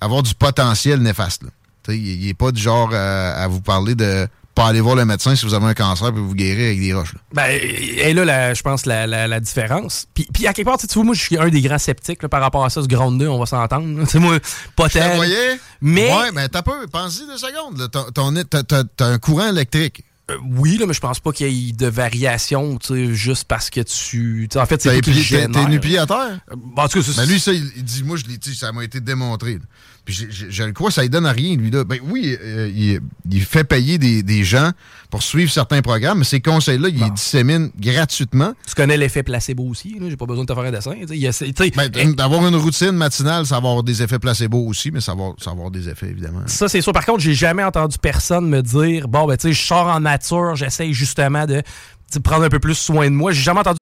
avoir 0.00 0.22
du 0.22 0.34
potentiel 0.34 1.00
néfaste. 1.00 1.42
là. 1.44 1.50
Il 1.94 2.26
n'est 2.26 2.34
pas 2.34 2.52
du 2.52 2.60
genre 2.62 2.90
euh, 2.92 3.44
à 3.44 3.48
vous 3.48 3.60
parler 3.60 3.94
de 3.94 4.26
pas 4.54 4.66
aller 4.66 4.82
voir 4.82 4.96
le 4.96 5.06
médecin 5.06 5.34
si 5.34 5.46
vous 5.46 5.54
avez 5.54 5.64
un 5.64 5.72
cancer 5.74 6.12
puis 6.12 6.20
vous 6.22 6.34
guérir 6.34 6.66
avec 6.66 6.78
des 6.80 6.92
roches. 6.92 7.14
là. 7.14 7.20
Ben, 7.32 7.58
et 7.58 8.12
là, 8.12 8.52
je 8.52 8.60
pense, 8.62 8.84
la, 8.84 9.06
la, 9.06 9.26
la 9.26 9.40
différence. 9.40 10.06
Puis, 10.12 10.28
puis 10.32 10.46
à 10.46 10.52
quelque 10.52 10.66
part, 10.66 10.76
tu 10.78 10.86
vois, 10.94 11.04
moi, 11.04 11.14
je 11.14 11.22
suis 11.22 11.38
un 11.38 11.48
des 11.48 11.62
grands 11.62 11.78
sceptiques 11.78 12.22
là, 12.22 12.28
par 12.28 12.42
rapport 12.42 12.62
à 12.64 12.68
ça, 12.68 12.82
ce 12.82 12.86
Ground 12.86 13.18
2, 13.18 13.26
on 13.28 13.38
va 13.38 13.46
s'entendre. 13.46 14.04
Tu 14.10 14.18
moi, 14.18 14.38
pas 14.76 14.88
Je 14.88 14.92
te 14.92 14.98
tant. 14.98 15.14
voyais? 15.16 15.58
Mais- 15.80 16.14
Ouais, 16.14 16.30
ben 16.32 16.48
t'as 16.50 16.60
peu. 16.62 16.86
Pense-y 16.86 17.26
deux 17.26 17.38
secondes. 17.38 17.88
t'as 18.96 19.06
un 19.06 19.18
courant 19.18 19.48
électrique. 19.48 20.04
Euh, 20.30 20.36
oui, 20.56 20.78
là, 20.78 20.86
mais 20.86 20.94
je 20.94 21.00
pense 21.00 21.18
pas 21.18 21.32
qu'il 21.32 21.48
y 21.48 21.70
ait 21.70 21.72
de 21.72 21.86
variation, 21.88 22.78
tu 22.78 22.94
sais, 23.08 23.14
juste 23.14 23.44
parce 23.48 23.70
que 23.70 23.80
tu... 23.80 24.48
en 24.54 24.66
fait, 24.66 24.80
c'est 24.80 24.90
T'es 24.90 25.00
toi 25.00 25.12
qui 25.12 25.18
le 25.18 25.24
pied- 25.24 25.36
t'es- 25.36 25.42
génère. 25.42 25.64
t'es 25.64 25.68
nu 25.70 25.80
pied 25.80 25.98
à 25.98 26.06
terre? 26.06 26.38
Euh, 26.50 26.54
bon, 26.56 26.82
en 26.82 26.88
tout 26.88 27.00
cas, 27.00 27.04
c'est- 27.12 27.16
Ben 27.20 27.26
lui, 27.28 27.40
ça, 27.40 27.52
il, 27.52 27.82
dit, 27.82 28.04
moi, 28.04 28.16
je 28.16 28.24
l'ai 28.26 28.38
dit, 28.38 28.54
ça 28.54 28.70
m'a 28.70 28.84
été 28.84 29.00
démontré. 29.00 29.54
là. 29.54 29.60
Puis 30.04 30.14
je, 30.14 30.24
je- 30.30 30.50
je 30.50 30.62
le 30.64 30.72
crois, 30.72 30.90
ça 30.90 31.02
ne 31.02 31.08
donne 31.08 31.26
à 31.26 31.32
rien, 31.32 31.54
lui, 31.56 31.70
là. 31.70 31.84
Ben 31.84 31.98
oui, 32.04 32.36
euh, 32.40 32.70
il, 32.74 33.00
il 33.30 33.44
fait 33.44 33.62
payer 33.62 33.98
des, 33.98 34.22
des 34.24 34.42
gens 34.42 34.70
pour 35.10 35.22
suivre 35.22 35.50
certains 35.50 35.80
programmes, 35.80 36.18
mais 36.18 36.24
ces 36.24 36.40
conseils-là, 36.40 36.88
il 36.88 36.98
les 36.98 37.10
dissémine 37.10 37.70
gratuitement. 37.78 38.52
Tu 38.66 38.74
connais 38.74 38.96
l'effet 38.96 39.22
placebo 39.22 39.62
aussi, 39.64 39.96
là, 40.00 40.06
j'ai 40.10 40.16
pas 40.16 40.26
besoin 40.26 40.42
de 40.44 40.48
te 40.48 40.54
faire 40.54 40.64
un 40.64 40.70
dessin. 40.72 40.94
Ben, 41.76 42.14
D'avoir 42.14 42.46
une 42.48 42.56
routine 42.56 42.92
matinale, 42.92 43.46
ça 43.46 43.56
va 43.60 43.68
avoir 43.68 43.82
des 43.84 44.02
effets 44.02 44.18
placebo 44.18 44.66
aussi, 44.66 44.90
mais 44.90 45.00
ça 45.00 45.14
va, 45.14 45.30
ça 45.38 45.50
va 45.50 45.56
avoir 45.56 45.70
des 45.70 45.88
effets, 45.88 46.08
évidemment. 46.08 46.42
Ça, 46.46 46.68
c'est 46.68 46.80
sûr. 46.80 46.92
Par 46.92 47.04
contre, 47.06 47.20
j'ai 47.20 47.34
jamais 47.34 47.62
entendu 47.62 47.96
personne 48.00 48.48
me 48.48 48.60
dire 48.62 49.06
Bon, 49.06 49.26
ben, 49.26 49.36
tu 49.36 49.48
sais, 49.48 49.52
je 49.52 49.62
sors 49.64 49.86
en 49.86 50.04
nature, 50.12 50.56
j'essaye 50.56 50.92
justement 50.92 51.46
de 51.46 51.62
prendre 52.22 52.44
un 52.44 52.48
peu 52.48 52.60
plus 52.60 52.74
soin 52.74 53.06
de 53.06 53.14
moi. 53.14 53.32
J'ai 53.32 53.42
jamais 53.42 53.60
entendu. 53.60 53.81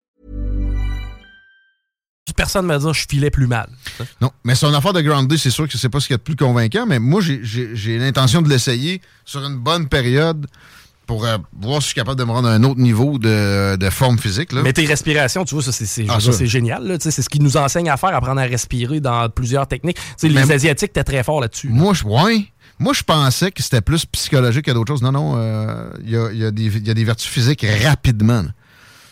Personne 2.35 2.65
me 2.65 2.77
dire 2.77 2.93
je 2.93 3.05
filais 3.09 3.29
plus 3.29 3.47
mal. 3.47 3.67
Non, 4.21 4.31
mais 4.43 4.55
son 4.55 4.73
affaire 4.73 4.93
de 4.93 5.01
Ground 5.01 5.27
Day, 5.29 5.37
c'est 5.37 5.49
sûr 5.49 5.67
que 5.67 5.77
c'est 5.77 5.89
pas 5.89 5.99
ce 5.99 6.07
qu'il 6.07 6.13
y 6.13 6.15
a 6.15 6.17
de 6.17 6.23
plus 6.23 6.35
convaincant, 6.35 6.85
mais 6.85 6.99
moi, 6.99 7.19
j'ai- 7.21 7.97
l'intention 7.99 8.41
de 8.41 8.49
l'essayer 8.49 9.01
sur 9.25 9.43
une 9.43 9.57
bonne 9.57 9.87
période 9.89 10.47
pour 11.07 11.25
euh, 11.25 11.37
voir 11.59 11.81
si 11.81 11.87
je 11.87 11.87
suis 11.87 11.95
capable 11.95 12.17
de 12.19 12.23
me 12.23 12.31
rendre 12.31 12.47
à 12.47 12.53
un 12.53 12.63
autre 12.63 12.79
niveau 12.79 13.17
de, 13.17 13.75
de 13.75 13.89
forme 13.89 14.17
physique. 14.17 14.53
Là. 14.53 14.61
Mais 14.61 14.71
tes 14.71 14.85
respirations, 14.85 15.43
tu 15.45 15.55
vois, 15.55 15.63
c'est 15.63 16.05
Ah, 16.07 16.19
c'est 16.21 16.47
génial. 16.47 16.95
C'est 17.01 17.11
ce 17.11 17.27
qu'ils 17.27 17.43
nous 17.43 17.57
enseignent 17.57 17.89
à 17.89 17.97
faire, 17.97 18.15
apprendre 18.15 18.39
à 18.39 18.45
respirer 18.45 19.01
dans 19.01 19.27
plusieurs 19.29 19.67
techniques. 19.67 19.97
Mais- 20.23 20.29
les 20.29 20.51
Asiatiques 20.51 20.91
étaient 20.91 21.03
très 21.03 21.23
forts 21.23 21.41
là-dessus. 21.41 21.67
Moi, 21.69 21.93
je, 21.93 22.05
ouais. 22.05 22.45
Moi, 22.79 22.93
je 22.93 23.03
pensais 23.03 23.51
que 23.51 23.61
c'était 23.61 23.81
plus 23.81 24.05
psychologique 24.05 24.65
que 24.65 24.71
d'autres 24.71 24.93
choses. 24.93 25.01
Non, 25.03 25.11
non, 25.11 25.33
euh, 25.35 25.89
il 26.03 26.11
y, 26.11 26.15
a, 26.17 26.31
il 26.31 26.37
y 26.39 26.45
a 26.45 26.51
des- 26.51 26.63
il 26.63 26.87
y 26.87 26.91
a 26.91 26.93
des 26.93 27.03
vertus 27.03 27.29
physiques 27.29 27.65
rapidement. 27.83 28.43
là. 28.43 28.49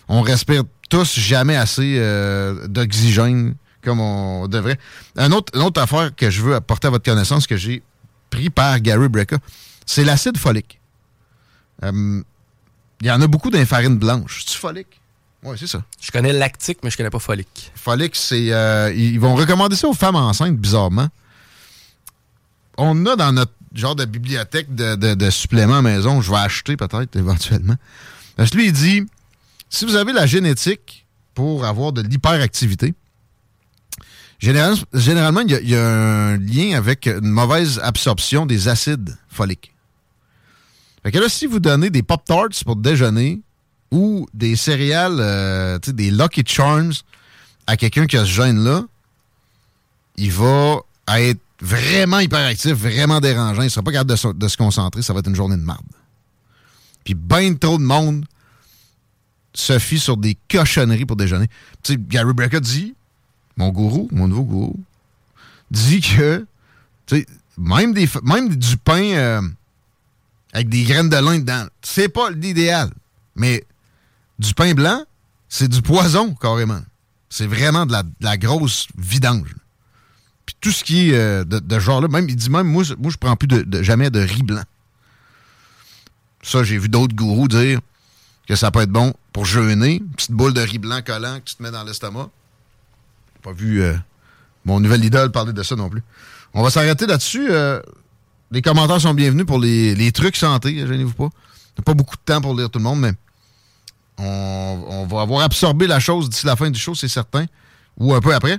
On 0.07 0.22
respire 0.22 0.64
tous 0.89 1.17
jamais 1.19 1.55
assez 1.55 1.95
euh, 1.99 2.67
d'oxygène 2.67 3.55
comme 3.83 3.99
on 4.01 4.47
devrait. 4.47 4.77
Un 5.15 5.31
autre, 5.31 5.53
une 5.55 5.61
autre 5.61 5.81
affaire 5.81 6.13
que 6.15 6.29
je 6.29 6.41
veux 6.41 6.55
apporter 6.55 6.87
à 6.87 6.89
votre 6.89 7.05
connaissance 7.05 7.47
que 7.47 7.55
j'ai 7.55 7.81
pris 8.29 8.49
par 8.49 8.79
Gary 8.81 9.07
Brecka, 9.07 9.37
c'est 9.85 10.03
l'acide 10.03 10.37
folique. 10.37 10.79
Euh, 11.83 12.21
Il 13.01 13.07
y 13.07 13.11
en 13.11 13.21
a 13.21 13.27
beaucoup 13.27 13.49
dans 13.49 13.57
les 13.57 13.65
farines 13.65 13.97
blanches. 13.97 14.43
C'est 14.45 14.57
folique? 14.57 14.99
Oui, 15.43 15.55
c'est 15.57 15.67
ça. 15.67 15.81
Je 16.01 16.11
connais 16.11 16.33
lactique, 16.33 16.79
mais 16.83 16.89
je 16.89 16.97
connais 16.97 17.09
pas 17.09 17.19
folique. 17.19 17.71
Folique, 17.75 18.17
c'est. 18.17 18.51
euh, 18.51 18.91
ils 18.93 19.17
vont 19.19 19.35
recommander 19.35 19.77
ça 19.77 19.87
aux 19.87 19.93
femmes 19.93 20.17
enceintes, 20.17 20.57
bizarrement. 20.57 21.07
On 22.77 23.05
a 23.05 23.15
dans 23.15 23.31
notre 23.31 23.53
genre 23.73 23.95
de 23.95 24.03
bibliothèque 24.05 24.73
de, 24.75 24.95
de- 24.95 25.13
de 25.13 25.29
suppléments 25.29 25.77
à 25.77 25.81
maison, 25.81 26.21
je 26.21 26.29
vais 26.31 26.37
acheter 26.37 26.75
peut-être 26.75 27.15
éventuellement. 27.15 27.75
Parce 28.35 28.49
que 28.49 28.57
lui, 28.57 28.65
il 28.67 28.73
dit 28.73 29.03
si 29.70 29.86
vous 29.86 29.95
avez 29.95 30.13
la 30.13 30.26
génétique 30.26 31.05
pour 31.34 31.65
avoir 31.65 31.93
de 31.93 32.01
l'hyperactivité, 32.01 32.93
général- 34.39 34.78
généralement, 34.93 35.41
il 35.41 35.70
y, 35.70 35.76
a, 35.76 35.88
un 35.88 36.38
lien 36.38 36.78
avec 36.78 37.07
une 37.07 37.30
mauvaise 37.30 37.80
absorption 37.84 38.45
des 38.45 38.67
acides 38.67 39.15
foliques. 39.30 39.74
Fait 41.03 41.11
que 41.11 41.20
là, 41.20 41.30
si 41.30 41.45
vous 41.45 41.59
donnez 41.59 41.89
des 41.89 42.03
Pop-Tarts 42.03 42.63
pour 42.65 42.76
déjeuner 42.76 43.41
ou 43.91 44.28
des 44.34 44.55
céréales, 44.55 45.17
euh, 45.20 45.80
des 45.80 46.11
Lucky 46.11 46.43
Charms 46.45 46.93
à 47.67 47.78
quelqu'un 47.78 48.05
qui 48.05 48.17
a 48.17 48.26
ce 48.26 48.32
gène-là, 48.32 48.84
il 50.17 50.32
va 50.32 50.82
être 51.07 51.39
vraiment 51.61 52.20
hyperactif, 52.20 52.74
vraiment 52.74 53.20
dérangeant. 53.22 53.61
Il 53.61 53.65
ne 53.65 53.70
sera 53.70 53.84
pas 53.84 53.91
capable 53.91 54.13
de, 54.13 54.34
de 54.34 54.47
se 54.47 54.57
concentrer. 54.57 55.01
Ça 55.01 55.13
va 55.13 55.20
être 55.20 55.28
une 55.30 55.36
journée 55.36 55.55
de 55.57 55.61
marde. 55.61 55.86
Puis 57.05 57.13
ben 57.13 57.57
trop 57.57 57.78
de 57.78 57.84
monde 57.84 58.26
se 59.54 59.80
sur 59.80 60.18
des 60.18 60.38
cochonneries 60.50 61.06
pour 61.06 61.16
déjeuner. 61.16 61.47
Tu 61.84 61.93
sais, 61.93 62.00
Gary 62.00 62.34
Brecker 62.34 62.62
dit, 62.62 62.95
mon 63.58 63.70
gourou, 63.70 64.08
mon 64.12 64.28
nouveau 64.28 64.43
gourou, 64.43 64.80
dit 65.72 66.02
que 66.02 66.45
tu 67.06 67.18
sais, 67.18 67.26
même, 67.58 67.93
des, 67.93 68.08
même 68.24 68.56
du 68.56 68.78
pain 68.78 69.04
euh, 69.04 69.41
avec 70.54 70.70
des 70.70 70.84
graines 70.84 71.10
de 71.10 71.18
lin 71.18 71.39
dedans, 71.39 71.66
c'est 71.82 72.10
pas 72.10 72.30
l'idéal. 72.30 72.89
Mais 73.36 73.66
du 74.38 74.54
pain 74.54 74.74
blanc, 74.74 75.04
c'est 75.47 75.68
du 75.68 75.82
poison, 75.82 76.34
carrément. 76.36 76.82
C'est 77.30 77.47
vraiment 77.47 77.86
de 77.86 77.95
la, 78.22 78.38
grosse 78.38 78.88
vidange. 78.97 79.56
Puis 80.45 80.56
tout 80.62 80.72
ce 80.72 80.84
qui 80.84 81.10
est 81.10 81.16
euh, 81.16 81.43
de, 81.43 81.80
genre-là, 81.80 82.08
même, 82.08 82.28
il 82.30 82.36
dit 82.36 82.50
même, 82.50 82.68
moi, 82.68 82.84
moi 82.97 83.12
je 83.12 83.18
prends 83.18 83.36
plus 83.36 83.47
jamais 83.84 84.10
de 84.10 84.20
riz 84.20 84.43
blanc. 84.43 84.64
Ça, 86.41 86.64
j'ai 86.64 86.78
vu 86.78 86.89
d'autres 86.89 87.16
gourous 87.16 87.47
dire 87.47 87.80
que 88.50 88.56
ça 88.56 88.72
peut 88.72 88.82
être 88.82 88.89
bon 88.89 89.14
pour 89.32 89.45
jeûner. 89.45 90.02
Petite 90.16 90.32
boule 90.32 90.56
de 90.56 90.62
riz 90.62 90.80
blanc 90.80 91.02
collant 91.06 91.39
que 91.39 91.45
tu 91.45 91.56
te 91.56 91.62
mets 91.62 91.70
dans 91.70 91.84
l'estomac. 91.84 92.32
Pas 93.43 93.54
vu 93.54 93.84
euh, 93.84 93.93
mon 94.66 94.80
nouvel 94.80 95.06
idole 95.06 95.32
parler 95.32 95.54
de 95.54 95.62
ça 95.62 95.76
non 95.76 95.88
plus. 95.88 96.02
On 96.56 96.64
va 96.64 96.72
s'arrêter 96.72 97.06
là-dessus. 97.06 97.47
euh, 97.52 97.80
les 98.50 98.64
commentaires 98.64 99.00
sont 99.00 99.14
bienvenus 99.14 99.45
pour 99.45 99.60
les, 99.60 99.93
les 99.93 100.12
trucs 100.12 100.36
santé, 100.36 100.76
gênez-vous 100.76 101.14
pas. 101.14 101.30
On 101.78 101.82
pas 101.84 101.93
beaucoup 101.93 102.16
de 102.16 102.22
temps 102.26 102.41
pour 102.41 102.56
lire 102.56 102.72
tout 102.72 102.80
le 102.80 102.86
monde, 102.86 103.00
mais 103.02 103.14
on, 104.18 104.84
on 104.89 105.06
va 105.06 105.22
avoir 105.22 105.43
absorbé 105.43 105.86
la 105.86 106.00
chose 106.00 106.28
d'ici 106.28 106.47
la 106.47 106.56
fin 106.56 106.72
du 106.72 106.80
show, 106.80 106.95
c'est 106.95 107.08
certain, 107.08 107.45
ou 107.97 108.16
un 108.16 108.20
peu 108.20 108.34
après. 108.34 108.58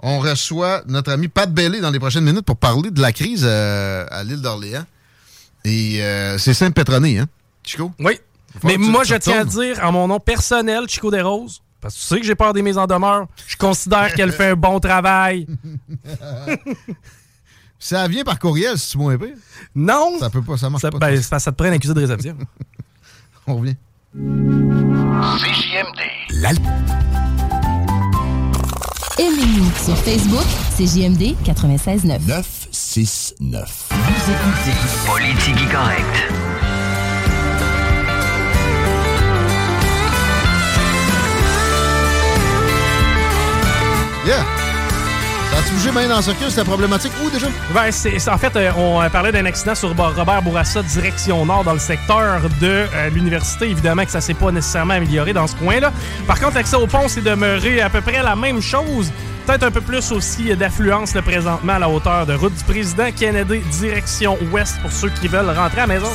On 0.00 0.18
reçoit 0.18 0.82
notre 0.88 1.10
ami 1.10 1.28
Pat 1.28 1.50
Bellé 1.50 1.80
dans 1.80 1.90
les 1.90 1.98
prochaines 1.98 2.24
minutes 2.24 2.44
pour 2.44 2.58
parler 2.58 2.90
de 2.90 3.00
la 3.00 3.12
crise 3.12 3.44
euh, 3.44 4.06
à 4.10 4.24
l'île 4.24 4.42
d'Orléans. 4.42 4.84
Et 5.64 6.02
c'est 6.38 6.52
Saint-Pétroné, 6.52 7.20
hein, 7.20 7.28
Chico? 7.64 7.92
Oui. 7.98 8.20
Mais 8.64 8.76
moi, 8.76 9.04
je 9.04 9.14
tiens 9.16 9.40
à 9.40 9.44
dire, 9.44 9.78
en 9.82 9.92
mon 9.92 10.08
nom 10.08 10.20
personnel, 10.20 10.88
Chico 10.88 11.10
des 11.10 11.20
Roses, 11.22 11.62
parce 11.80 11.94
que 11.94 12.00
tu 12.00 12.06
sais 12.06 12.20
que 12.20 12.26
j'ai 12.26 12.34
peur 12.34 12.52
des 12.52 12.62
mises 12.62 12.78
en 12.78 12.86
demeure, 12.86 13.26
je 13.46 13.56
considère 13.56 14.12
qu'elle 14.16 14.32
fait 14.32 14.50
un 14.50 14.56
bon 14.56 14.78
travail. 14.80 15.46
Ça 17.78 18.06
vient 18.06 18.22
par 18.22 18.38
courriel, 18.38 18.78
si 18.78 18.92
tu 18.92 18.98
moins 18.98 19.18
pire. 19.18 19.34
Non! 19.74 20.16
Ça 20.20 20.30
peut 20.30 20.40
pas, 20.42 20.56
ça 20.56 20.70
marche 20.70 20.82
Ça, 20.82 20.90
pas. 20.92 20.98
ben, 20.98 21.20
ça, 21.20 21.40
ça 21.40 21.50
te 21.50 21.56
prend 21.56 21.66
un 21.68 21.72
accusé 21.72 21.92
de 21.92 21.98
réception. 22.00 22.36
On 23.48 23.56
revient. 23.56 23.74
La... 26.30 26.50
Aimez-nous 29.18 29.70
sur 29.84 29.96
Facebook, 29.98 30.46
c'est 30.76 30.86
JMD 30.86 31.34
96.9. 31.44 32.20
969. 32.28 33.88
Vous 33.90 34.30
écoutez 34.30 34.76
Politique 35.06 35.68
Correct. 35.72 36.71
Yeah! 44.26 44.44
Ça 45.50 45.58
a-tu 45.58 45.72
bougé 45.74 45.90
bien 45.90 46.08
dans 46.08 46.16
le 46.16 46.22
circuit, 46.22 46.46
c'était 46.48 46.64
problématique. 46.64 47.12
Où 47.22 47.28
déjà? 47.28 47.46
Ben, 47.74 47.90
c'est, 47.90 48.18
c'est- 48.18 48.30
en 48.30 48.38
fait, 48.38 48.54
euh, 48.56 48.70
on 48.76 49.02
euh, 49.02 49.08
parlait 49.10 49.32
d'un 49.32 49.44
accident 49.44 49.74
sur 49.74 49.90
Robert 49.94 50.40
Bourassa, 50.42 50.82
direction 50.82 51.44
nord, 51.44 51.64
dans 51.64 51.74
le 51.74 51.78
secteur 51.78 52.40
de 52.60 52.66
euh, 52.94 53.10
l'université. 53.12 53.68
Évidemment 53.68 54.04
que 54.04 54.10
ça 54.10 54.20
s'est 54.22 54.32
pas 54.34 54.50
nécessairement 54.50 54.94
amélioré 54.94 55.32
dans 55.34 55.46
ce 55.46 55.54
coin-là. 55.56 55.92
Par 56.26 56.40
contre, 56.40 56.54
l'accès 56.54 56.76
au 56.76 56.86
pont 56.86 57.06
s'est 57.08 57.20
demeuré 57.20 57.82
à 57.82 57.90
peu 57.90 58.00
près 58.00 58.22
la 58.22 58.34
même 58.36 58.62
chose. 58.62 59.10
Peut-être 59.46 59.64
un 59.64 59.70
peu 59.72 59.80
plus 59.82 60.10
aussi 60.12 60.54
d'affluence 60.56 61.14
là, 61.14 61.20
présentement 61.20 61.74
à 61.74 61.78
la 61.80 61.88
hauteur 61.88 62.24
de 62.26 62.32
route 62.34 62.54
du 62.54 62.64
président 62.64 63.10
Kennedy, 63.14 63.58
direction 63.78 64.38
ouest 64.52 64.80
pour 64.80 64.92
ceux 64.92 65.10
qui 65.20 65.26
veulent 65.28 65.50
rentrer 65.50 65.80
à 65.82 65.86
la 65.86 65.94
maison. 65.94 66.08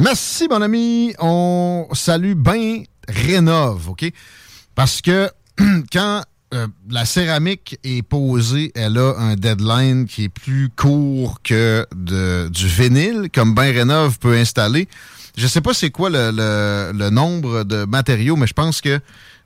Merci, 0.00 0.48
mon 0.48 0.62
ami. 0.62 1.12
On 1.18 1.86
salue 1.92 2.32
bien 2.32 2.84
Rénove, 3.06 3.90
OK? 3.90 4.10
Parce 4.74 5.02
que 5.02 5.30
quand 5.92 6.22
euh, 6.54 6.66
la 6.88 7.04
céramique 7.04 7.78
est 7.84 8.00
posée, 8.00 8.72
elle 8.74 8.96
a 8.96 9.14
un 9.18 9.34
deadline 9.34 10.06
qui 10.06 10.24
est 10.24 10.28
plus 10.30 10.70
court 10.74 11.42
que 11.42 11.86
de, 11.94 12.48
du 12.48 12.66
vinyle, 12.66 13.28
comme 13.30 13.54
Ben 13.54 13.74
Rénove 13.74 14.18
peut 14.18 14.34
installer. 14.38 14.88
Je 15.36 15.46
sais 15.46 15.60
pas 15.60 15.74
c'est 15.74 15.90
quoi 15.90 16.08
le, 16.10 17.10
nombre 17.10 17.64
de 17.64 17.84
matériaux, 17.84 18.36
mais 18.36 18.46
je 18.46 18.54
pense 18.54 18.80
que 18.80 19.00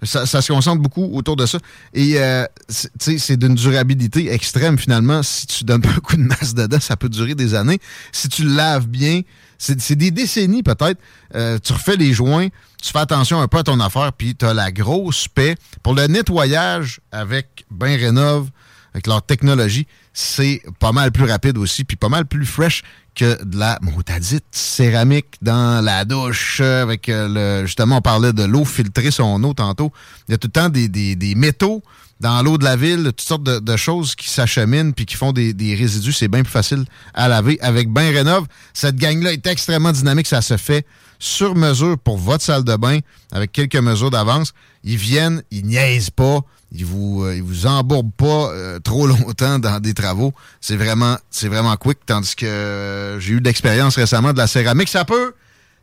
ça, 0.04 0.24
se 0.24 0.52
concentre 0.52 0.80
beaucoup 0.80 1.10
autour 1.14 1.34
de 1.34 1.46
ça. 1.46 1.58
Et 1.94 2.14
euh, 2.18 2.46
c'est- 2.68 3.36
d'une 3.36 3.56
durabilité 3.56 4.32
extrême 4.32 4.78
finalement. 4.78 5.24
Si 5.24 5.48
tu 5.48 5.64
donnes 5.64 5.82
pas 5.82 5.90
un 5.90 6.00
coup 6.00 6.16
de 6.16 6.22
masse 6.22 6.54
dedans, 6.54 6.78
ça 6.78 6.96
peut 6.96 7.08
durer 7.08 7.34
des 7.34 7.54
années. 7.54 7.80
Si 8.12 8.28
tu 8.28 8.44
laves 8.44 8.86
bien, 8.86 9.22
c'est 9.58 9.94
des 9.96 10.10
décennies 10.10 10.62
peut-être. 10.62 11.00
Euh, 11.34 11.58
tu 11.62 11.72
refais 11.72 11.96
les 11.96 12.12
joints, 12.12 12.48
tu 12.82 12.90
fais 12.92 12.98
attention 12.98 13.40
un 13.40 13.48
peu 13.48 13.58
à 13.58 13.62
ton 13.62 13.80
affaire, 13.80 14.12
puis 14.12 14.34
tu 14.34 14.44
as 14.44 14.54
la 14.54 14.70
grosse 14.72 15.28
paix. 15.28 15.54
Pour 15.82 15.94
le 15.94 16.06
nettoyage 16.06 17.00
avec 17.12 17.64
Ben 17.70 17.98
Rénove, 17.98 18.50
avec 18.92 19.06
leur 19.06 19.22
technologie, 19.22 19.86
c'est 20.12 20.62
pas 20.78 20.92
mal 20.92 21.10
plus 21.10 21.24
rapide 21.24 21.58
aussi, 21.58 21.82
puis 21.84 21.96
pas 21.96 22.08
mal 22.08 22.26
plus 22.26 22.46
fresh 22.46 22.82
que 23.16 23.42
de 23.44 23.56
la 23.58 23.78
motadite 23.80 24.44
céramique 24.50 25.36
dans 25.42 25.84
la 25.84 26.04
douche. 26.04 26.58
euh, 26.60 26.82
Avec 26.82 27.08
euh, 27.08 27.60
le, 27.62 27.66
justement, 27.66 27.98
on 27.98 28.00
parlait 28.00 28.32
de 28.32 28.42
l'eau, 28.44 28.64
filtrer 28.64 29.10
son 29.10 29.42
eau 29.44 29.54
tantôt. 29.54 29.92
Il 30.28 30.32
y 30.32 30.34
a 30.34 30.38
tout 30.38 30.48
le 30.48 30.52
temps 30.52 30.68
des, 30.68 30.88
des- 30.88 31.14
des 31.16 31.34
métaux 31.36 31.82
dans 32.20 32.42
l'eau 32.42 32.58
de 32.58 32.64
la 32.64 32.76
ville, 32.76 33.04
toutes 33.04 33.20
sortes 33.20 33.42
de, 33.42 33.58
de 33.58 33.76
choses 33.76 34.14
qui 34.14 34.30
s'acheminent 34.30 34.92
puis 34.92 35.06
qui 35.06 35.16
font 35.16 35.32
des, 35.32 35.52
des 35.52 35.74
résidus. 35.74 36.12
C'est 36.12 36.28
bien 36.28 36.42
plus 36.42 36.52
facile 36.52 36.84
à 37.12 37.28
laver. 37.28 37.58
Avec 37.60 37.90
Bain 37.90 38.10
Rénov, 38.10 38.46
cette 38.72 38.96
gang-là 38.96 39.32
est 39.32 39.46
extrêmement 39.46 39.92
dynamique. 39.92 40.26
Ça 40.26 40.42
se 40.42 40.56
fait 40.56 40.86
sur 41.18 41.54
mesure 41.54 41.98
pour 41.98 42.18
votre 42.18 42.44
salle 42.44 42.64
de 42.64 42.76
bain 42.76 42.98
avec 43.32 43.52
quelques 43.52 43.76
mesures 43.76 44.10
d'avance. 44.10 44.52
Ils 44.82 44.96
viennent, 44.96 45.42
ils 45.50 45.64
niaisent 45.64 46.10
pas, 46.10 46.40
ils 46.72 46.84
vous, 46.84 47.24
euh, 47.24 47.36
ils 47.36 47.42
vous 47.42 47.66
embourbent 47.66 48.12
pas 48.12 48.50
euh, 48.50 48.80
trop 48.80 49.06
longtemps 49.06 49.58
dans 49.58 49.80
des 49.80 49.94
travaux. 49.94 50.34
C'est 50.60 50.76
vraiment, 50.76 51.16
c'est 51.30 51.48
vraiment 51.48 51.76
quick. 51.76 51.98
Tandis 52.04 52.36
que 52.36 52.46
euh, 52.46 53.20
j'ai 53.20 53.34
eu 53.34 53.40
de 53.40 53.44
l'expérience 53.44 53.96
récemment 53.96 54.32
de 54.32 54.38
la 54.38 54.46
céramique. 54.46 54.88
Ça 54.88 55.04
peut, 55.04 55.34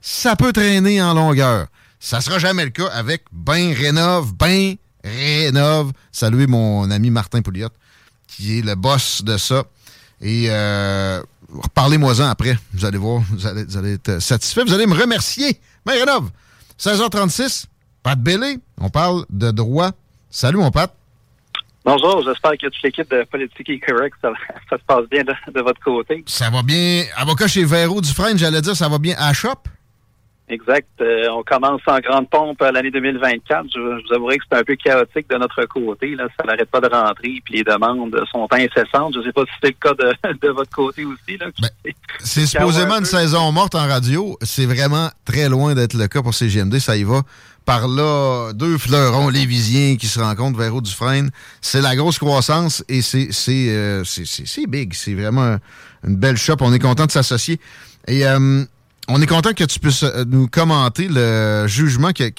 ça 0.02 0.36
peut 0.36 0.54
traîner 0.54 1.02
en 1.02 1.14
longueur. 1.14 1.68
Ça 2.00 2.20
sera 2.20 2.40
jamais 2.40 2.66
le 2.66 2.72
cas 2.72 2.88
avec 2.88 3.24
Bain 3.32 3.74
Rénov. 3.74 4.34
Bain 4.34 4.74
Rénov. 5.04 5.92
Saluez 6.12 6.48
mon 6.48 6.90
ami 6.92 7.10
Martin 7.10 7.42
Pouliot, 7.42 7.70
qui 8.28 8.60
est 8.60 8.62
le 8.66 8.76
boss 8.76 9.24
de 9.24 9.38
ça. 9.38 9.64
Et 10.22 10.48
euh, 10.50 11.22
reparlez-moi-en 11.50 12.30
après. 12.30 12.58
Vous 12.74 12.86
allez 12.86 12.98
voir, 12.98 13.22
vous 13.32 13.48
allez, 13.48 13.64
vous 13.64 13.78
allez 13.78 13.94
être 13.94 14.20
satisfait. 14.22 14.64
Vous 14.64 14.74
allez 14.74 14.86
me 14.86 14.96
remercier. 14.96 15.60
Bain 15.86 15.94
Rénov. 15.94 16.30
16h36, 16.80 17.66
Pat 18.04 18.20
Bellé. 18.20 18.58
On 18.80 18.90
parle 18.90 19.26
de 19.30 19.52
droit. 19.52 19.92
Salut, 20.30 20.58
mon 20.58 20.72
Pat. 20.72 20.94
Bonjour, 21.84 22.24
j'espère 22.24 22.52
que 22.52 22.68
toute 22.68 22.84
l'équipe 22.84 23.10
de 23.10 23.24
Politique 23.24 23.70
est 23.70 23.80
correcte. 23.80 24.16
Ça, 24.22 24.32
ça 24.70 24.78
se 24.78 24.84
passe 24.86 25.06
bien 25.10 25.24
de, 25.24 25.34
de 25.52 25.62
votre 25.62 25.82
côté. 25.82 26.24
Ça 26.28 26.50
va 26.50 26.62
bien. 26.62 27.06
Avocat 27.16 27.48
chez 27.48 27.66
Véro 27.66 28.02
Dufresne, 28.02 28.38
j'allais 28.38 28.62
dire, 28.62 28.76
ça 28.76 28.88
va 28.88 29.00
bien 29.00 29.16
à 29.18 29.34
Shop? 29.34 29.56
Exact. 30.52 30.88
Euh, 31.00 31.30
on 31.32 31.44
commence 31.44 31.82
en 31.88 32.00
grande 32.00 32.30
pompe 32.30 32.62
à 32.62 32.72
l'année 32.72 32.92
2024. 32.92 33.66
Je, 33.74 33.80
je 33.80 34.08
vous 34.08 34.14
avouerai 34.14 34.38
que 34.38 34.44
c'est 34.52 34.58
un 34.60 34.64
peu 34.64 34.76
chaotique 34.76 35.30
de 35.30 35.38
notre 35.38 35.64
côté. 35.66 36.14
Là. 36.16 36.28
Ça 36.38 36.46
n'arrête 36.46 36.70
pas 36.70 36.82
de 36.82 36.88
rentrer, 36.94 37.42
puis 37.46 37.56
les 37.56 37.64
demandes 37.64 38.14
sont 38.32 38.48
incessantes. 38.52 39.14
Je 39.14 39.20
ne 39.20 39.24
sais 39.24 39.32
pas 39.32 39.44
si 39.46 39.52
c'est 39.64 39.70
le 39.70 39.76
cas 39.82 39.94
de, 39.94 40.40
de 40.48 40.50
votre 40.54 40.70
côté 40.72 41.06
aussi. 41.06 41.38
Là. 41.40 41.48
C'est 42.20 42.46
supposément 42.46 42.98
une 43.00 43.06
saison 43.06 43.52
morte 43.52 43.76
en 43.76 43.88
radio. 43.88 44.38
C'est 44.42 44.66
vraiment 44.66 45.10
très 45.26 45.48
loin 45.50 45.74
d'être 45.74 45.94
le 45.94 46.08
cas 46.08 46.22
pour 46.22 46.34
CGMD. 46.34 46.80
Ça 46.80 46.98
y 46.98 47.04
va. 47.04 47.22
Par 47.64 47.88
là, 47.88 48.52
deux 48.54 48.78
fleurons 48.78 49.30
lévisiens 49.30 49.96
qui 49.96 50.08
se 50.08 50.20
rencontrent, 50.20 50.58
Véro 50.60 50.82
Dufresne. 50.82 51.30
C'est 51.62 51.80
la 51.82 51.96
grosse 51.96 52.18
croissance 52.20 52.84
et 52.90 53.02
c'est 53.02 53.30
euh, 53.70 54.04
c'est- 54.04 54.68
big. 54.68 54.94
C'est 54.94 55.14
vraiment 55.14 55.44
un- 55.44 55.60
une 56.06 56.16
belle 56.18 56.38
shop. 56.38 56.56
On 56.62 56.74
est 56.74 56.80
content 56.80 57.06
de 57.06 57.12
s'associer. 57.12 57.60
Et 58.08 58.26
euh, 58.26 58.66
on 59.14 59.22
est 59.22 59.28
content 59.28 59.54
que 59.54 59.64
tu 59.66 59.80
puisses 59.80 60.04
euh, 60.04 60.24
nous 60.26 60.48
commenter 60.48 61.08
le 61.10 61.66
jugement 61.68 62.12
qui 62.12 62.24
a, 62.24 62.30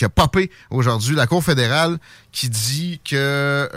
aujourd'hui. 0.71 1.15
La 1.15 1.27
Cour 1.27 1.45
fédérale 1.45 1.99
qui 2.33 2.49
dit 2.49 3.01
que 3.05 3.69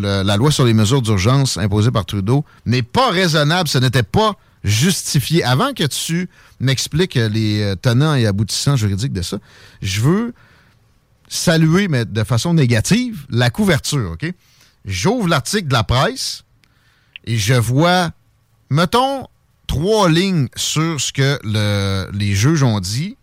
la 0.00 0.36
loi 0.36 0.52
sur 0.52 0.64
les 0.64 0.74
mesures 0.74 1.02
d'urgence 1.02 1.56
imposée 1.56 1.90
par 1.90 2.06
Trudeau 2.06 2.44
n'est 2.64 2.82
pas 2.82 3.10
raisonnable. 3.10 3.68
Ce 3.68 3.78
n'était 3.78 4.04
pas 4.04 4.36
justifié. 4.62 5.42
Avant 5.42 5.72
que 5.72 5.84
tu 5.84 6.28
m'expliques 6.60 7.16
les 7.16 7.62
euh, 7.62 7.74
tenants 7.74 8.14
et 8.14 8.26
aboutissants 8.26 8.76
juridiques 8.76 9.12
de 9.12 9.22
ça, 9.22 9.38
je 9.82 10.00
veux 10.00 10.34
saluer, 11.28 11.88
mais 11.88 12.04
de 12.04 12.24
façon 12.24 12.54
négative, 12.54 13.26
la 13.30 13.50
couverture, 13.50 14.12
OK? 14.12 14.32
J'ouvre 14.84 15.28
l'article 15.28 15.68
de 15.68 15.72
la 15.72 15.82
presse 15.82 16.44
et 17.24 17.36
je 17.36 17.54
vois, 17.54 18.10
mettons, 18.70 19.26
trois 19.74 20.08
lignes 20.08 20.48
sur 20.54 21.00
ce 21.00 21.12
que 21.12 21.38
le- 21.42 22.08
les 22.16 22.34
juges 22.34 22.62
ont 22.62 22.78
dit. 22.80 23.16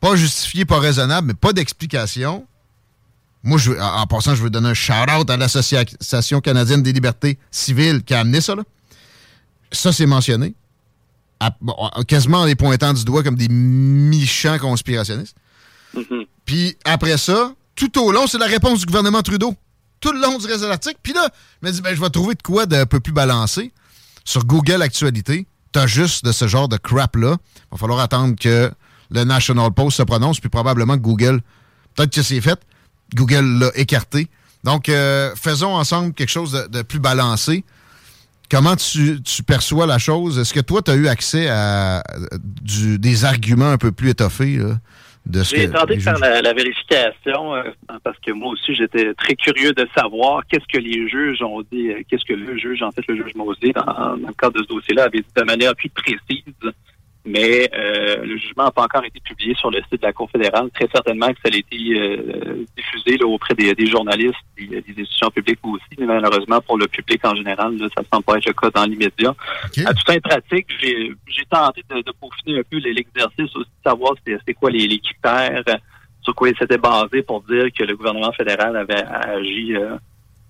Pas 0.00 0.14
justifié, 0.16 0.64
pas 0.66 0.78
raisonnable, 0.78 1.28
mais 1.28 1.34
pas 1.34 1.52
d'explication. 1.54 2.46
Moi, 3.42 3.58
je 3.58 3.70
veux- 3.70 3.80
en 3.82 4.06
passant, 4.06 4.34
je 4.34 4.42
veux 4.42 4.50
donner 4.50 4.68
un 4.68 4.74
shout-out 4.74 5.28
à 5.30 5.36
l'Association 5.36 6.40
canadienne 6.40 6.82
des 6.82 6.92
libertés 6.92 7.38
civiles 7.50 8.02
qui 8.04 8.12
a 8.14 8.20
amené 8.20 8.40
ça. 8.40 8.54
Là. 8.54 8.62
Ça, 9.72 9.90
c'est 9.92 10.06
mentionné. 10.06 10.54
À- 11.40 11.56
quasiment 12.06 12.40
en 12.40 12.44
les 12.44 12.54
pointant 12.54 12.92
du 12.92 13.04
doigt 13.04 13.22
comme 13.22 13.36
des 13.36 13.48
méchants 13.48 14.58
conspirationnistes. 14.58 15.34
Puis 16.44 16.76
après 16.84 17.16
ça, 17.16 17.52
tout 17.74 17.98
au 18.00 18.12
long, 18.12 18.26
c'est 18.26 18.38
la 18.38 18.46
réponse 18.46 18.80
du 18.80 18.86
gouvernement 18.86 19.22
Trudeau. 19.22 19.54
Tout 20.00 20.12
le 20.12 20.20
long 20.20 20.36
du 20.38 20.46
reste 20.46 20.60
de 20.62 20.66
l'article. 20.66 20.98
Puis 21.02 21.12
là, 21.14 21.28
je 21.62 21.68
me 21.68 21.72
dis, 21.72 21.80
ben, 21.80 21.94
je 21.94 22.00
vais 22.00 22.10
trouver 22.10 22.34
de 22.34 22.42
quoi 22.42 22.66
d'un 22.66 22.86
peu 22.86 23.00
plus 23.00 23.12
balancé. 23.12 23.72
Sur 24.24 24.44
Google 24.44 24.82
Actualité, 24.82 25.46
t'as 25.72 25.86
juste 25.86 26.24
de 26.24 26.32
ce 26.32 26.46
genre 26.46 26.68
de 26.68 26.76
crap-là. 26.76 27.36
Va 27.70 27.78
falloir 27.78 28.00
attendre 28.00 28.36
que 28.38 28.70
le 29.10 29.24
National 29.24 29.70
Post 29.72 29.98
se 29.98 30.02
prononce, 30.02 30.40
puis 30.40 30.48
probablement 30.48 30.96
Google, 30.96 31.40
peut-être 31.94 32.12
que 32.12 32.22
c'est 32.22 32.40
fait, 32.40 32.60
Google 33.14 33.58
l'a 33.58 33.70
écarté. 33.74 34.28
Donc, 34.64 34.88
euh, 34.88 35.34
faisons 35.34 35.74
ensemble 35.74 36.14
quelque 36.14 36.30
chose 36.30 36.68
de, 36.70 36.82
plus 36.82 37.00
balancé. 37.00 37.64
Comment 38.50 38.76
tu, 38.76 39.20
perçois 39.46 39.86
la 39.86 39.98
chose? 39.98 40.38
Est-ce 40.38 40.52
que 40.52 40.60
toi, 40.60 40.82
tu 40.82 40.90
as 40.90 40.94
eu 40.94 41.08
accès 41.08 41.48
à 41.48 41.98
euh, 41.98 42.98
des 42.98 43.24
arguments 43.24 43.70
un 43.70 43.78
peu 43.78 43.92
plus 43.92 44.10
étoffés 44.10 44.60
de 45.26 45.42
ce 45.42 45.56
J'ai 45.56 45.66
que 45.66 45.72
tenté 45.72 45.96
de 45.96 46.02
faire 46.02 46.18
la, 46.18 46.42
la 46.42 46.52
vérification 46.52 47.54
euh, 47.54 47.62
parce 48.02 48.18
que 48.18 48.32
moi 48.32 48.52
aussi 48.52 48.74
j'étais 48.74 49.14
très 49.14 49.34
curieux 49.34 49.72
de 49.72 49.86
savoir 49.96 50.42
qu'est-ce 50.46 50.66
que 50.66 50.78
les 50.78 51.08
juges 51.08 51.42
ont 51.42 51.62
dit, 51.70 51.90
euh, 51.90 52.02
qu'est-ce 52.08 52.24
que 52.24 52.34
le 52.34 52.58
juge, 52.58 52.82
en 52.82 52.90
fait 52.90 53.06
le 53.06 53.16
juge 53.16 53.34
Mosley, 53.34 53.72
dans, 53.72 53.84
dans 53.84 54.16
le 54.16 54.34
cadre 54.34 54.58
de 54.58 54.64
ce 54.64 54.68
dossier-là, 54.68 55.04
avait 55.04 55.20
dit 55.20 55.26
de 55.34 55.42
manière 55.42 55.74
plus 55.76 55.90
précise. 55.90 56.42
Mais 57.24 57.70
euh, 57.72 58.24
le 58.24 58.36
jugement 58.36 58.64
n'a 58.64 58.70
pas 58.72 58.82
encore 58.82 59.04
été 59.04 59.20
publié 59.20 59.54
sur 59.54 59.70
le 59.70 59.80
site 59.82 60.00
de 60.02 60.06
la 60.06 60.12
Cour 60.12 60.28
fédérale. 60.28 60.68
Très 60.74 60.88
certainement 60.92 61.28
que 61.28 61.38
ça 61.44 61.52
a 61.52 61.56
été 61.56 61.76
euh, 61.76 62.64
diffusé 62.76 63.16
là, 63.16 63.26
auprès 63.26 63.54
des, 63.54 63.74
des 63.74 63.86
journalistes 63.86 64.34
et 64.58 64.66
des 64.66 65.02
institutions 65.02 65.30
publiques 65.30 65.60
aussi. 65.62 65.84
Mais 65.98 66.06
malheureusement, 66.06 66.60
pour 66.60 66.78
le 66.78 66.88
public 66.88 67.24
en 67.24 67.36
général, 67.36 67.76
là, 67.76 67.86
ça 67.94 68.02
ne 68.02 68.06
semble 68.12 68.24
pas 68.24 68.38
être 68.38 68.46
le 68.46 68.52
cas 68.52 68.70
dans 68.70 68.84
l'immédiat. 68.84 69.34
À 69.86 69.94
tout 69.94 70.12
un 70.12 70.18
pratique, 70.18 70.66
j'ai 70.80 71.12
j'ai 71.28 71.44
tenté 71.48 71.82
de, 71.88 72.02
de 72.02 72.12
peaufiner 72.20 72.58
un 72.58 72.62
peu 72.68 72.78
l'exercice 72.78 73.54
aussi, 73.54 73.70
de 73.70 73.90
savoir 73.90 74.14
c'était 74.18 74.38
c'était 74.38 74.54
quoi 74.54 74.70
les, 74.70 74.88
les 74.88 74.98
critères, 74.98 75.62
sur 76.22 76.34
quoi 76.34 76.48
il 76.48 76.56
s'était 76.56 76.78
basé 76.78 77.22
pour 77.22 77.42
dire 77.42 77.66
que 77.76 77.84
le 77.84 77.96
gouvernement 77.96 78.32
fédéral 78.32 78.76
avait 78.76 79.04
agi 79.04 79.76
euh, 79.76 79.96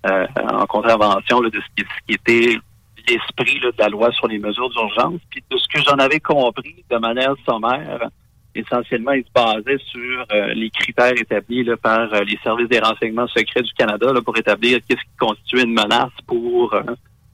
euh, 0.07 0.27
en 0.51 0.67
contravention 0.67 1.41
là, 1.43 1.51
de 1.51 1.61
ce 1.61 1.67
qui, 1.77 1.89
ce 1.89 2.07
qui 2.07 2.15
était 2.15 2.59
l'esprit 3.09 3.61
de 3.61 3.73
la 3.79 3.89
loi 3.89 4.11
sur 4.13 4.29
les 4.29 4.39
mesures 4.39 4.71
d'urgence. 4.71 5.21
Puis 5.31 5.43
de 5.51 5.57
ce 5.57 5.69
que 5.69 5.81
j'en 5.83 5.97
avais 5.97 6.21
compris 6.21 6.85
de 6.91 6.97
manière 6.99 7.35
sommaire, 7.47 8.09
essentiellement, 8.55 9.13
il 9.13 9.25
se 9.25 9.33
basait 9.35 9.83
sur 9.85 10.27
euh, 10.33 10.55
les 10.55 10.71
critères 10.71 11.13
établis 11.13 11.65
là, 11.65 11.77
par 11.77 12.13
euh, 12.13 12.25
les 12.25 12.39
services 12.43 12.69
des 12.69 12.81
renseignements 12.81 13.27
secrets 13.29 13.63
du 13.63 13.73
Canada 13.73 14.13
là, 14.13 14.21
pour 14.21 14.37
établir 14.37 14.79
qu'est-ce 14.89 15.01
qui 15.01 15.17
constituait 15.19 15.63
une 15.63 15.75
menace 15.75 16.13
pour 16.27 16.75
euh, 16.75 16.83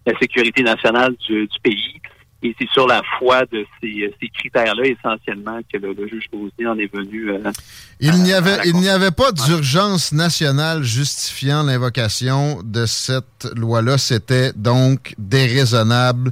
la 0.06 0.18
sécurité 0.18 0.62
nationale 0.62 1.14
du 1.28 1.48
pays. 1.62 2.00
Et 2.42 2.54
c'est 2.58 2.68
sur 2.70 2.86
la 2.86 3.02
foi 3.18 3.44
de 3.46 3.64
ces, 3.80 4.14
ces 4.20 4.28
critères-là 4.28 4.84
essentiellement 4.86 5.58
que 5.72 5.76
le, 5.78 5.92
le 5.92 6.06
juge 6.06 6.26
Gauzy 6.32 6.66
en 6.66 6.78
est 6.78 6.92
venu. 6.92 7.30
euh, 7.32 7.50
Il 7.98 8.22
n'y 8.22 8.32
avait, 8.32 8.58
il 8.64 8.74
n'y 8.76 8.88
avait 8.88 9.10
pas 9.10 9.32
d'urgence 9.32 10.12
nationale 10.12 10.84
justifiant 10.84 11.64
l'invocation 11.64 12.60
de 12.62 12.86
cette 12.86 13.48
loi-là. 13.56 13.98
C'était 13.98 14.52
donc 14.54 15.14
déraisonnable, 15.18 16.30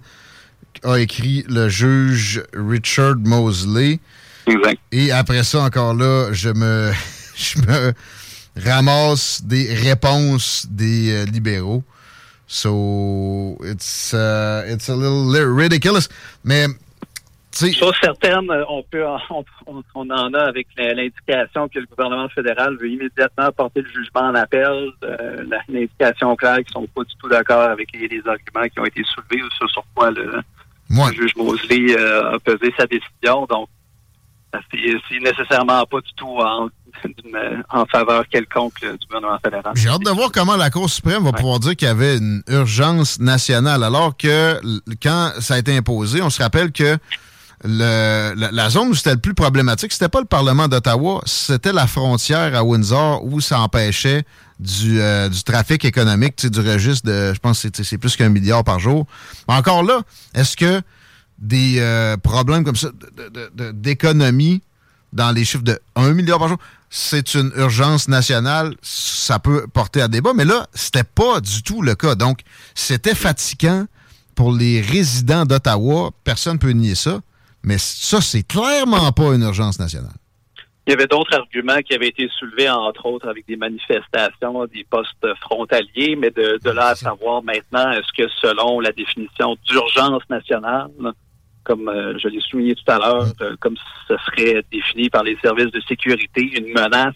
a 0.84 0.96
écrit 0.98 1.44
le 1.48 1.68
juge 1.68 2.42
Richard 2.54 3.16
Mosley. 3.16 3.98
Exact. 4.46 4.78
Et 4.92 5.10
après 5.10 5.42
ça, 5.42 5.62
encore 5.62 5.94
là, 5.94 6.32
je 6.32 6.50
me, 6.50 6.92
je 7.36 7.58
me 7.62 7.92
ramasse 8.64 9.42
des 9.44 9.74
réponses 9.74 10.66
des 10.70 11.10
euh, 11.10 11.24
libéraux. 11.24 11.82
So, 12.46 13.56
it's, 13.62 14.14
uh, 14.14 14.64
it's 14.66 14.88
a 14.88 14.94
little 14.94 15.24
li- 15.26 15.62
ridiculous. 15.62 16.08
Mais, 16.44 16.66
Chose 17.72 17.94
certaine, 18.02 18.50
euh, 18.50 18.64
on 18.68 18.82
peut, 18.82 19.04
en- 19.06 19.44
on, 19.94 20.10
en 20.10 20.34
a 20.34 20.42
avec 20.42 20.66
l'indication 20.76 21.68
que 21.68 21.78
le 21.78 21.86
gouvernement 21.86 22.28
fédéral 22.28 22.76
veut 22.76 22.90
immédiatement 22.90 23.50
porter 23.50 23.80
le 23.80 23.88
jugement 23.88 24.28
en 24.28 24.34
appel. 24.34 24.90
euh, 25.02 25.44
l'indication 25.68 26.36
claire 26.36 26.58
qu'ils 26.58 26.72
sont 26.72 26.86
pas 26.94 27.02
du 27.04 27.14
tout 27.16 27.28
d'accord 27.28 27.62
avec 27.62 27.88
les, 27.94 28.08
les 28.08 28.22
arguments 28.28 28.68
qui 28.68 28.78
ont 28.80 28.84
été 28.84 29.02
soulevés 29.04 29.42
ou 29.42 29.50
sur, 29.56 29.70
sur 29.70 29.84
quoi 29.94 30.10
le, 30.10 30.40
le 31.08 31.12
juge 31.14 31.34
Mosley 31.36 31.96
euh, 31.96 32.34
a 32.34 32.38
pesé 32.40 32.72
sa 32.76 32.86
décision. 32.86 33.46
Donc, 33.48 33.68
c'est 34.70 35.18
nécessairement 35.20 35.84
pas 35.86 36.00
du 36.00 36.12
tout 36.14 36.36
en, 36.38 36.68
en 37.70 37.86
faveur 37.86 38.24
quelconque 38.28 38.80
là, 38.82 38.92
du 38.92 39.06
gouvernement 39.06 39.38
fédéral. 39.44 39.72
J'ai 39.74 39.88
hâte 39.88 40.02
de 40.04 40.10
voir 40.10 40.30
comment 40.32 40.56
la 40.56 40.70
Cour 40.70 40.88
suprême 40.90 41.24
va 41.24 41.32
pouvoir 41.32 41.60
dire 41.60 41.76
qu'il 41.76 41.88
y 41.88 41.90
avait 41.90 42.16
une 42.18 42.42
urgence 42.48 43.18
nationale, 43.20 43.82
alors 43.84 44.16
que 44.16 44.60
quand 45.02 45.32
ça 45.40 45.54
a 45.54 45.58
été 45.58 45.76
imposé, 45.76 46.22
on 46.22 46.30
se 46.30 46.42
rappelle 46.42 46.72
que 46.72 46.96
le- 47.64 48.34
la, 48.36 48.50
la 48.52 48.70
zone 48.70 48.88
où 48.88 48.94
c'était 48.94 49.14
le 49.14 49.20
plus 49.20 49.34
problématique, 49.34 49.92
c'était 49.92 50.08
pas 50.10 50.20
le 50.20 50.26
Parlement 50.26 50.68
d'Ottawa, 50.68 51.22
c'était 51.24 51.72
la 51.72 51.86
frontière 51.86 52.54
à 52.54 52.62
Windsor 52.62 53.24
où 53.24 53.40
ça 53.40 53.60
empêchait 53.60 54.24
du, 54.60 55.00
euh, 55.00 55.28
du 55.28 55.42
trafic 55.42 55.84
économique, 55.84 56.46
du 56.46 56.60
registre 56.60 57.06
de, 57.08 57.32
je 57.34 57.38
pense 57.38 57.62
que 57.66 57.82
c'est- 57.82 57.98
plus 57.98 58.14
qu'un 58.16 58.28
milliard 58.28 58.62
par 58.64 58.78
jour. 58.78 59.06
Mais 59.48 59.54
encore 59.54 59.82
là, 59.82 60.00
est-ce 60.34 60.56
que 60.56 60.80
des 61.38 61.76
euh, 61.78 62.16
problèmes 62.16 62.64
comme 62.64 62.76
ça 62.76 62.88
d'économie 63.72 64.62
dans 65.12 65.30
les 65.32 65.44
chiffres 65.44 65.64
de 65.64 65.78
1 65.94 66.12
milliard 66.12 66.38
par 66.38 66.48
jour, 66.48 66.58
c'est 66.90 67.34
une 67.34 67.52
urgence 67.56 68.08
nationale, 68.08 68.74
ça 68.82 69.38
peut 69.38 69.66
porter 69.72 70.00
à 70.00 70.08
débat, 70.08 70.32
mais 70.34 70.44
là, 70.44 70.66
c'était 70.72 71.04
pas 71.04 71.40
du 71.40 71.62
tout 71.62 71.82
le 71.82 71.94
cas. 71.94 72.14
Donc, 72.14 72.40
c'était 72.74 73.14
fatigant 73.14 73.86
pour 74.34 74.52
les 74.52 74.80
résidents 74.80 75.44
d'Ottawa, 75.44 76.10
personne 76.24 76.54
ne 76.54 76.58
peut 76.58 76.70
nier 76.70 76.94
ça, 76.94 77.20
mais 77.62 77.78
ça, 77.78 78.20
c'est 78.20 78.42
clairement 78.44 79.10
pas 79.12 79.34
une 79.34 79.42
urgence 79.42 79.78
nationale. 79.80 80.14
Il 80.86 80.90
y 80.90 80.94
avait 80.94 81.08
d'autres 81.08 81.34
arguments 81.34 81.82
qui 81.82 81.94
avaient 81.94 82.08
été 82.08 82.28
soulevés, 82.38 82.70
entre 82.70 83.06
autres, 83.06 83.28
avec 83.28 83.44
des 83.48 83.56
manifestations, 83.56 84.66
des 84.66 84.86
postes 84.88 85.26
frontaliers, 85.40 86.14
mais 86.16 86.30
de, 86.30 86.60
de 86.62 86.70
là 86.70 86.88
à 86.88 86.94
savoir 86.94 87.42
maintenant, 87.42 87.90
est-ce 87.90 88.12
que 88.16 88.30
selon 88.40 88.78
la 88.78 88.92
définition 88.92 89.56
d'urgence 89.66 90.22
nationale, 90.30 90.90
comme 91.66 91.88
euh, 91.88 92.16
je 92.22 92.28
l'ai 92.28 92.40
souligné 92.40 92.74
tout 92.76 92.90
à 92.90 92.98
l'heure, 92.98 93.26
euh, 93.40 93.56
comme 93.60 93.76
ce 94.08 94.14
serait 94.26 94.64
défini 94.72 95.10
par 95.10 95.24
les 95.24 95.36
services 95.42 95.72
de 95.72 95.80
sécurité, 95.88 96.42
une 96.58 96.68
menace 96.72 97.14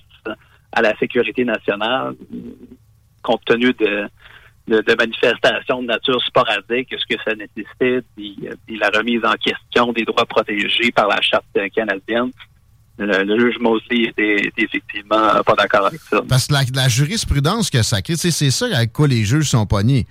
à 0.72 0.82
la 0.82 0.97
sécurité 0.98 1.44
nationale, 1.44 2.14
compte 3.22 3.44
tenu 3.44 3.72
de, 3.74 4.06
de, 4.68 4.94
manifestations 4.98 5.82
de 5.82 5.86
nature 5.86 6.20
sporadique, 6.22 6.93
est-ce 6.93 7.06
que 7.09 7.20
ça 7.24 7.35
nécessite 7.35 8.05
des- 8.16 8.77
la 8.77 8.89
remise 8.90 9.24
en 9.24 9.35
question 9.35 9.93
des 9.93 10.05
droits 10.05 10.27
protégés 10.27 10.90
par 10.93 11.09
la 11.09 11.20
Charte 11.20 11.47
canadienne? 11.74 12.31
Le, 12.98 13.22
le 13.24 13.39
juge 13.40 13.59
Mosley 13.60 14.09
était, 14.10 14.52
effectivement 14.59 15.43
pas 15.47 15.55
d'accord 15.56 15.86
avec 15.86 16.01
ça. 16.01 16.20
Parce 16.28 16.47
que 16.48 16.52
la, 16.52 16.60
la 16.74 16.89
jurisprudence 16.89 17.70
que 17.70 17.82
ça 17.82 18.02
crée, 18.02 18.16
c'est 18.16 18.51
ça 18.51 18.66
avec 18.77 18.93
quoi 18.93 19.09
les 19.09 19.24
juges 19.24 19.48
sont 19.48 19.64
pognés. 19.64 20.06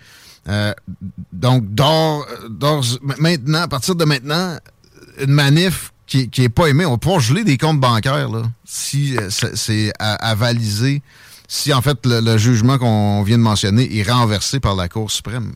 Euh, 0.50 0.74
donc, 1.32 1.64
d'or, 1.74 2.26
d'or- 2.50 2.84
maintenant, 3.20 3.62
à 3.62 3.68
partir 3.68 3.96
de 3.96 4.04
maintenant, 4.04 4.58
une 5.22 5.32
manif 5.32 5.92
qui, 6.08 6.30
qui 6.30 6.44
est 6.44 6.50
pas 6.50 6.68
aimée, 6.68 6.86
on 6.86 6.92
va 6.92 6.98
pouvoir 6.98 7.20
geler 7.20 7.44
des 7.44 7.58
comptes 7.58 7.80
bancaires, 7.80 8.30
là, 8.30 8.42
si 8.66 9.16
euh, 9.18 9.30
c'est 9.30 9.94
valiser, 10.36 11.02
si 11.48 11.72
en 11.74 11.82
fait 11.82 12.04
le, 12.06 12.20
le 12.22 12.38
jugement 12.38 12.78
qu'on 12.78 13.22
vient 13.22 13.38
de 13.38 13.44
mentionner 13.44 13.98
est 13.98 14.10
renversé 14.10 14.60
par 14.60 14.76
la 14.76 14.88
Cour 14.90 15.12
suprême. 15.12 15.54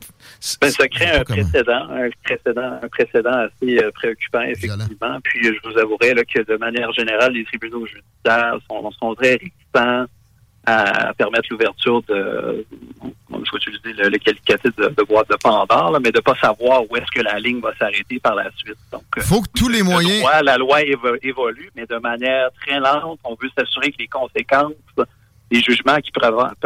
Ben, 0.62 0.70
ça 0.70 0.88
crée 0.90 1.10
un 1.10 1.24
précédent, 1.24 1.88
un 1.90 2.10
précédent, 2.24 2.80
un 2.84 2.88
précédent 2.90 3.32
assez 3.32 3.78
euh, 3.82 3.92
préoccupant, 3.94 4.42
effectivement. 4.42 5.18
Puis 5.24 5.40
je 5.44 5.70
vous 5.70 5.78
avouerai 5.80 6.14
là, 6.14 6.24
que 6.26 6.42
de 6.44 6.58
manière 6.58 6.92
générale, 6.94 7.32
les 7.34 7.46
tribunaux 7.46 7.86
judiciaires 7.86 8.56
sont, 8.70 8.92
sont 9.00 9.16
très 9.16 9.32
réticents 9.32 10.06
à 10.66 11.14
permettre 11.16 11.48
l'ouverture 11.52 12.02
de, 12.04 12.66
je 13.30 13.36
vais 13.38 13.58
utiliser 13.58 13.94
le, 14.02 14.10
le 14.10 14.18
qualificatif 14.18 14.74
de, 14.78 14.88
de 14.88 15.04
boîte 15.04 15.30
de 15.30 15.36
Pandore, 15.36 15.92
là, 15.92 16.00
mais 16.02 16.12
de 16.12 16.22
pas 16.22 16.36
savoir 16.40 16.84
où 16.90 16.96
est-ce 16.96 17.12
que 17.14 17.22
la 17.22 17.38
ligne 17.40 17.60
va 17.60 17.76
s'arrêter 17.78 18.18
par 18.20 18.36
la 18.36 18.46
suite. 18.56 18.78
Donc, 18.92 19.04
euh, 19.18 19.22
faut 19.22 19.42
que 19.42 19.50
tous 19.54 19.68
les 19.68 19.80
le 19.80 19.84
moyens. 19.84 20.20
droit, 20.20 20.42
la 20.42 20.58
loi 20.58 20.82
évo- 20.82 21.18
évolue, 21.22 21.70
mais 21.76 21.86
de 21.86 21.98
manière 21.98 22.48
très 22.62 22.80
lente. 22.80 23.20
On 23.26 23.36
veut 23.42 23.50
s'assurer 23.58 23.92
que 23.92 23.98
les 24.00 24.08
conséquences 24.08 24.72
des 25.52 25.62
jugements 25.62 25.98
qui 25.98 26.12
peuvent 26.12 26.24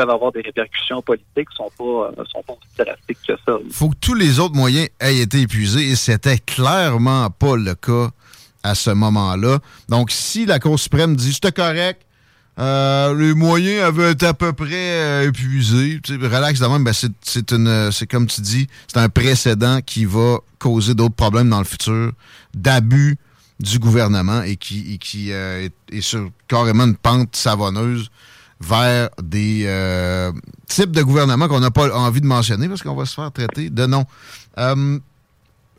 avoir, 0.10 0.32
des 0.32 0.42
répercussions 0.42 1.02
politiques 1.02 1.50
sont 1.56 1.72
pas 1.78 1.84
euh, 2.22 2.24
sont 2.32 2.44
pas 2.44 2.54
aussi 2.54 2.78
drastiques 2.78 3.18
que 3.28 3.34
ça. 3.46 3.58
faut 3.72 3.90
que 3.90 3.98
tous 4.00 4.14
les 4.14 4.40
autres 4.40 4.56
moyens 4.56 4.88
aient 5.00 5.18
été 5.18 5.42
épuisés 5.42 5.90
et 5.90 5.96
c'était 5.96 6.38
clairement 6.38 7.30
pas 7.32 7.56
le 7.58 7.74
cas 7.74 8.10
à 8.64 8.76
ce 8.76 8.92
moment-là. 8.92 9.58
Donc, 9.90 10.12
si 10.12 10.46
la 10.46 10.60
Cour 10.60 10.78
suprême 10.80 11.16
dit 11.16 11.34
c'était 11.34 11.52
correct, 11.52 12.04
euh, 12.60 13.14
les 13.16 13.36
moyens 13.36 13.84
avaient 13.84 14.12
été 14.14 14.26
à 14.26 14.34
peu 14.34 14.52
près 14.52 14.74
euh, 14.74 15.28
épuisés, 15.28 16.02
relax 16.10 16.60
ben 16.60 16.92
c'est, 16.92 17.52
une, 17.52 17.92
c'est 17.92 18.08
comme 18.08 18.26
tu 18.26 18.42
dis, 18.42 18.68
c'est 18.88 18.98
un 18.98 19.10
précédent 19.10 19.80
qui 19.86 20.06
va 20.06 20.38
causer 20.58 20.96
d'autres 20.96 21.14
problèmes 21.14 21.50
dans 21.50 21.60
le 21.60 21.66
futur, 21.66 22.14
d'abus 22.56 23.18
du 23.60 23.78
gouvernement 23.78 24.42
et 24.42 24.56
qui, 24.56 24.98
euh, 25.32 25.70
est, 25.92 26.02
sur 26.02 26.30
carrément 26.48 26.86
une 26.86 26.96
pente 26.96 27.36
savonneuse 27.36 28.10
vers 28.60 29.10
des 29.22 29.70
types 30.68 30.92
de 30.92 31.04
gouvernement 31.04 31.48
qu'on 31.48 31.60
n'a 31.60 31.70
pas 31.70 31.96
envie 31.96 32.22
de 32.22 32.26
mentionner 32.26 32.68
parce 32.68 32.82
qu'on 32.82 32.96
va 32.96 33.06
se 33.06 33.14
faire 33.14 33.32
traiter 33.32 33.70
de 33.70 33.86
non. 33.86 34.06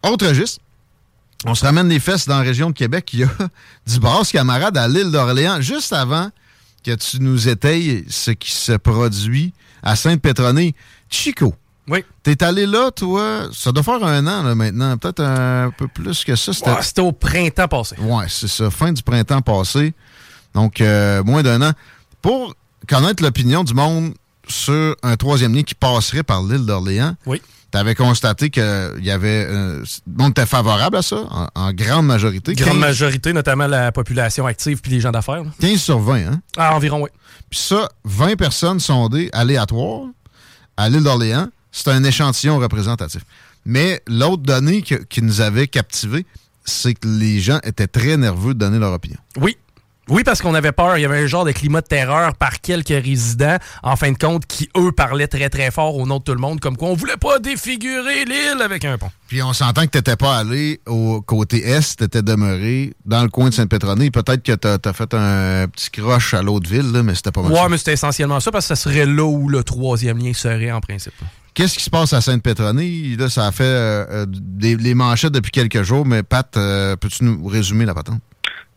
Autre 0.05 0.29
registre, 0.29 0.61
on 1.45 1.57
se 1.57 1.65
ramène 1.65 1.89
les 1.89 1.99
fesses 1.99 2.29
dans 2.29 2.39
la 2.39 2.45
région 2.45 2.71
de 2.71 2.75
Québec. 2.75 3.11
Il 3.15 3.21
y 3.21 3.25
a 3.25 3.29
du 3.87 3.99
brasse 3.99 4.31
camarade 4.31 4.77
à 4.77 4.87
l'île 4.87 5.11
d'Orléans, 5.11 5.61
juste 5.61 5.93
avant 5.93 6.31
que 6.85 6.95
tu 6.95 7.21
nous 7.21 7.49
étayes 7.49 8.05
ce 8.09 8.31
qui 8.31 8.51
se 8.51 8.73
produit 8.73 9.53
à 9.83 9.97
Sainte-Pétronée. 9.97 10.75
Chico. 11.11 11.55
Oui. 11.89 12.05
T'es 12.23 12.43
allé 12.43 12.67
là, 12.67 12.91
toi, 12.91 13.49
ça 13.53 13.73
doit 13.73 13.83
faire 13.83 14.05
un 14.05 14.27
an 14.27 14.43
là, 14.43 14.55
maintenant, 14.55 14.97
peut-être 14.99 15.23
un 15.23 15.71
peu 15.71 15.89
plus 15.89 16.23
que 16.25 16.37
ça. 16.37 16.53
Ouais, 16.53 16.83
C'était 16.83 17.01
au 17.01 17.13
printemps 17.13 17.69
passé. 17.69 17.97
Ouais, 17.99 18.27
c'est 18.29 18.49
ça, 18.49 18.71
fin 18.71 18.93
du 18.93 19.03
printemps 19.03 19.41
passé. 19.41 19.95
Donc, 20.55 20.81
euh, 20.81 21.23
moins 21.25 21.43
d'un 21.43 21.63
an. 21.63 21.73
Pour 22.21 22.55
connaître 22.87 23.23
l'opinion 23.23 23.65
du 23.65 23.73
monde 23.75 24.13
sur 24.49 24.97
un 25.03 25.17
troisième 25.17 25.55
lien 25.55 25.63
qui 25.63 25.75
passerait 25.75 26.23
par 26.23 26.43
l'île 26.43 26.65
d'Orléans, 26.67 27.15
oui. 27.27 27.41
tu 27.73 27.79
avais 27.79 27.95
constaté 27.95 28.51
qu'il 28.51 28.63
y 29.03 29.11
avait. 29.11 29.47
Euh, 29.49 29.85
le 30.07 30.23
monde 30.23 30.31
était 30.31 30.47
favorable 30.47 30.97
à 30.97 31.03
ça, 31.03 31.25
en, 31.31 31.49
en 31.55 31.73
grande 31.73 32.07
majorité. 32.07 32.55
Grande 32.55 32.73
15 32.73 32.79
majorité, 32.81 33.33
notamment 33.33 33.67
la 33.67 33.93
population 33.93 34.47
active 34.47 34.81
puis 34.81 34.91
les 34.93 35.01
gens 35.01 35.11
d'affaires. 35.13 35.45
là. 35.45 35.51
15 35.61 35.81
sur 35.81 35.99
20, 36.01 36.15
hein? 36.27 36.41
Ah, 36.57 36.75
environ, 36.75 37.03
oui. 37.03 37.11
Puis 37.51 37.61
ça, 37.61 37.89
20 38.05 38.37
personnes 38.37 38.81
sondées 38.81 39.31
aléatoires 39.33 40.07
à 40.77 40.89
l'île 40.89 41.03
d'Orléans, 41.03 41.49
c'est 41.73 41.89
un 41.91 42.03
échantillon 42.05 42.59
représentatif. 42.59 43.23
Mais 43.65 44.03
l'autre 44.07 44.43
donnée 44.43 44.83
que- 44.83 44.95
qui 45.05 45.21
nous 45.23 45.41
avait 45.41 45.67
captivés, 45.67 46.25
c'est 46.65 46.95
que 46.95 47.07
les 47.09 47.41
gens 47.41 47.59
étaient 47.65 47.87
très 47.87 48.17
nerveux 48.17 48.55
de 48.55 48.59
donner 48.59 48.79
leur 48.79 48.93
opinion. 48.93 49.19
Oui. 49.37 49.57
Oui, 50.09 50.25
parce 50.25 50.41
qu'on 50.41 50.55
avait 50.55 50.73
peur. 50.73 50.97
Il 50.97 51.03
y 51.03 51.05
avait 51.05 51.19
un 51.19 51.27
genre 51.27 51.45
de 51.45 51.53
climat 51.53 51.81
de 51.81 51.87
terreur 51.87 52.35
par 52.35 52.61
quelques 52.61 52.89
résidents, 52.89 53.57
en 53.83 53.97
fin 53.97 54.13
de 54.13 54.19
compte, 54.19 54.47
qui, 54.47 54.69
eux, 54.77 54.93
parlaient 54.93 55.29
très, 55.29 55.51
très 55.51 55.71
fort 55.71 55.97
au 55.97 56.07
nom 56.07 56.19
de 56.19 56.25
tout 56.25 56.33
le 56.33 56.41
monde, 56.41 56.61
comme 56.61 56.77
quoi 56.77 56.89
on 56.89 56.95
voulait 56.95 57.17
pas 57.17 57.39
défigurer 57.39 58.25
l'île 58.25 58.63
avec 58.63 58.85
un 58.85 58.97
pont. 58.97 59.11
Puis 59.29 59.43
on 59.43 59.53
s'entend 59.53 59.83
que 59.83 59.91
t'étais 59.91 60.17
pas 60.17 60.39
allé 60.39 60.81
au 60.87 61.21
côté 61.21 61.67
est, 61.69 61.97
t'étais 61.97 62.23
demeuré 62.23 62.95
dans 63.05 63.23
le 63.23 63.29
coin 63.29 63.51
de 63.51 63.55
Sainte-Pétronée. 63.55 64.11
Peut-être 64.11 64.43
que 64.43 64.53
t'as 64.53 64.79
as 64.83 64.93
fait 64.93 65.13
un 65.13 65.69
petit 65.69 65.91
croche 65.91 66.33
à 66.35 66.43
l'autre 66.43 66.69
ville, 66.69 66.93
là, 66.93 67.03
mais 67.03 67.15
c'était 67.15 67.31
pas 67.31 67.43
mal. 67.43 67.53
Ouais, 67.53 67.59
ça. 67.59 67.69
mais 67.69 67.79
c'était 67.79 67.93
essentiellement 67.93 68.41
ça, 68.41 68.51
parce 68.51 68.67
que 68.67 68.75
ça 68.75 68.83
serait 68.83 69.07
là 69.07 69.25
où 69.25 69.49
le 69.49 69.63
troisième 69.63 70.19
lien 70.19 70.33
serait, 70.33 70.73
en 70.73 70.81
principe. 70.81 71.15
Qu'est-ce 71.59 71.77
qui 71.77 71.83
se 71.83 71.91
passe 71.91 72.13
à 72.13 72.21
Sainte-Pétronée? 72.21 73.17
Là, 73.19 73.29
ça 73.29 73.47
a 73.47 73.53
fait 73.53 73.65
euh, 73.65 74.07
euh, 74.11 74.27
des, 74.29 74.77
les 74.77 74.95
manchettes 74.95 75.33
depuis 75.33 75.51
quelques 75.51 75.83
jours, 75.83 76.07
mais 76.07 76.23
Pat, 76.23 76.57
euh, 76.57 76.95
peux-tu 76.95 77.25
nous 77.25 77.45
résumer 77.47 77.85
la 77.85 77.95
patente? 77.95 78.21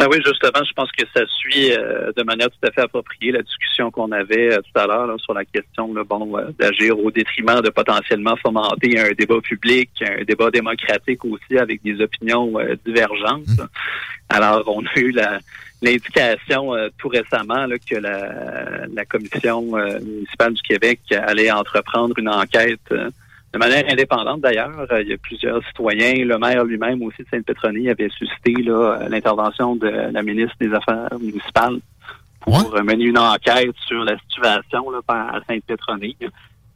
Ben 0.02 0.07
oui, 0.10 0.18
justement, 0.26 0.64
je 0.68 0.73
pense 0.73 0.91
que 0.94 1.03
ça 1.15 1.22
suit 1.28 1.73
euh, 1.73 2.11
de 2.18 2.23
manière 2.23 2.49
tout 2.49 2.68
à 2.68 2.72
fait 2.72 2.82
appropriée 2.82 3.32
la 3.32 3.44
discussion 3.44 3.91
qu'on 3.91 4.11
avait 4.11 4.52
euh, 4.52 4.57
tout 4.57 4.80
à 4.80 4.88
l'heure 4.88 5.15
sur 5.19 5.36
la 5.36 5.45
question 5.45 5.94
là, 5.94 6.03
bon, 6.03 6.36
euh, 6.40 6.49
d'agir 6.57 6.98
au 6.98 7.11
détriment 7.11 7.61
de 7.61 7.69
potentiellement 7.69 8.36
fomenter 8.38 8.99
un 8.99 9.11
débat 9.11 9.40
public, 9.41 9.91
un 10.02 10.23
débat 10.23 10.49
démocratique 10.49 11.23
aussi 11.23 11.56
avec 11.56 11.84
des 11.84 12.02
opinions 12.02 12.60
euh, 12.60 12.73
divergentes. 12.84 13.61
Alors, 14.28 14.64
on 14.65 14.84
a 14.84 14.99
eu 14.99 15.11
la 15.11 15.38
l'indication 15.84 16.76
euh, 16.76 16.90
tout 16.98 17.07
récemment 17.07 17.65
là, 17.65 17.78
que 17.78 17.95
la, 17.95 18.88
la 18.94 19.06
commission 19.06 19.78
euh, 19.78 19.99
municipale 19.99 20.53
du 20.53 20.61
Québec 20.61 20.99
allait 21.11 21.52
entreprendre 21.52 22.18
une 22.18 22.30
enquête 22.30 22.80
euh, 22.91 23.10
de 23.53 23.60
manière 23.60 23.84
indépendante 23.91 24.41
d'ailleurs. 24.41 24.86
Euh, 24.91 25.02
Il 25.02 25.10
y 25.10 25.14
a 25.14 25.18
plusieurs 25.18 25.61
citoyens, 25.68 26.26
le 26.26 26.38
maire 26.38 26.64
lui-même 26.64 27.02
aussi 27.03 27.23
de 27.23 27.28
Sainte-Pétronie 27.30 27.90
avait 27.90 28.10
suscité 28.10 28.53
là, 28.64 28.80
euh, 29.02 29.10
l'intervention 29.10 29.76
de 29.76 29.88
la 29.88 30.23
ministre 30.23 30.56
des 30.60 30.73
Affaires 30.73 31.10
municipales 31.19 31.80
pour 32.40 32.73
euh, 32.76 32.84
mener 32.84 33.06
une 33.06 33.18
enquête 33.19 33.76
sur 33.88 34.03
la 34.03 34.18
situation 34.19 34.90
là, 34.90 34.99
à 35.07 35.40
Sainte-Pétronie. 35.48 36.18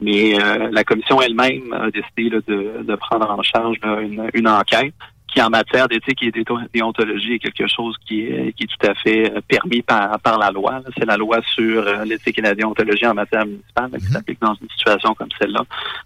Mais 0.02 0.38
euh, 0.38 0.70
la 0.72 0.84
commission 0.84 1.22
elle-même 1.22 1.72
a 1.72 1.90
décidé 1.90 2.30
là, 2.30 2.40
de, 2.46 2.84
de 2.84 2.96
prendre 2.96 3.30
en 3.32 3.42
charge 3.42 3.78
là, 3.82 4.02
une, 4.02 4.30
une 4.34 4.48
enquête 4.48 4.94
qui, 5.28 5.42
en 5.42 5.50
matière 5.50 5.88
d'éthique 5.88 6.22
et 6.24 6.32
déontologie, 6.74 7.34
est 7.36 7.40
quelque 7.40 7.68
chose 7.68 7.96
qui 8.06 8.22
est, 8.22 8.52
qui 8.54 8.64
est 8.64 8.68
tout 8.68 8.88
à 8.88 8.94
fait 8.96 9.34
permis 9.48 9.82
par, 9.82 10.20
par 10.20 10.38
la 10.38 10.52
loi. 10.52 10.82
C'est 10.98 11.06
la 11.06 11.18
loi 11.18 11.40
sur 11.56 11.84
l'éthique 12.06 12.38
et 12.40 12.42
la 12.42 12.56
déontologie 12.56 13.08
en 13.08 13.14
matière 13.14 13.46
municipale 13.46 13.92
qui 13.98 14.06
s'applique 14.06 14.42
dans 14.42 14.54
une 14.62 14.70
situation 14.70 15.14
comme 15.14 15.30
celle-là. 15.40 15.64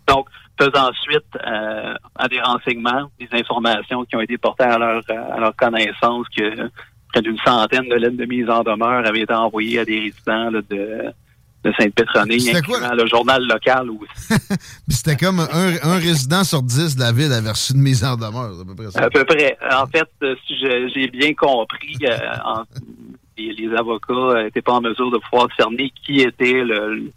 Donc, 0.07 0.27
faisant 0.59 0.91
suite 1.01 1.23
euh, 1.45 1.93
à 2.15 2.27
des 2.27 2.41
renseignements, 2.41 3.09
des 3.19 3.29
informations 3.31 4.03
qui 4.05 4.15
ont 4.15 4.21
été 4.21 4.37
portées 4.37 4.63
à 4.65 4.77
leur, 4.77 5.01
à 5.09 5.39
leur 5.39 5.55
connaissance 5.55 6.27
que 6.35 6.69
près 7.13 7.21
d'une 7.21 7.37
centaine 7.39 7.87
de 7.89 7.95
lettres 7.95 8.17
de 8.17 8.25
mise 8.25 8.49
en 8.49 8.61
demeure 8.63 9.05
avaient 9.05 9.21
été 9.21 9.33
envoyées 9.33 9.79
à 9.79 9.85
des 9.85 9.99
résidents 9.99 10.51
là, 10.51 10.59
de, 10.69 11.05
de 11.63 11.73
Sainte-Pétronie, 11.79 12.39
C'était 12.41 12.61
quoi? 12.61 12.77
incluant 12.77 12.93
le 13.03 13.07
journal 13.07 13.43
local 13.47 13.89
aussi. 13.89 14.41
C'était 14.89 15.15
comme 15.17 15.39
un, 15.39 15.73
un 15.83 15.95
résident 15.95 16.43
sur 16.43 16.61
dix 16.61 16.95
de 16.95 17.01
la 17.01 17.11
ville 17.11 17.31
avait 17.33 17.49
reçu 17.49 17.73
une 17.73 17.81
mise 17.81 18.03
en 18.03 18.15
demeure. 18.15 18.51
À 18.61 18.65
peu 18.65 18.75
près 18.75 18.91
ça. 18.91 18.99
À 19.05 19.09
peu 19.09 19.23
près. 19.25 19.57
En 19.73 19.87
fait, 19.87 20.09
euh, 20.23 20.35
si 20.45 20.55
j'ai 20.93 21.07
bien 21.07 21.33
compris, 21.33 21.97
euh, 22.03 22.17
en- 22.45 22.63
les, 23.37 23.53
les 23.53 23.73
avocats 23.75 24.43
n'étaient 24.43 24.61
pas 24.61 24.73
en 24.73 24.81
mesure 24.81 25.09
de 25.11 25.17
pouvoir 25.29 25.47
cerner 25.57 25.91
qui 26.05 26.19
était 26.21 26.61
le, 26.63 27.09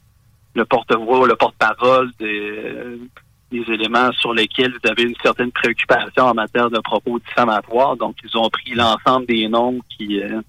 le 0.54 0.64
porte-voix 0.64 1.20
ou 1.20 1.26
le 1.26 1.34
porte-parole 1.36 2.10
des, 2.18 2.98
des 3.52 3.72
éléments 3.72 4.10
sur 4.12 4.32
lesquels 4.32 4.72
ils 4.82 4.90
avaient 4.90 5.04
une 5.04 5.16
certaine 5.22 5.52
préoccupation 5.52 6.24
en 6.24 6.34
matière 6.34 6.70
de 6.70 6.78
propos 6.80 7.18
diffamatoires. 7.18 7.96
Donc, 7.96 8.16
ils 8.24 8.36
ont 8.36 8.48
pris 8.50 8.72
l'ensemble 8.74 9.26
des 9.26 9.48
noms 9.48 9.78
qui, 9.90 10.20
euh, 10.20 10.40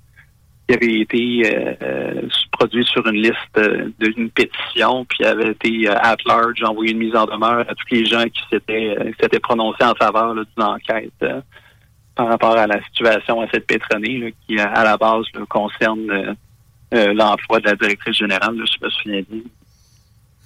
qui 0.68 0.76
avaient 0.76 1.00
été 1.02 1.44
euh, 1.46 1.74
euh, 1.82 2.22
produits 2.52 2.86
sur 2.86 3.06
une 3.08 3.22
liste 3.22 3.60
d'une 4.00 4.30
pétition, 4.32 5.06
puis 5.06 5.26
avaient 5.26 5.52
été 5.52 5.88
at 5.88 6.18
large, 6.26 6.64
envoyé 6.64 6.92
une 6.92 7.00
mise 7.00 7.16
en 7.16 7.26
demeure 7.26 7.60
à 7.70 7.76
tous 7.76 7.92
les 7.92 8.06
gens 8.06 8.24
qui 8.24 8.42
s'étaient 8.50 8.96
s'étaient 9.20 9.40
prononcés 9.40 9.84
en 9.84 9.96
faveur 9.96 10.34
d'une 10.34 10.64
enquête 10.64 11.26
par 12.16 12.28
rapport 12.28 12.58
à 12.58 12.68
la 12.68 12.82
situation 12.84 13.42
à 13.42 13.48
cette 13.52 13.68
pétronée 13.68 14.20
là, 14.20 14.28
qui, 14.48 14.60
à 14.60 14.84
la 14.84 14.98
base, 14.98 15.26
là, 15.34 15.42
concerne 15.50 16.36
l'emploi 16.92 17.60
de 17.60 17.66
la 17.66 17.76
directrice 17.76 18.18
générale, 18.18 18.56
là, 18.56 18.66
je 18.66 18.86
me 18.86 18.90
souviens 18.92 19.22
bien. 19.28 19.42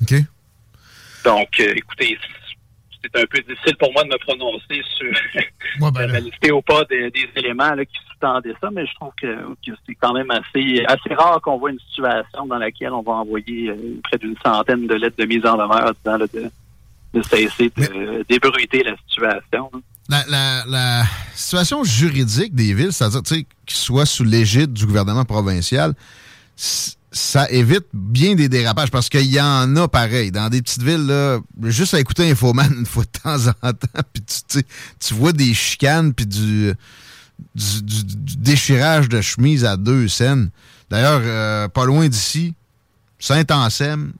OK. 0.01 0.23
Donc, 1.27 1.59
euh, 1.59 1.73
écoutez, 1.75 2.17
c'est 3.03 3.21
un 3.21 3.25
peu 3.25 3.39
difficile 3.47 3.75
pour 3.77 3.91
moi 3.93 4.03
de 4.03 4.09
me 4.09 4.17
prononcer 4.17 4.81
sur 4.95 5.11
la 5.99 6.07
validité 6.07 6.51
ou 6.51 6.61
pas 6.61 6.83
des, 6.85 7.09
des 7.11 7.29
éléments 7.35 7.73
là, 7.75 7.85
qui 7.85 7.95
sous-tendaient 8.09 8.55
ça, 8.61 8.69
mais 8.71 8.85
je 8.85 8.93
trouve 8.95 9.11
que, 9.21 9.27
que 9.65 9.71
c'est 9.85 9.95
quand 9.95 10.13
même 10.13 10.29
assez, 10.31 10.83
assez 10.87 11.13
rare 11.13 11.39
qu'on 11.41 11.57
voit 11.57 11.71
une 11.71 11.79
situation 11.79 12.45
dans 12.47 12.57
laquelle 12.57 12.91
on 12.93 13.01
va 13.03 13.13
envoyer 13.13 13.69
euh, 13.69 13.75
près 14.03 14.17
d'une 14.17 14.35
centaine 14.43 14.87
de 14.87 14.95
lettres 14.95 15.17
de 15.17 15.25
mise 15.25 15.45
en 15.45 15.53
demeure 15.53 15.93
disant 16.03 16.17
là, 16.17 16.25
de, 16.33 16.49
de 17.13 17.21
cesser 17.23 17.71
de 17.77 18.25
débruiter 18.27 18.83
la 18.83 18.95
situation. 18.97 19.69
là. 19.73 19.79
La, 20.09 20.23
la- 20.29 20.63
la 20.67 21.03
situation 21.35 21.83
juridique 21.83 22.55
des 22.55 22.73
villes, 22.73 22.93
c'est-à-dire 22.93 23.21
qu'ils 23.23 23.45
soient 23.67 24.05
sous 24.05 24.23
l'égide 24.23 24.71
du 24.71 24.85
gouvernement 24.85 25.25
provincial, 25.25 25.93
ça 27.11 27.49
évite 27.49 27.87
bien 27.93 28.35
des 28.35 28.49
dérapages 28.49 28.91
parce 28.91 29.09
qu'il 29.09 29.25
y 29.25 29.39
en 29.39 29.75
a 29.75 29.87
pareil. 29.87 30.31
Dans 30.31 30.49
des 30.49 30.61
petites 30.61 30.83
villes, 30.83 31.05
là, 31.05 31.39
juste 31.63 31.93
à 31.93 31.99
écouter 31.99 32.29
Infoman 32.29 32.73
une 32.77 32.85
fois 32.85 33.03
de 33.03 33.19
temps 33.19 33.47
en 33.61 33.73
temps, 33.73 34.01
puis 34.13 34.23
tu, 34.99 35.13
vois 35.13 35.31
des 35.31 35.53
chicanes 35.53 36.13
puis 36.13 36.25
du, 36.25 36.73
du, 37.55 38.03
déchirage 38.37 39.07
de 39.09 39.21
chemise 39.21 39.63
à 39.63 39.77
deux 39.77 40.07
scènes. 40.07 40.49
D'ailleurs, 40.89 41.21
euh, 41.23 41.67
pas 41.69 41.85
loin 41.85 42.07
d'ici, 42.07 42.53
Saint-Anselme, 43.19 44.13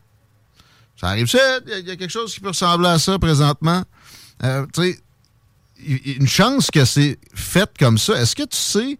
ça 0.99 1.09
arrive 1.09 1.27
il 1.67 1.85
y 1.85 1.91
a- 1.91 1.95
quelque 1.95 2.09
chose 2.09 2.33
qui 2.33 2.39
peut 2.39 2.49
ressembler 2.49 2.89
à 2.89 2.99
ça 2.99 3.19
présentement. 3.19 3.83
Euh, 4.43 4.65
tu 4.73 4.81
sais, 4.81 4.99
une 6.17 6.27
chance 6.27 6.71
que 6.71 6.85
c'est 6.85 7.19
fait 7.33 7.69
comme 7.77 7.97
ça. 7.97 8.19
Est-ce 8.19 8.35
que 8.35 8.43
tu 8.43 8.57
sais 8.57 8.97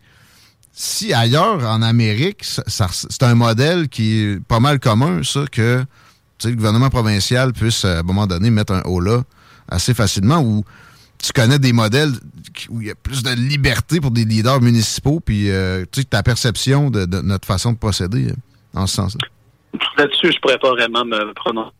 si 0.80 1.12
ailleurs 1.12 1.66
en 1.66 1.82
Amérique, 1.82 2.44
c'est 2.44 3.24
un 3.24 3.34
modèle 3.34 3.90
qui 3.90 4.20
est 4.20 4.48
pas 4.48 4.60
mal 4.60 4.80
commun, 4.80 5.24
ça, 5.24 5.46
que 5.52 5.84
le 6.46 6.56
gouvernement 6.56 6.92
provincial 6.92 7.52
puisse 7.52 7.84
à 7.84 8.00
un 8.00 8.04
moment 8.04 8.28
donné 8.28 8.52
mettre 8.52 8.74
un 8.74 8.84
haut 8.84 9.00
là 9.00 9.24
assez 9.68 9.96
facilement 9.96 10.40
ou 10.40 10.64
tu 11.18 11.34
connais 11.34 11.58
des 11.58 11.74
modèles 11.74 12.12
où 12.70 12.80
il 12.80 12.88
y 12.88 12.92
a 12.92 12.96
plus 12.96 13.24
de 13.24 13.32
liberté 13.32 14.00
pour 14.00 14.12
des 14.12 14.24
leaders 14.24 14.62
municipaux, 14.62 15.20
puis 15.20 15.50
euh, 15.50 15.84
tu 15.92 16.02
sais, 16.02 16.06
ta 16.06 16.22
perception 16.22 16.92
de, 16.92 17.08
notre 17.24 17.48
façon 17.48 17.74
de 17.74 17.80
procéder 17.80 18.28
euh, 18.28 18.80
en 18.80 18.86
ce 18.86 18.98
sens-là. 18.98 19.28
Là-dessus, 19.98 20.32
je 20.32 20.40
pourrais 20.40 20.60
pas 20.60 20.70
vraiment 20.70 21.06
me 21.06 21.34
prononcer. 21.34 21.72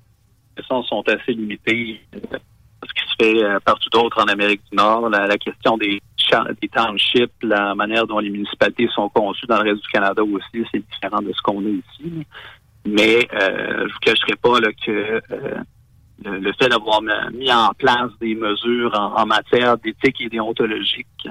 Les 0.58 0.64
sens 0.64 0.88
sont 0.88 1.04
assez 1.08 1.34
limités. 1.34 2.02
Ce 2.14 2.20
qui 2.20 3.10
se 3.12 3.16
fait 3.20 3.44
euh, 3.44 3.60
partout 3.64 3.92
d'autre 3.92 4.20
en 4.20 4.26
Amérique 4.26 4.62
du 4.72 4.76
Nord, 4.76 5.08
la, 5.10 5.38
question 5.38 5.78
des, 5.78 6.02
des 6.62 6.68
townships, 6.68 7.32
la 7.42 7.76
manière 7.76 8.06
dont 8.08 8.20
les 8.20 8.30
municipalités 8.30 8.88
sont 8.94 9.10
conçues 9.10 9.46
dans 9.48 9.62
le 9.62 9.70
reste 9.72 9.82
du 9.84 9.90
Canada 9.90 10.24
aussi, 10.24 10.66
c'est 10.72 10.84
différent 10.92 11.22
de 11.22 11.32
ce 11.34 11.42
qu'on 11.42 11.60
a 11.66 11.70
ici. 11.70 12.26
Mais 12.86 13.28
euh, 13.34 13.86
je 13.88 13.94
vous 13.94 14.00
cacherai 14.00 14.36
pas 14.42 14.60
là, 14.60 14.70
que 14.86 14.92
euh, 14.92 15.56
le, 16.24 16.40
le 16.40 16.54
fait 16.54 16.70
d'avoir 16.70 17.02
mis- 17.34 17.52
en 17.52 17.72
place 17.78 18.12
des 18.22 18.34
mesures 18.36 18.94
en, 18.98 19.22
en 19.22 19.26
matière 19.26 19.78
d'éthique 19.78 20.22
et 20.22 20.30
déontologique 20.30 21.28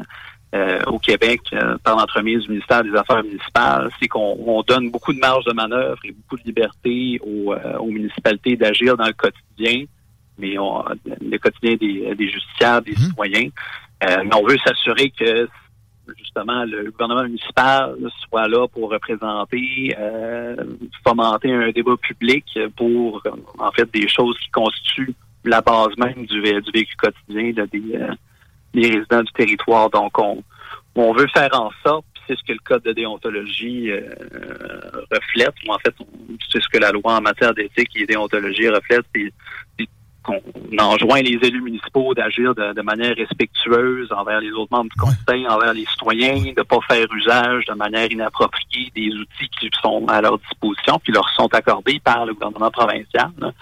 euh, 0.55 0.81
au 0.86 0.98
Québec 0.98 1.40
par 1.82 1.97
l'entremise 1.97 2.43
du 2.43 2.51
ministère 2.51 2.85
des 2.85 2.94
Affaires 2.94 3.24
municipales, 3.24 3.90
c'est 3.98 4.09
qu'on 4.09 4.36
on 4.47 4.62
donne 4.62 4.90
beaucoup 4.90 5.12
de 5.12 5.18
marge 5.18 5.44
de 5.44 5.52
manœuvre 5.52 5.98
et 6.05 6.12
beaucoup 6.12 6.36
de 6.36 6.44
liberté 6.44 7.18
aux, 7.24 7.55
aux 7.81 7.90
municipalités 7.90 8.56
d'agir 8.56 8.97
dans 8.97 9.06
le 9.06 9.12
quotidien, 9.12 9.85
mais 10.39 10.59
on, 10.59 10.85
le 11.32 11.39
quotidien 11.39 11.74
des, 11.77 12.14
des 12.14 12.28
justiciables, 12.28 12.86
des 12.86 12.94
citoyens. 12.97 13.48
Euh, 14.05 14.23
mais 14.24 14.35
on 14.35 14.47
veut 14.47 14.59
s'assurer 14.59 15.10
que 15.10 15.48
justement 16.18 16.64
le 16.64 16.90
gouvernement 16.90 17.24
municipal 17.24 17.97
soit 18.28 18.47
là 18.47 18.68
pour 18.68 18.90
représenter, 18.90 19.94
euh, 19.98 20.55
fomenter 21.02 21.52
un 21.52 21.70
débat 21.70 21.97
public 21.97 22.44
pour 22.77 23.23
en 23.59 23.73
fait 23.73 23.90
des 23.93 24.06
choses 24.06 24.39
qui 24.39 24.51
constituent 24.51 25.14
la 25.44 25.60
base 25.62 25.97
même 25.97 26.27
du, 26.27 26.40
vé- 26.43 26.60
du 26.62 26.70
vécu 26.73 26.94
quotidien 26.97 27.52
là, 27.56 27.66
des, 27.66 27.97
euh, 27.97 28.12
des 28.74 28.89
résidents 28.94 29.23
du 29.23 29.32
territoire. 29.32 29.89
Donc 29.90 30.18
on, 30.18 30.43
on 30.94 31.12
veut 31.12 31.28
faire 31.28 31.51
en 31.55 31.70
sorte, 31.85 32.05
c'est 32.27 32.36
ce 32.36 32.43
que 32.44 32.52
le 32.52 32.59
code 32.64 32.82
de 32.82 32.93
déontologie 32.93 33.90
euh, 33.90 34.02
reflète, 35.10 35.55
ou 35.66 35.73
en 35.73 35.78
fait 35.78 35.94
c'est 36.51 36.60
ce 36.62 36.68
que 36.68 36.78
la 36.78 36.90
loi 36.93 37.14
en 37.14 37.20
matière 37.20 37.55
d'éthique 37.55 37.90
et 37.97 38.06
déontologie 38.06 38.68
reflète, 38.68 39.06
c'est 39.14 39.89
qu'on 40.27 40.43
enjoint 40.78 41.23
les 41.23 41.39
élus 41.43 41.62
municipaux 41.62 42.12
d'agir 42.15 42.55
de, 42.55 42.74
de 42.74 42.82
manière 42.82 43.15
respectueuse 43.16 44.12
envers 44.12 44.40
les 44.40 44.51
autres 44.51 44.73
membres 44.73 44.90
du 44.90 45.01
conseil, 45.01 45.47
envers 45.48 45.73
les 45.73 45.86
citoyens, 45.86 46.36
de 46.43 46.55
ne 46.59 46.62
pas 46.62 46.78
faire 46.89 47.07
usage 47.15 47.65
de 47.66 47.74
manière 47.74 48.11
inappropriée 48.11 48.93
des 48.94 49.11
outils 49.15 49.48
qui 49.59 49.70
sont 49.82 50.05
à 50.09 50.20
leur 50.20 50.39
disposition, 50.39 50.98
puis 51.03 51.12
leur 51.12 51.28
sont 51.31 51.53
accordés 51.55 52.01
par 52.01 52.27
le 52.27 52.35
gouvernement 52.35 52.70
provincial. 52.70 53.31
là. 53.39 53.53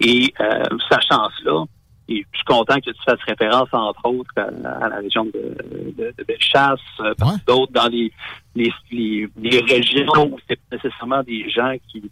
Et 0.00 0.32
euh, 0.40 0.62
sachant 0.88 1.28
cela, 1.38 1.64
et 2.10 2.24
je 2.32 2.38
suis 2.38 2.44
content 2.46 2.76
que 2.76 2.90
tu 2.90 3.02
fasses 3.04 3.20
référence, 3.26 3.68
entre 3.72 4.06
autres, 4.06 4.30
à, 4.36 4.84
à 4.84 4.88
la 4.88 4.96
région 4.96 5.24
de, 5.26 5.54
de, 5.98 6.14
de 6.16 6.24
Bellechasse, 6.26 6.80
euh, 7.00 7.12
d'autres 7.46 7.72
dans 7.72 7.88
les, 7.88 8.10
les, 8.54 8.72
les, 8.90 9.28
les 9.36 9.60
régions 9.60 10.32
où 10.32 10.38
c'est 10.48 10.58
nécessairement 10.72 11.22
des 11.22 11.50
gens 11.50 11.74
qui, 11.90 12.10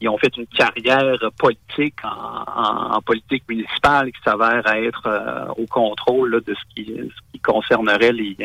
qui 0.00 0.08
ont 0.08 0.16
fait 0.18 0.34
une 0.36 0.46
carrière 0.46 1.18
politique 1.38 1.96
en, 2.02 3.00
politique 3.02 3.44
municipale 3.48 4.10
qui 4.12 4.20
s'avère 4.24 4.66
être 4.66 5.06
euh, 5.06 5.46
au 5.58 5.66
contrôle 5.66 6.42
de 6.46 6.54
ce 6.54 6.74
qui, 6.74 6.86
ce 6.86 7.32
qui 7.32 7.40
concernerait 7.40 8.12
les, 8.12 8.36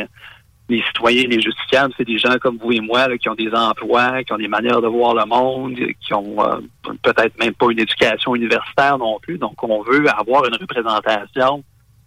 citoyens, 0.87 1.27
les 1.29 1.39
justiciables. 1.39 1.93
C'est 1.97 2.05
des 2.05 2.17
gens 2.17 2.35
comme 2.41 2.57
vous 2.57 2.73
et 2.73 2.81
moi 2.81 3.17
qui 3.17 3.29
ont 3.29 3.35
des 3.35 3.51
emplois, 3.53 4.23
qui 4.23 4.33
ont 4.33 4.37
des 4.37 4.49
manières 4.49 4.81
de 4.81 4.87
voir 4.87 5.15
le 5.15 5.25
monde, 5.25 5.75
qui 6.01 6.13
ont 6.13 6.43
euh, 6.43 6.59
peut-être 7.01 7.39
même 7.39 7.53
pas 7.53 7.67
une 7.71 7.79
éducation 7.79 8.35
universitaire 8.35 8.97
non 8.97 9.17
plus. 9.21 9.37
Donc, 9.37 9.63
on 9.63 9.81
veut 9.81 10.09
avoir 10.09 10.45
une 10.45 10.55
représentation 10.55 11.63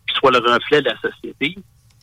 qui 0.07 0.15
soit 0.15 0.31
le 0.31 0.39
reflet 0.39 0.83
de 0.83 0.91
la 0.91 0.99
société, 1.01 1.57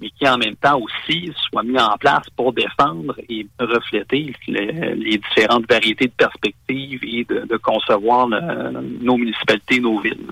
mais 0.05 0.11
qui 0.17 0.27
en 0.27 0.37
même 0.37 0.55
temps 0.55 0.79
aussi 0.79 1.31
soit 1.49 1.63
mis 1.63 1.79
en 1.79 1.97
place 1.97 2.25
pour 2.35 2.53
défendre 2.53 3.15
et 3.27 3.47
refléter 3.59 4.33
le- 4.47 4.93
les 4.93 5.17
différentes 5.17 5.67
variétés 5.67 6.05
de 6.07 6.13
perspectives 6.15 7.03
et 7.03 7.25
de, 7.25 7.57
concevoir 7.57 8.27
nos 8.27 9.17
municipalités, 9.17 9.79
nos 9.79 9.99
villes. 9.99 10.27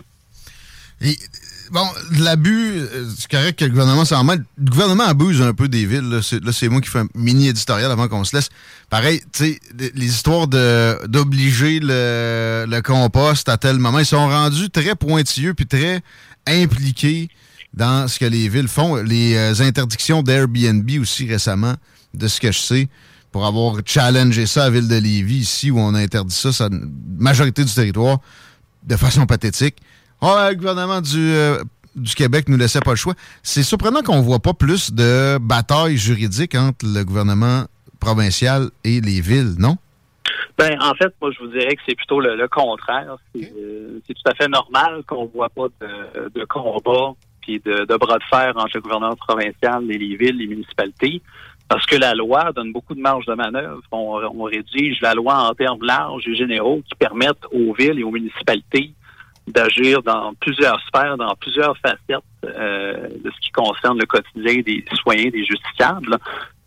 Bon, 1.71 1.85
l'abus, 2.19 2.77
euh, 2.77 3.05
c'est 3.17 3.31
correct 3.31 3.57
que 3.57 3.65
le 3.65 3.71
gouvernement 3.71 4.05
s'en 4.05 4.23
mêle. 4.23 4.43
Le 4.57 4.69
gouvernement 4.69 5.05
abuse 5.05 5.41
un 5.41 5.53
peu 5.53 5.67
des 5.67 5.85
villes. 5.85 6.07
Là, 6.09 6.51
c'est, 6.51 6.69
moi 6.69 6.81
qui 6.81 6.89
fais 6.89 6.99
un 6.99 7.07
mini 7.15 7.47
éditorial 7.47 7.89
avant 7.89 8.07
qu'on 8.07 8.23
se 8.23 8.35
laisse. 8.35 8.49
Pareil, 8.89 9.21
tu 9.33 9.45
sais, 9.45 9.59
les 9.95 10.05
histoires 10.05 10.47
d'obliger 10.47 11.79
le, 11.81 12.65
le 12.67 12.81
compost 12.81 13.49
à 13.49 13.57
tel 13.57 13.79
moment, 13.79 13.99
ils 13.99 14.05
sont 14.05 14.27
rendus 14.27 14.69
très 14.69 14.93
pointilleux 14.95 15.53
puis 15.55 15.65
très 15.65 16.01
impliqués 16.45 17.29
dans 17.73 18.07
ce 18.07 18.19
que 18.19 18.25
les 18.25 18.49
villes 18.49 18.67
font. 18.67 18.95
Les 18.95 19.35
euh, 19.35 19.63
interdictions 19.63 20.21
d'Airbnb 20.21 20.89
aussi 21.01 21.27
récemment, 21.27 21.73
de 22.13 22.27
ce 22.27 22.39
que 22.39 22.51
je 22.51 22.59
sais, 22.59 22.87
pour 23.31 23.45
avoir 23.45 23.77
challengé 23.85 24.45
ça 24.45 24.65
à 24.65 24.69
Ville 24.69 24.87
de 24.87 24.95
Lévis, 24.95 25.37
ici, 25.37 25.71
où 25.71 25.79
on 25.79 25.93
a 25.95 25.99
interdit 25.99 26.35
ça, 26.35 26.51
ça 26.51 26.69
majorité 27.17 27.63
du 27.63 27.73
territoire, 27.73 28.19
de 28.83 28.95
façon 28.95 29.25
pathétique. 29.25 29.77
Oh, 30.21 30.35
le 30.49 30.55
gouvernement 30.55 31.01
du, 31.01 31.31
euh, 31.31 31.63
du 31.95 32.13
Québec 32.13 32.47
nous 32.47 32.57
laissait 32.57 32.79
pas 32.79 32.91
le 32.91 32.97
choix. 32.97 33.15
C'est 33.41 33.63
surprenant 33.63 34.01
qu'on 34.03 34.21
voit 34.21 34.39
pas 34.39 34.53
plus 34.53 34.93
de 34.93 35.37
batailles 35.39 35.97
juridiques 35.97 36.55
entre 36.55 36.85
le 36.85 37.03
gouvernement 37.03 37.65
provincial 37.99 38.69
et 38.83 39.01
les 39.01 39.21
villes, 39.21 39.55
non? 39.57 39.77
Ben, 40.57 40.77
en 40.81 40.93
fait, 40.93 41.13
moi, 41.19 41.31
je 41.31 41.43
vous 41.43 41.51
dirais 41.51 41.75
que 41.75 41.81
c'est 41.87 41.95
plutôt 41.95 42.19
le, 42.19 42.35
le 42.35 42.47
contraire. 42.47 43.15
C'est 43.33 43.51
euh, 43.57 43.99
c'est 44.05 44.13
tout 44.13 44.29
à 44.29 44.35
fait 44.35 44.47
normal 44.47 45.03
qu'on 45.07 45.25
voit 45.25 45.49
pas 45.49 45.67
de, 45.81 46.29
de 46.39 46.45
combat 46.45 47.15
puis 47.43 47.59
de, 47.59 47.97
bras 47.97 48.17
de 48.17 48.23
fer 48.23 48.53
entre 48.55 48.71
le 48.75 48.81
gouvernement 48.81 49.15
provincial 49.15 49.83
et 49.91 49.97
les 49.97 50.15
villes, 50.15 50.37
les 50.37 50.47
municipalités, 50.47 51.21
parce 51.67 51.85
que 51.85 51.95
la 51.95 52.13
loi 52.13 52.51
donne 52.53 52.71
beaucoup 52.71 52.95
de 52.95 53.01
marge 53.01 53.25
de 53.25 53.33
manœuvre. 53.33 53.81
On, 53.91 54.43
rédige 54.43 55.01
la 55.01 55.13
loi 55.13 55.35
en 55.49 55.53
termes 55.53 55.83
larges 55.83 56.27
et 56.27 56.35
généraux 56.35 56.81
qui 56.87 56.95
permettent 56.95 57.45
aux 57.51 57.73
villes 57.73 57.99
et 57.99 58.03
aux 58.03 58.11
municipalités 58.11 58.93
d'agir 59.47 60.01
dans 60.03 60.33
plusieurs 60.35 60.79
sphères, 60.87 61.17
dans 61.17 61.35
plusieurs 61.35 61.77
facettes 61.77 62.23
euh, 62.45 63.09
de 63.23 63.29
ce 63.29 63.39
qui 63.41 63.51
concerne 63.51 63.99
le 63.99 64.05
quotidien 64.05 64.61
des 64.61 64.85
citoyens, 64.89 65.29
des 65.29 65.43
justiciables. 65.43 66.17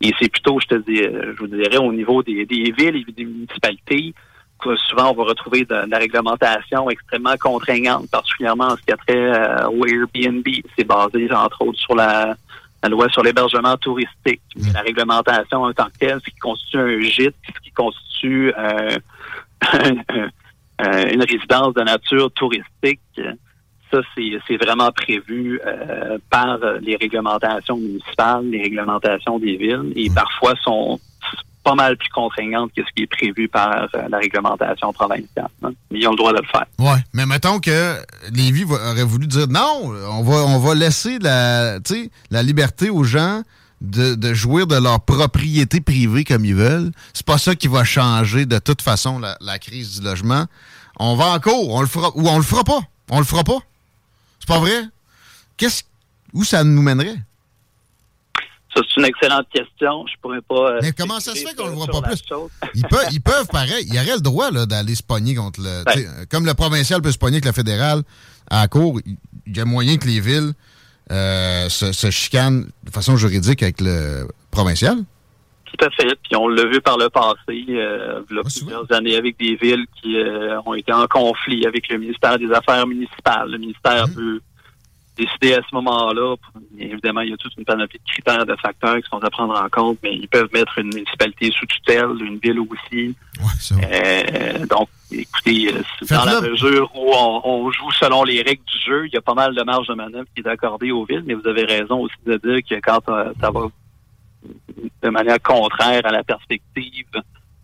Et 0.01 0.13
c'est 0.19 0.29
plutôt, 0.29 0.59
je 0.59 0.67
te 0.67 0.75
dis, 0.75 1.01
euh, 1.01 1.33
je 1.33 1.39
vous 1.39 1.47
dirais, 1.47 1.77
au 1.77 1.91
niveau 1.91 2.21
des, 2.21 2.45
villes 2.45 3.03
et 3.07 3.11
des 3.11 3.25
municipalités, 3.25 4.13
souvent 4.63 5.11
on 5.11 5.13
va 5.13 5.23
retrouver 5.23 5.61
de, 5.61 5.85
de 5.85 5.91
la 5.91 5.97
réglementation 5.97 6.89
extrêmement 6.89 7.35
contraignante, 7.39 8.09
particulièrement 8.09 8.65
en 8.65 8.77
ce 8.77 8.81
qui 8.81 8.91
a 8.91 8.97
trait 8.97 9.15
euh, 9.15 9.67
au 9.67 9.85
Airbnb. 9.85 10.45
C'est 10.77 10.83
basé, 10.83 11.31
entre 11.31 11.61
autres, 11.61 11.79
sur 11.79 11.95
la, 11.95 12.35
la 12.83 12.89
loi 12.89 13.07
sur 13.09 13.23
l'hébergement 13.23 13.77
touristique. 13.77 14.41
Mais 14.55 14.71
La 14.73 14.81
réglementation 14.81 15.63
en 15.63 15.73
tant 15.73 15.85
que 15.85 15.97
telle, 15.99 16.19
ce 16.23 16.29
qui 16.29 16.37
constitue 16.37 16.77
un 16.77 16.99
gîte, 16.99 17.35
ce 17.55 17.59
qui 17.61 17.71
constitue 17.71 18.53
euh, 18.57 18.97
une 21.11 21.23
résidence 21.23 21.73
de 21.73 21.81
nature 21.81 22.31
touristique, 22.31 23.01
ça, 23.91 24.01
c'est 24.15 24.57
vraiment 24.57 24.91
prévu 24.91 25.61
euh, 25.65 26.17
par 26.29 26.59
les 26.81 26.97
réglementations 26.97 27.77
municipales, 27.77 28.45
les 28.49 28.63
réglementations 28.63 29.39
des 29.39 29.55
villes, 29.55 29.93
et 29.95 30.09
parfois 30.09 30.55
sont 30.61 30.99
pas 31.69 31.75
mal 31.75 31.97
plus 31.97 32.09
contraignantes 32.09 32.71
que 32.75 32.81
ce 32.81 32.91
qui 32.95 33.03
est 33.03 33.07
prévu 33.07 33.49
par 33.49 33.69
euh, 33.93 34.07
la 34.09 34.17
réglementation 34.19 34.93
provinciale. 34.93 35.49
hein. 35.63 35.71
Ils 35.91 36.07
ont 36.07 36.11
le 36.11 36.17
droit 36.17 36.31
de 36.31 36.37
le 36.37 36.47
faire. 36.47 36.65
Ouais, 36.79 37.01
mais 37.13 37.25
mettons 37.25 37.59
que 37.59 37.77
Lévis 38.31 38.63
aurait 38.63 39.03
voulu 39.03 39.27
dire 39.27 39.47
non, 39.49 39.91
on 40.17 40.23
va, 40.23 40.35
on 40.45 40.59
va 40.59 40.75
laisser 40.75 41.19
la, 41.19 41.79
la 42.31 42.41
liberté 42.43 42.89
aux 42.89 43.03
gens 43.03 43.41
de, 43.81 44.15
de 44.15 44.33
jouir 44.33 44.65
de 44.65 44.77
leur 44.77 45.01
propriété 45.01 45.81
privée 45.81 46.23
comme 46.23 46.45
ils 46.45 46.55
veulent. 46.55 46.91
C'est 47.13 47.25
pas 47.25 47.37
ça 47.37 47.53
qui 47.55 47.67
va 47.67 47.83
changer 47.83 48.45
de 48.45 48.59
toute 48.59 48.81
façon 48.81 49.19
la, 49.19 49.37
la 49.41 49.59
crise 49.59 49.99
du 49.99 50.05
logement. 50.05 50.45
On 50.99 51.15
va 51.17 51.25
en 51.35 51.39
cours, 51.39 51.73
on 51.73 51.81
le 51.81 51.87
fera 51.87 52.11
ou 52.15 52.29
on 52.29 52.37
le 52.37 52.43
fera 52.43 52.63
pas. 52.63 52.79
On 53.09 53.19
le 53.19 53.25
fera 53.25 53.43
pas. 53.43 53.59
C'est 54.39 54.47
pas 54.47 54.59
vrai? 54.59 54.83
Qu'est-ce 55.57 55.83
où 56.33 56.43
ça 56.45 56.63
nous 56.63 56.81
mènerait? 56.81 57.17
Ça, 58.77 58.83
c'est 58.93 58.99
une 59.01 59.05
excellente 59.07 59.47
question. 59.51 60.05
Je 60.07 60.13
pourrais 60.21 60.41
pas. 60.41 60.71
euh, 60.73 60.79
Mais 60.81 60.91
comment 60.91 61.19
ça 61.19 61.33
se 61.33 61.45
fait 61.45 61.55
qu'on 61.55 61.65
le 61.67 61.73
voit 61.73 61.87
pas 61.87 62.01
plus? 62.01 62.21
Ils 62.75 62.85
peuvent, 62.87 63.07
ils 63.11 63.21
peuvent 63.21 63.47
pareil. 63.47 63.85
Ils 63.91 63.97
auraient 63.97 64.15
le 64.15 64.21
droit 64.21 64.51
d'aller 64.51 64.93
se 64.95 65.03
pogner 65.03 65.35
contre 65.35 65.61
le. 65.61 66.25
Comme 66.25 66.45
le 66.45 66.53
provincial 66.53 67.01
peut 67.01 67.11
se 67.11 67.17
pogner 67.17 67.37
avec 67.37 67.45
le 67.45 67.51
fédéral 67.53 68.03
à 68.49 68.61
la 68.61 68.67
cour, 68.67 68.99
il 69.45 69.57
y 69.57 69.59
a 69.59 69.65
moyen 69.65 69.97
que 69.97 70.05
les 70.07 70.19
villes 70.19 70.53
euh, 71.11 71.69
se, 71.69 71.91
se 71.91 72.11
chicanent 72.11 72.67
de 72.83 72.91
façon 72.91 73.17
juridique 73.17 73.63
avec 73.63 73.81
le 73.81 74.27
provincial? 74.51 74.97
Tout 75.65 75.85
à 75.85 75.89
fait. 75.91 76.07
Puis 76.23 76.35
on 76.35 76.47
l'a 76.47 76.65
vu 76.65 76.79
par 76.81 76.97
le 76.97 77.09
passé, 77.09 77.35
euh, 77.49 78.21
il 78.29 78.35
y 78.35 78.39
a 78.39 78.43
plusieurs 78.43 78.91
années, 78.93 79.15
avec 79.17 79.37
des 79.37 79.55
villes 79.55 79.85
qui 80.01 80.17
euh, 80.17 80.61
ont 80.65 80.73
été 80.73 80.93
en 80.93 81.07
conflit 81.07 81.65
avec 81.65 81.89
le 81.89 81.97
ministère 81.97 82.37
des 82.39 82.49
Affaires 82.51 82.87
municipales. 82.87 83.49
Le 83.51 83.57
ministère 83.57 84.05
peut 84.13 84.39
décider 85.17 85.53
à 85.53 85.61
ce 85.69 85.75
moment-là. 85.75 86.35
Évidemment, 86.77 87.21
il 87.21 87.29
y 87.31 87.33
a 87.33 87.37
toute 87.37 87.55
une 87.57 87.65
panoplie 87.65 87.99
de 87.99 88.11
critères, 88.11 88.45
de 88.45 88.55
facteurs 88.55 88.97
qui 88.97 89.09
sont 89.09 89.23
à 89.23 89.29
prendre 89.29 89.59
en 89.59 89.69
compte, 89.69 89.97
mais 90.03 90.13
ils 90.13 90.27
peuvent 90.27 90.49
mettre 90.53 90.77
une 90.77 90.93
municipalité 90.93 91.51
sous 91.51 91.65
tutelle, 91.65 92.15
une 92.21 92.37
ville 92.37 92.59
aussi. 92.59 93.15
Euh, 93.71 94.65
donc, 94.67 94.89
écoutez, 95.11 95.73
euh, 95.73 95.81
dans 96.09 96.25
la 96.25 96.41
mesure 96.41 96.91
où 96.95 97.11
on, 97.13 97.41
on 97.43 97.71
joue 97.71 97.91
selon 97.91 98.23
les 98.23 98.41
règles 98.41 98.63
du 98.65 98.79
jeu, 98.85 99.07
il 99.07 99.13
y 99.13 99.17
a 99.17 99.21
pas 99.21 99.33
mal 99.33 99.55
de 99.55 99.63
marge 99.63 99.87
de 99.87 99.93
manœuvre 99.93 100.27
qui 100.35 100.41
est 100.41 100.47
accordée 100.47 100.91
aux 100.91 101.05
villes, 101.05 101.23
mais 101.25 101.33
vous 101.33 101.47
avez 101.47 101.65
raison 101.65 102.01
aussi 102.01 102.15
de 102.25 102.37
dire 102.37 102.59
que 102.69 102.75
quand 102.81 103.01
ça 103.05 103.51
va 103.51 103.67
de 105.01 105.09
manière 105.09 105.41
contraire 105.41 106.01
à 106.05 106.11
la 106.11 106.23
perspective, 106.23 107.05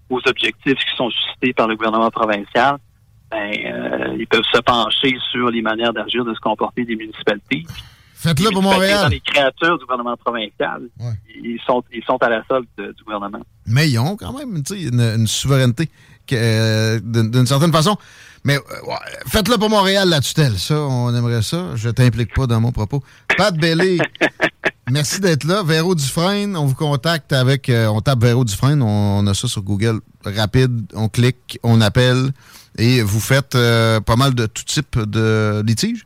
aux 0.09 0.21
objectifs 0.25 0.77
qui 0.77 0.95
sont 0.97 1.09
suscités 1.09 1.53
par 1.53 1.67
le 1.67 1.75
gouvernement 1.75 2.11
provincial, 2.11 2.77
ben, 3.33 3.51
euh, 3.73 4.15
ils 4.19 4.27
peuvent 4.27 4.43
se 4.53 4.61
pencher 4.61 5.15
sur 5.31 5.49
les 5.49 5.61
manières 5.61 5.93
d'agir, 5.93 6.23
de 6.23 6.33
se 6.33 6.39
comporter 6.39 6.85
des 6.85 6.95
municipalités. 6.95 7.63
Faites-le 8.15 8.51
pour 8.51 8.61
Montréal. 8.63 9.09
les 9.11 9.19
créatures 9.19 9.77
du 9.77 9.83
gouvernement 9.85 10.15
provincial. 10.15 10.83
Ils 11.43 11.59
sont 11.65 11.83
ils 11.93 12.03
sont 12.05 12.15
à 12.21 12.29
la 12.29 12.41
solde 12.47 12.67
de- 12.77 12.93
du 12.93 13.03
gouvernement. 13.03 13.41
Mais 13.65 13.89
ils 13.89 13.99
ont 13.99 14.15
quand 14.15 14.31
même 14.37 14.55
une, 14.55 14.99
une 15.01 15.27
souveraineté 15.27 15.89
euh, 16.31 16.99
d'une 17.03 17.45
certaine 17.45 17.71
façon. 17.73 17.97
Mais 18.45 18.55
euh, 18.57 18.59
faites-le 19.27 19.57
pour 19.57 19.69
Montréal, 19.69 20.07
la 20.09 20.21
tutelle. 20.21 20.57
Ça, 20.57 20.75
on 20.79 21.13
aimerait 21.13 21.41
ça. 21.41 21.75
Je 21.75 21.89
t'implique 21.89 22.33
pas 22.33 22.47
dans 22.47 22.61
mon 22.61 22.71
propos. 22.71 23.03
Pat 23.37 23.53
Bellé, 23.57 23.97
merci 24.89 25.19
d'être 25.19 25.43
là. 25.43 25.61
Véro 25.63 25.93
Dufresne, 25.95 26.55
on 26.55 26.65
vous 26.65 26.75
contacte 26.75 27.33
avec... 27.33 27.69
euh, 27.69 27.87
on 27.87 27.99
tape 27.99 28.21
Véro 28.21 28.45
Dufresne, 28.45 28.81
on, 28.81 29.19
on 29.19 29.27
a 29.27 29.33
ça 29.33 29.47
sur 29.49 29.63
Google. 29.63 29.99
Rapide, 30.25 30.85
on 30.93 31.09
clique, 31.09 31.59
on 31.63 31.81
appelle. 31.81 32.31
Et 32.77 33.01
vous 33.01 33.19
faites 33.19 33.55
euh, 33.55 33.99
pas 33.99 34.15
mal 34.15 34.33
de 34.33 34.45
tout 34.45 34.63
type 34.63 34.97
de 34.97 35.61
litiges? 35.65 36.05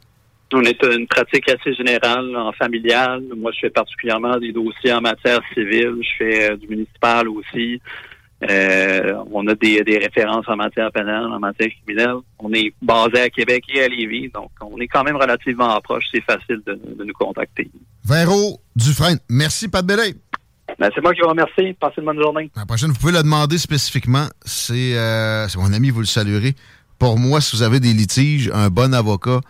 On 0.54 0.62
est 0.62 0.82
une 0.84 1.08
pratique 1.08 1.50
assez 1.50 1.74
générale 1.74 2.36
en 2.36 2.52
familial. 2.54 3.22
Moi, 3.36 3.52
je 3.54 3.60
fais 3.62 3.70
particulièrement 3.70 4.38
des 4.38 4.54
dossiers 4.54 4.94
en 4.94 5.02
matière 5.02 5.40
civile. 5.54 5.96
Je 6.02 6.10
fais 6.18 6.52
euh, 6.52 6.56
du 6.58 6.68
municipal 6.68 7.28
aussi. 7.28 7.82
Euh, 8.50 9.16
on 9.32 9.48
a 9.48 9.56
des, 9.56 9.84
des 9.84 9.98
références 9.98 10.46
en 10.48 10.56
matière 10.56 10.92
pénale, 10.92 11.26
en 11.26 11.40
matière 11.40 11.70
criminelle. 11.84 12.18
On 12.38 12.54
est 12.54 12.72
basé 12.82 13.20
à 13.22 13.30
Québec 13.30 13.64
et 13.74 13.82
à 13.82 13.88
Lévis, 13.88 14.30
donc 14.30 14.52
on 14.62 14.78
est 14.78 14.88
quand 14.88 15.04
même 15.04 15.16
relativement 15.16 15.80
proche. 15.82 16.04
C'est 16.12 16.24
facile 16.24 16.62
de, 16.68 16.80
de 16.98 17.04
nous 17.04 17.14
contacter. 17.14 17.70
Véro 18.08 18.62
Dufresne, 18.76 19.18
merci 19.28 19.68
Pat 19.68 19.84
Bellé. 19.84 20.14
Ben, 20.80 20.92
c'est 20.94 21.02
moi 21.02 21.14
qui 21.14 21.22
vous 21.22 21.30
remercie. 21.30 21.74
Passez 21.80 21.96
une 21.98 22.06
bonne 22.06 22.22
journée. 22.22 22.52
La 22.56 22.66
prochaine, 22.66 22.92
vous 22.92 22.98
pouvez 22.98 23.12
le 23.12 23.24
demander 23.24 23.58
spécifiquement. 23.58 24.28
C'est 24.46 24.96
euh, 24.96 25.48
mon 25.56 25.74
ami, 25.74 25.90
vous 25.90 26.02
le 26.02 26.06
saluerez. 26.06 26.56
Pour 27.00 27.18
moi, 27.18 27.42
si 27.42 27.56
vous 27.56 27.64
avez 27.64 27.80
des 27.80 27.94
litiges, 27.94 28.52
un 28.54 28.70
bon 28.70 28.94
avocat, 28.94 29.42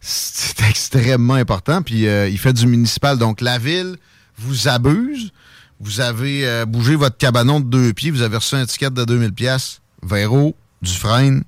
c'est 0.00 0.60
extrêmement 0.68 1.34
important. 1.34 1.82
Puis 1.82 2.06
euh, 2.06 2.28
il 2.28 2.38
fait 2.38 2.52
du 2.52 2.66
municipal. 2.66 3.18
Donc 3.18 3.40
la 3.40 3.58
ville 3.58 3.96
vous 4.38 4.68
abuse. 4.68 5.32
Vous 5.80 6.00
avez 6.00 6.46
euh, 6.46 6.64
bougé 6.64 6.94
votre 6.94 7.16
cabanon 7.16 7.60
de 7.60 7.66
deux 7.66 7.92
pieds. 7.92 8.10
Vous 8.10 8.22
avez 8.22 8.36
reçu 8.36 8.54
un 8.54 8.64
ticket 8.64 8.90
de 8.90 9.04
2000 9.04 9.32
pièces. 9.32 9.80
Véro, 10.02 10.54
Dufresne, 10.82 11.42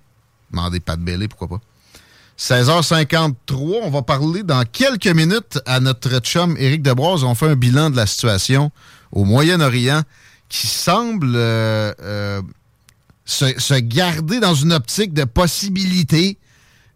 demandez 0.51 0.81
pas 0.81 0.97
de 0.97 1.03
Bellé, 1.03 1.29
pourquoi 1.29 1.49
pas. 1.49 1.61
16h53, 2.39 3.81
on 3.83 3.91
va 3.91 4.03
parler 4.03 4.45
dans 4.45 4.65
quelques 4.65 5.09
minutes 5.09 5.59
à 5.67 5.81
notre 5.81 6.21
chum 6.21 6.57
Éric 6.57 6.83
Debroise. 6.83 7.25
On 7.25 7.35
fait 7.35 7.49
un 7.49 7.57
bilan 7.57 7.91
de 7.91 7.97
la 7.97 8.07
situation 8.07 8.71
au 9.11 9.25
Moyen-Orient 9.25 10.03
qui 10.49 10.69
semble 10.69 11.33
euh, 11.35 11.93
euh, 12.01 12.41
se, 13.25 13.81
garder 13.81 14.39
dans 14.39 14.55
une 14.55 14.73
optique 14.73 15.13
de 15.15 15.25
possibilité 15.25 16.39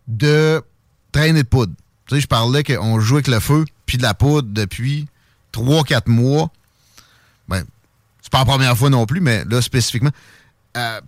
de 0.07 0.63
traîner 1.11 1.43
de 1.43 1.49
poudre. 1.49 1.73
Tu 2.07 2.15
sais, 2.15 2.21
je 2.21 2.29
parlais 2.29 2.63
qu'on 2.63 3.01
joue 3.01 3.17
avec 3.17 3.27
le 3.27 3.41
feu 3.41 3.65
puis 3.85 3.99
de 3.99 4.03
la 4.03 4.15
poudre 4.15 4.49
depuis 4.53 5.09
3-4 5.53 6.03
mois. 6.07 6.53
Ben, 7.49 7.65
c'est 8.23 8.31
pas 8.31 8.39
la 8.39 8.45
première 8.45 8.79
fois 8.79 8.91
non 8.91 9.07
plus, 9.07 9.21
mais 9.21 9.45
là, 9.47 9.61
spécifiquement. 9.61 10.13
Euh, 10.77 11.01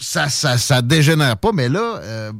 ça, 0.00 0.28
ça, 0.28 0.58
ça 0.58 0.80
dégénère 0.80 1.36
pas, 1.36 1.50
mais 1.52 1.68
là, 1.68 2.32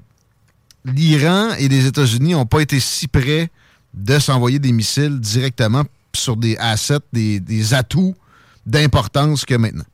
l'Iran 0.85 1.51
et 1.59 1.69
les 1.69 1.86
États-Unis 1.86 2.32
n'ont 2.32 2.47
pas 2.47 2.61
été 2.61 2.81
si 2.81 3.09
près 3.09 3.51
de 3.94 4.19
s'envoyer 4.19 4.59
des 4.59 4.73
missiles 4.73 5.19
directement 5.20 5.85
sur 6.15 6.36
des 6.36 6.57
assets, 6.59 7.01
des, 7.12 7.40
des 7.40 7.74
atouts 7.74 8.15
d'importance 8.66 9.44
que 9.44 9.55
maintenant. 9.55 9.85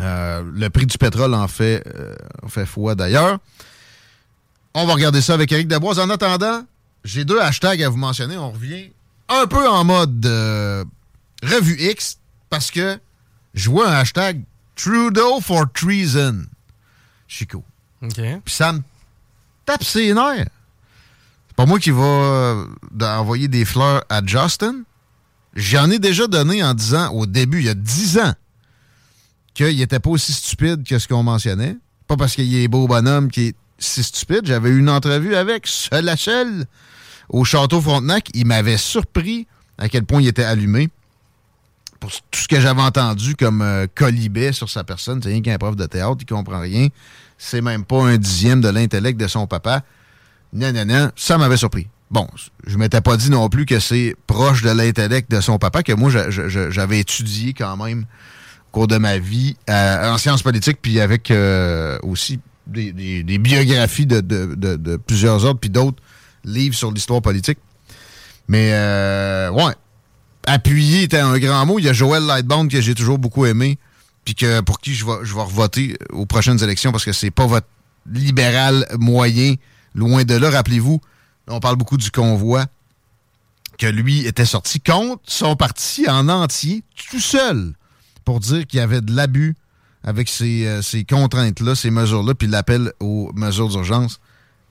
Euh, 0.00 0.42
le 0.52 0.70
prix 0.70 0.86
du 0.86 0.98
pétrole 0.98 1.34
en 1.34 1.46
fait, 1.46 1.84
euh, 1.94 2.16
en 2.42 2.48
fait 2.48 2.66
foi 2.66 2.94
d'ailleurs. 2.94 3.38
On 4.74 4.86
va 4.86 4.94
regarder 4.94 5.20
ça 5.20 5.34
avec 5.34 5.52
Eric 5.52 5.68
Deboise. 5.68 6.00
En 6.00 6.10
attendant, 6.10 6.64
j'ai 7.04 7.24
deux 7.24 7.40
hashtags 7.40 7.82
à 7.82 7.88
vous 7.88 7.96
mentionner. 7.96 8.36
On 8.36 8.50
revient 8.50 8.90
un 9.28 9.46
peu 9.46 9.68
en 9.68 9.84
mode 9.84 10.26
euh, 10.26 10.84
revue 11.42 11.76
X 11.78 12.18
parce 12.50 12.70
que 12.70 12.98
je 13.54 13.70
vois 13.70 13.88
un 13.88 13.94
hashtag 13.94 14.42
Trudeau 14.74 15.40
for 15.40 15.70
treason. 15.72 16.46
Chico. 17.28 17.62
OK. 18.02 18.14
Puis 18.16 18.54
ça 18.54 18.72
me 18.72 18.80
tape 19.64 19.84
ses 19.84 20.12
nerfs. 20.14 20.46
C'est 21.48 21.56
pas 21.56 21.66
moi 21.66 21.78
qui 21.78 21.90
va 21.90 22.02
euh, 22.02 22.64
envoyer 23.00 23.48
des 23.48 23.64
fleurs 23.64 24.04
à 24.08 24.20
Justin. 24.24 24.82
J'en 25.54 25.90
ai 25.90 25.98
déjà 25.98 26.26
donné 26.26 26.62
en 26.64 26.74
disant 26.74 27.12
au 27.12 27.26
début, 27.26 27.60
il 27.60 27.66
y 27.66 27.68
a 27.68 27.74
10 27.74 28.18
ans, 28.18 28.34
qu'il 29.54 29.80
était 29.80 30.00
pas 30.00 30.10
aussi 30.10 30.32
stupide 30.32 30.84
que 30.84 30.98
ce 30.98 31.06
qu'on 31.06 31.22
mentionnait. 31.22 31.76
Pas 32.08 32.16
parce 32.16 32.34
qu'il 32.34 32.54
est 32.54 32.68
beau 32.68 32.86
bonhomme 32.88 33.30
qui 33.30 33.48
est 33.48 33.56
si 33.78 34.02
stupide. 34.02 34.42
J'avais 34.44 34.70
eu 34.70 34.78
une 34.78 34.90
entrevue 34.90 35.34
avec 35.34 35.66
seul 35.66 36.08
à 36.08 36.16
seul 36.16 36.66
au 37.28 37.44
Château 37.44 37.80
Frontenac. 37.80 38.30
Il 38.34 38.46
m'avait 38.46 38.76
surpris 38.76 39.46
à 39.78 39.88
quel 39.88 40.04
point 40.04 40.20
il 40.20 40.28
était 40.28 40.44
allumé 40.44 40.90
pour 42.00 42.10
tout 42.30 42.40
ce 42.40 42.48
que 42.48 42.60
j'avais 42.60 42.82
entendu 42.82 43.34
comme 43.34 43.62
euh, 43.62 43.86
colibet 43.94 44.52
sur 44.52 44.68
sa 44.68 44.84
personne. 44.84 45.22
C'est 45.22 45.30
rien 45.30 45.40
qu'un 45.40 45.56
prof 45.56 45.76
de 45.76 45.86
théâtre, 45.86 46.18
il 46.20 46.26
comprend 46.26 46.60
rien. 46.60 46.88
C'est 47.38 47.60
même 47.60 47.84
pas 47.84 48.02
un 48.02 48.16
dixième 48.16 48.60
de 48.60 48.68
l'intellect 48.68 49.18
de 49.18 49.26
son 49.26 49.46
papa. 49.46 49.82
Non, 50.52 50.72
non, 50.72 50.84
non, 50.84 51.10
ça 51.16 51.36
m'avait 51.38 51.56
surpris. 51.56 51.88
Bon, 52.10 52.28
je 52.66 52.78
m'étais 52.78 53.00
pas 53.00 53.16
dit 53.16 53.30
non 53.30 53.48
plus 53.48 53.66
que 53.66 53.80
c'est 53.80 54.14
proche 54.26 54.62
de 54.62 54.70
l'intellect 54.70 55.30
de 55.30 55.40
son 55.40 55.58
papa, 55.58 55.82
que 55.82 55.92
moi, 55.92 56.10
j'avais 56.10 57.00
étudié 57.00 57.54
quand 57.54 57.76
même 57.76 58.00
au 58.68 58.70
cours 58.72 58.86
de 58.86 58.98
ma 58.98 59.18
vie 59.18 59.56
en 59.68 60.16
sciences 60.18 60.42
politiques, 60.42 60.78
puis 60.80 61.00
avec 61.00 61.30
euh, 61.30 61.98
aussi 62.02 62.38
des, 62.66 62.92
biographies 63.38 64.06
de 64.06 64.96
plusieurs 64.96 65.44
autres, 65.44 65.58
puis 65.58 65.70
d'autres 65.70 66.02
livres 66.44 66.74
sur 66.74 66.92
l'histoire 66.92 67.22
politique. 67.22 67.58
Mais, 68.48 68.70
euh, 68.72 69.50
ouais, 69.50 69.72
appuyer 70.46 71.04
était 71.04 71.18
un 71.18 71.38
grand 71.38 71.64
mot. 71.66 71.78
Il 71.78 71.84
y 71.84 71.88
a 71.88 71.92
Joël 71.92 72.24
Lightbound 72.24 72.70
que 72.70 72.80
j'ai 72.80 72.94
toujours 72.94 73.18
beaucoup 73.18 73.46
aimé, 73.46 73.78
puis 74.24 74.34
que 74.34 74.60
pour 74.60 74.80
qui 74.80 74.94
je 74.94 75.04
vais, 75.04 75.18
je 75.22 75.34
vais 75.34 75.42
revoter 75.42 75.96
aux 76.10 76.26
prochaines 76.26 76.62
élections 76.62 76.92
parce 76.92 77.04
que 77.04 77.12
c'est 77.12 77.30
pas 77.30 77.46
votre 77.46 77.66
libéral 78.10 78.86
moyen, 78.98 79.54
loin 79.94 80.24
de 80.24 80.34
là. 80.34 80.50
Rappelez-vous, 80.50 81.00
on 81.48 81.60
parle 81.60 81.76
beaucoup 81.76 81.96
du 81.96 82.10
convoi, 82.10 82.66
que 83.78 83.86
lui 83.86 84.26
était 84.26 84.46
sorti 84.46 84.80
contre 84.80 85.22
son 85.24 85.56
parti 85.56 86.08
en 86.08 86.28
entier, 86.28 86.82
tout 87.10 87.20
seul, 87.20 87.72
pour 88.24 88.40
dire 88.40 88.66
qu'il 88.66 88.78
y 88.78 88.82
avait 88.82 89.00
de 89.00 89.14
l'abus 89.14 89.56
avec 90.04 90.28
ces, 90.28 90.66
euh, 90.66 90.82
ces 90.82 91.04
contraintes-là, 91.04 91.74
ces 91.74 91.90
mesures-là, 91.90 92.34
puis 92.34 92.46
l'appel 92.46 92.92
aux 93.00 93.32
mesures 93.34 93.68
d'urgence 93.68 94.20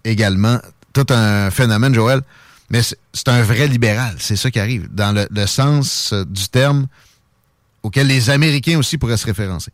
également. 0.04 0.60
Tout 0.94 1.08
un 1.10 1.50
phénomène, 1.50 1.94
Joël. 1.94 2.22
Mais 2.70 2.82
c'est 2.82 3.28
un 3.28 3.42
vrai 3.42 3.68
libéral, 3.68 4.16
c'est 4.20 4.36
ça 4.36 4.50
qui 4.50 4.60
arrive, 4.60 4.88
dans 4.94 5.12
le, 5.12 5.28
le 5.30 5.46
sens 5.48 6.12
euh, 6.14 6.24
du 6.24 6.48
terme 6.50 6.88
auquel 7.84 8.08
les 8.08 8.30
Américains 8.30 8.80
aussi 8.80 8.98
pourraient 8.98 9.18
se 9.18 9.26
référencer. 9.26 9.72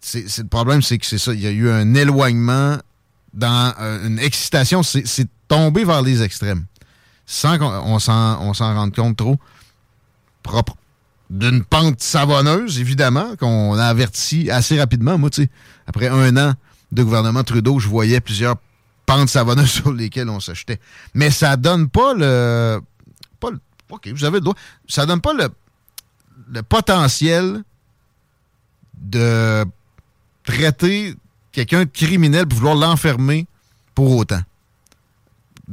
C'est, 0.00 0.38
le 0.38 0.48
problème, 0.48 0.82
c'est 0.82 0.98
que 0.98 1.06
c'est 1.06 1.18
ça. 1.18 1.34
Il 1.34 1.40
y 1.40 1.46
a 1.46 1.50
eu 1.50 1.70
un 1.70 1.94
éloignement 1.94 2.78
dans 3.34 3.72
euh, 3.80 4.06
une 4.06 4.18
excitation. 4.18 4.82
C'est, 4.82 5.28
tombé 5.48 5.84
vers 5.84 6.00
les 6.00 6.22
extrêmes. 6.22 6.64
Sans 7.26 7.58
qu'on 7.58 7.66
on 7.66 7.98
s'en, 7.98 8.74
rende 8.74 8.94
compte 8.94 9.18
trop. 9.18 9.36
Propre. 10.42 10.76
D'une 11.28 11.62
pente 11.62 12.00
savonneuse, 12.00 12.80
évidemment, 12.80 13.36
qu'on 13.36 13.74
a 13.74 13.84
averti 13.84 14.50
assez 14.50 14.78
rapidement. 14.78 15.18
Moi, 15.18 15.28
tu 15.28 15.42
sais, 15.42 15.50
après 15.86 16.08
un 16.08 16.36
an 16.36 16.54
de 16.90 17.02
gouvernement 17.02 17.44
Trudeau, 17.44 17.78
je 17.78 17.88
voyais 17.88 18.20
plusieurs 18.20 18.56
pentes 19.04 19.28
savonneuses 19.28 19.70
sur 19.82 19.92
lesquelles 19.92 20.30
on 20.30 20.40
se 20.40 20.54
jetait. 20.54 20.80
Mais 21.14 21.30
ça 21.30 21.56
donne 21.56 21.88
pas 21.88 22.14
le. 22.14 22.80
Pas 23.38 23.50
OK, 23.90 24.08
vous 24.08 24.24
avez 24.24 24.38
le 24.38 24.44
droit. 24.44 24.56
Ça 24.88 25.04
donne 25.04 25.20
pas 25.20 25.34
le, 25.34 25.48
le 26.48 26.62
potentiel 26.62 27.62
de 29.00 29.64
traiter 30.44 31.14
quelqu'un 31.52 31.80
de 31.84 31.90
criminel 31.90 32.46
pour 32.46 32.58
vouloir 32.58 32.74
l'enfermer 32.76 33.46
pour 33.94 34.16
autant. 34.16 34.40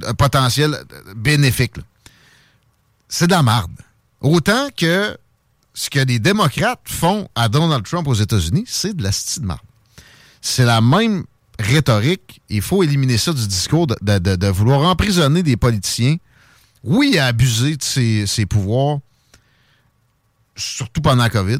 Un 0.05 0.13
potentiel 0.13 0.77
bénéfique. 1.15 1.75
C'est 3.07 3.27
de 3.27 3.31
la 3.31 3.43
marde. 3.43 3.71
Autant 4.21 4.69
que 4.75 5.17
ce 5.73 5.89
que 5.89 5.99
les 5.99 6.19
démocrates 6.19 6.81
font 6.85 7.27
à 7.35 7.49
Donald 7.49 7.83
Trump 7.85 8.07
aux 8.07 8.13
États-Unis, 8.13 8.65
c'est 8.67 8.95
de 8.95 9.03
la 9.03 9.09
de 9.11 9.45
marde. 9.45 9.61
C'est 10.41 10.65
la 10.65 10.81
même 10.81 11.25
rhétorique. 11.57 12.41
Il 12.49 12.61
faut 12.61 12.83
éliminer 12.83 13.17
ça 13.17 13.33
du 13.33 13.47
discours 13.47 13.87
de, 13.87 13.95
de- 14.19 14.47
vouloir 14.47 14.81
emprisonner 14.81 15.43
des 15.43 15.57
politiciens. 15.57 16.17
Oui, 16.83 17.17
à 17.17 17.25
abuser 17.27 17.75
de 17.75 17.83
ses 18.25 18.45
pouvoirs, 18.45 18.99
surtout 20.59 21.01
pendant 21.01 21.23
la 21.23 21.29
COVID. 21.29 21.59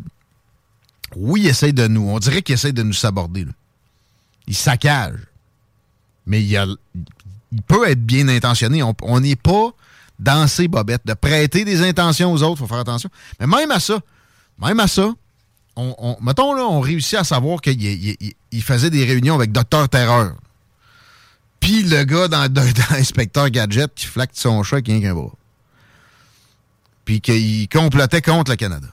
Oui, 1.16 1.42
il 1.42 1.48
essaye 1.48 1.74
de 1.74 1.88
nous. 1.88 2.08
On 2.08 2.20
dirait 2.20 2.42
qu'il 2.42 2.54
essaye 2.54 2.74
de 2.74 2.84
nous 2.84 2.94
saborder. 2.94 3.46
là. 3.46 3.52
Il 4.48 4.56
saccage. 4.56 5.18
Mais 6.28 6.44
il, 6.44 6.78
peut 7.68 7.88
être 7.90 8.06
bien 8.06 8.28
intentionné. 8.28 8.84
On- 8.84 9.20
n'est 9.20 9.36
pas 9.36 9.72
dans 10.20 10.48
ses 10.48 10.68
bobettes. 10.68 11.06
De 11.06 11.14
prêter 11.14 11.66
des 11.66 11.82
intentions 11.82 12.32
aux 12.32 12.44
autres, 12.44 12.56
il 12.58 12.60
faut 12.60 12.68
faire 12.68 12.78
attention. 12.80 13.10
Mais 13.40 13.48
même 13.48 13.72
à 13.72 13.80
ça, 13.80 14.00
même 14.62 14.80
à 14.80 14.88
ça, 14.88 15.12
on, 15.76 15.96
on- 15.98 16.18
mettons, 16.22 16.54
là, 16.54 16.64
on 16.64 16.80
réussit 16.80 17.16
à 17.18 17.24
savoir 17.24 17.62
qu'il 17.62 17.82
il- 17.82 18.16
il- 18.20 18.34
il 18.52 18.62
faisait 18.64 18.90
des 18.90 19.06
réunions 19.06 19.36
avec 19.36 19.52
Docteur 19.52 19.88
Terreur. 19.90 20.36
Puis 21.60 21.84
le 21.84 22.04
gars 22.04 22.28
dans, 22.28 22.48
Inspecteur 22.92 23.50
Gadget 23.50 23.94
qui 23.96 24.06
flaque 24.06 24.32
son 24.34 24.62
chat 24.64 24.82
qui 24.82 24.92
rien 24.92 25.14
qu'un. 25.14 25.30
Puis 27.10 27.22
qu'il 27.22 27.68
complotait 27.69 28.22
contre 28.22 28.52
le 28.52 28.56
Canada. 28.56 28.86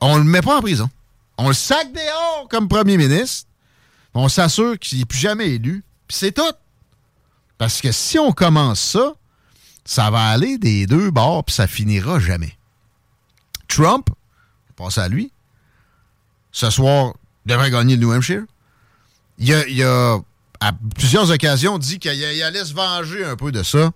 On 0.00 0.16
le 0.16 0.22
met 0.22 0.42
pas 0.42 0.58
en 0.58 0.60
prison. 0.60 0.88
On 1.36 1.48
le 1.48 1.54
sac 1.54 1.92
dehors 1.92 2.46
comme 2.48 2.68
premier 2.68 2.96
ministre. 2.96 3.48
On 4.14 4.28
s'assure 4.28 4.78
qu'il 4.78 5.00
n'est 5.00 5.06
plus 5.06 5.18
jamais 5.18 5.48
élu. 5.50 5.82
Puis 6.06 6.18
c'est 6.18 6.30
tout. 6.30 6.54
Parce 7.58 7.80
que 7.80 7.90
si 7.90 8.16
on 8.16 8.30
commence 8.30 8.78
ça, 8.78 9.14
ça 9.84 10.08
va 10.12 10.26
aller 10.26 10.56
des 10.56 10.86
deux 10.86 11.10
bords, 11.10 11.42
puis 11.42 11.56
ça 11.56 11.66
finira 11.66 12.20
jamais. 12.20 12.56
Trump, 13.66 14.06
passe 14.76 14.98
à 14.98 15.08
lui, 15.08 15.32
ce 16.52 16.70
soir, 16.70 17.14
devrait 17.44 17.72
gagner 17.72 17.96
le 17.96 18.02
New 18.02 18.12
Hampshire. 18.12 18.44
Il 19.38 19.52
a, 19.52 19.66
il 19.66 19.82
a, 19.82 20.18
à 20.60 20.70
plusieurs 20.94 21.28
occasions, 21.32 21.78
dit 21.78 21.98
qu'il 21.98 22.14
il 22.14 22.42
allait 22.44 22.64
se 22.64 22.72
venger 22.72 23.24
un 23.24 23.34
peu 23.34 23.50
de 23.50 23.64
ça. 23.64 23.90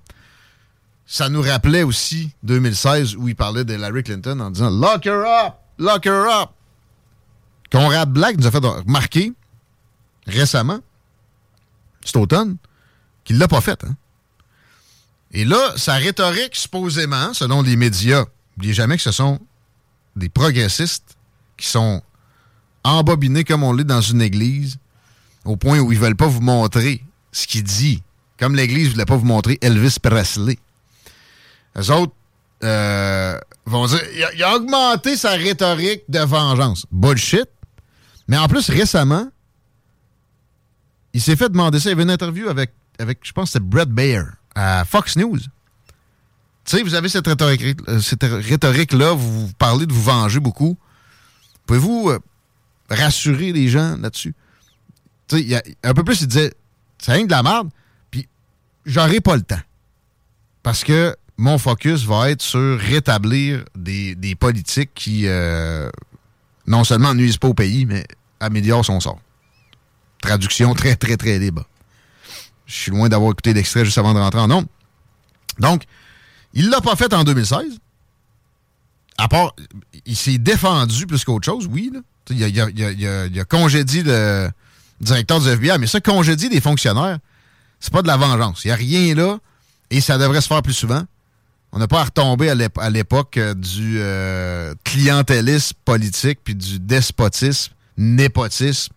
Ça 1.06 1.28
nous 1.28 1.42
rappelait 1.42 1.84
aussi 1.84 2.30
2016 2.42 3.14
où 3.16 3.28
il 3.28 3.36
parlait 3.36 3.64
de 3.64 3.74
Hillary 3.74 4.02
Clinton 4.02 4.40
en 4.40 4.50
disant 4.50 4.70
Lock 4.70 5.06
her 5.06 5.24
up! 5.26 5.54
Lock 5.78 6.06
her 6.06 6.24
up! 6.28 6.50
Conrad 7.70 8.10
Black 8.10 8.36
nous 8.36 8.46
a 8.46 8.50
fait 8.50 8.58
remarquer 8.58 9.32
récemment, 10.26 10.80
cet 12.04 12.16
automne, 12.16 12.56
qu'il 13.24 13.38
l'a 13.38 13.48
pas 13.48 13.60
fait. 13.60 13.82
Hein? 13.84 13.96
Et 15.32 15.44
là, 15.44 15.72
sa 15.76 15.94
rhétorique, 15.94 16.56
supposément, 16.56 17.34
selon 17.34 17.62
les 17.62 17.76
médias, 17.76 18.24
n'oubliez 18.56 18.74
jamais 18.74 18.96
que 18.96 19.02
ce 19.02 19.12
sont 19.12 19.40
des 20.14 20.28
progressistes 20.28 21.16
qui 21.56 21.66
sont 21.66 22.02
embobinés 22.84 23.44
comme 23.44 23.62
on 23.62 23.72
l'est 23.72 23.84
dans 23.84 24.00
une 24.00 24.22
église, 24.22 24.78
au 25.44 25.56
point 25.56 25.78
où 25.78 25.92
ils 25.92 25.98
veulent 25.98 26.16
pas 26.16 26.26
vous 26.26 26.40
montrer 26.40 27.04
ce 27.32 27.46
qu'il 27.46 27.62
dit. 27.62 28.02
Comme 28.38 28.54
l'église 28.54 28.88
ne 28.88 28.92
voulait 28.92 29.06
pas 29.06 29.16
vous 29.16 29.24
montrer 29.24 29.58
Elvis 29.60 29.96
Presley. 30.02 30.58
Les 31.76 31.90
autres 31.90 32.14
euh, 32.64 33.38
vont 33.66 33.86
dire 33.86 34.00
il 34.34 34.42
a, 34.42 34.56
augmenté 34.56 35.16
sa 35.16 35.32
rhétorique 35.32 36.02
de 36.08 36.20
vengeance. 36.20 36.86
Bullshit. 36.90 37.48
Mais 38.28 38.38
en 38.38 38.48
plus, 38.48 38.68
récemment, 38.70 39.28
il 41.12 41.20
s'est 41.20 41.36
fait 41.36 41.50
demander 41.50 41.78
ça. 41.78 41.90
Il 41.90 41.92
y 41.92 41.92
avait 41.92 42.02
une 42.02 42.10
interview 42.10 42.48
avec, 42.48 42.72
avec 42.98 43.20
je 43.22 43.32
pense 43.32 43.50
c'était 43.52 43.64
Brett 43.64 43.90
Baer 43.90 44.22
à 44.54 44.84
Fox 44.84 45.16
News. 45.16 45.38
Tu 45.38 46.76
sais, 46.78 46.82
vous 46.82 46.94
avez 46.94 47.08
cette 47.08 47.26
rhétorique- 47.26 47.88
euh, 47.88 48.00
cette 48.00 48.24
rhétorique-là, 48.24 49.12
vous, 49.12 49.52
parlez 49.58 49.86
de 49.86 49.92
vous 49.92 50.02
venger 50.02 50.40
beaucoup. 50.40 50.76
Pouvez-vous 51.66 52.10
euh, 52.10 52.18
rassurer 52.90 53.52
les 53.52 53.68
gens 53.68 53.96
là-dessus? 53.98 54.34
Tu 55.28 55.48
sais, 55.48 55.62
un 55.84 55.94
peu 55.94 56.02
plus, 56.02 56.22
il 56.22 56.26
disait, 56.26 56.52
c'est 56.98 57.12
rien 57.12 57.24
de 57.24 57.30
la 57.30 57.42
merde, 57.42 57.68
puis 58.10 58.28
j'aurai 58.84 59.20
pas 59.20 59.36
le 59.36 59.42
temps. 59.42 59.60
Parce 60.64 60.82
que 60.82 61.14
mon 61.38 61.58
focus 61.58 62.04
va 62.04 62.30
être 62.30 62.42
sur 62.42 62.78
rétablir 62.78 63.64
des, 63.74 64.14
des 64.14 64.34
politiques 64.34 64.92
qui, 64.94 65.26
euh, 65.26 65.90
non 66.66 66.84
seulement 66.84 67.14
nuisent 67.14 67.36
pas 67.36 67.48
au 67.48 67.54
pays, 67.54 67.84
mais 67.86 68.06
améliorent 68.40 68.84
son 68.84 69.00
sort. 69.00 69.20
Traduction 70.22 70.74
très, 70.74 70.96
très, 70.96 71.16
très 71.16 71.38
libre. 71.38 71.64
Je 72.66 72.74
suis 72.74 72.90
loin 72.90 73.08
d'avoir 73.08 73.32
écouté 73.32 73.52
l'extrait 73.52 73.84
juste 73.84 73.98
avant 73.98 74.14
de 74.14 74.18
rentrer 74.18 74.40
en 74.40 74.48
nombre. 74.48 74.68
Donc, 75.58 75.84
il 76.54 76.70
l'a 76.70 76.80
pas 76.80 76.96
fait 76.96 77.12
en 77.12 77.22
2016. 77.22 77.78
à 79.18 79.28
part, 79.28 79.54
il 80.04 80.16
s'est 80.16 80.38
défendu 80.38 81.06
plus 81.06 81.24
qu'autre 81.24 81.44
chose, 81.44 81.68
oui. 81.70 81.90
Là. 81.92 82.00
Il, 82.30 82.42
a, 82.42 82.48
il, 82.48 82.60
a, 82.60 82.70
il, 82.70 83.06
a, 83.06 83.26
il, 83.26 83.40
a, 83.40 83.44
congédié 83.44 84.02
directeur 85.00 85.40
du 85.40 85.48
FBI, 85.48 85.78
mais 85.78 85.86
ça, 85.86 86.00
congédier 86.00 86.48
des 86.48 86.60
fonctionnaires, 86.60 87.18
c'est 87.78 87.92
pas 87.92 88.02
de 88.02 88.08
la 88.08 88.16
vengeance. 88.16 88.64
Il 88.64 88.68
n'y 88.68 88.72
a 88.72 88.76
rien 88.76 89.14
là 89.14 89.38
et 89.90 90.00
ça 90.00 90.18
devrait 90.18 90.40
se 90.40 90.48
faire 90.48 90.62
plus 90.62 90.74
souvent. 90.74 91.04
On 91.76 91.78
n'a 91.78 91.88
pas 91.88 92.00
à 92.00 92.04
retomber 92.04 92.48
à 92.48 92.88
l'époque 92.88 93.36
euh, 93.36 93.52
du 93.52 93.96
euh, 93.98 94.74
clientélisme 94.82 95.76
politique 95.84 96.38
puis 96.42 96.54
du 96.54 96.80
despotisme, 96.80 97.74
népotisme 97.98 98.94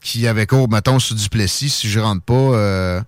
qui 0.00 0.28
avait 0.28 0.46
cours, 0.46 0.68
mettons, 0.70 1.00
sous 1.00 1.16
Duplessis. 1.16 1.70
Si 1.70 1.90
je 1.90 1.98
rentre 1.98 2.22
pas, 2.22 2.34
euh, 2.34 3.02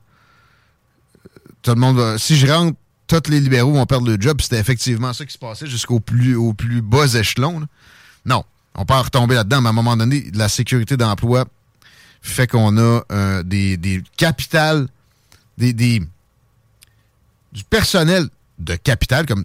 tout 1.62 1.70
le 1.70 1.76
monde 1.76 1.98
va, 1.98 2.18
Si 2.18 2.36
je 2.36 2.48
rentre, 2.48 2.76
tous 3.06 3.30
les 3.30 3.38
libéraux 3.38 3.74
vont 3.74 3.86
perdre 3.86 4.08
le 4.08 4.20
job. 4.20 4.40
C'était 4.40 4.58
effectivement 4.58 5.12
ça 5.12 5.24
qui 5.24 5.34
se 5.34 5.38
passait 5.38 5.68
jusqu'au 5.68 6.00
plus, 6.00 6.34
au 6.34 6.52
plus 6.52 6.82
bas 6.82 7.06
échelon. 7.14 7.64
Non, 8.26 8.42
on 8.74 8.84
peut 8.84 8.94
retomber 8.94 9.36
là-dedans, 9.36 9.60
mais 9.60 9.68
à 9.68 9.70
un 9.70 9.74
moment 9.74 9.96
donné, 9.96 10.32
la 10.34 10.48
sécurité 10.48 10.96
d'emploi 10.96 11.44
fait 12.22 12.48
qu'on 12.48 12.76
a 12.78 13.42
des, 13.44 13.76
des 13.76 14.02
capitales, 14.16 14.88
des, 15.58 15.72
du 15.72 17.62
personnel 17.70 18.28
de 18.64 18.76
capital, 18.76 19.26
comme 19.26 19.44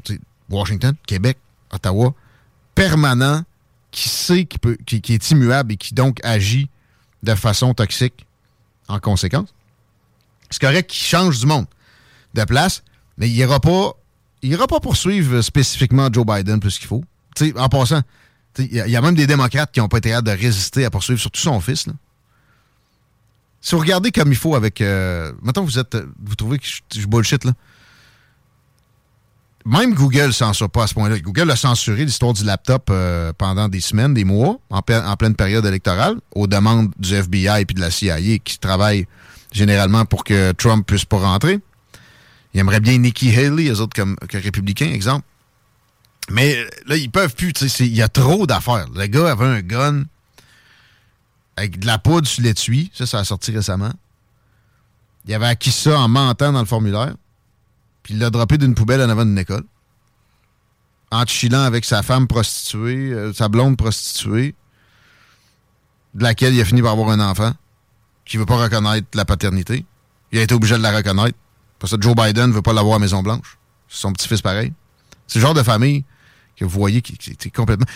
Washington, 0.49 0.95
Québec, 1.05 1.37
Ottawa, 1.71 2.13
permanent, 2.75 3.43
qui 3.91 4.09
sait 4.09 4.45
qui, 4.45 4.59
peut, 4.59 4.77
qui, 4.85 5.13
est 5.13 5.31
immuable 5.31 5.73
et 5.73 5.77
qui 5.77 5.93
donc 5.93 6.19
agit 6.23 6.69
de 7.23 7.35
façon 7.35 7.73
toxique 7.73 8.25
en 8.87 8.99
conséquence. 8.99 9.53
C'est 10.49 10.61
correct 10.61 10.89
qu'il 10.89 11.05
change 11.05 11.39
du 11.39 11.45
monde 11.45 11.65
de 12.33 12.43
place, 12.43 12.83
mais 13.17 13.29
il 13.29 13.35
n'ira 13.35 13.59
pas, 13.59 13.93
il 14.41 14.51
ira 14.51 14.67
pas 14.67 14.79
poursuivre 14.79 15.41
spécifiquement 15.41 16.09
Joe 16.11 16.25
Biden 16.25 16.59
plus 16.59 16.77
qu'il 16.77 16.87
faut. 16.87 17.03
En 17.55 17.69
passant, 17.69 18.01
il 18.57 18.73
y, 18.73 18.95
a 18.95 19.01
même 19.01 19.15
des 19.15 19.27
démocrates 19.27 19.71
qui 19.71 19.79
n'ont 19.79 19.87
pas 19.87 19.99
été 19.99 20.13
hâte 20.13 20.25
de 20.25 20.31
résister 20.31 20.83
à 20.85 20.89
poursuivre, 20.89 21.19
surtout 21.19 21.39
son 21.39 21.59
fils. 21.61 21.85
Si 23.61 23.75
vous 23.75 23.81
regardez 23.81 24.11
comme 24.11 24.31
il 24.31 24.37
faut 24.37 24.55
avec... 24.55 24.81
Euh, 24.81 25.31
mettons 25.41 25.63
vous 25.63 25.79
êtes... 25.79 25.95
Vous 26.21 26.35
trouvez 26.35 26.59
que 26.59 26.65
je, 26.65 26.81
je 26.99 27.07
bullshit, 27.07 27.43
là. 27.45 27.53
Même 29.65 29.93
Google 29.93 30.33
censure 30.33 30.69
pas 30.69 30.83
à 30.83 30.87
ce 30.87 30.93
point-là. 30.93 31.19
Google 31.19 31.51
a 31.51 31.55
censuré 31.55 32.05
l'histoire 32.05 32.33
du 32.33 32.43
laptop 32.43 32.89
euh, 32.89 33.33
pendant 33.37 33.67
des 33.67 33.81
semaines, 33.81 34.13
des 34.13 34.23
mois, 34.23 34.57
en, 34.69 34.81
pleine 34.81 35.35
période 35.35 35.65
électorale, 35.65 36.15
aux 36.33 36.47
demandes 36.47 36.91
du 36.97 37.13
FBI 37.13 37.61
et 37.61 37.65
de 37.65 37.79
la 37.79 37.91
CIA 37.91 38.39
qui 38.39 38.57
travaillent 38.57 39.05
généralement 39.51 40.05
pour 40.05 40.23
que 40.23 40.53
Trump 40.53 40.85
puisse 40.87 41.05
pas 41.05 41.17
rentrer. 41.17 41.59
Il 42.53 42.59
aimerait 42.59 42.79
bien 42.79 42.97
Nikki 42.97 43.35
Haley, 43.35 43.63
les 43.63 43.81
autres 43.81 43.95
comme 43.95 44.15
républicains, 44.31 44.91
exemple. 44.91 45.25
Mais 46.31 46.55
là, 46.85 46.95
ils 46.95 47.09
peuvent 47.09 47.35
plus. 47.35 47.53
Il 47.79 47.95
y 47.95 48.01
a 48.01 48.09
trop 48.09 48.47
d'affaires. 48.47 48.87
Le 48.95 49.05
gars 49.07 49.31
avait 49.31 49.45
un 49.45 49.61
gun 49.61 50.03
avec 51.57 51.79
de 51.79 51.85
la 51.85 51.97
poudre 51.97 52.27
sur 52.27 52.43
l'étui. 52.43 52.91
Ça, 52.93 53.05
ça 53.05 53.19
a 53.19 53.23
sorti 53.23 53.51
récemment. 53.51 53.91
Il 55.27 55.33
avait 55.33 55.47
acquis 55.47 55.71
ça 55.71 55.99
en 55.99 56.07
mentant 56.07 56.53
dans 56.53 56.59
le 56.59 56.65
formulaire. 56.65 57.13
Il 58.09 58.19
l'a 58.19 58.29
droppé 58.29 58.57
d'une 58.57 58.75
poubelle 58.75 59.01
en 59.01 59.09
avant 59.09 59.25
d'une 59.25 59.37
école. 59.37 59.63
En 61.11 61.25
chillant 61.25 61.61
avec 61.61 61.85
sa 61.85 62.03
femme 62.03 62.27
prostituée, 62.27 63.11
euh, 63.13 63.33
sa 63.33 63.47
blonde 63.49 63.77
prostituée, 63.77 64.55
de 66.13 66.23
laquelle 66.23 66.53
il 66.53 66.61
a 66.61 66.65
fini 66.65 66.81
par 66.81 66.91
avoir 66.91 67.09
un 67.09 67.19
enfant, 67.19 67.53
qui 68.25 68.37
ne 68.37 68.41
veut 68.41 68.45
pas 68.45 68.57
reconnaître 68.57 69.07
la 69.13 69.25
paternité. 69.25 69.85
Il 70.31 70.39
a 70.39 70.43
été 70.43 70.53
obligé 70.53 70.77
de 70.77 70.83
la 70.83 70.95
reconnaître. 70.95 71.37
Parce 71.79 71.95
que 71.95 72.01
Joe 72.01 72.13
Biden 72.15 72.47
ne 72.47 72.53
veut 72.53 72.61
pas 72.61 72.73
l'avoir 72.73 72.97
à 72.97 72.99
Maison-Blanche. 72.99 73.57
C'est 73.87 74.01
son 74.01 74.11
petit-fils 74.11 74.41
pareil. 74.41 74.73
C'est 75.27 75.39
le 75.39 75.45
genre 75.45 75.53
de 75.53 75.63
famille 75.63 76.03
que 76.55 76.65
vous 76.65 76.79
voyez 76.79 77.01
qui, 77.01 77.13
est 77.31 77.55
complètement... 77.55 77.87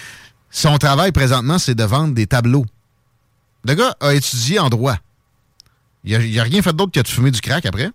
Son 0.49 0.77
travail 0.77 1.11
présentement, 1.11 1.57
c'est 1.57 1.75
de 1.75 1.83
vendre 1.83 2.13
des 2.13 2.27
tableaux. 2.27 2.65
Le 3.65 3.73
gars 3.73 3.95
a 3.99 4.13
étudié 4.13 4.59
en 4.59 4.69
droit. 4.69 4.97
Il 6.03 6.35
n'a 6.35 6.43
rien 6.43 6.61
fait 6.61 6.73
d'autre 6.73 6.91
que 6.91 6.99
de 6.99 7.07
fumer 7.07 7.31
du 7.31 7.41
crack 7.41 7.65
après. 7.65 7.91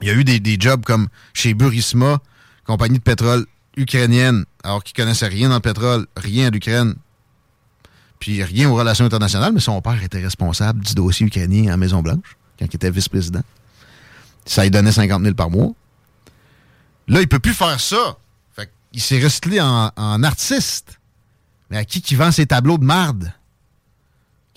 Il 0.00 0.08
y 0.08 0.10
a 0.10 0.14
eu 0.14 0.24
des, 0.24 0.56
jobs 0.60 0.84
comme 0.84 1.08
chez 1.34 1.54
Burisma, 1.54 2.18
compagnie 2.64 2.98
de 2.98 3.02
pétrole 3.02 3.46
ukrainienne, 3.76 4.44
alors 4.62 4.82
qu'il 4.84 4.94
connaissait 4.94 5.26
rien 5.28 5.48
le 5.48 5.60
pétrole, 5.60 6.06
rien 6.16 6.48
à 6.48 6.50
l'Ukraine, 6.50 6.94
puis 8.18 8.42
rien 8.42 8.68
aux 8.68 8.74
relations 8.74 9.04
internationales, 9.04 9.52
mais 9.52 9.60
son 9.60 9.80
père 9.80 10.02
était 10.02 10.20
responsable 10.20 10.84
du 10.84 10.94
dossier 10.94 11.26
ukrainien 11.26 11.72
à 11.72 11.76
Maison-Blanche, 11.76 12.36
quand 12.58 12.66
il 12.66 12.74
était 12.74 12.90
vice-président. 12.90 13.42
Ça 14.44 14.62
lui 14.62 14.70
donnait 14.70 14.92
50 14.92 15.22
000 15.22 15.34
par 15.34 15.50
mois. 15.50 15.72
Là, 17.06 17.20
il 17.20 17.28
peut 17.28 17.38
plus 17.38 17.54
faire 17.54 17.80
ça. 17.80 18.16
Il 18.92 19.02
s'est 19.02 19.22
recyclé 19.22 19.60
en, 19.60 19.92
en, 19.96 20.22
artiste. 20.22 20.98
Mais 21.70 21.76
à 21.76 21.84
qui 21.84 22.00
qui 22.00 22.14
vend 22.14 22.32
ses 22.32 22.46
tableaux 22.46 22.78
de 22.78 22.84
marde? 22.84 23.32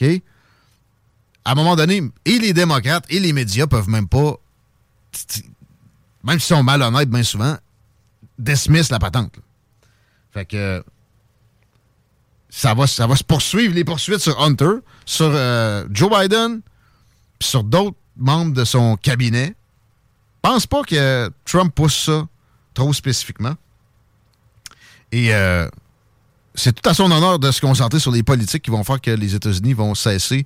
OK? 0.01 0.21
À 1.43 1.51
un 1.51 1.55
moment 1.55 1.75
donné, 1.75 2.01
et 2.23 2.39
les 2.39 2.53
démocrates 2.53 3.05
et 3.09 3.19
les 3.19 3.33
médias 3.33 3.67
peuvent 3.67 3.89
même 3.89 4.07
pas 4.07 4.35
même 6.23 6.39
s'ils 6.39 6.55
sont 6.55 6.63
malhonnêtes 6.63 7.09
bien 7.09 7.23
souvent, 7.23 7.57
dismiss 8.37 8.89
la 8.89 8.99
patente. 8.99 9.33
Fait 10.33 10.45
que 10.45 10.83
ça 12.49 12.73
va, 12.73 12.87
ça 12.87 13.07
va 13.07 13.15
se 13.15 13.23
poursuivre 13.23 13.73
les 13.73 13.83
poursuites 13.83 14.19
sur 14.19 14.39
Hunter, 14.41 14.79
sur 15.05 15.31
euh, 15.33 15.85
Joe 15.91 16.09
Biden, 16.09 16.61
puis 17.39 17.49
sur 17.49 17.63
d'autres 17.63 17.97
membres 18.17 18.53
de 18.53 18.65
son 18.65 18.97
cabinet. 18.97 19.55
Pense 20.41 20.67
pas 20.67 20.83
que 20.83 21.31
Trump 21.45 21.73
pousse 21.73 22.05
ça 22.05 22.27
trop 22.73 22.93
spécifiquement. 22.93 23.55
Et 25.11 25.33
euh, 25.33 25.67
c'est 26.55 26.73
tout 26.73 26.89
à 26.89 26.93
son 26.93 27.11
honneur 27.11 27.39
de 27.39 27.51
se 27.51 27.61
concentrer 27.61 27.99
sur 27.99 28.11
les 28.11 28.23
politiques 28.23 28.63
qui 28.63 28.71
vont 28.71 28.83
faire 28.83 29.01
que 29.01 29.11
les 29.11 29.35
États-Unis 29.35 29.73
vont 29.73 29.95
cesser 29.95 30.45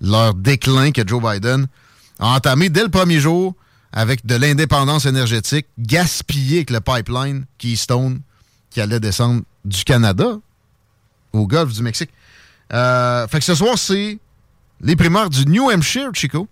leur 0.00 0.34
déclin 0.34 0.90
que 0.90 1.06
Joe 1.06 1.22
Biden 1.22 1.66
a 2.18 2.28
entamé 2.28 2.68
dès 2.68 2.82
le 2.82 2.88
premier 2.90 3.18
jour 3.20 3.54
avec 3.92 4.26
de 4.26 4.34
l'indépendance 4.34 5.06
énergétique 5.06 5.66
gaspillée 5.78 6.58
avec 6.58 6.70
le 6.70 6.80
pipeline 6.80 7.44
Keystone 7.58 8.20
qui 8.70 8.80
allait 8.80 9.00
descendre 9.00 9.42
du 9.64 9.84
Canada 9.84 10.38
au 11.32 11.46
golfe 11.46 11.72
du 11.72 11.82
Mexique. 11.82 12.10
Euh, 12.72 13.26
fait 13.28 13.38
que 13.38 13.44
ce 13.44 13.54
soir, 13.54 13.78
c'est 13.78 14.18
les 14.80 14.96
primaires 14.96 15.30
du 15.30 15.46
New 15.46 15.70
Hampshire, 15.70 16.10
Chico. 16.12 16.48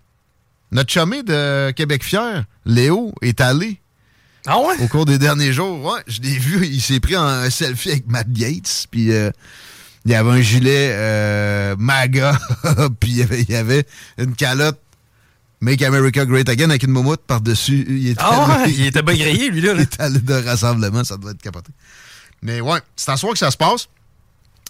Notre 0.73 0.93
chumé 0.93 1.23
de 1.23 1.71
Québec 1.73 2.03
Fier, 2.03 2.45
Léo, 2.65 3.15
est 3.23 3.41
allé. 3.41 3.81
Ah 4.47 4.59
ouais? 4.59 4.75
Au 4.83 4.89
cours 4.89 5.07
des 5.07 5.19
derniers 5.19 5.53
jours. 5.53 5.83
Ouais, 5.85 6.01
je 6.07 6.21
l'ai 6.21 6.39
vu. 6.39 6.67
Il 6.67 6.81
s'est 6.81 7.01
pris 7.01 7.15
un 7.15 7.49
selfie 7.49 7.93
avec 7.93 8.07
Matt 8.09 8.31
Gates. 8.31 8.87
Puis 8.91 9.13
euh, 9.13 9.31
il 10.05 10.13
y 10.13 10.15
avait 10.15 10.31
un 10.31 10.41
gilet 10.41 10.91
euh, 10.93 11.77
MAGA. 11.79 12.39
puis 13.01 13.13
il 13.13 13.17
y, 13.19 13.23
avait, 13.23 13.43
il 13.43 13.51
y 13.51 13.57
avait 13.57 13.87
une 14.19 14.35
calotte 14.35 14.81
Make 15.65 15.81
America 15.81 16.27
Great 16.27 16.47
Again 16.51 16.69
avec 16.69 16.83
une 16.83 16.91
moumoute 16.91 17.23
par-dessus. 17.27 17.87
Il 17.89 18.09
était, 18.09 18.21
ah 18.23 18.65
ouais, 18.65 18.71
il 18.71 18.87
était 18.87 19.03
bien 19.03 19.15
grillé, 19.15 19.49
lui, 19.49 19.63
là. 19.63 19.73
il 19.75 19.81
était 19.81 20.03
allé 20.03 20.19
de 20.19 20.35
rassemblement, 20.35 21.03
ça 21.05 21.17
doit 21.17 21.31
être 21.31 21.41
capoté. 21.41 21.73
Mais 22.43 22.61
ouais, 22.61 22.81
c'est 22.97 23.11
à 23.11 23.17
soir 23.17 23.33
que 23.33 23.39
ça 23.39 23.51
se 23.51 23.57
passe. 23.57 23.89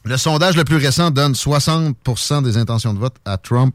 Le 0.05 0.17
sondage 0.17 0.57
le 0.57 0.63
plus 0.63 0.77
récent 0.77 1.11
donne 1.11 1.33
60% 1.33 2.45
des 2.45 2.57
intentions 2.57 2.95
de 2.95 3.01
vote 3.01 3.17
à 3.25 3.37
Trump. 3.39 3.75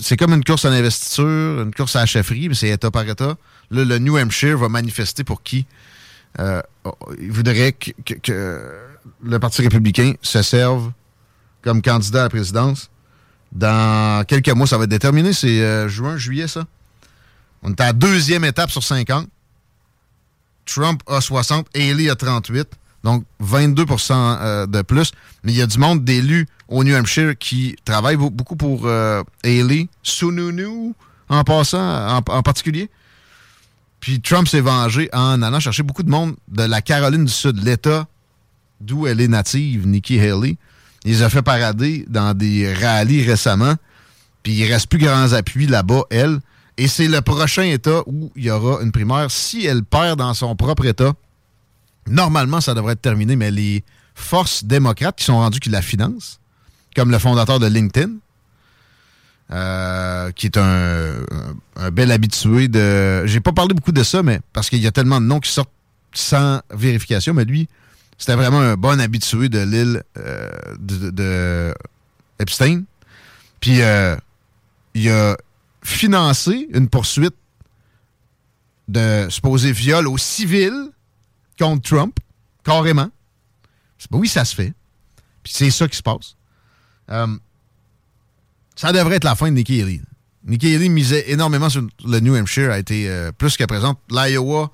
C'est 0.00 0.18
comme 0.18 0.34
une 0.34 0.44
course 0.44 0.66
à 0.66 0.70
l'investiture, 0.70 1.62
une 1.62 1.72
course 1.74 1.96
à 1.96 2.00
la 2.00 2.06
chefferie, 2.06 2.50
mais 2.50 2.54
c'est 2.54 2.68
État 2.68 2.90
par 2.90 3.08
État. 3.08 3.36
Là, 3.70 3.84
le 3.84 3.98
New 3.98 4.18
Hampshire 4.18 4.58
va 4.58 4.68
manifester 4.68 5.24
pour 5.24 5.42
qui? 5.42 5.64
Euh, 6.38 6.60
il 7.18 7.32
voudrait 7.32 7.72
que, 7.72 7.90
que, 8.04 8.14
que, 8.14 8.70
le 9.24 9.38
Parti 9.38 9.62
républicain 9.62 10.12
se 10.20 10.42
serve 10.42 10.92
comme 11.62 11.80
candidat 11.80 12.20
à 12.20 12.22
la 12.24 12.28
présidence. 12.28 12.90
Dans 13.52 14.24
quelques 14.26 14.48
mois, 14.50 14.66
ça 14.66 14.78
va 14.78 14.84
être 14.84 14.90
déterminé. 14.90 15.32
C'est 15.32 15.60
euh, 15.60 15.88
juin, 15.88 16.16
juillet, 16.16 16.48
ça. 16.48 16.64
On 17.62 17.70
est 17.70 17.80
à 17.80 17.86
la 17.86 17.92
deuxième 17.92 18.44
étape 18.44 18.70
sur 18.70 18.82
50. 18.82 19.28
Trump 20.64 21.02
a 21.06 21.20
60, 21.20 21.66
Haley 21.74 22.08
a 22.08 22.14
38. 22.14 22.68
Donc, 23.04 23.24
22% 23.42 24.12
euh, 24.12 24.66
de 24.66 24.82
plus. 24.82 25.12
Mais 25.42 25.52
il 25.52 25.58
y 25.58 25.62
a 25.62 25.66
du 25.66 25.78
monde 25.78 26.04
d'élus 26.04 26.46
au 26.68 26.82
New 26.82 26.96
Hampshire 26.96 27.36
qui 27.38 27.76
travaillent 27.84 28.16
beaucoup 28.16 28.56
pour 28.56 28.86
euh, 28.86 29.22
Haley. 29.44 29.88
Sununu, 30.02 30.94
en 31.28 31.44
passant, 31.44 32.16
en, 32.16 32.22
en 32.26 32.42
particulier. 32.42 32.90
Puis 34.00 34.20
Trump 34.20 34.48
s'est 34.48 34.60
vengé 34.60 35.08
en 35.12 35.42
allant 35.42 35.60
chercher 35.60 35.82
beaucoup 35.82 36.02
de 36.02 36.10
monde 36.10 36.34
de 36.48 36.62
la 36.64 36.80
Caroline 36.80 37.24
du 37.24 37.32
Sud, 37.32 37.62
l'État 37.62 38.06
d'où 38.82 39.06
elle 39.06 39.20
est 39.20 39.28
native, 39.28 39.86
Nikki 39.86 40.18
Haley. 40.20 40.56
Il 41.04 41.12
les 41.12 41.22
a 41.22 41.30
fait 41.30 41.42
parader 41.42 42.04
dans 42.08 42.34
des 42.34 42.72
rallyes 42.72 43.24
récemment. 43.24 43.74
Puis 44.42 44.52
il 44.52 44.72
reste 44.72 44.88
plus 44.88 44.98
grands 44.98 45.32
appuis 45.32 45.66
là-bas, 45.66 46.04
elle. 46.10 46.38
Et 46.76 46.88
c'est 46.88 47.08
le 47.08 47.20
prochain 47.20 47.64
État 47.64 48.02
où 48.06 48.32
il 48.34 48.44
y 48.44 48.50
aura 48.50 48.82
une 48.82 48.92
primaire. 48.92 49.30
Si 49.30 49.66
elle 49.66 49.84
perd 49.84 50.18
dans 50.18 50.34
son 50.34 50.56
propre 50.56 50.86
État, 50.86 51.12
normalement, 52.08 52.60
ça 52.60 52.74
devrait 52.74 52.94
être 52.94 53.02
terminé, 53.02 53.36
mais 53.36 53.50
les 53.50 53.84
forces 54.14 54.64
démocrates 54.64 55.16
qui 55.16 55.24
sont 55.24 55.36
rendues 55.36 55.60
qui 55.60 55.68
la 55.68 55.82
financent, 55.82 56.40
comme 56.96 57.10
le 57.10 57.18
fondateur 57.18 57.58
de 57.58 57.66
LinkedIn, 57.66 58.10
euh, 59.50 60.30
qui 60.32 60.46
est 60.46 60.56
un, 60.56 61.12
un, 61.76 61.90
bel 61.90 62.10
habitué 62.10 62.68
de... 62.68 63.26
J'ai 63.26 63.40
pas 63.40 63.52
parlé 63.52 63.74
beaucoup 63.74 63.92
de 63.92 64.02
ça, 64.02 64.22
mais 64.22 64.40
parce 64.52 64.70
qu'il 64.70 64.80
y 64.80 64.86
a 64.86 64.92
tellement 64.92 65.20
de 65.20 65.26
noms 65.26 65.40
qui 65.40 65.50
sortent 65.50 65.70
sans 66.14 66.60
vérification, 66.70 67.34
mais 67.34 67.44
lui, 67.44 67.68
C'était 68.18 68.34
vraiment 68.34 68.60
un 68.60 68.76
bon 68.76 69.00
habitué 69.00 69.48
de 69.48 69.58
l'île 69.60 70.02
euh, 70.16 70.50
de, 70.78 71.74
Epstein. 72.38 72.84
Puis 73.60 73.82
euh, 73.82 74.16
il 74.94 75.08
a 75.10 75.36
financé 75.82 76.68
une 76.72 76.88
poursuite 76.88 77.34
de 78.88 79.26
supposé 79.30 79.72
viol 79.72 80.06
au 80.06 80.18
civil 80.18 80.72
contre 81.58 81.82
Trump, 81.82 82.16
carrément. 82.64 83.10
Oui, 84.10 84.28
ça 84.28 84.44
se 84.44 84.54
fait. 84.54 84.72
Puis 85.42 85.52
c'est 85.54 85.70
ça 85.70 85.88
qui 85.88 85.96
se 85.96 86.02
passe. 86.02 86.36
Euh, 87.10 87.26
ça 88.76 88.92
devrait 88.92 89.16
être 89.16 89.24
la 89.24 89.34
fin 89.34 89.48
de 89.48 89.54
Nikki 89.54 89.80
Haley. 89.80 90.00
Nikki 90.44 90.74
Haley 90.74 90.88
misait 90.88 91.30
énormément 91.30 91.68
sur 91.68 91.82
le 92.04 92.20
New 92.20 92.34
Hampshire, 92.34 92.70
a 92.70 92.78
été 92.78 93.08
euh, 93.08 93.32
plus 93.32 93.56
qu'à 93.56 93.66
présent. 93.66 93.96
L'Iowa 94.10 94.70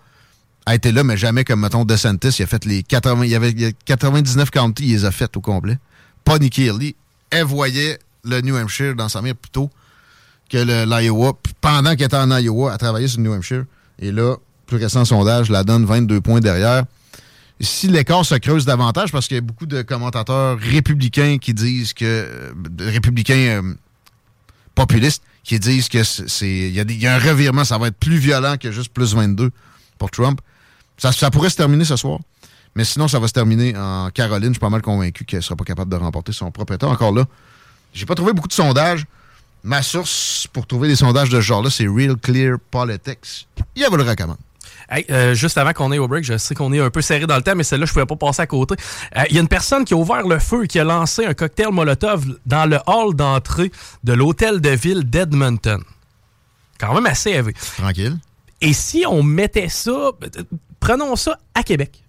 a 0.68 0.74
été 0.74 0.92
là, 0.92 1.02
mais 1.02 1.16
jamais 1.16 1.44
comme, 1.44 1.60
mettons, 1.60 1.84
DeSantis. 1.84 2.36
Il 2.38 2.42
a 2.42 2.46
fait 2.46 2.64
les 2.66 2.82
80, 2.82 3.24
il 3.24 3.30
y 3.30 3.34
avait 3.34 3.50
il 3.50 3.60
y 3.60 3.64
a 3.64 3.72
99 3.86 4.50
counties, 4.50 4.86
il 4.86 4.92
les 4.92 5.04
a 5.06 5.10
faites 5.10 5.36
au 5.36 5.40
complet. 5.40 5.78
Pas 6.24 6.38
Nikki 6.38 6.68
Haley. 6.68 6.94
Elle 7.30 7.44
voyait 7.44 7.98
le 8.24 8.40
New 8.42 8.54
Hampshire 8.54 8.94
dans 8.94 9.08
sa 9.08 9.22
mire 9.22 9.34
plutôt 9.34 9.70
que 10.50 10.58
l'Iowa. 10.58 11.32
Pendant 11.60 11.96
qu'elle 11.96 12.06
était 12.06 12.16
en 12.16 12.30
Iowa, 12.30 12.72
elle 12.72 12.78
travaillait 12.78 13.08
sur 13.08 13.18
le 13.18 13.24
New 13.24 13.32
Hampshire. 13.32 13.64
Et 13.98 14.12
là, 14.12 14.36
plus 14.66 14.76
récent 14.76 15.04
sondage, 15.06 15.48
la 15.48 15.64
donne 15.64 15.86
22 15.86 16.20
points 16.20 16.40
derrière. 16.40 16.84
Si 17.60 17.88
l'écart 17.88 18.24
se 18.24 18.34
creuse 18.34 18.66
davantage, 18.66 19.10
parce 19.10 19.26
qu'il 19.26 19.36
y 19.36 19.38
a 19.38 19.40
beaucoup 19.40 19.66
de 19.66 19.82
commentateurs 19.82 20.58
républicains 20.58 21.38
qui 21.38 21.54
disent 21.54 21.94
que. 21.94 22.04
euh, 22.04 22.52
républicains 22.78 23.62
euh, 23.62 23.74
populistes 24.74 25.22
qui 25.42 25.58
disent 25.58 25.88
que 25.88 26.04
c'est 26.04 26.46
il 26.46 26.90
y, 26.90 26.94
y 26.98 27.06
a 27.06 27.14
un 27.14 27.18
revirement, 27.18 27.64
ça 27.64 27.78
va 27.78 27.88
être 27.88 27.96
plus 27.96 28.18
violent 28.18 28.56
que 28.60 28.70
juste 28.70 28.92
plus 28.92 29.14
22 29.14 29.50
pour 29.98 30.10
Trump. 30.10 30.40
Ça, 30.98 31.12
ça 31.12 31.30
pourrait 31.30 31.50
se 31.50 31.56
terminer 31.56 31.84
ce 31.84 31.96
soir. 31.96 32.18
Mais 32.74 32.84
sinon, 32.84 33.08
ça 33.08 33.18
va 33.18 33.26
se 33.28 33.32
terminer 33.32 33.74
en 33.76 34.10
Caroline. 34.10 34.48
Je 34.48 34.54
suis 34.54 34.60
pas 34.60 34.68
mal 34.68 34.82
convaincu 34.82 35.24
qu'elle 35.24 35.42
sera 35.42 35.56
pas 35.56 35.64
capable 35.64 35.90
de 35.90 35.96
remporter 35.96 36.32
son 36.32 36.50
propre 36.50 36.74
État. 36.74 36.86
Encore 36.88 37.12
là, 37.12 37.24
j'ai 37.92 38.04
pas 38.06 38.14
trouvé 38.14 38.32
beaucoup 38.32 38.48
de 38.48 38.52
sondages. 38.52 39.06
Ma 39.64 39.82
source 39.82 40.46
pour 40.52 40.66
trouver 40.66 40.88
des 40.88 40.96
sondages 40.96 41.30
de 41.30 41.36
ce 41.36 41.40
genre-là, 41.40 41.70
c'est 41.70 41.86
Real 41.88 42.16
Clear 42.16 42.58
Politics. 42.70 43.48
Il 43.74 43.86
vous 43.90 43.96
le 43.96 44.04
recommande. 44.04 44.36
Hey, 44.90 45.04
euh, 45.10 45.34
juste 45.34 45.58
avant 45.58 45.72
qu'on 45.72 45.90
aille 45.90 45.98
au 45.98 46.08
break, 46.08 46.24
je 46.24 46.38
sais 46.38 46.54
qu'on 46.54 46.72
est 46.72 46.80
un 46.80 46.88
peu 46.88 47.02
serré 47.02 47.26
dans 47.26 47.36
le 47.36 47.42
temps, 47.42 47.54
mais 47.54 47.64
celle-là, 47.64 47.84
je 47.84 47.92
pouvais 47.92 48.06
pas 48.06 48.16
passer 48.16 48.40
à 48.42 48.46
côté. 48.46 48.74
Euh, 49.16 49.24
Il 49.28 49.34
y 49.34 49.38
a 49.38 49.42
une 49.42 49.48
personne 49.48 49.84
qui 49.84 49.92
a 49.92 49.96
ouvert 49.96 50.26
le 50.26 50.38
feu 50.38 50.64
et 50.64 50.68
qui 50.68 50.78
a 50.78 50.84
lancé 50.84 51.26
un 51.26 51.34
cocktail 51.34 51.70
Molotov 51.72 52.24
dans 52.46 52.64
le 52.64 52.78
hall 52.86 53.14
d'entrée 53.14 53.70
de 54.04 54.12
l'hôtel 54.14 54.60
de 54.60 54.70
ville 54.70 55.04
d'Edmonton. 55.04 55.82
Quand 56.80 56.94
même 56.94 57.06
assez 57.06 57.30
élevé. 57.30 57.54
Tranquille. 57.76 58.16
Et 58.60 58.72
si 58.72 59.04
on 59.06 59.22
mettait 59.22 59.68
ça, 59.68 59.90
euh, 59.90 60.10
prenons 60.80 61.16
ça 61.16 61.38
à 61.54 61.62
Québec. 61.62 62.04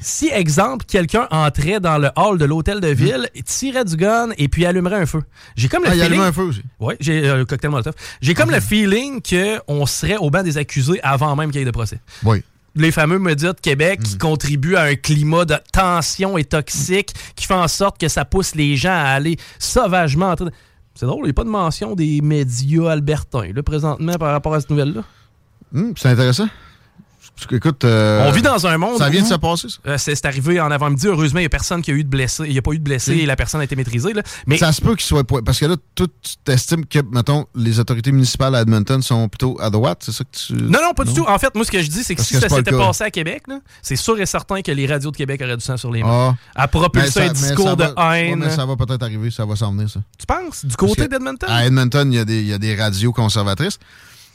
Si, 0.00 0.26
exemple, 0.28 0.84
quelqu'un 0.86 1.28
entrait 1.30 1.78
dans 1.78 1.98
le 1.98 2.08
hall 2.16 2.36
de 2.36 2.44
l'hôtel 2.44 2.80
de 2.80 2.88
ville, 2.88 3.28
tirait 3.46 3.84
du 3.84 3.94
gun 3.96 4.30
et 4.36 4.48
puis 4.48 4.66
allumerait 4.66 4.96
un 4.96 5.06
feu. 5.06 5.22
J'ai 5.54 5.68
comme 5.68 5.84
le 5.84 5.90
Ah, 5.90 5.94
il 5.94 6.00
feeling... 6.00 6.12
allume 6.14 6.26
un 6.26 6.32
feu 6.32 6.42
aussi. 6.42 6.62
Oui, 6.80 6.94
j'ai 6.98 7.28
euh, 7.28 7.36
le 7.36 7.44
cocktail 7.44 7.70
Molotov. 7.70 7.94
J'ai 8.20 8.34
comme 8.34 8.50
le 8.50 8.58
feeling 8.58 9.20
qu'on 9.22 9.86
serait 9.86 10.16
au 10.16 10.30
banc 10.30 10.42
des 10.42 10.58
accusés 10.58 10.98
avant 11.04 11.36
même 11.36 11.52
qu'il 11.52 11.60
y 11.60 11.62
ait 11.62 11.66
de 11.66 11.70
procès. 11.70 12.00
Oui. 12.24 12.42
Les 12.74 12.90
fameux 12.90 13.20
médias 13.20 13.52
de 13.52 13.60
Québec 13.60 14.00
qui 14.02 14.18
contribuent 14.18 14.74
à 14.74 14.82
un 14.82 14.94
climat 14.96 15.44
de 15.44 15.54
tension 15.72 16.36
et 16.38 16.44
toxique 16.44 17.12
qui 17.36 17.46
fait 17.46 17.54
en 17.54 17.68
sorte 17.68 18.00
que 18.00 18.08
ça 18.08 18.24
pousse 18.24 18.56
les 18.56 18.76
gens 18.76 18.90
à 18.90 19.10
aller 19.10 19.36
sauvagement 19.60 20.30
en 20.30 20.34
train 20.34 20.46
de- 20.46 20.52
C'est 20.96 21.06
drôle, 21.06 21.20
il 21.20 21.26
n'y 21.26 21.30
a 21.30 21.34
pas 21.34 21.44
de 21.44 21.50
mention 21.50 21.94
des 21.94 22.20
médias 22.20 22.90
albertains, 22.90 23.52
là, 23.54 23.62
présentement, 23.62 24.14
par 24.14 24.32
rapport 24.32 24.54
à 24.54 24.60
cette 24.60 24.70
nouvelle-là? 24.70 25.04
Hum, 25.74 25.92
c'est 25.96 26.08
intéressant. 26.08 26.48
Écoute, 27.52 27.84
euh, 27.84 28.26
On 28.28 28.32
vit 28.32 28.42
dans 28.42 28.66
un 28.66 28.76
monde. 28.78 28.98
Ça 28.98 29.08
vient 29.10 29.22
de 29.22 29.26
se 29.26 29.34
passer, 29.34 29.68
ça. 29.68 29.76
Euh, 29.86 29.96
c'est 29.96 30.24
arrivé 30.24 30.60
en 30.60 30.72
avant-midi. 30.72 31.06
Heureusement, 31.06 31.38
il 31.38 31.42
n'y 31.42 31.46
a 31.46 31.50
personne 31.50 31.82
qui 31.82 31.92
a 31.92 31.94
eu 31.94 32.02
de 32.02 32.08
blessé. 32.08 32.42
Il 32.46 32.50
n'y 32.52 32.58
a 32.58 32.62
pas 32.62 32.72
eu 32.72 32.78
de 32.80 32.82
blessé 32.82 33.12
Ok. 33.12 33.18
et 33.20 33.26
la 33.26 33.36
personne 33.36 33.60
a 33.60 33.64
été 33.64 33.76
maîtrisée. 33.76 34.12
là. 34.12 34.22
Mais 34.48 34.56
Ça 34.58 34.72
se 34.72 34.80
peut 34.80 34.96
qu'il 34.96 35.04
soit. 35.06 35.22
Parce 35.22 35.60
que 35.60 35.66
là, 35.66 35.76
tu 35.94 36.04
t'estimes 36.42 36.84
que, 36.84 36.98
mettons, 37.12 37.46
les 37.54 37.78
autorités 37.78 38.10
municipales 38.10 38.56
à 38.56 38.62
Edmonton 38.62 39.00
sont 39.02 39.28
plutôt 39.28 39.56
à 39.60 39.70
droite, 39.70 39.98
c'est 40.04 40.10
ça 40.10 40.24
que 40.24 40.36
tu. 40.36 40.52
Non, 40.54 40.80
non, 40.82 40.94
pas 40.96 41.04
du 41.04 41.14
tout. 41.14 41.24
En 41.28 41.38
fait, 41.38 41.54
moi, 41.54 41.64
ce 41.64 41.70
que 41.70 41.80
je 41.80 41.88
dis, 41.88 42.02
c'est 42.02 42.14
que 42.16 42.18
Parce 42.18 42.28
si 42.28 42.34
que 42.34 42.40
ça 42.40 42.48
pas 42.48 42.56
s'était 42.56 42.72
passé 42.72 43.04
à 43.04 43.10
Québec, 43.12 43.44
c'est 43.82 43.94
sûr 43.96 44.18
et 44.20 44.26
certain 44.26 44.60
que 44.60 44.72
les 44.72 44.86
radios 44.88 45.12
de 45.12 45.16
Québec 45.16 45.40
auraient 45.40 45.56
du 45.56 45.64
sang 45.64 45.76
sur 45.76 45.92
les 45.92 46.02
mains. 46.02 46.34
Ah. 46.56 46.62
À 46.64 46.66
propulser 46.66 47.20
un 47.20 47.32
discours 47.32 47.76
de 47.76 47.84
va- 47.84 48.16
haine. 48.18 48.50
ça 48.50 48.66
va 48.66 48.74
peut-être 48.74 49.02
arriver, 49.04 49.30
ça 49.30 49.44
va 49.46 49.54
s'en 49.54 49.70
venir, 49.72 49.88
ça. 49.88 50.00
Tu 50.18 50.26
penses? 50.26 50.64
Du 50.64 50.74
côté 50.74 51.06
d'Edmonton? 51.06 51.48
À 51.48 51.66
Edmonton, 51.66 52.12
y, 52.12 52.16
il 52.16 52.46
y 52.48 52.52
a 52.52 52.58
des 52.58 52.74
radios 52.74 53.12
conservatrices, 53.12 53.78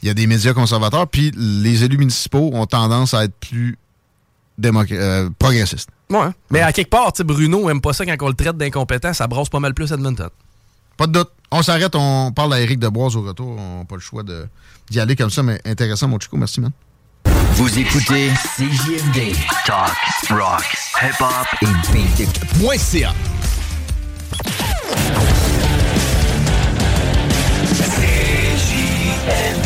il 0.04 0.08
y 0.08 0.10
a 0.10 0.14
des 0.14 0.26
médias 0.26 0.52
conservateurs, 0.52 1.08
puis 1.08 1.32
les 1.34 1.82
élus 1.82 1.96
municipaux 1.96 2.50
ont 2.52 2.66
tendance 2.66 3.14
à 3.14 3.24
être 3.24 3.34
plus 3.40 3.78
euh, 4.62 5.30
progressistes. 5.38 5.88
Ouais. 6.10 6.28
Mais 6.50 6.60
à 6.60 6.74
quelque 6.74 6.90
part, 6.90 7.10
Bruno 7.24 7.70
aime 7.70 7.80
pas 7.80 7.94
ça 7.94 8.04
quand 8.04 8.14
on 8.20 8.28
le 8.28 8.34
traite 8.34 8.58
d'incompétent. 8.58 9.14
Ça 9.14 9.26
brasse 9.26 9.48
pas 9.48 9.60
mal 9.60 9.72
plus 9.72 9.90
Edmonton. 9.92 10.28
Pas 10.98 11.06
de 11.06 11.12
doute. 11.12 11.30
On 11.50 11.62
s'arrête, 11.62 11.94
on 11.94 12.32
parle 12.32 12.52
à 12.52 12.60
Éric 12.60 12.78
Deboise 12.80 13.16
au 13.16 13.22
retour. 13.22 13.56
On 13.58 13.78
n'a 13.78 13.84
pas 13.86 13.94
le 13.94 14.02
choix 14.02 14.22
de- 14.22 14.46
d'y 14.90 15.00
aller 15.00 15.16
comme 15.16 15.30
ça, 15.30 15.42
mais 15.42 15.58
intéressant, 15.64 16.06
mon 16.06 16.20
Chico. 16.20 16.36
Merci, 16.36 16.60
man. 16.60 16.72
Vous 17.54 17.78
écoutez 17.78 18.30
CJMD. 18.58 19.34
Talk, 19.64 19.90
rock, 20.28 20.64
hip-hop 21.02 21.46
et 21.62 21.92
beat. 21.92 23.43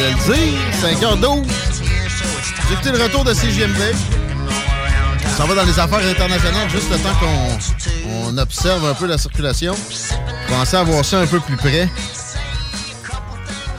Je 0.00 0.06
pensais 0.06 0.06
pas 0.06 0.06
qu'elle 0.06 0.06
allait 0.06 0.14
le 0.14 0.34
dire. 0.34 1.20
5h12. 1.20 1.44
J'ai 2.68 2.74
écouté 2.74 2.90
le 2.92 3.02
retour 3.02 3.24
de 3.24 3.34
CGMD. 3.34 3.94
Ça 5.36 5.44
va 5.44 5.54
dans 5.54 5.64
les 5.64 5.78
affaires 5.78 6.06
internationales 6.06 6.68
juste 6.70 6.90
le 6.90 6.98
temps 6.98 7.14
qu'on 7.20 8.30
on 8.32 8.38
observe 8.38 8.84
un 8.86 8.94
peu 8.94 9.06
la 9.06 9.18
circulation. 9.18 9.74
Pensez 10.48 10.76
à 10.76 10.82
voir 10.82 11.04
ça 11.04 11.20
un 11.20 11.26
peu 11.26 11.40
plus 11.40 11.56
près. 11.56 11.88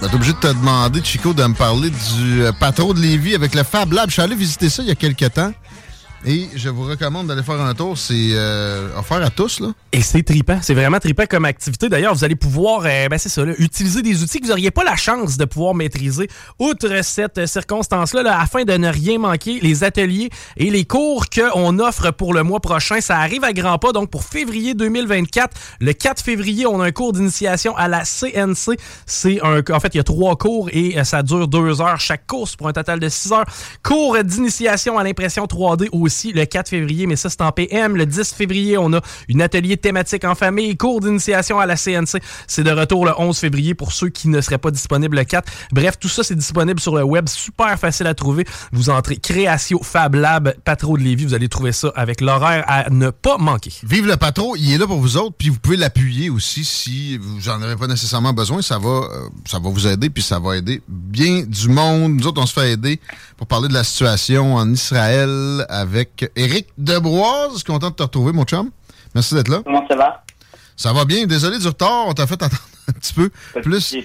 Ben, 0.01 0.09
T'es 0.09 0.15
obligé 0.15 0.33
de 0.33 0.37
te 0.39 0.47
demander, 0.47 1.03
Chico, 1.03 1.33
de 1.33 1.43
me 1.43 1.53
parler 1.53 1.89
du 1.89 2.43
euh, 2.43 2.51
patron 2.51 2.93
de 2.93 2.99
Lévis 2.99 3.35
avec 3.35 3.53
le 3.53 3.63
Fab 3.63 3.93
Lab. 3.93 4.07
Je 4.07 4.13
suis 4.13 4.21
allé 4.21 4.35
visiter 4.35 4.69
ça 4.69 4.81
il 4.81 4.89
y 4.89 4.91
a 4.91 4.95
quelques 4.95 5.33
temps. 5.33 5.53
Et 6.25 6.49
je 6.55 6.69
vous 6.69 6.83
recommande 6.83 7.27
d'aller 7.27 7.41
faire 7.41 7.59
un 7.59 7.73
tour. 7.73 7.97
C'est 7.97 8.29
euh, 8.33 8.89
offert 8.97 9.23
à 9.23 9.31
tous, 9.31 9.59
là. 9.59 9.69
Et 9.91 10.01
c'est 10.01 10.21
trippant. 10.21 10.59
C'est 10.61 10.75
vraiment 10.75 10.99
trippant 10.99 11.25
comme 11.27 11.45
activité. 11.45 11.89
D'ailleurs, 11.89 12.13
vous 12.13 12.23
allez 12.23 12.35
pouvoir, 12.35 12.83
euh, 12.85 13.09
ben 13.09 13.17
c'est 13.17 13.29
ça, 13.29 13.43
là, 13.43 13.53
utiliser 13.57 14.03
des 14.03 14.21
outils 14.21 14.39
que 14.39 14.45
vous 14.45 14.49
n'auriez 14.49 14.71
pas 14.71 14.83
la 14.83 14.95
chance 14.95 15.37
de 15.37 15.45
pouvoir 15.45 15.73
maîtriser. 15.73 16.29
Outre 16.59 17.03
cette 17.03 17.39
euh, 17.39 17.47
circonstance-là, 17.47 18.21
là, 18.21 18.39
afin 18.39 18.63
de 18.63 18.73
ne 18.73 18.87
rien 18.87 19.17
manquer, 19.17 19.59
les 19.61 19.83
ateliers 19.83 20.29
et 20.57 20.69
les 20.69 20.85
cours 20.85 21.25
qu'on 21.29 21.79
offre 21.79 22.11
pour 22.11 22.33
le 22.33 22.43
mois 22.43 22.59
prochain, 22.59 23.01
ça 23.01 23.17
arrive 23.17 23.43
à 23.43 23.51
grands 23.51 23.79
pas. 23.79 23.91
Donc, 23.91 24.11
pour 24.11 24.23
février 24.23 24.75
2024, 24.75 25.57
le 25.79 25.93
4 25.93 26.21
février, 26.21 26.67
on 26.67 26.79
a 26.81 26.85
un 26.85 26.91
cours 26.91 27.13
d'initiation 27.13 27.75
à 27.75 27.87
la 27.87 28.03
CNC. 28.05 28.77
C'est 29.07 29.41
un, 29.43 29.61
en 29.71 29.79
fait, 29.79 29.95
il 29.95 29.97
y 29.97 30.01
a 30.01 30.03
trois 30.03 30.35
cours 30.35 30.69
et 30.71 30.99
euh, 30.99 31.03
ça 31.03 31.23
dure 31.23 31.47
deux 31.47 31.81
heures 31.81 31.99
chaque 31.99 32.27
course 32.27 32.55
pour 32.55 32.67
un 32.67 32.73
total 32.73 32.99
de 32.99 33.09
six 33.09 33.31
heures. 33.31 33.45
Cours 33.83 34.23
d'initiation 34.23 34.99
à 34.99 35.03
l'impression 35.03 35.45
3D 35.45 35.89
le 36.33 36.45
4 36.45 36.69
février, 36.69 37.07
mais 37.07 37.15
ça, 37.15 37.29
c'est 37.29 37.41
en 37.41 37.51
PM. 37.51 37.95
Le 37.95 38.05
10 38.05 38.33
février, 38.33 38.77
on 38.77 38.93
a 38.93 39.01
une 39.27 39.41
atelier 39.41 39.77
thématique 39.77 40.23
en 40.23 40.35
famille. 40.35 40.77
Cours 40.77 41.01
d'initiation 41.01 41.59
à 41.59 41.65
la 41.65 41.75
CNC. 41.75 42.21
C'est 42.47 42.63
de 42.63 42.71
retour 42.71 43.05
le 43.05 43.13
11 43.17 43.37
février 43.37 43.73
pour 43.73 43.91
ceux 43.91 44.09
qui 44.09 44.27
ne 44.27 44.41
seraient 44.41 44.57
pas 44.57 44.71
disponibles 44.71 45.17
le 45.17 45.23
4. 45.23 45.51
Bref, 45.71 45.99
tout 45.99 46.09
ça, 46.09 46.23
c'est 46.23 46.35
disponible 46.35 46.79
sur 46.79 46.95
le 46.95 47.03
web. 47.03 47.27
Super 47.27 47.77
facile 47.79 48.07
à 48.07 48.13
trouver. 48.13 48.45
Vous 48.71 48.89
entrez 48.89 49.17
Créatio 49.17 49.81
Fab 49.83 50.15
Lab, 50.15 50.53
Patro 50.63 50.97
de 50.97 51.03
Lévis. 51.03 51.25
Vous 51.25 51.33
allez 51.33 51.49
trouver 51.49 51.71
ça 51.71 51.91
avec 51.95 52.21
l'horaire 52.21 52.63
à 52.67 52.89
ne 52.89 53.09
pas 53.09 53.37
manquer. 53.37 53.71
Vive 53.83 54.07
le 54.07 54.17
patron, 54.17 54.55
il 54.55 54.73
est 54.73 54.77
là 54.77 54.87
pour 54.87 54.99
vous 54.99 55.17
autres, 55.17 55.35
puis 55.37 55.49
vous 55.49 55.59
pouvez 55.59 55.77
l'appuyer 55.77 56.29
aussi 56.29 56.63
si 56.63 57.17
vous 57.17 57.49
en 57.49 57.61
avez 57.61 57.75
pas 57.75 57.87
nécessairement 57.87 58.33
besoin. 58.33 58.61
Ça 58.61 58.79
va, 58.79 58.89
euh, 58.89 59.29
ça 59.49 59.59
va 59.59 59.69
vous 59.69 59.87
aider, 59.87 60.09
puis 60.09 60.23
ça 60.23 60.39
va 60.39 60.57
aider 60.57 60.81
bien 60.87 61.43
du 61.43 61.69
monde. 61.69 62.15
Nous 62.15 62.27
autres, 62.27 62.41
on 62.41 62.45
se 62.45 62.53
fait 62.53 62.71
aider 62.71 62.99
pour 63.37 63.47
parler 63.47 63.67
de 63.67 63.73
la 63.73 63.83
situation 63.83 64.55
en 64.55 64.71
Israël 64.71 65.65
avec 65.69 66.00
Éric 66.35 66.67
Debroise. 66.77 67.63
Content 67.63 67.89
de 67.89 67.95
te 67.95 68.03
retrouver, 68.03 68.31
mon 68.31 68.43
chum. 68.43 68.69
Merci 69.15 69.33
d'être 69.35 69.49
là. 69.49 69.61
Comment 69.65 69.87
ça 69.87 69.95
va? 69.95 70.23
Ça 70.77 70.93
va 70.93 71.05
bien. 71.05 71.25
Désolé 71.25 71.59
du 71.59 71.67
retard. 71.67 72.05
On 72.07 72.13
t'a 72.13 72.25
fait 72.27 72.35
attendre 72.35 72.53
un 72.89 72.93
petit 72.93 73.13
peu 73.13 73.29
plus 73.61 73.95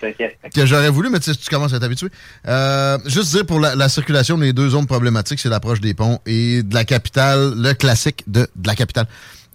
que 0.55 0.67
j'aurais 0.67 0.91
voulu, 0.91 1.09
mais 1.11 1.19
tu, 1.21 1.33
sais, 1.33 1.39
tu 1.39 1.49
commences 1.49 1.73
à 1.73 1.81
t'habituer. 1.81 2.09
Euh, 2.47 2.99
juste 3.07 3.33
dire 3.35 3.47
pour 3.47 3.61
la, 3.61 3.75
la 3.75 3.89
circulation, 3.89 4.37
les 4.37 4.53
deux 4.53 4.71
zones 4.71 4.87
problématiques, 4.87 5.41
c'est 5.41 5.49
l'approche 5.49 5.81
des 5.81 5.95
ponts 5.95 6.19
et 6.27 6.63
de 6.63 6.75
la 6.75 6.85
capitale, 6.85 7.55
le 7.57 7.73
classique 7.75 8.25
de, 8.27 8.49
de 8.57 8.67
la 8.67 8.75
capitale. 8.75 9.07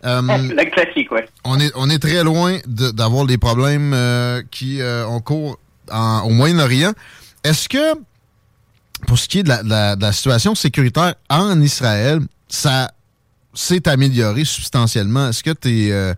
Euh, 0.04 0.22
Le 0.28 0.70
classique, 0.72 1.12
ouais. 1.12 1.28
on 1.44 1.60
est, 1.60 1.72
on 1.76 1.88
est 1.90 2.00
très 2.00 2.24
loin 2.24 2.58
de- 2.66 2.90
d'avoir 2.90 3.26
des 3.28 3.38
problèmes 3.38 3.94
euh, 3.94 4.42
qui 4.50 4.82
euh, 4.82 5.06
ont 5.06 5.20
cours 5.20 5.60
en- 5.92 6.22
au 6.24 6.30
Moyen-Orient. 6.32 6.94
Est-ce 7.44 7.70
que, 7.70 7.94
pour 9.08 9.18
ce 9.20 9.28
qui 9.28 9.40
est 9.40 9.44
de 9.44 9.50
la, 9.50 9.64
de 9.64 9.70
la- 9.70 9.96
de 9.96 10.02
la 10.02 10.12
situation 10.12 10.56
sécuritaire 10.56 11.16
en 11.30 11.60
Israël, 11.62 12.20
ça 12.48 12.92
s'est 13.54 13.88
amélioré 13.88 14.46
substantiellement? 14.46 15.30
Est-ce 15.30 15.44
que 15.44 15.52
tes, 15.52 15.92
euh, 15.92 16.14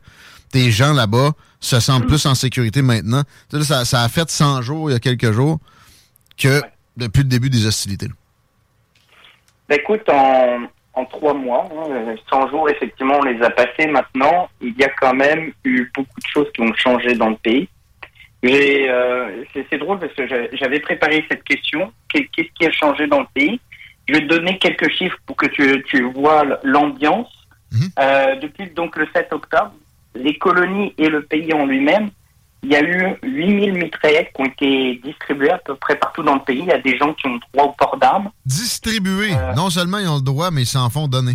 tes 0.52 0.72
gens 0.72 0.94
là-bas 0.94 1.32
se 1.60 1.80
sentent 1.80 2.08
plus 2.08 2.26
en 2.26 2.36
sécurité 2.36 2.82
maintenant? 2.82 3.24
Là, 3.52 3.64
ça, 3.64 3.86
ça 3.86 4.04
a 4.04 4.10
fait 4.10 4.30
100 4.30 4.62
jours, 4.62 4.90
il 4.90 4.94
y 4.94 4.96
a 4.96 5.00
quelques 5.00 5.32
jours, 5.32 5.60
que 6.38 6.62
depuis 6.98 7.20
le 7.24 7.30
début 7.30 7.50
des 7.50 7.66
hostilités. 7.66 8.08
Ben, 9.70 9.80
écoute, 9.80 10.08
en, 10.10 10.68
en 10.94 11.06
trois 11.06 11.34
mois, 11.34 11.68
hein, 11.72 11.90
euh, 11.92 12.16
100 12.30 12.50
jours, 12.50 12.70
effectivement, 12.70 13.16
on 13.20 13.24
les 13.24 13.42
a 13.42 13.50
passés. 13.50 13.88
Maintenant, 13.88 14.50
il 14.62 14.76
y 14.78 14.84
a 14.84 14.90
quand 15.00 15.14
même 15.14 15.52
eu 15.64 15.90
beaucoup 15.96 16.20
de 16.20 16.28
choses 16.34 16.48
qui 16.54 16.62
ont 16.62 16.74
changé 16.76 17.16
dans 17.16 17.30
le 17.30 17.38
pays. 17.38 17.68
Euh, 18.44 19.44
c'est, 19.70 19.78
drôle 19.78 20.00
parce 20.00 20.14
que 20.14 20.28
j'a- 20.28 20.54
j'avais 20.54 20.80
préparé 20.80 21.26
cette 21.30 21.44
question. 21.44 21.92
Qu'est- 22.10 22.28
Qu'est-ce 22.36 22.50
qui 22.56 22.66
a 22.66 22.72
changé 22.72 23.08
dans 23.08 23.22
le 23.22 23.28
pays? 23.34 23.60
Je 24.08 24.14
vais 24.16 24.22
te 24.22 24.28
donner 24.28 24.58
quelques 24.58 24.90
chiffres 24.92 25.18
pour 25.26 25.36
que 25.38 25.46
tu, 25.48 25.82
tu 25.88 26.04
vois 26.12 26.44
l'ambiance. 26.64 27.32
Euh, 28.00 28.36
depuis 28.36 28.70
donc 28.72 28.98
le 28.98 29.08
7 29.16 29.32
octobre, 29.32 29.74
les 30.14 30.38
colonies 30.38 30.94
et 30.98 31.08
le 31.10 31.24
pays 31.24 31.54
en 31.54 31.66
lui-même, 31.66 32.10
il 32.64 32.72
y 32.72 32.76
a 32.76 32.82
eu 32.84 33.16
8000 33.24 33.74
mitraillettes 33.74 34.32
qui 34.36 34.42
ont 34.42 34.46
été 34.46 34.96
distribuées 35.04 35.50
à 35.52 35.58
peu 35.58 35.76
près 35.76 35.96
partout 35.96 36.22
dans 36.24 36.36
le 36.36 36.42
pays. 36.42 36.60
Il 36.60 36.66
y 36.66 36.72
a 36.72 36.80
des 36.80 36.98
gens 36.98 37.14
qui 37.14 37.28
ont 37.28 37.40
droit 37.54 37.66
au 37.68 37.72
port 37.72 37.98
d'armes. 37.98 38.30
Distribués. 38.46 39.32
Non 39.56 39.70
seulement 39.70 39.98
ils 40.00 40.08
ont 40.08 40.16
le 40.18 40.22
droit, 40.22 40.52
mais 40.52 40.62
ils 40.64 40.68
s'en 40.68 40.90
font 40.90 41.08
donner. 41.08 41.34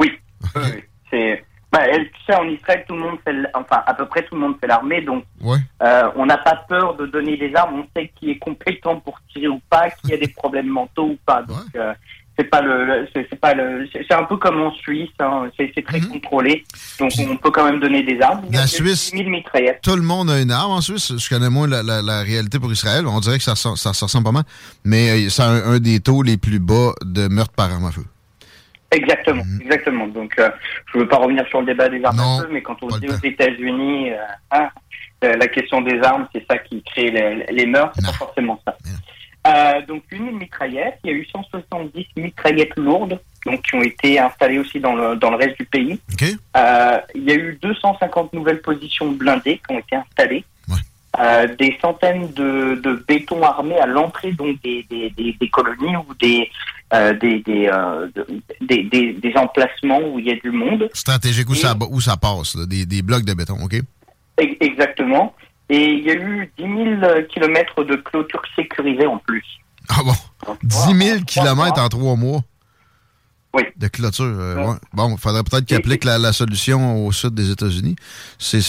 C'est, 0.00 0.14
bah, 0.54 0.68
elle- 1.12 1.44
tu 1.72 2.10
sais, 2.26 2.34
en 2.34 2.44
Israël, 2.48 2.84
tout 2.88 2.94
le 2.94 3.00
monde 3.00 3.18
fait, 3.24 3.34
enfin, 3.54 3.82
à 3.86 3.94
peu 3.94 4.06
près 4.06 4.22
tout 4.24 4.34
le 4.34 4.40
monde 4.40 4.54
fait 4.60 4.66
l'armée, 4.66 5.02
donc 5.02 5.24
Ouais. 5.40 5.58
euh, 5.82 6.10
on 6.16 6.26
n'a 6.26 6.38
pas 6.38 6.56
peur 6.68 6.96
de 6.96 7.06
donner 7.06 7.36
des 7.36 7.54
armes. 7.54 7.80
On 7.80 7.86
sait 8.00 8.10
qui 8.18 8.30
est 8.30 8.38
compétent 8.38 9.00
pour 9.00 9.18
tirer 9.32 9.48
ou 9.48 9.60
pas, 9.70 9.90
qui 9.90 10.12
a 10.12 10.16
des 10.16 10.28
problèmes 10.28 10.68
mentaux 10.68 11.10
ou 11.10 11.18
pas. 11.26 11.42
Donc, 11.42 11.58
euh, 11.76 11.92
c'est 12.38 12.44
pas 12.44 12.60
le, 12.62 13.08
c'est 13.12 13.34
pas 13.40 13.52
le, 13.52 13.88
c'est 13.92 14.12
un 14.14 14.22
peu 14.22 14.36
comme 14.36 14.60
en 14.62 14.70
Suisse. 14.72 15.10
Hein, 15.18 15.50
c'est 15.58 15.84
très 15.84 16.00
contrôlé, 16.00 16.64
donc 17.00 17.10
on 17.28 17.36
peut 17.36 17.50
quand 17.50 17.64
même 17.64 17.80
donner 17.80 18.04
des 18.04 18.20
armes. 18.22 18.44
A 18.54 18.58
La 18.58 18.66
Suisse, 18.68 19.10
10 19.10 19.18
000 19.18 19.28
mitraillettes. 19.30 19.80
tout 19.82 19.96
le 19.96 20.02
monde 20.02 20.30
a 20.30 20.40
une 20.40 20.52
arme 20.52 20.70
en 20.70 20.80
Suisse. 20.80 21.12
Je 21.18 21.28
connais 21.28 21.50
moins 21.50 21.66
la, 21.66 21.82
la- 21.82 22.00
la 22.00 22.20
réalité 22.22 22.60
pour 22.60 22.70
Israël. 22.72 23.06
On 23.08 23.18
dirait 23.18 23.38
que 23.38 23.42
ça, 23.44 23.56
ça, 23.56 23.74
se 23.92 24.04
ressemble 24.04 24.24
pas 24.24 24.30
mal. 24.32 24.44
Mais 24.84 25.26
euh, 25.26 25.28
c'est 25.30 25.42
un, 25.42 25.72
un 25.72 25.78
des 25.80 25.98
taux 25.98 26.22
les 26.22 26.36
plus 26.36 26.60
bas 26.60 26.92
de 27.04 27.26
meurtre 27.26 27.54
par 27.54 27.72
arme 27.72 27.86
à 27.86 27.90
feu. 27.90 28.04
Exactement, 28.90 29.44
Mhm. 29.44 29.60
exactement. 29.62 30.06
Donc, 30.06 30.32
euh, 30.38 30.50
je 30.92 30.98
veux 30.98 31.08
pas 31.08 31.16
revenir 31.18 31.46
sur 31.48 31.60
le 31.60 31.66
débat 31.66 31.88
des 31.88 32.02
armes 32.04 32.18
à 32.20 32.42
feu, 32.42 32.48
mais 32.50 32.62
quand 32.62 32.76
on 32.82 32.88
dit 32.98 33.08
aux 33.08 33.24
États-Unis, 33.26 34.12
euh, 34.12 34.16
hein, 34.50 34.68
euh, 35.24 35.36
la 35.36 35.48
question 35.48 35.80
des 35.82 36.00
armes, 36.02 36.26
c'est 36.34 36.46
ça 36.50 36.56
qui 36.58 36.82
crée 36.82 37.10
les, 37.10 37.44
les 37.50 37.66
meurtres, 37.66 37.92
c'est 37.96 38.06
pas 38.06 38.12
forcément 38.12 38.60
ça. 38.64 38.76
Euh, 39.46 39.82
donc, 39.86 40.02
une 40.10 40.32
mitraillette, 40.38 40.98
il 41.04 41.10
y 41.10 41.14
a 41.14 41.16
eu 41.16 41.24
170 41.26 42.06
mitraillettes 42.16 42.76
lourdes, 42.76 43.20
donc 43.46 43.62
qui 43.62 43.74
ont 43.76 43.82
été 43.82 44.18
installées 44.18 44.58
aussi 44.58 44.80
dans 44.80 44.94
le, 44.94 45.16
dans 45.16 45.30
le 45.30 45.36
reste 45.36 45.58
du 45.58 45.64
pays. 45.66 46.00
Il 47.14 47.24
y 47.24 47.30
a 47.30 47.34
eu 47.34 47.58
250 47.62 48.32
nouvelles 48.32 48.60
positions 48.62 49.10
blindées 49.12 49.60
qui 49.66 49.74
ont 49.74 49.78
été 49.78 49.96
installées. 49.96 50.44
Euh, 51.18 51.48
des 51.58 51.76
centaines 51.80 52.30
de, 52.34 52.76
de 52.82 53.02
béton 53.08 53.42
armés 53.42 53.78
à 53.80 53.86
l'entrée 53.86 54.30
donc 54.32 54.60
des, 54.62 54.84
des, 54.90 55.10
des, 55.10 55.32
des 55.40 55.48
colonies 55.48 55.96
ou 55.96 56.14
des 56.20 56.48
euh, 56.94 57.12
des, 57.14 57.40
des, 57.40 57.68
euh, 57.72 58.08
de- 58.14 58.26
des, 58.60 58.84
des, 58.84 59.12
des 59.12 59.34
emplacements 59.36 60.00
où 60.00 60.18
il 60.18 60.26
y 60.26 60.30
a 60.30 60.36
du 60.36 60.50
monde. 60.50 60.88
Stratégique 60.94 61.48
où, 61.50 61.54
ça, 61.54 61.74
où 61.90 62.00
ça 62.00 62.16
passe, 62.16 62.54
là, 62.56 62.66
des, 62.66 62.86
des 62.86 63.02
blocs 63.02 63.24
de 63.24 63.34
béton, 63.34 63.56
OK? 63.62 63.76
Exactement. 64.38 65.34
Et 65.68 65.84
il 65.92 66.04
y 66.04 66.10
a 66.10 66.14
eu 66.14 66.50
10 66.58 66.62
000 67.00 67.22
kilomètres 67.32 67.84
de 67.84 67.96
clôture 67.96 68.42
sécurisée 68.56 69.06
en 69.06 69.18
plus. 69.18 69.44
Ah 69.90 70.00
bon? 70.04 70.56
10 70.62 70.94
000 71.06 71.20
kilomètres 71.26 71.80
en 71.82 71.88
trois 71.88 72.16
mois? 72.16 72.40
Oui. 73.58 73.64
De 73.76 73.88
clôture. 73.88 74.24
euh, 74.24 74.54
ouais. 74.56 74.76
Bon, 74.92 75.14
il 75.14 75.18
faudrait 75.20 75.42
peut-être 75.42 75.64
qu'ils 75.66 75.76
appliquent 75.76 76.04
la, 76.04 76.16
la 76.18 76.32
solution 76.32 77.04
au 77.06 77.12
sud 77.12 77.34
des 77.34 77.50
États-Unis. 77.50 77.96
C'est 78.38 78.60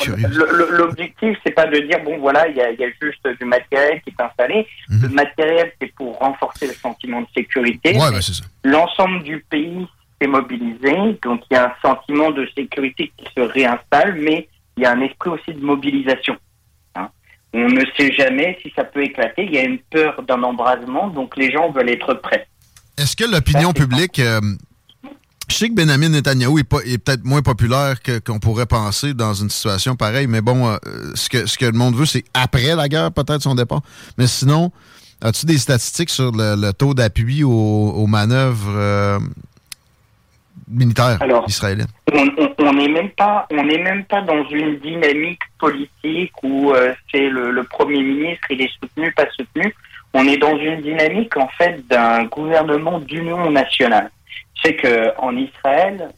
curieux. 0.00 0.28
L'objectif, 0.70 1.36
c'est 1.44 1.52
pas 1.52 1.66
de 1.66 1.78
dire, 1.80 2.02
bon 2.04 2.18
voilà, 2.18 2.48
il 2.48 2.56
y 2.56 2.60
a, 2.60 2.70
il 2.70 2.80
y 2.80 2.84
a 2.84 2.88
juste 3.00 3.26
du 3.38 3.44
matériel 3.44 4.00
qui 4.02 4.10
est 4.10 4.22
installé. 4.22 4.66
Le 4.88 5.08
matériel, 5.08 5.72
c'est 5.80 5.92
pour 5.94 6.18
renforcer 6.18 6.66
le 6.66 6.74
sentiment 6.74 7.20
de 7.22 7.26
sécurité. 7.36 7.92
Mhm. 7.94 8.00
Ouais, 8.00 8.10
ben, 8.10 8.20
c'est 8.22 8.34
ça. 8.34 8.44
L'ensemble 8.64 9.22
du 9.22 9.44
pays 9.50 9.86
s'est 10.20 10.28
mobilisé, 10.28 10.94
donc 11.22 11.42
il 11.50 11.54
y 11.54 11.56
a 11.56 11.66
un 11.66 11.72
sentiment 11.88 12.30
de 12.30 12.46
sécurité 12.56 13.12
qui 13.16 13.26
se 13.34 13.40
réinstalle, 13.40 14.14
mais 14.14 14.48
il 14.76 14.82
y 14.82 14.86
a 14.86 14.92
un 14.92 15.00
esprit 15.00 15.30
aussi 15.30 15.52
de 15.52 15.60
mobilisation. 15.64 16.36
hein. 16.96 17.08
On 17.52 17.68
ne 17.68 17.84
sait 17.96 18.12
jamais 18.12 18.58
si 18.62 18.72
ça 18.74 18.84
peut 18.84 19.02
éclater. 19.02 19.44
Il 19.44 19.54
y 19.54 19.58
a 19.58 19.62
une 19.64 19.78
peur 19.78 20.22
d'un 20.22 20.42
embrasement, 20.42 21.08
donc 21.08 21.36
les 21.36 21.50
gens 21.52 21.70
veulent 21.70 21.90
être 21.90 22.14
prêts. 22.14 22.46
Est-ce 22.96 23.16
que 23.16 23.24
l'opinion 23.24 23.72
publique. 23.72 24.18
euh, 24.18 24.40
je 25.48 25.54
sais 25.54 25.68
que 25.68 25.74
Benjamin 25.74 26.08
Netanyahu 26.08 26.60
est, 26.60 26.64
pas- 26.64 26.80
est 26.86 26.96
peut-être 26.98 27.24
moins 27.24 27.42
populaire 27.42 28.00
que- 28.02 28.18
qu'on 28.18 28.38
pourrait 28.38 28.66
penser 28.66 29.12
dans 29.14 29.34
une 29.34 29.50
situation 29.50 29.94
pareille, 29.94 30.26
mais 30.26 30.40
bon, 30.40 30.68
euh, 30.68 30.76
ce, 31.14 31.28
que, 31.28 31.46
ce 31.46 31.58
que 31.58 31.66
le 31.66 31.72
monde 31.72 31.94
veut, 31.96 32.06
c'est 32.06 32.24
après 32.32 32.74
la 32.74 32.88
guerre, 32.88 33.12
peut-être 33.12 33.42
son 33.42 33.54
départ. 33.54 33.82
Mais 34.16 34.26
sinon, 34.26 34.72
as-tu 35.20 35.44
des 35.44 35.58
statistiques 35.58 36.08
sur 36.10 36.32
le, 36.32 36.56
le 36.56 36.72
taux 36.72 36.94
d'appui 36.94 37.44
aux, 37.44 37.50
aux 37.50 38.06
manœuvres 38.06 38.72
euh, 38.74 39.18
militaires 40.68 41.18
Alors, 41.20 41.44
israéliennes? 41.48 41.88
on 42.12 42.26
on- 42.38 42.54
on 42.66 42.72
n'est 42.72 42.88
même 42.88 43.10
pas 43.10 43.46
on 43.50 43.62
n'est 43.64 43.82
même 43.82 44.04
pas 44.04 44.22
dans 44.22 44.48
une 44.48 44.78
dynamique 44.80 45.40
politique 45.58 46.32
où 46.42 46.72
euh, 46.72 46.94
c'est 47.12 47.28
le, 47.28 47.50
le 47.50 47.64
premier 47.64 48.02
ministre 48.02 48.46
il 48.50 48.62
est 48.62 48.70
soutenu 48.80 49.12
pas 49.12 49.26
soutenu 49.36 49.74
on 50.14 50.26
est 50.26 50.36
dans 50.36 50.56
une 50.56 50.80
dynamique 50.80 51.36
en 51.36 51.48
fait 51.48 51.86
d'un 51.88 52.24
gouvernement 52.24 53.00
d'union 53.00 53.50
nationale. 53.50 54.10
C'est 54.62 54.76
que 54.76 55.12
en 55.18 55.36
Israël 55.36 56.08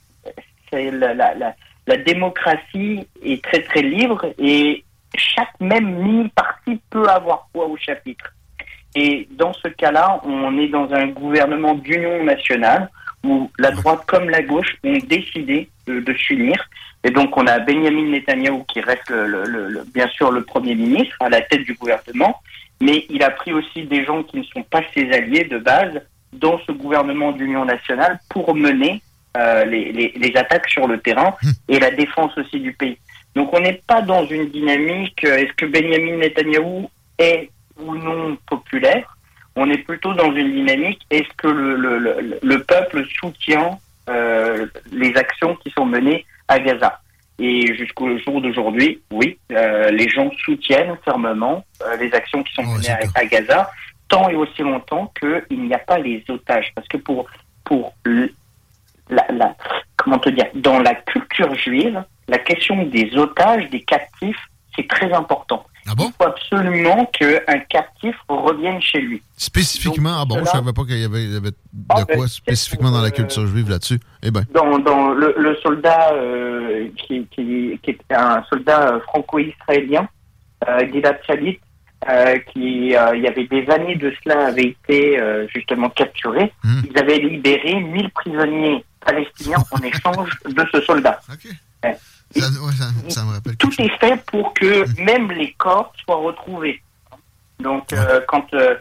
la, 0.73 1.97
démocratie 1.97 3.07
est 3.25 3.43
très 3.43 3.63
très 3.63 3.83
libre 3.83 4.27
et 4.39 4.85
chaque 5.17 5.59
même 5.61 6.03
mini 6.03 6.29
parti 6.29 6.79
peut 6.91 7.09
avoir 7.09 7.49
poids 7.53 7.67
au 7.67 7.77
chapitre. 7.77 8.33
Et 8.95 9.29
dans 9.31 9.53
ce 9.53 9.69
cas-là, 9.69 10.21
on 10.25 10.59
est 10.59 10.69
dans 10.69 10.93
un 10.93 11.09
gouvernement 11.09 11.75
d'union 11.75 12.25
nationale 12.25 12.91
où 13.25 13.51
la 13.59 13.71
droite 13.71 14.01
comme 14.07 14.29
la 14.29 14.43
gauche 14.43 14.77
ont 14.85 14.99
décidé 15.07 15.69
de, 15.87 16.15
s'unir. 16.15 16.57
Et 17.05 17.11
donc, 17.11 17.37
on 17.37 17.47
a 17.47 17.59
Benjamin 17.61 18.11
Netanyahu 18.11 18.65
qui 18.69 18.81
reste 18.81 19.13
bien 19.95 20.09
sûr 20.09 20.31
le 20.31 20.43
Premier 20.43 20.75
ministre 20.75 21.17
à 21.21 21.29
la 21.29 21.41
tête 21.43 21.65
du 21.65 21.75
gouvernement, 21.75 22.41
mais 22.81 23.07
il 23.11 23.23
a 23.23 23.31
pris 23.31 23.53
aussi 23.53 23.85
des 23.85 24.05
gens 24.05 24.23
qui 24.23 24.39
ne 24.39 24.45
sont 24.45 24.63
pas 24.63 24.83
ses 24.95 25.11
alliés 25.13 25.45
de 25.45 25.59
base 25.59 26.01
dans 26.33 26.59
ce 26.67 26.73
gouvernement 26.73 27.33
d'union 27.33 27.65
nationale 27.65 28.19
pour 28.31 28.55
mener 28.55 29.01
euh, 29.37 29.65
les, 29.65 29.93
les- 29.93 30.13
les 30.17 30.37
attaques 30.37 30.69
sur 30.69 30.87
le 30.87 30.99
terrain 30.99 31.35
et 31.69 31.79
la 31.79 31.91
défense 31.91 32.37
aussi 32.39 32.59
du 32.61 32.73
pays. 32.73 32.99
Donc, 33.35 33.53
on 33.55 33.61
n'est 33.61 33.83
pas 33.87 34.01
dans 34.03 34.25
une 34.27 34.49
dynamique, 34.51 35.23
euh, 35.25 35.37
est-ce 35.37 35.53
que 35.53 35.67
Benjamin 35.67 36.17
Netanyahu 36.17 36.87
est 37.19 37.51
ou 37.79 37.95
non 37.97 38.37
populaire? 38.49 39.17
On 39.57 39.71
est 39.71 39.79
plutôt 39.79 40.13
dans 40.15 40.33
une 40.35 40.53
dynamique, 40.53 41.01
est-ce 41.11 41.29
que 41.37 41.49
le, 41.49 41.77
le, 41.77 41.99
le, 41.99 42.39
le 42.43 42.63
peuple 42.65 43.05
soutient 43.21 43.79
euh, 44.09 44.67
les 44.93 45.15
actions 45.17 45.55
qui 45.57 45.71
sont 45.71 45.87
menées 45.87 46.25
à 46.49 46.59
Gaza? 46.59 47.01
Et 47.39 47.75
jusqu'au 47.75 48.17
jour 48.19 48.41
d'aujourd'hui, 48.41 49.03
oui, 49.11 49.39
euh, 49.53 49.91
les 49.91 50.09
gens 50.09 50.31
soutiennent 50.45 50.97
fermement 51.05 51.65
euh, 51.83 51.97
les 51.97 52.13
actions 52.15 52.43
qui 52.43 52.55
sont 52.55 52.63
menées 52.63 52.89
à, 52.89 53.01
à 53.15 53.25
Gaza, 53.27 53.71
tant 54.09 54.29
et 54.31 54.35
aussi 54.35 54.63
longtemps 54.63 55.13
qu'il 55.21 55.63
n'y 55.63 55.75
a 55.75 55.79
pas 55.79 55.99
les 55.99 56.25
otages. 56.29 56.73
Parce 56.75 56.89
que 56.89 56.97
pour, 56.97 57.27
pour 57.65 57.93
la, 59.11 59.55
comment 59.97 60.19
te 60.19 60.31
dire, 60.31 60.47
dans 60.55 60.79
la 60.81 60.95
culture 60.95 61.55
juive, 61.55 62.03
la 62.29 62.39
question 62.39 62.85
des 62.85 63.17
otages, 63.17 63.69
des 63.71 63.83
captifs, 63.83 64.49
c'est 64.75 64.89
très 64.89 65.13
important. 65.13 65.65
Il 65.89 66.13
faut 66.19 66.29
absolument 66.29 67.07
qu'un 67.07 67.59
captif 67.69 68.15
revienne 68.29 68.81
chez 68.83 69.01
lui. 69.01 69.23
Spécifiquement, 69.37 70.17
ah 70.21 70.25
bon, 70.25 70.35
cela- 70.37 70.45
je 70.47 70.51
savais 70.51 70.73
pas 70.73 70.85
qu'il 70.85 70.99
y 70.99 71.05
avait, 71.05 71.25
il 71.25 71.33
y 71.33 71.37
avait 71.37 71.51
de 71.51 71.57
Ah, 71.89 72.05
ben, 72.07 72.17
quoi 72.17 72.29
spécifiquement 72.29 72.91
dans 72.91 73.01
la 73.03 73.11
culture 73.11 73.47
juive 73.47 73.71
là-dessus. 73.71 74.01
Eh 74.23 74.31
ben. 74.31 74.45
dans, 74.53 74.79
dans 74.79 75.11
le, 75.11 75.35
le 75.39 75.57
soldat 75.57 76.13
euh, 76.15 76.89
qui, 76.97 77.27
qui, 77.31 77.79
qui 77.83 77.91
est 77.91 78.01
un 78.15 78.43
soldat 78.51 78.95
euh, 78.95 79.01
franco-israélien, 79.01 80.09
euh, 80.69 80.81
Gilad 80.93 81.19
Shalit, 81.27 81.61
euh, 82.09 82.39
qui 82.53 82.95
euh, 82.97 83.17
il 83.17 83.23
y 83.23 83.29
avait 83.29 83.47
des 83.47 83.69
années 83.71 83.97
de 83.97 84.13
cela 84.23 84.47
avait 84.49 84.65
été 84.67 85.21
euh, 85.21 85.47
justement 85.55 85.89
capturé. 85.91 86.53
Ils 86.65 86.99
avaient 86.99 87.19
libéré 87.19 87.81
1000 87.81 88.11
prisonniers 88.11 88.85
palestinien 89.05 89.59
en 89.71 89.79
échange 89.83 90.31
de 90.47 90.65
ce 90.73 90.81
soldat. 90.83 91.21
Eh, 91.85 91.89
Ça, 92.41 92.49
ouais, 92.63 92.73
ça- 92.73 93.11
ça 93.11 93.25
me 93.25 93.33
rappelle. 93.33 93.57
Tout 93.57 93.71
est 93.79 93.99
fait 94.01 94.21
pour 94.27 94.53
que 94.55 94.85
même 95.01 95.31
les 95.33 95.53
corps 95.53 95.93
soient 96.05 96.17
retrouvés. 96.17 96.81
Donc, 97.61 97.93
euh, 97.93 98.21
quand 98.29 98.47
euh, 98.55 98.75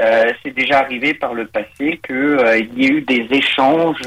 euh, 0.00 0.32
c'est 0.42 0.50
déjà 0.54 0.80
arrivé 0.80 1.14
par 1.14 1.32
le 1.34 1.46
passé 1.46 2.00
qu'il 2.06 2.70
y 2.76 2.84
ait 2.84 2.88
eu 2.88 3.00
des 3.02 3.26
échanges, 3.30 4.00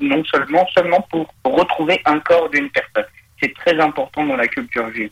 non 0.00 0.22
seulement 0.24 0.66
seulement 0.74 1.00
pour 1.10 1.26
retrouver 1.44 2.00
un 2.04 2.20
corps 2.20 2.48
d'une 2.50 2.70
personne. 2.70 3.04
C'est 3.42 3.52
très 3.54 3.78
important 3.80 4.24
dans 4.24 4.36
la 4.36 4.46
culture 4.46 4.90
juive. 4.92 5.10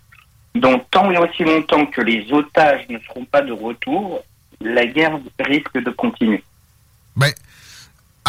Donc, 0.54 0.84
tant 0.90 1.10
et 1.10 1.18
aussi 1.18 1.44
longtemps 1.44 1.86
que 1.86 2.00
les 2.00 2.26
otages 2.32 2.86
ne 2.88 2.98
seront 3.00 3.24
pas 3.24 3.42
de 3.42 3.52
retour, 3.52 4.22
la 4.60 4.86
guerre 4.86 5.18
risque 5.40 5.74
de 5.82 5.90
continuer. 5.90 6.42
Ben, 7.16 7.32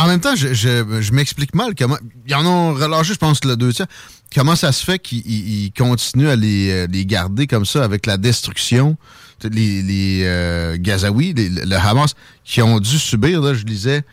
en 0.04 0.08
même 0.08 0.20
temps, 0.20 0.36
je, 0.36 0.54
je, 0.54 1.02
je 1.02 1.12
m'explique 1.12 1.56
mal 1.56 1.74
comment. 1.78 1.98
Ils 2.28 2.36
en 2.36 2.46
ont 2.46 2.74
relâché, 2.74 3.14
je 3.14 3.18
pense, 3.20 3.44
le 3.46 3.56
deux 3.56 3.74
tiers. 3.74 3.88
Comment 4.36 4.56
ça 4.56 4.72
se 4.72 4.84
fait 4.86 5.00
qu'ils 5.00 5.24
ils- 5.26 5.66
ils 5.66 5.72
continuent 5.72 6.30
à 6.30 6.36
les, 6.36 6.70
euh, 6.72 6.88
les 6.92 7.06
garder 7.06 7.48
comme 7.48 7.66
ça 7.66 7.84
avec 7.84 8.06
la 8.06 8.18
destruction? 8.18 8.98
Les, 9.44 9.82
les 9.82 10.22
euh, 10.26 10.78
Gazaouis, 10.80 11.34
les- 11.34 11.50
le 11.50 11.76
Hamas, 11.78 12.14
qui 12.44 12.62
ont 12.62 12.80
dû 12.80 13.00
subir, 13.00 13.42
là, 13.42 13.54
je 13.54 13.64
disais, 13.64 14.04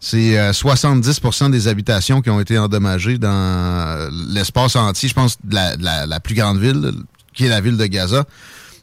c'est 0.00 0.38
euh, 0.38 0.52
70% 0.52 1.50
des 1.50 1.66
habitations 1.68 2.22
qui 2.22 2.30
ont 2.30 2.40
été 2.40 2.56
endommagées 2.56 3.18
dans 3.18 3.28
euh, 3.32 4.08
l'espace 4.28 4.76
entier, 4.76 5.08
je 5.08 5.14
pense, 5.14 5.38
de 5.44 5.54
la, 5.54 6.06
la, 6.06 6.20
plus 6.20 6.34
grande 6.36 6.60
ville, 6.60 6.92
qui 7.34 7.46
est 7.46 7.48
la 7.48 7.60
ville 7.60 7.76
de 7.76 7.86
Gaza. 7.86 8.24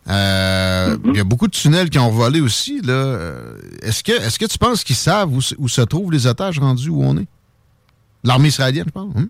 Euh, 0.10 0.98
Il 1.06 1.16
y 1.16 1.20
a 1.20 1.24
beaucoup 1.24 1.48
de 1.48 1.54
tunnels 1.54 1.90
qui 1.90 1.98
ont 2.00 2.10
volé 2.10 2.42
aussi. 2.42 2.82
Là. 2.82 2.94
Euh, 2.94 3.56
Est-ce 3.82 4.04
que, 4.04 4.12
est 4.12 4.38
que 4.38 4.46
tu 4.46 4.58
penses 4.58 4.84
qu'ils 4.84 4.96
savent 4.98 5.32
où, 5.34 5.42
se- 5.42 5.56
où 5.58 5.68
se 5.70 5.82
trouvent 5.82 6.12
les 6.12 6.28
otages 6.28 6.60
rendus 6.60 6.90
où 6.90 7.02
on 7.04 7.18
est? 7.18 7.28
L'armée 8.24 8.50
israélienne, 8.50 8.86
je 8.88 8.92
pense. 8.92 9.14
hein? 9.16 9.28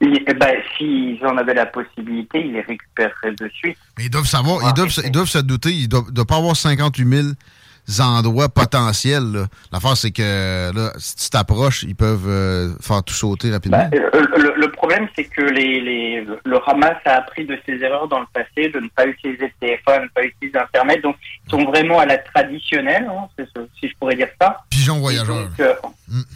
Eh 0.00 0.34
ben, 0.34 0.54
s'ils 0.76 1.24
en 1.24 1.36
avaient 1.38 1.54
la 1.54 1.66
possibilité, 1.66 2.40
ils 2.44 2.52
les 2.52 2.60
récupéreraient 2.60 3.34
de 3.38 3.48
suite. 3.54 3.76
Mais 3.96 4.04
ils 4.04 4.10
doivent 4.10 4.26
savoir, 4.26 4.60
ils 4.68 4.74
doivent, 4.74 4.90
se- 4.90 5.00
ils 5.02 5.10
doivent 5.10 5.28
se 5.28 5.38
douter, 5.38 5.72
il 5.72 5.84
ne 5.84 6.10
doit 6.10 6.24
pas 6.26 6.36
avoir 6.36 6.56
58 6.56 7.08
000 7.08 7.28
endroits 8.00 8.48
potentiels. 8.48 9.46
L'affaire, 9.72 9.96
c'est 9.96 10.10
que 10.10 10.72
là, 10.74 10.92
si 10.98 11.16
tu 11.16 11.30
t'approches, 11.30 11.82
ils 11.82 11.94
peuvent 11.94 12.26
euh, 12.28 12.72
faire 12.80 13.02
tout 13.02 13.14
sauter 13.14 13.50
rapidement. 13.50 13.88
Euh, 13.94 14.10
Le, 14.36 14.54
le 14.56 14.70
problème, 14.70 15.08
c'est 15.16 15.24
que 15.24 15.42
les, 15.42 15.80
les, 15.80 16.26
le 16.44 16.58
Hamas 16.68 16.96
a 17.04 17.14
appris 17.16 17.44
de 17.46 17.56
ses 17.66 17.82
erreurs 17.82 18.08
dans 18.08 18.20
le 18.20 18.26
passé, 18.32 18.68
de 18.68 18.80
ne 18.80 18.88
pas 18.88 19.06
utiliser 19.06 19.46
de 19.48 19.52
téléphone, 19.60 20.00
de 20.00 20.02
ne 20.04 20.08
pas 20.08 20.24
utiliser 20.24 20.58
Internet. 20.58 21.02
Donc, 21.02 21.16
ils 21.46 21.50
sont 21.50 21.64
vraiment 21.64 21.98
à 22.00 22.06
la 22.06 22.18
traditionnelle, 22.18 23.06
hein, 23.08 23.28
ce- 23.38 23.66
si 23.80 23.88
je 23.88 23.94
pourrais 23.98 24.16
dire 24.16 24.28
ça. 24.40 24.58
Pigeon 24.70 24.98
voyageur. 24.98 25.36
Donc, 25.36 25.60
euh, 25.60 25.74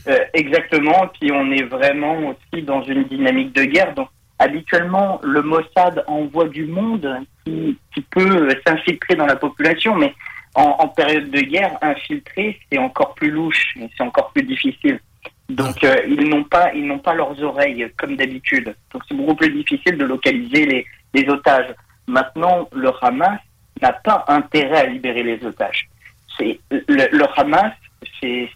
euh, 0.09 0.19
exactement. 0.35 1.09
Puis 1.21 1.31
on 1.33 1.51
est 1.53 1.65
vraiment 1.65 2.17
aussi 2.31 2.63
dans 2.63 2.83
une 2.83 3.05
dynamique 3.05 3.55
de 3.55 3.65
guerre. 3.65 3.95
Donc, 3.95 4.09
habituellement, 4.39 5.21
le 5.23 5.43
Mossad 5.43 6.05
envoie 6.07 6.49
du 6.49 6.65
monde 6.67 7.09
qui, 7.45 7.77
qui 7.95 8.01
peut 8.03 8.49
s'infiltrer 8.67 9.17
dans 9.17 9.27
la 9.27 9.37
population, 9.37 9.95
mais 9.97 10.15
en, 10.59 10.77
en 10.85 10.89
période 10.89 11.31
de 11.31 11.41
guerre, 11.41 11.79
infiltrer, 11.81 12.59
c'est 12.71 12.79
encore 12.79 13.15
plus 13.15 13.31
louche, 13.31 13.65
c'est 13.97 14.03
encore 14.03 14.31
plus 14.33 14.43
difficile. 14.43 15.01
Donc, 15.49 15.83
euh, 15.85 15.97
ils 16.07 16.29
n'ont 16.29 16.45
pas, 16.45 16.75
ils 16.75 16.85
n'ont 16.85 16.99
pas 16.99 17.15
leurs 17.15 17.41
oreilles 17.43 17.87
comme 17.97 18.17
d'habitude. 18.17 18.75
Donc, 18.93 19.03
c'est 19.07 19.15
beaucoup 19.15 19.37
plus 19.37 19.53
difficile 19.53 19.97
de 19.97 20.05
localiser 20.05 20.67
les, 20.67 20.87
les 21.15 21.29
otages. 21.29 21.73
Maintenant, 22.07 22.69
le 22.73 22.91
Hamas 23.01 23.39
n'a 23.81 23.93
pas 23.93 24.25
intérêt 24.27 24.81
à 24.81 24.87
libérer 24.87 25.23
les 25.23 25.43
otages. 25.47 25.89
C'est 26.37 26.59
le, 26.71 27.09
le 27.21 27.25
Hamas, 27.37 27.73
c'est 28.21 28.51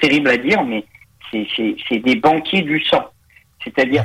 terrible 0.00 0.28
à 0.28 0.36
dire, 0.36 0.62
mais 0.64 0.84
c'est 1.30 1.98
des 1.98 2.16
banquiers 2.16 2.62
du 2.62 2.82
sang. 2.82 3.06
C'est-à-dire, 3.62 4.04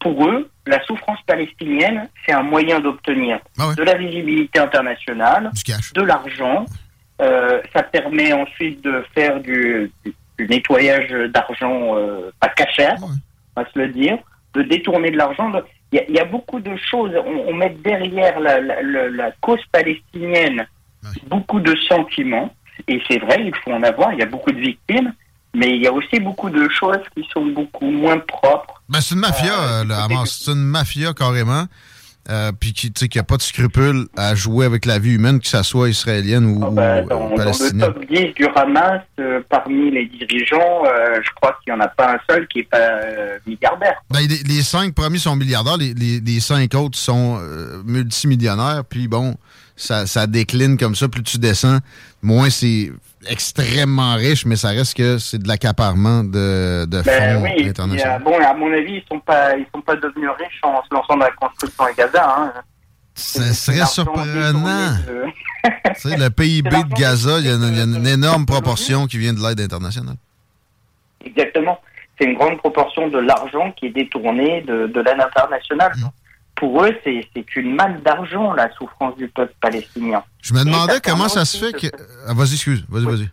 pour 0.00 0.26
eux, 0.28 0.48
la 0.66 0.82
souffrance 0.84 1.18
palestinienne, 1.26 2.08
c'est 2.24 2.32
un 2.32 2.42
moyen 2.42 2.80
d'obtenir 2.80 3.38
de 3.74 3.82
la 3.82 3.94
visibilité 3.94 4.58
internationale, 4.58 5.50
de 5.94 6.02
l'argent. 6.02 6.66
Euh, 7.22 7.60
ça 7.74 7.82
permet 7.82 8.32
ensuite 8.32 8.82
de 8.84 9.04
faire 9.14 9.40
du, 9.40 9.90
du- 10.04 10.14
du 10.38 10.46
nettoyage 10.48 11.08
d'argent 11.32 11.96
euh, 11.96 12.30
pas 12.40 12.48
cachère, 12.50 12.96
on 13.56 13.62
va 13.62 13.66
se 13.72 13.78
le 13.78 13.88
dire, 13.88 14.18
de 14.54 14.62
détourner 14.62 15.10
de 15.10 15.16
l'argent. 15.16 15.50
Il 15.92 15.96
y, 15.96 15.98
a- 16.00 16.04
il 16.08 16.14
y 16.14 16.20
a 16.20 16.24
beaucoup 16.26 16.60
de 16.60 16.76
choses. 16.76 17.12
On, 17.24 17.48
on 17.48 17.54
met 17.54 17.70
derrière 17.82 18.38
la, 18.38 18.60
la- 18.60 18.82
la- 18.82 19.08
la 19.08 19.30
cause 19.40 19.64
palestinienne 19.72 20.66
beaucoup 21.26 21.60
de 21.60 21.74
sentiments. 21.88 22.52
Et 22.88 23.00
c'est 23.08 23.18
vrai, 23.18 23.36
il 23.46 23.54
faut 23.64 23.72
en 23.72 23.82
avoir. 23.82 24.12
Il 24.12 24.18
y 24.18 24.22
a 24.22 24.26
beaucoup 24.26 24.52
de 24.52 24.60
victimes. 24.60 25.14
Mais 25.56 25.70
il 25.76 25.82
y 25.82 25.86
a 25.86 25.92
aussi 25.92 26.20
beaucoup 26.20 26.50
de 26.50 26.68
choses 26.68 26.98
qui 27.16 27.26
sont 27.32 27.46
beaucoup 27.46 27.90
moins 27.90 28.18
propres. 28.18 28.82
Ben, 28.88 29.00
c'est 29.00 29.14
une 29.14 29.20
mafia, 29.22 29.54
euh, 29.58 29.84
le 29.84 29.94
Hamas. 29.94 30.40
C'est 30.44 30.52
une 30.52 30.62
mafia 30.64 31.12
carrément. 31.14 31.64
Euh, 32.28 32.50
puis 32.58 32.72
qui 32.72 32.90
tu 32.92 32.98
sais, 32.98 33.08
qui 33.08 33.20
a 33.20 33.22
pas 33.22 33.36
de 33.36 33.42
scrupule 33.42 34.06
à 34.16 34.34
jouer 34.34 34.66
avec 34.66 34.84
la 34.84 34.98
vie 34.98 35.12
humaine, 35.14 35.38
que 35.38 35.46
ça 35.46 35.62
soit 35.62 35.88
israélienne 35.88 36.44
ou, 36.44 36.66
ou, 36.66 36.70
Bah, 36.72 36.82
euh, 36.82 37.02
dans, 37.04 37.20
dans 37.20 37.28
le 37.30 37.36
palestinienne. 37.36 37.86
top 37.94 38.04
10 38.10 38.34
du 38.34 38.46
Hamas, 38.56 39.00
euh, 39.20 39.40
parmi 39.48 39.92
les 39.92 40.06
dirigeants, 40.06 40.82
euh, 40.86 41.20
je 41.24 41.30
crois 41.36 41.56
qu'il 41.62 41.72
n'y 41.72 41.80
en 41.80 41.84
a 41.84 41.86
pas 41.88 42.14
un 42.14 42.18
seul 42.28 42.48
qui 42.48 42.58
n'est 42.58 42.64
pas 42.64 42.78
euh, 42.78 43.38
milliardaire. 43.46 44.02
Ben, 44.10 44.18
les, 44.28 44.38
les 44.42 44.62
cinq 44.62 44.92
premiers 44.92 45.18
sont 45.18 45.36
milliardaires, 45.36 45.76
les, 45.76 45.94
les- 45.94 46.18
les 46.18 46.40
cinq 46.40 46.74
autres 46.74 46.98
sont 46.98 47.38
multimillionnaires. 47.84 48.82
Puis 48.88 49.08
bon, 49.08 49.36
ça, 49.76 50.06
ça 50.06 50.26
décline 50.26 50.76
comme 50.78 50.94
ça. 50.96 51.08
Plus 51.08 51.22
tu 51.22 51.38
descends, 51.38 51.78
moins 52.26 52.50
c'est 52.50 52.90
extrêmement 53.28 54.14
riche, 54.16 54.44
mais 54.44 54.56
ça 54.56 54.68
reste 54.68 54.96
que 54.96 55.18
c'est 55.18 55.38
de 55.38 55.48
l'accaparement 55.48 56.22
de, 56.22 56.84
de 56.86 57.02
Ben 57.02 57.38
fonds 57.38 57.44
oui, 57.44 57.68
internationaux. 57.68 58.24
bon, 58.24 58.38
à 58.38 58.54
mon 58.54 58.72
avis, 58.72 58.96
ils 58.96 59.04
sont 59.08 59.20
pas, 59.20 59.56
ils 59.56 59.66
sont 59.74 59.80
pas 59.80 59.96
devenus 59.96 60.30
riches 60.38 60.60
en 60.62 60.82
se 60.82 60.94
lançant 60.94 61.16
dans 61.16 61.24
la 61.24 61.30
construction 61.32 61.84
à 61.84 61.92
Gaza. 61.92 62.36
Hein. 62.38 62.52
Ce 63.14 63.42
serait 63.54 63.86
surprenant. 63.86 64.92
De... 65.06 65.24
Le 66.04 66.28
PIB 66.28 66.70
de 66.70 66.94
Gaza, 66.94 67.38
il 67.38 67.46
y, 67.46 67.50
a 67.50 67.54
une, 67.54 67.68
il 67.68 67.76
y 67.76 67.80
a 67.80 67.84
une 67.84 68.06
énorme 68.06 68.44
proportion 68.44 69.06
qui 69.06 69.18
vient 69.18 69.32
de 69.32 69.40
l'aide 69.40 69.60
internationale. 69.60 70.16
Exactement. 71.24 71.80
C'est 72.18 72.26
une 72.26 72.34
grande 72.34 72.58
proportion 72.58 73.08
de 73.08 73.18
l'argent 73.18 73.72
qui 73.72 73.86
est 73.86 73.90
détourné 73.90 74.62
de, 74.62 74.86
de 74.86 75.00
l'aide 75.00 75.20
internationale. 75.20 75.92
Mm. 75.96 76.08
Pour 76.56 76.82
eux, 76.84 76.92
c'est 77.04 77.22
une 77.56 77.74
manne 77.74 78.00
d'argent, 78.04 78.52
la 78.54 78.72
souffrance 78.74 79.16
du 79.16 79.28
peuple 79.28 79.54
palestinien. 79.60 80.22
Je 80.42 80.54
me 80.54 80.64
demandais 80.64 80.94
ça 80.94 81.00
comment 81.00 81.28
ça 81.28 81.44
se 81.44 81.56
fait 81.58 81.72
de 81.72 81.78
que. 81.78 81.96
Ah, 82.26 82.32
vas-y, 82.34 82.54
excuse. 82.54 82.84
Vas-y, 82.88 83.04
vas-y. 83.04 83.28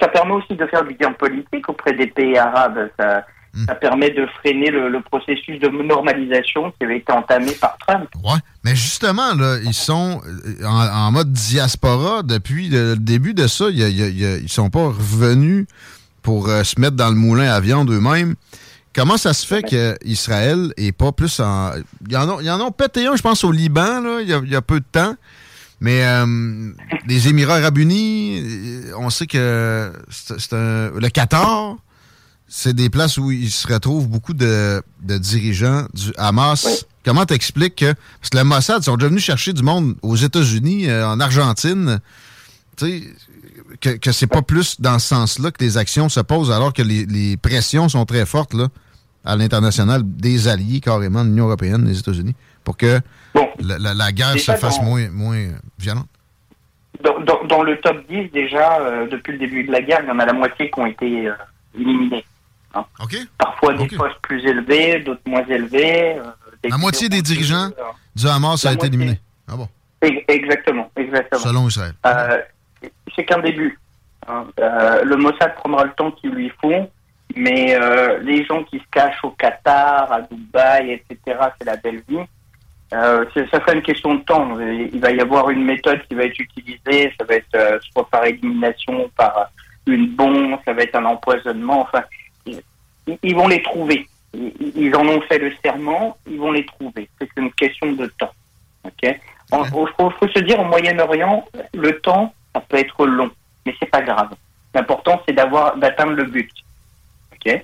Ça 0.00 0.08
permet 0.08 0.32
aussi 0.32 0.54
de 0.56 0.66
faire 0.66 0.84
du 0.84 0.94
bien 0.94 1.12
politique 1.12 1.68
auprès 1.68 1.92
des 1.92 2.06
pays 2.06 2.36
arabes. 2.38 2.88
Ça, 2.98 3.24
Hmm. 3.52 3.64
ça 3.66 3.74
permet 3.74 4.10
de 4.10 4.24
freiner 4.38 4.70
le, 4.70 4.88
le 4.88 5.00
processus 5.00 5.58
de 5.58 5.66
normalisation 5.66 6.70
qui 6.70 6.84
avait 6.84 6.98
été 6.98 7.10
entamé 7.12 7.50
par 7.60 7.76
Trump. 7.84 8.08
Ouais. 8.22 8.38
Mais 8.62 8.76
justement, 8.76 9.34
là, 9.34 9.58
ils 9.64 9.74
sont 9.74 10.20
euh, 10.24 10.64
en, 10.64 10.86
en 10.86 11.10
mode 11.10 11.32
diaspora 11.32 12.22
depuis 12.22 12.68
le 12.68 12.94
début 12.94 13.34
de 13.34 13.48
ça. 13.48 13.64
Ils 13.70 14.48
sont 14.48 14.70
pas 14.70 14.84
revenus 14.86 15.66
pour 16.22 16.48
euh, 16.48 16.62
se 16.62 16.78
mettre 16.80 16.94
dans 16.94 17.08
le 17.08 17.16
moulin 17.16 17.50
à 17.52 17.58
viande 17.58 17.90
eux-mêmes. 17.90 18.36
Comment 18.94 19.16
ça 19.16 19.32
se 19.32 19.46
fait 19.46 19.62
qu'Israël 19.62 20.72
est 20.76 20.92
pas 20.92 21.12
plus 21.12 21.38
en. 21.40 21.72
Ils 22.08 22.16
en 22.16 22.28
ont, 22.28 22.40
ils 22.40 22.50
en 22.50 22.60
ont 22.60 22.72
pété 22.72 23.06
un, 23.06 23.14
je 23.14 23.22
pense, 23.22 23.44
au 23.44 23.52
Liban, 23.52 24.00
là, 24.00 24.20
il 24.20 24.28
y 24.28 24.34
a, 24.34 24.40
il 24.44 24.50
y 24.50 24.56
a 24.56 24.62
peu 24.62 24.80
de 24.80 24.84
temps. 24.90 25.14
Mais 25.80 26.04
euh, 26.04 26.72
les 27.06 27.28
Émirats 27.28 27.56
arabes 27.56 27.78
unis, 27.78 28.42
euh, 28.42 28.92
on 28.98 29.08
sait 29.08 29.26
que 29.26 29.92
c'est 30.10 30.52
un. 30.52 30.90
Le 30.90 31.08
Qatar, 31.08 31.76
c'est 32.48 32.74
des 32.74 32.90
places 32.90 33.16
où 33.16 33.30
il 33.30 33.50
se 33.50 33.66
retrouve 33.66 34.08
beaucoup 34.08 34.34
de, 34.34 34.82
de 35.02 35.18
dirigeants 35.18 35.86
du 35.94 36.12
Hamas. 36.18 36.84
Comment 37.04 37.24
t'expliques 37.24 37.76
que. 37.76 37.94
Parce 38.20 38.30
que 38.30 38.36
le 38.36 38.44
Mossad, 38.44 38.82
ils 38.82 38.84
sont 38.84 38.96
déjà 38.96 39.08
venus 39.08 39.24
chercher 39.24 39.52
du 39.52 39.62
monde 39.62 39.96
aux 40.02 40.16
États-Unis, 40.16 40.88
euh, 40.90 41.08
en 41.08 41.18
Argentine. 41.20 42.00
Tu 42.76 42.86
sais, 42.86 43.02
que, 43.80 43.90
que 43.90 44.12
c'est 44.12 44.26
pas 44.26 44.42
plus 44.42 44.80
dans 44.80 44.98
ce 44.98 45.08
sens-là 45.08 45.50
que 45.50 45.62
les 45.62 45.76
actions 45.78 46.08
se 46.08 46.20
posent, 46.20 46.50
alors 46.50 46.72
que 46.72 46.82
les, 46.82 47.06
les 47.06 47.36
pressions 47.36 47.88
sont 47.88 48.04
très 48.06 48.26
fortes 48.26 48.54
là, 48.54 48.68
à 49.24 49.36
l'international, 49.36 50.02
des 50.04 50.48
alliés 50.48 50.80
carrément 50.80 51.22
de 51.24 51.28
l'Union 51.28 51.46
européenne, 51.46 51.84
des 51.84 51.98
États-Unis, 51.98 52.34
pour 52.64 52.76
que 52.76 53.00
la, 53.60 53.78
la- 53.78 53.94
la 53.94 54.12
guerre 54.12 54.32
Déjà, 54.32 54.54
se 54.54 54.58
fasse 54.60 54.78
dans- 54.78 54.84
moins, 54.86 55.08
moins 55.10 55.48
violente. 55.78 56.06
Dans, 57.04 57.18
dans- 57.20 57.44
dans 57.44 57.62
le 57.62 57.78
top 57.80 58.06
10, 58.08 58.30
déjà, 58.32 58.78
euh, 58.80 59.08
depuis 59.08 59.32
le 59.32 59.38
début 59.38 59.64
de 59.64 59.72
la 59.72 59.80
guerre, 59.82 60.00
il 60.02 60.08
y 60.08 60.10
en 60.10 60.18
a 60.18 60.26
la 60.26 60.32
moitié 60.32 60.70
qui 60.70 60.80
ont 60.80 60.86
été 60.86 61.28
euh, 61.28 61.32
éliminés. 61.74 62.24
hein. 62.74 62.84
Parfois 63.38 63.74
des 63.74 63.86
postes 63.88 64.16
plus 64.22 64.44
élevés, 64.44 65.00
d'autres 65.00 65.20
moins 65.26 65.44
élevés. 65.46 66.16
euh, 66.18 66.22
La 66.68 66.76
moitié 66.78 67.08
des 67.08 67.22
dirigeants 67.22 67.70
du 68.14 68.26
Hamas 68.26 68.64
a 68.66 68.72
été 68.72 68.86
éliminé. 68.86 69.20
Ah 69.48 69.56
bon? 69.56 69.68
Ex- 70.02 70.24
Exactement, 70.28 70.90
exactement. 70.96 71.40
Selon 71.42 71.68
Israël. 71.68 71.94
Euh, 72.06 72.38
c'est 73.14 73.24
qu'un 73.24 73.40
début. 73.40 73.78
hein. 74.28 74.46
Euh, 74.58 75.02
le 75.04 75.16
Mossad 75.16 75.54
prendra 75.54 75.84
le 75.84 75.92
temps 75.92 76.10
qu'il 76.10 76.30
lui 76.30 76.50
faut, 76.60 76.88
mais 77.36 77.74
euh, 77.74 78.18
les 78.18 78.44
gens 78.44 78.62
qui 78.64 78.78
se 78.78 78.84
cachent 78.90 79.22
au 79.24 79.30
Qatar, 79.30 80.12
à 80.12 80.20
Dubaï, 80.22 80.92
etc., 80.92 81.38
c'est 81.58 81.66
la 81.66 81.76
belle 81.76 82.02
vie. 82.08 82.18
Euh, 82.92 83.24
ça 83.34 83.60
sera 83.60 83.72
une 83.72 83.82
question 83.82 84.16
de 84.16 84.22
temps. 84.22 84.58
Il 84.60 85.00
va 85.00 85.12
y 85.12 85.20
avoir 85.20 85.50
une 85.50 85.64
méthode 85.64 86.02
qui 86.08 86.14
va 86.16 86.24
être 86.24 86.38
utilisée. 86.40 87.12
Ça 87.18 87.24
va 87.24 87.36
être 87.36 87.80
soit 87.92 88.08
par 88.10 88.24
élimination, 88.24 89.08
par 89.16 89.50
une 89.86 90.08
bombe, 90.08 90.58
ça 90.64 90.72
va 90.72 90.82
être 90.82 90.96
un 90.96 91.04
empoisonnement. 91.04 91.82
Enfin, 91.82 92.02
il 92.46 92.60
ils, 93.06 93.18
ils 93.22 93.34
vont 93.36 93.46
les 93.48 93.62
trouver. 93.62 94.08
Ils, 94.34 94.52
ils 94.74 94.96
en 94.96 95.06
ont 95.06 95.20
fait 95.22 95.38
le 95.38 95.52
serment, 95.64 96.16
ils 96.28 96.38
vont 96.38 96.50
les 96.50 96.66
trouver. 96.66 97.08
C'est 97.20 97.30
une 97.36 97.52
question 97.52 97.92
de 97.92 98.06
temps. 98.06 98.32
Ok? 98.84 99.02
Il 99.52 99.66
faut, 99.70 99.88
faut 99.96 100.28
se 100.28 100.40
dire 100.40 100.60
au 100.60 100.64
Moyen-Orient, 100.64 101.44
le 101.74 101.92
temps, 102.00 102.32
ça 102.54 102.60
peut 102.60 102.78
être 102.78 103.06
long, 103.06 103.30
mais 103.66 103.74
c'est 103.78 103.90
pas 103.90 104.02
grave. 104.02 104.30
L'important, 104.74 105.20
c'est 105.26 105.34
d'avoir 105.34 105.76
d'atteindre 105.76 106.12
le 106.12 106.24
but. 106.24 106.50
Ok. 107.32 107.62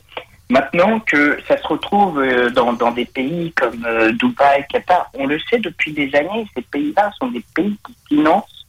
Maintenant 0.49 1.01
que 1.01 1.39
ça 1.49 1.61
se 1.61 1.67
retrouve 1.67 2.21
euh, 2.21 2.51
dans, 2.51 2.73
dans 2.73 2.93
des 2.93 3.05
pays 3.05 3.53
comme 3.53 3.85
euh, 3.85 4.13
Dubaï, 4.13 4.65
Qatar, 4.69 5.11
on 5.15 5.27
le 5.27 5.41
sait 5.41 5.59
depuis 5.59 5.93
des 5.93 6.15
années, 6.15 6.47
ces 6.55 6.63
pays-là 6.63 7.11
sont 7.19 7.29
des 7.29 7.45
pays 7.55 7.77
qui 7.85 7.97
financent 8.09 8.67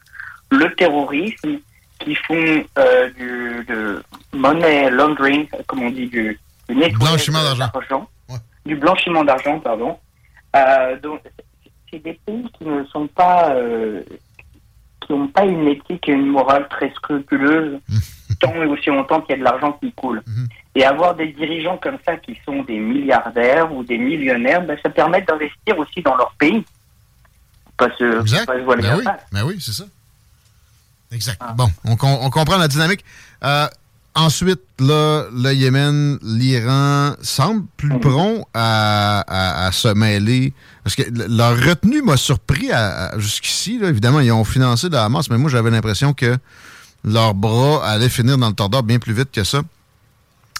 le 0.49 0.73
terrorisme, 0.73 1.59
qui 1.99 2.15
font 2.15 2.63
euh, 2.79 3.09
du 3.11 3.65
de 3.67 4.03
money 4.33 4.89
laundering, 4.89 5.47
comme 5.67 5.83
on 5.83 5.91
dit, 5.91 6.07
du, 6.07 6.39
du 6.69 6.75
Blanchiment 6.97 7.43
d'argent. 7.43 8.07
du 8.65 8.75
blanchiment 8.75 9.23
d'argent, 9.23 9.59
pardon. 9.59 9.97
Euh, 10.55 10.99
donc, 10.99 11.21
c'est 11.91 11.99
des 11.99 12.19
pays 12.25 12.49
qui 12.57 12.65
ne 12.65 12.83
sont 12.85 13.07
pas, 13.07 13.53
qui 15.07 15.13
n'ont 15.13 15.27
pas 15.27 15.45
une 15.45 15.67
éthique 15.67 16.07
et 16.07 16.11
une 16.11 16.27
morale 16.27 16.67
très 16.69 16.91
scrupuleuse, 16.91 17.79
tant 18.39 18.53
et 18.53 18.65
aussi 18.65 18.89
longtemps 18.89 19.21
qu'il 19.21 19.31
y 19.31 19.33
a 19.35 19.39
de 19.39 19.43
l'argent 19.43 19.71
qui 19.81 19.91
coule. 19.93 20.21
Et 20.75 20.85
avoir 20.85 21.15
des 21.15 21.27
dirigeants 21.27 21.77
comme 21.77 21.97
ça 22.05 22.17
qui 22.17 22.37
sont 22.45 22.61
des 22.63 22.77
milliardaires 22.77 23.73
ou 23.73 23.83
des 23.83 23.97
millionnaires, 23.97 24.61
ben, 24.61 24.77
ça 24.83 24.89
permet 24.89 25.21
d'investir 25.21 25.77
aussi 25.79 26.01
dans 26.01 26.15
leur 26.15 26.31
pays. 26.37 26.63
Pas 27.77 27.89
se, 27.97 28.21
Exact. 28.21 28.45
pas 28.45 28.53
se 28.53 28.81
Ben 28.81 28.97
oui, 28.97 29.03
ben 29.31 29.43
oui, 29.45 29.57
c'est 29.59 29.71
ça. 29.71 29.85
Exact. 31.11 31.41
Bon, 31.55 31.67
on, 31.85 31.93
on 31.93 32.29
comprend 32.29 32.57
la 32.57 32.67
dynamique. 32.67 33.03
Euh, 33.43 33.67
ensuite, 34.17 34.61
là, 34.79 35.25
le 35.31 35.53
Yémen, 35.53 36.17
l'Iran 36.23 37.13
semblent 37.21 37.65
plus 37.77 37.99
prompts 37.99 38.45
à, 38.53 39.19
à- 39.21 39.65
à 39.67 39.71
se 39.71 39.87
mêler. 39.89 40.53
Parce 40.83 40.95
que 40.95 41.03
leur 41.29 41.55
retenue 41.57 42.01
m'a 42.01 42.17
surpris 42.17 42.71
à- 42.71 43.17
jusqu'ici. 43.17 43.79
là. 43.79 43.89
Évidemment, 43.89 44.19
ils 44.19 44.31
ont 44.31 44.43
financé 44.43 44.89
de 44.89 44.93
la 44.93 45.05
Hamas, 45.05 45.29
mais 45.29 45.37
moi, 45.37 45.49
j'avais 45.49 45.69
l'impression 45.71 46.13
que 46.13 46.37
leurs 47.03 47.33
bras 47.33 47.85
allaient 47.87 48.09
finir 48.09 48.37
dans 48.37 48.47
le 48.49 48.53
tordeur 48.55 48.83
bien 48.83 48.99
plus 48.99 49.13
vite 49.13 49.29
que 49.31 49.43
ça. 49.43 49.61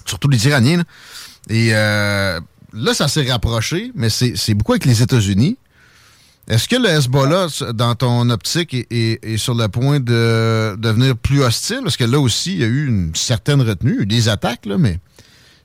Surtout 0.06 0.28
les 0.28 0.46
Iraniens. 0.46 0.78
là. 0.78 0.84
Et 1.50 1.70
euh, 1.72 2.40
là, 2.72 2.94
ça 2.94 3.08
s'est 3.08 3.30
rapproché, 3.30 3.92
mais 3.94 4.08
c'est 4.10 4.34
c'est 4.36 4.54
beaucoup 4.54 4.72
avec 4.72 4.84
les 4.84 5.02
États-Unis. 5.02 5.56
Est-ce 6.48 6.66
que 6.66 6.76
le 6.76 6.88
Hezbollah, 6.88 7.46
dans 7.74 7.94
ton 7.94 8.30
optique, 8.30 8.72
est, 8.72 8.86
est- 8.90 9.24
est 9.24 9.36
sur 9.36 9.54
le 9.54 9.68
point 9.68 10.00
de 10.00 10.76
devenir 10.76 11.16
plus 11.16 11.42
hostile? 11.42 11.80
Parce 11.82 11.96
que 11.98 12.04
là 12.04 12.18
aussi, 12.18 12.54
il 12.54 12.60
y 12.60 12.64
a 12.64 12.68
eu 12.68 12.86
une 12.88 13.14
certaine 13.14 13.60
retenue, 13.60 14.06
des 14.06 14.28
attaques, 14.30 14.64
là, 14.64 14.78
mais 14.78 14.98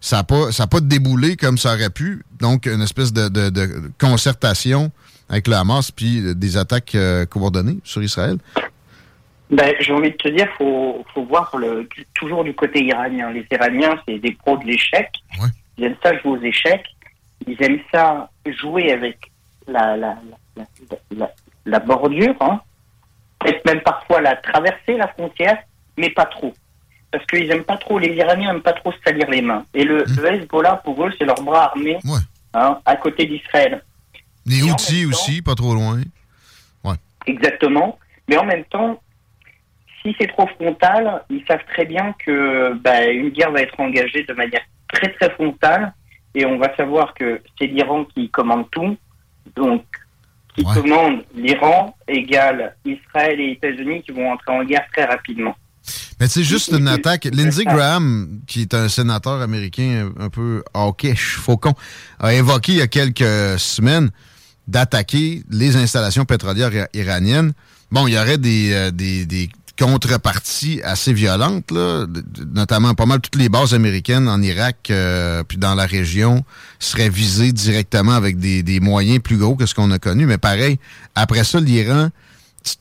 ça 0.01 0.17
n'a 0.17 0.23
pas, 0.25 0.51
ça 0.51 0.63
a 0.63 0.67
pas 0.67 0.81
déboulé 0.81 1.37
comme 1.37 1.57
ça 1.57 1.73
aurait 1.73 1.89
pu. 1.89 2.23
Donc, 2.39 2.65
une 2.65 2.81
espèce 2.81 3.13
de, 3.13 3.29
de- 3.29 3.49
de 3.49 3.69
concertation 3.99 4.91
avec 5.29 5.47
le 5.47 5.55
Hamas, 5.55 5.89
puis 5.91 6.35
des 6.35 6.57
attaques 6.57 6.95
euh, 6.95 7.25
coordonnées 7.25 7.77
sur 7.85 8.03
Israël. 8.03 8.37
Ben, 9.49 9.73
j'ai 9.79 9.93
envie 9.93 10.11
de 10.11 10.17
te 10.17 10.27
dire, 10.29 10.47
faut, 10.57 11.05
faut 11.13 11.23
voir 11.25 11.55
le, 11.57 11.87
toujours 12.15 12.43
du 12.43 12.53
côté 12.53 12.83
iranien. 12.83 13.31
Les 13.31 13.45
Iraniens, 13.51 13.95
c'est 14.05 14.19
des 14.19 14.33
pros 14.33 14.57
de 14.57 14.65
l'échec. 14.65 15.07
Ils 15.77 15.85
aiment 15.85 15.95
ça 16.03 16.11
jouer 16.19 16.31
aux 16.39 16.41
échecs. 16.43 16.85
Ils 17.47 17.55
aiment 17.63 17.79
ça 17.91 18.29
jouer 18.61 18.91
avec 18.91 19.17
la, 19.67 19.95
la, 19.95 20.07
la, 20.07 20.37
la, 20.55 20.63
la- 21.11 21.31
la 21.65 21.79
bordure, 21.79 22.35
hein. 22.41 22.59
peut-être 23.39 23.65
même 23.65 23.81
parfois 23.81 24.21
la 24.21 24.35
traverser 24.35 24.97
la 24.97 25.07
frontière, 25.07 25.57
mais 25.97 26.09
pas 26.09 26.25
trop. 26.25 26.53
Parce 27.11 27.25
qu'ils 27.27 27.49
aiment 27.51 27.63
pas 27.63 27.77
trop, 27.77 27.99
les 27.99 28.13
Iraniens 28.15 28.51
aiment 28.51 28.61
pas 28.61 28.73
trop 28.73 28.91
se 28.91 28.97
salir 29.05 29.29
les 29.29 29.41
mains. 29.41 29.65
Et 29.73 29.83
le, 29.83 30.03
le 30.03 30.33
Hezbollah, 30.33 30.77
pour 30.83 31.05
eux, 31.05 31.11
c'est 31.17 31.25
leur 31.25 31.41
bras 31.43 31.65
armé 31.65 31.97
hein, 32.53 32.79
à 32.85 32.95
côté 32.95 33.25
d'Israël. 33.25 33.83
Les 34.45 34.61
temps- 35.03 35.09
aussi, 35.09 35.41
pas 35.41 35.55
trop 35.55 35.73
loin. 35.73 35.99
Exactement. 37.25 37.97
Mais 38.27 38.35
en 38.37 38.43
même 38.43 38.65
temps, 38.65 39.01
si 40.01 40.13
c'est 40.19 40.27
trop 40.27 40.47
frontal, 40.47 41.23
ils 41.29 41.43
savent 41.47 41.63
très 41.71 41.85
bien 41.85 42.13
que 42.19 42.73
bah, 42.73 43.05
une 43.05 43.29
guerre 43.29 43.51
va 43.51 43.61
être 43.61 43.79
engagée 43.79 44.23
de 44.23 44.33
manière 44.33 44.61
très 44.91 45.07
très 45.13 45.29
frontale 45.29 45.93
et 46.35 46.45
on 46.45 46.57
va 46.57 46.75
savoir 46.75 47.13
que 47.13 47.41
c'est 47.57 47.67
l'Iran 47.67 48.03
qui 48.05 48.29
commande 48.29 48.69
tout. 48.71 48.97
Donc, 49.55 49.85
qui 50.55 50.63
commande 50.63 51.23
l'Iran 51.35 51.95
égale 52.07 52.75
Israël 52.85 53.39
et 53.39 53.51
États-Unis 53.53 54.03
qui 54.03 54.11
vont 54.11 54.31
entrer 54.31 54.51
en 54.51 54.63
guerre 54.63 54.85
très 54.93 55.05
rapidement. 55.05 55.55
Mais 56.19 56.27
c'est 56.27 56.43
juste 56.43 56.71
une 56.71 56.87
attaque. 56.87 57.25
Lindsey 57.33 57.65
Graham, 57.65 58.39
qui 58.47 58.61
est 58.61 58.73
un 58.73 58.87
sénateur 58.87 59.41
américain 59.41 60.11
un 60.19 60.29
peu 60.29 60.63
hawkish, 60.73 61.35
faucon, 61.37 61.73
a 62.19 62.33
évoqué 62.33 62.71
il 62.73 62.77
y 62.77 62.81
a 62.81 62.87
quelques 62.87 63.59
semaines 63.59 64.09
d'attaquer 64.67 65.43
les 65.49 65.75
installations 65.75 66.23
pétrolières 66.25 66.73
ira- 66.73 66.87
iraniennes. 66.93 67.51
Bon, 67.91 68.07
il 68.07 68.13
y 68.13 68.17
aurait 68.17 68.37
des, 68.37 68.71
euh, 68.73 68.91
des, 68.91 69.25
des 69.25 69.49
contreparties 69.79 70.81
assez 70.83 71.13
violentes, 71.13 71.71
là, 71.71 72.05
notamment 72.53 72.93
pas 72.93 73.05
mal 73.07 73.19
toutes 73.21 73.35
les 73.37 73.49
bases 73.49 73.73
américaines 73.73 74.27
en 74.27 74.41
Irak 74.41 74.87
euh, 74.91 75.43
puis 75.43 75.57
dans 75.57 75.73
la 75.73 75.85
région 75.85 76.45
seraient 76.79 77.09
visées 77.09 77.51
directement 77.51 78.11
avec 78.13 78.37
des, 78.37 78.61
des 78.61 78.79
moyens 78.79 79.19
plus 79.19 79.37
gros 79.37 79.55
que 79.55 79.65
ce 79.65 79.73
qu'on 79.73 79.89
a 79.91 79.97
connu. 79.99 80.25
Mais 80.27 80.37
pareil, 80.37 80.77
après 81.15 81.43
ça, 81.43 81.59
l'Iran, 81.59 82.09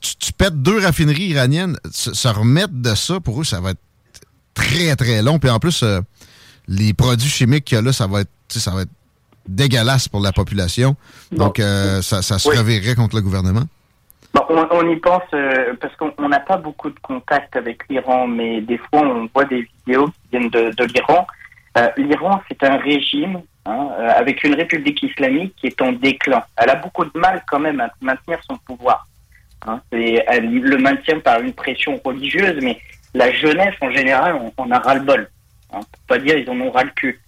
tu, 0.01 0.15
tu 0.17 0.33
pètes 0.33 0.61
deux 0.61 0.79
raffineries 0.79 1.29
iraniennes, 1.29 1.77
se, 1.91 2.13
se 2.13 2.27
remettre 2.27 2.73
de 2.73 2.93
ça, 2.95 3.19
pour 3.19 3.41
eux, 3.41 3.43
ça 3.43 3.59
va 3.59 3.71
être 3.71 3.81
très, 4.53 4.95
très 4.95 5.21
long. 5.23 5.39
Puis 5.39 5.49
en 5.49 5.59
plus, 5.59 5.81
euh, 5.81 5.99
les 6.67 6.93
produits 6.93 7.29
chimiques 7.29 7.65
qu'il 7.65 7.75
y 7.75 7.79
a 7.79 7.81
là, 7.81 7.91
ça 7.91 8.05
va 8.07 8.21
être, 8.21 8.29
ça 8.49 8.69
va 8.71 8.83
être 8.83 8.91
dégueulasse 9.49 10.07
pour 10.07 10.21
la 10.21 10.31
population. 10.31 10.95
Donc, 11.31 11.59
euh, 11.59 12.01
ça, 12.03 12.21
ça 12.21 12.37
se 12.39 12.47
Oui. 12.49 12.57
reverrait 12.57 12.95
contre 12.95 13.15
le 13.15 13.21
gouvernement. 13.23 13.63
Bon, 14.33 14.43
on, 14.49 14.67
on 14.71 14.89
y 14.89 14.95
pense 14.95 15.23
euh, 15.33 15.75
parce 15.79 15.95
qu'on 15.95 16.11
on 16.17 16.29
n'a 16.29 16.39
pas 16.39 16.57
beaucoup 16.57 16.89
de 16.89 16.99
contact 16.99 17.55
avec 17.55 17.87
l'Iran, 17.87 18.27
mais 18.27 18.61
des 18.61 18.79
fois 18.79 19.01
on 19.01 19.29
voit 19.33 19.45
des 19.45 19.67
vidéos 19.85 20.07
qui 20.07 20.21
viennent 20.31 20.49
de, 20.49 20.71
de 20.71 20.83
l'Iran. 20.85 21.27
Euh, 21.77 21.89
L'Iran, 21.97 22.41
c'est 22.47 22.63
un 22.63 22.77
régime 22.77 23.41
hein, 23.65 23.89
euh, 23.99 24.09
avec 24.15 24.43
une 24.43 24.55
république 24.55 25.03
islamique 25.03 25.55
qui 25.57 25.67
est 25.67 25.81
en 25.81 25.91
déclin. 25.91 26.43
Elle 26.57 26.69
a 26.71 26.75
beaucoup 26.75 27.05
de 27.05 27.17
mal 27.19 27.43
quand 27.47 27.59
même 27.59 27.79
à 27.79 27.89
maintenir 28.01 28.39
son 28.47 28.57
pouvoir. 28.57 29.07
Hein. 29.67 29.81
Elle 29.91 30.51
le 30.51 30.77
maintient 30.77 31.19
par 31.19 31.39
une 31.39 31.53
pression 31.53 31.99
religieuse, 32.03 32.59
mais 32.61 32.79
la 33.13 33.31
jeunesse 33.31 33.75
en 33.81 33.91
général, 33.91 34.35
on, 34.35 34.51
on 34.57 34.71
a 34.71 34.79
ras-le-bol. 34.79 35.29
Hein, 35.71 35.79
pour 35.91 36.01
pas 36.07 36.17
dire 36.17 36.37
ils 36.37 36.49
en 36.49 36.59
ont 36.59 36.71
ras 36.71 36.83
le 36.83 36.91
cul. 36.91 37.21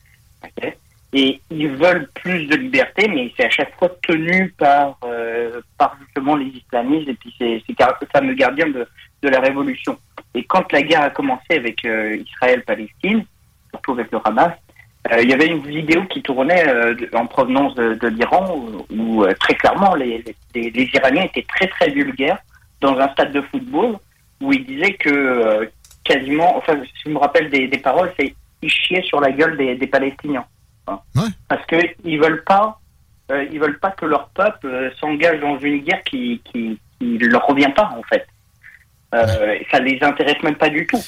Ok? 0.44 0.76
Et 1.18 1.40
ils 1.50 1.70
veulent 1.70 2.10
plus 2.14 2.46
de 2.46 2.58
liberté, 2.58 3.08
mais 3.08 3.32
c'est 3.38 3.46
à 3.46 3.50
chaque 3.50 3.74
fois 3.80 3.90
tenu 4.06 4.54
par, 4.58 4.98
euh, 5.06 5.62
par 5.78 5.96
justement 6.02 6.36
les 6.36 6.48
islamistes 6.48 7.08
et 7.08 7.14
puis 7.14 7.34
ces, 7.38 7.64
ces 7.66 8.08
fameux 8.12 8.34
gardiens 8.34 8.68
de, 8.68 8.86
de 9.22 9.30
la 9.30 9.40
révolution. 9.40 9.98
Et 10.34 10.44
quand 10.44 10.70
la 10.74 10.82
guerre 10.82 11.04
a 11.04 11.10
commencé 11.12 11.52
avec 11.52 11.86
euh, 11.86 12.18
Israël-Palestine, 12.18 13.24
surtout 13.72 13.94
avec 13.94 14.12
le 14.12 14.20
Hamas, 14.26 14.52
euh, 15.14 15.22
il 15.22 15.30
y 15.30 15.34
avait 15.34 15.48
une 15.48 15.66
vidéo 15.66 16.04
qui 16.04 16.22
tournait 16.22 16.66
en 17.14 17.26
provenance 17.28 17.76
de, 17.76 18.08
l'Iran 18.10 18.62
où, 18.90 19.26
très 19.40 19.54
clairement 19.54 19.96
les, 19.96 20.22
les, 20.54 20.90
Iraniens 20.96 21.24
étaient 21.24 21.48
très 21.48 21.68
très 21.68 21.92
vulgaires 21.92 22.40
dans 22.82 22.98
un 23.00 23.08
stade 23.14 23.32
de 23.32 23.42
football 23.42 23.96
où 24.42 24.52
ils 24.52 24.66
disaient 24.66 24.96
que 24.96 25.72
quasiment, 26.04 26.58
enfin 26.58 26.78
si 26.84 27.04
je 27.06 27.10
me 27.10 27.20
rappelle 27.20 27.50
des, 27.50 27.78
paroles, 27.78 28.12
c'est 28.20 28.36
ils 28.62 28.70
chiaient 28.70 29.04
sur 29.04 29.22
la 29.22 29.32
gueule 29.32 29.56
des 29.56 29.88
Palestiniens 29.88 30.46
hein. 30.88 30.99
parce 31.48 31.66
que 31.66 31.76
ils 32.03 32.20
veulent 32.20 32.44
pas, 32.44 32.80
euh, 33.32 33.45
ils 33.52 33.60
veulent 33.60 33.80
pas 33.80 33.91
que 33.91 34.06
leur 34.06 34.30
peuple 34.30 34.68
euh, 34.68 34.90
s'engage 34.99 35.40
dans 35.40 35.57
une 35.60 35.80
guerre 35.84 36.03
qui 36.03 36.41
qui, 36.52 36.80
qui 36.99 37.18
leur 37.18 37.45
revient 37.45 37.72
pas 37.76 37.91
en 37.98 38.03
fait. 38.03 38.28
Euh, 39.14 39.57
Ça 39.72 39.80
les 39.80 39.98
intéresse 40.02 40.41
même 40.44 40.56
pas 40.56 40.70
du 40.70 40.86
tout. 40.88 41.02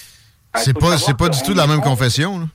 C'est 0.56 0.78
pas, 0.78 0.98
c'est 0.98 1.18
pas 1.18 1.30
du 1.30 1.42
tout 1.44 1.54
la 1.54 1.68
même 1.68 1.82
confession. 1.82 2.40
là. 2.40 2.46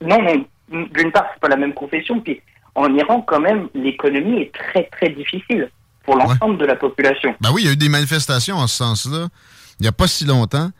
non, 0.00 0.22
non. 0.22 0.46
D'une 0.70 1.12
part, 1.12 1.26
c'est 1.34 1.40
pas 1.40 1.48
la 1.48 1.56
même 1.56 1.74
confession. 1.74 2.20
Puis 2.20 2.40
en 2.74 2.94
Iran, 2.94 3.20
quand 3.20 3.40
même, 3.40 3.68
l'économie 3.74 4.40
est 4.42 4.54
très 4.54 4.84
très 4.84 5.10
difficile 5.10 5.70
pour 6.04 6.16
l'ensemble 6.16 6.58
de 6.58 6.64
la 6.64 6.76
population. 6.76 7.34
Ben 7.40 7.50
oui, 7.52 7.62
il 7.62 7.66
y 7.66 7.68
a 7.68 7.72
eu 7.72 7.76
des 7.76 7.88
manifestations 7.88 8.56
en 8.56 8.66
ce 8.66 8.76
sens-là, 8.76 9.28
il 9.78 9.82
n'y 9.82 9.88
a 9.88 9.92
pas 9.92 10.06
si 10.06 10.24
longtemps, 10.24 10.70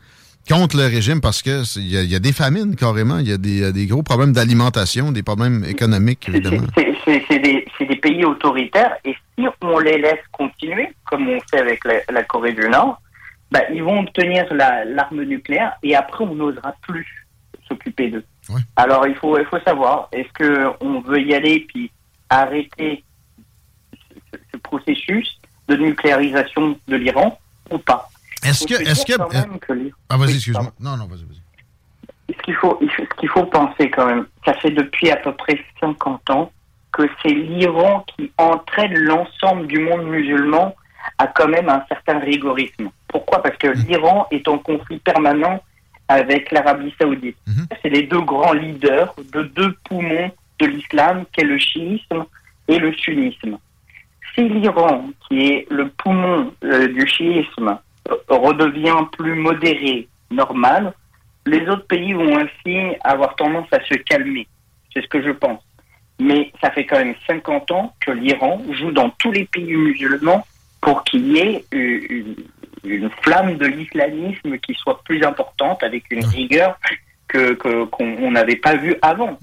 contre 0.49 0.77
le 0.77 0.83
régime 0.87 1.21
parce 1.21 1.41
que 1.41 1.63
il 1.79 1.87
y, 1.87 1.97
a- 1.97 2.03
il 2.03 2.11
y 2.11 2.15
a 2.15 2.19
des 2.19 2.33
famines 2.33 2.75
carrément, 2.75 3.17
il 3.19 3.29
y 3.29 3.33
a 3.33 3.37
des, 3.37 3.49
il 3.49 3.59
y 3.59 3.63
a 3.65 3.71
des 3.71 3.85
gros 3.87 4.03
problèmes 4.03 4.33
d'alimentation, 4.33 5.11
des 5.11 5.23
problèmes 5.23 5.63
économiques, 5.65 6.27
évidemment. 6.29 6.67
C'est- 6.75 7.23
des, 7.39 7.65
pays 8.01 8.25
autoritaires 8.25 8.95
et 9.05 9.15
si 9.37 9.45
on 9.61 9.79
les 9.79 9.97
laisse 9.97 10.19
continuer, 10.33 10.89
comme 11.05 11.29
on 11.29 11.39
fait 11.49 11.59
avec 11.59 11.83
la, 11.85 11.93
la 12.11 12.23
Corée 12.23 12.51
du 12.51 12.67
Nord, 12.67 13.01
bah, 13.49 13.61
ils 13.73 13.81
vont 13.83 14.01
obtenir 14.01 14.45
la- 14.53 14.83
l'arme 14.83 15.23
nucléaire 15.23 15.73
et 15.83 15.95
après 15.95 16.25
on 16.25 16.35
n'osera 16.35 16.75
plus 16.81 17.07
s'occuper 17.67 18.09
d'eux. 18.09 18.25
Alors 18.75 19.07
il 19.07 19.15
faut, 19.15 19.37
il 19.39 19.45
faut 19.45 19.59
savoir, 19.61 20.09
est-ce 20.11 20.31
que 20.33 20.67
on 20.81 20.99
veut 21.01 21.21
y 21.21 21.33
aller 21.33 21.65
puis 21.69 21.91
arrêter 22.29 23.03
ce, 23.93 24.37
ce 24.51 24.57
processus 24.57 25.39
de 25.69 25.77
nucléarisation 25.77 26.77
de 26.87 26.95
l'Iran 26.97 27.39
ou 27.71 27.77
pas? 27.77 28.09
Est-ce 28.43 28.67
que, 28.67 28.73
est-ce 28.73 29.05
ah 30.13 30.17
vas-y, 30.17 30.29
Oui, 30.29 30.35
excuse-moi. 30.35 30.63
pardon. 30.63 30.75
Non, 30.79 30.97
non, 30.97 31.05
vas-y, 31.07 31.23
vas-y. 31.25 32.33
Ce 32.35 32.41
qu'il 32.43 32.55
faut, 32.55 32.79
ce 32.81 33.19
qu'il 33.19 33.29
faut 33.29 33.45
penser 33.45 33.89
quand 33.89 34.05
même, 34.05 34.25
ça 34.45 34.53
fait 34.55 34.71
depuis 34.71 35.11
à 35.11 35.17
peu 35.17 35.33
près 35.33 35.59
50 35.79 36.29
ans 36.29 36.51
que 36.91 37.03
c'est 37.21 37.33
l'Iran 37.33 38.05
qui 38.15 38.31
entraîne 38.37 38.93
l'ensemble 38.97 39.67
du 39.67 39.79
monde 39.79 40.03
musulman 40.05 40.75
à 41.17 41.27
quand 41.27 41.47
même 41.47 41.67
un 41.69 41.83
certain 41.89 42.19
rigorisme. 42.19 42.89
Pourquoi? 43.07 43.41
Parce 43.41 43.57
que 43.57 43.67
l'Iran 43.67 44.27
est 44.31 44.47
en 44.47 44.57
conflit 44.57 44.99
permanent 44.99 45.61
avec 46.07 46.51
l'Arabie 46.51 46.93
saoudite. 46.99 47.37
C'est 47.81 47.89
les 47.89 48.03
deux 48.03 48.21
grands 48.21 48.53
leaders 48.53 49.13
de 49.33 49.41
deux 49.43 49.75
poumons 49.89 50.31
de 50.59 50.65
l'islam, 50.67 51.25
qu'est 51.33 51.45
le 51.45 51.57
chiisme 51.57 52.25
et 52.67 52.77
le 52.77 52.93
sunnisme. 52.93 53.57
Si 54.35 54.47
l'Iran, 54.47 55.09
qui 55.27 55.47
est 55.47 55.67
le 55.69 55.89
poumon 55.89 56.53
euh, 56.63 56.87
du 56.87 57.05
chiisme, 57.07 57.77
redevient 58.27 59.05
plus 59.17 59.35
modéré, 59.35 60.07
normal, 60.31 60.93
les 61.45 61.61
autres 61.69 61.87
pays 61.87 62.13
vont 62.13 62.37
ainsi 62.37 62.95
avoir 63.03 63.35
tendance 63.35 63.67
à 63.71 63.83
se 63.83 63.95
calmer. 63.95 64.47
C'est 64.93 65.01
ce 65.01 65.07
que 65.07 65.21
je 65.21 65.31
pense. 65.31 65.61
Mais 66.19 66.51
ça 66.61 66.69
fait 66.71 66.85
quand 66.85 66.97
même 66.99 67.15
50 67.27 67.71
ans 67.71 67.93
que 67.99 68.11
l'Iran 68.11 68.61
joue 68.71 68.91
dans 68.91 69.09
tous 69.11 69.31
les 69.31 69.45
pays 69.45 69.73
musulmans 69.75 70.45
pour 70.81 71.03
qu'il 71.03 71.27
y 71.33 71.39
ait 71.39 71.65
une, 71.71 72.35
une- 72.83 73.09
flamme 73.21 73.55
de 73.57 73.65
l'islamisme 73.65 74.57
qui 74.59 74.73
soit 74.75 75.01
plus 75.03 75.23
importante, 75.23 75.81
avec 75.83 76.03
une 76.11 76.25
rigueur 76.25 76.77
que 77.27 77.53
que- 77.53 77.85
qu'on 77.85 78.17
on 78.19 78.31
n'avait 78.31 78.57
pas 78.57 78.75
vue 78.75 78.95
avant. 79.01 79.39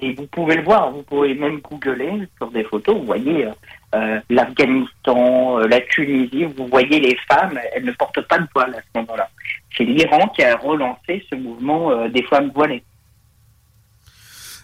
Et 0.00 0.12
vous 0.14 0.26
pouvez 0.26 0.56
le 0.56 0.62
voir, 0.62 0.90
vous 0.90 1.02
pouvez 1.02 1.34
même 1.34 1.58
googler 1.60 2.26
sur 2.38 2.50
des 2.50 2.64
photos, 2.64 2.96
vous 2.96 3.04
voyez 3.06 3.46
euh, 3.94 4.20
l'Afghanistan, 4.30 5.58
euh, 5.60 5.68
la 5.68 5.80
Tunisie, 5.80 6.44
vous 6.44 6.66
voyez 6.66 7.00
les 7.00 7.16
femmes, 7.28 7.58
elles 7.74 7.84
ne 7.84 7.92
portent 7.92 8.26
pas 8.28 8.38
de 8.38 8.46
voile 8.54 8.74
à 8.74 8.78
ce 8.78 9.00
moment-là. 9.00 9.28
C'est 9.76 9.84
l'Iran 9.84 10.28
qui 10.34 10.42
a 10.42 10.56
relancé 10.56 11.24
ce 11.30 11.36
mouvement 11.36 11.90
euh, 11.90 12.08
des 12.08 12.22
femmes 12.24 12.50
voilées. 12.54 12.82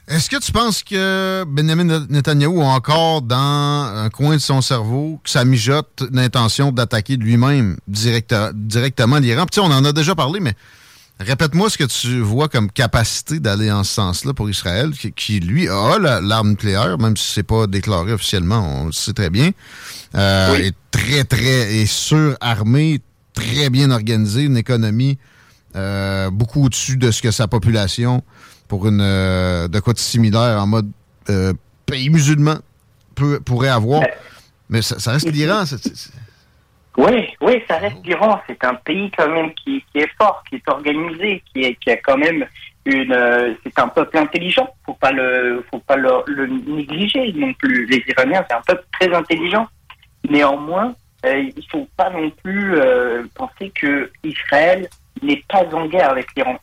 Est-ce 0.09 0.29
que 0.29 0.45
tu 0.45 0.51
penses 0.51 0.83
que 0.83 1.45
Benjamin 1.45 2.07
Netanyahu 2.11 2.61
a 2.61 2.67
encore 2.67 3.23
dans 3.23 3.37
un 3.37 4.11
coin 4.11 4.35
de 4.35 4.41
son 4.41 4.61
cerveau 4.61 5.21
que 5.23 5.31
ça 5.31 5.45
mijote 5.45 6.03
l'intention 6.13 6.73
d'attaquer 6.73 7.17
lui-même 7.17 7.77
directe- 7.87 8.53
directement 8.53 9.19
l'Iran? 9.19 9.47
Puis, 9.51 9.61
on 9.61 9.67
en 9.71 9.85
a 9.85 9.93
déjà 9.93 10.17
parlé, 10.17 10.41
mais 10.41 10.55
répète-moi 11.27 11.71
ce 11.71 11.79
que 11.79 11.85
tu 11.85 12.21
vois 12.21 12.49
comme 12.49 12.71
capacité 12.71 13.41
d'aller 13.41 13.71
en 13.71 13.85
ce 13.85 13.95
sens-là 13.95 14.33
pour 14.35 14.49
Israël, 14.51 14.91
qui, 14.93 15.13
qui, 15.13 15.41
lui 15.41 15.69
a 15.69 15.99
la- 15.99 16.21
l'arme 16.21 16.51
nucléaire, 16.51 16.99
même 16.99 17.17
si 17.17 17.33
c'est 17.35 17.43
pas 17.43 17.67
déclaré 17.67 18.13
officiellement, 18.13 18.83
on 18.83 18.87
le 18.87 18.93
sait 18.93 19.13
très 19.13 19.31
bien, 19.31 19.51
euh, 20.15 20.55
est 20.57 20.75
très, 20.91 21.25
très, 21.25 21.77
est 21.83 21.87
surarmé, 21.87 23.01
très 23.35 23.71
bien 23.71 23.91
organisé, 23.91 24.43
une 24.43 24.57
économie 24.57 25.19
euh, 25.77 26.31
beaucoup 26.31 26.65
au-dessus 26.67 26.97
de 26.97 27.11
ce 27.11 27.23
que 27.23 27.31
sa 27.31 27.49
population 27.49 28.23
pour 28.69 28.87
une 28.89 29.01
euh, 29.01 29.69
de 29.69 29.81
quoi 29.81 29.93
de 29.95 29.99
similaire 29.99 30.61
en 30.63 30.67
mode 30.67 30.91
pays 31.87 32.11
musulman 32.11 32.57
peut, 33.15 33.41
pourrait 33.41 33.69
avoir. 33.69 34.03
Mais 34.69 34.83
ça, 34.83 34.99
ça 34.99 35.13
reste 35.13 35.31
l'Iran. 35.31 35.65
c'est- 35.67 36.11
Oui, 36.97 37.29
oui, 37.41 37.63
ça 37.69 37.79
reste 37.79 38.05
l'Iran. 38.05 38.41
C'est 38.47 38.63
un 38.65 38.75
pays 38.75 39.11
quand 39.17 39.29
même 39.29 39.53
qui, 39.55 39.83
qui 39.93 39.99
est 40.01 40.11
fort, 40.19 40.43
qui 40.49 40.57
est 40.57 40.69
organisé, 40.69 41.43
qui, 41.53 41.65
est, 41.65 41.75
qui 41.77 41.91
a 41.91 41.97
quand 41.97 42.19
même 42.19 42.47
une. 42.85 43.13
euh, 43.13 43.55
c'est 43.65 43.79
un 43.79 43.89
peuple 43.89 44.19
intelligent. 44.19 44.69
Faut 44.85 44.95
pas 44.95 45.11
le, 45.13 45.65
faut 45.71 45.79
pas 45.79 45.97
le, 45.97 46.11
le 46.27 46.47
négliger 46.47 47.33
non 47.33 47.53
plus. 47.55 47.87
Les 47.87 48.05
Iraniens, 48.09 48.45
c'est 48.49 48.57
un 48.57 48.61
peuple 48.61 48.85
très 49.01 49.13
intelligent. 49.15 49.67
Néanmoins, 50.29 50.95
euh, 51.25 51.51
il 51.57 51.65
faut 51.71 51.89
pas 51.97 52.11
non 52.11 52.31
plus 52.31 52.75
euh, 52.77 53.25
penser 53.35 53.71
que 53.75 54.11
Israël 54.23 54.89
n'est 55.23 55.43
pas 55.49 55.65
en 55.73 55.87
guerre 55.87 56.11
avec 56.11 56.27
l'Iran. 56.37 56.59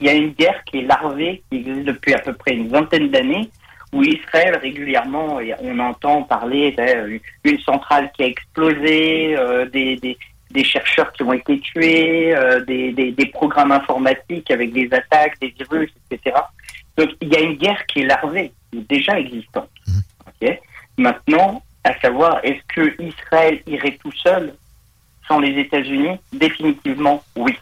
Il 0.00 0.06
y 0.06 0.08
a 0.08 0.14
une 0.14 0.30
guerre 0.32 0.64
qui 0.64 0.78
est 0.78 0.82
larvée, 0.82 1.42
qui 1.50 1.58
existe 1.58 1.84
depuis 1.84 2.14
à 2.14 2.18
peu 2.20 2.32
près 2.32 2.52
une 2.54 2.68
vingtaine 2.68 3.10
d'années, 3.10 3.50
où 3.92 4.02
Israël 4.02 4.56
régulièrement, 4.56 5.40
et 5.40 5.54
on 5.60 5.78
entend 5.78 6.22
parler 6.22 6.76
d'une 7.44 7.60
centrale 7.60 8.10
qui 8.16 8.22
a 8.22 8.26
explosé, 8.26 9.36
euh, 9.36 9.66
des, 9.66 9.96
des, 9.96 10.16
des 10.50 10.64
chercheurs 10.64 11.12
qui 11.12 11.22
ont 11.22 11.32
été 11.32 11.60
tués, 11.60 12.34
euh, 12.34 12.64
des, 12.64 13.30
programmes 13.32 13.72
informatiques 13.72 14.50
avec 14.50 14.72
des 14.72 14.88
attaques, 14.92 15.38
des 15.40 15.54
virus, 15.58 15.90
etc. 16.10 16.36
Donc 16.96 17.10
il 17.20 17.28
y 17.28 17.36
a 17.36 17.40
une 17.40 17.56
guerre 17.56 17.84
qui 17.86 18.00
est 18.00 18.06
larvée, 18.06 18.52
déjà 18.72 19.18
existante. 19.18 19.70
Ok? 20.26 20.58
Maintenant, 20.98 21.62
à 21.84 21.98
savoir, 22.00 22.40
est-ce 22.42 22.62
que 22.74 23.02
Israël 23.02 23.62
irait 23.66 23.98
tout 24.02 24.12
seul 24.12 24.54
sans 25.26 25.38
les 25.38 25.58
États-Unis? 25.58 26.18
Définitivement, 26.32 27.22
oui. 27.36 27.56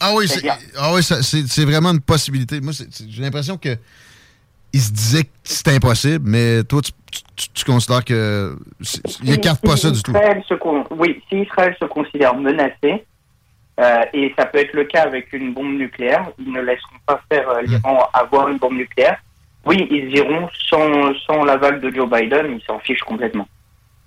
Ah 0.00 0.12
oui, 0.14 0.26
c'est 0.26 0.46
ah 0.76 0.92
oui, 0.92 1.64
vraiment 1.64 1.92
une 1.92 2.00
possibilité. 2.00 2.60
Moi, 2.60 2.72
j'ai 2.72 3.22
l'impression 3.22 3.56
que 3.56 3.78
il 4.72 4.80
se 4.80 4.90
disait 4.92 5.24
que 5.24 5.30
c'était 5.44 5.74
impossible, 5.74 6.24
mais 6.28 6.62
toi, 6.64 6.80
tu, 6.82 6.92
tu- 7.36 7.48
tu 7.52 7.64
considères 7.64 8.04
que 8.04 8.56
il 9.22 9.32
écarte 9.32 9.60
pas 9.62 9.76
Si 9.76 9.82
ça 9.82 9.90
du 9.90 10.02
tout. 10.02 10.10
Israël 10.12 10.42
se 10.48 10.54
con- 10.54 10.84
oui, 10.90 11.20
si 11.28 11.40
Israël 11.42 11.76
se 11.80 11.84
considère 11.86 12.34
menacé, 12.36 13.04
euh, 13.80 14.00
et 14.12 14.32
ça 14.38 14.46
peut 14.46 14.58
être 14.58 14.72
le 14.74 14.84
cas 14.84 15.02
avec 15.02 15.32
une 15.32 15.52
bombe 15.54 15.72
nucléaire, 15.78 16.26
ils 16.38 16.52
ne 16.52 16.60
laisseront 16.60 16.96
pas 17.06 17.20
faire 17.30 17.48
euh, 17.48 17.62
l'Iran 17.62 18.08
avoir 18.12 18.48
une 18.48 18.58
bombe 18.58 18.74
nucléaire. 18.74 19.18
Oui, 19.64 19.86
ils 19.90 20.10
iront 20.16 20.48
sans, 20.68 21.12
sans 21.26 21.44
l'aval 21.44 21.80
de 21.80 21.90
Joe 21.90 22.08
Biden, 22.10 22.46
ils 22.58 22.62
s'en 22.66 22.78
fichent 22.80 23.02
complètement. 23.02 23.46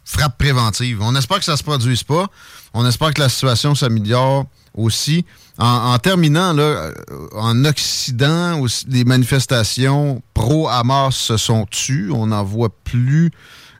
frappe 0.03 0.37
préventive. 0.37 0.99
On 1.01 1.15
espère 1.15 1.39
que 1.39 1.45
ça 1.45 1.57
se 1.57 1.63
produise 1.63 2.03
pas. 2.03 2.27
On 2.73 2.85
espère 2.85 3.13
que 3.13 3.21
la 3.21 3.29
situation 3.29 3.73
s'améliore 3.73 4.45
aussi. 4.75 5.25
En, 5.57 5.93
en 5.93 5.97
terminant, 5.99 6.51
là, 6.53 6.63
euh, 6.63 6.91
en 7.33 7.63
Occident, 7.63 8.59
aussi, 8.59 8.85
les 8.89 9.05
manifestations 9.05 10.21
pro-Hamas 10.33 11.15
se 11.15 11.37
sont 11.37 11.65
tues. 11.65 12.09
On 12.13 12.27
n'en 12.27 12.43
voit 12.43 12.69
plus 12.83 13.31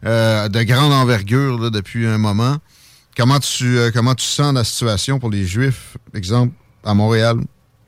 euh, 0.05 0.47
de 0.47 0.63
grande 0.63 0.93
envergure 0.93 1.59
là, 1.59 1.69
depuis 1.69 2.05
un 2.07 2.17
moment. 2.17 2.57
Comment 3.17 3.39
tu, 3.39 3.77
euh, 3.77 3.91
comment 3.93 4.15
tu 4.15 4.25
sens 4.25 4.53
la 4.53 4.63
situation 4.63 5.19
pour 5.19 5.29
les 5.29 5.43
Juifs, 5.45 5.97
exemple, 6.13 6.53
à 6.85 6.93
Montréal, 6.93 7.37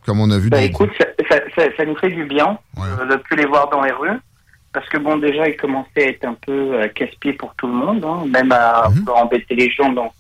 comme 0.06 0.20
on 0.20 0.32
a 0.32 0.38
vu 0.38 0.50
des- 0.50 0.64
écoute, 0.66 0.90
ça, 0.98 1.06
ça- 1.30 1.42
ça- 1.56 1.70
ça 1.78 1.86
nous 1.86 1.98
fait 1.98 2.10
du 2.10 2.26
bien 2.26 2.58
euh, 2.80 3.06
de 3.10 3.16
plus 3.18 3.36
les 3.38 3.46
voir 3.46 3.70
dans 3.70 3.82
les 3.84 3.92
rues. 3.92 4.20
Parce 4.74 4.88
que 4.90 4.98
bon, 4.98 5.18
déjà, 5.18 5.48
ils 5.48 5.58
commençaient 5.58 6.06
à 6.06 6.10
être 6.10 6.26
un 6.26 6.36
peu 6.46 6.88
casse-pied 6.94 7.34
pour 7.34 7.54
tout 7.56 7.68
le 7.68 7.74
monde, 7.74 8.04
hein, 8.06 8.26
même 8.30 8.52
à 8.52 8.90
Mhm. 8.90 9.00
vouloir 9.00 9.24
embêter 9.24 9.56
les 9.56 9.70
gens 9.72 9.92
dans, 9.92 10.12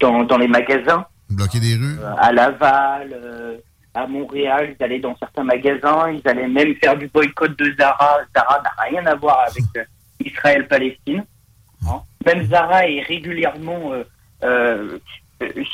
dans, 0.00 0.22
dans 0.24 0.38
les 0.38 0.48
magasins. 0.48 1.04
Bloquer 1.30 1.60
des 1.60 1.74
rues? 1.74 1.98
Euh, 2.00 2.14
à 2.18 2.32
Laval, 2.32 3.10
euh, 3.12 3.56
à 3.94 4.06
Montréal, 4.06 4.74
ils 4.78 4.84
allaient 4.84 4.98
dans 5.00 5.16
certains 5.16 5.44
magasins, 5.44 6.10
ils 6.10 6.28
allaient 6.28 6.48
même 6.48 6.74
faire 6.76 6.96
du 6.96 7.08
boycott 7.08 7.56
de 7.58 7.74
Zara. 7.78 8.18
Zara 8.34 8.62
n'a 8.62 8.82
rien 8.90 9.06
à 9.06 9.14
voir 9.14 9.40
avec 9.50 9.64
euh, 9.76 9.84
Israël-Palestine. 10.24 11.24
hein? 11.88 12.00
Même 12.24 12.46
Zara 12.46 12.88
est 12.88 13.02
régulièrement 13.02 13.92
euh, 14.42 14.98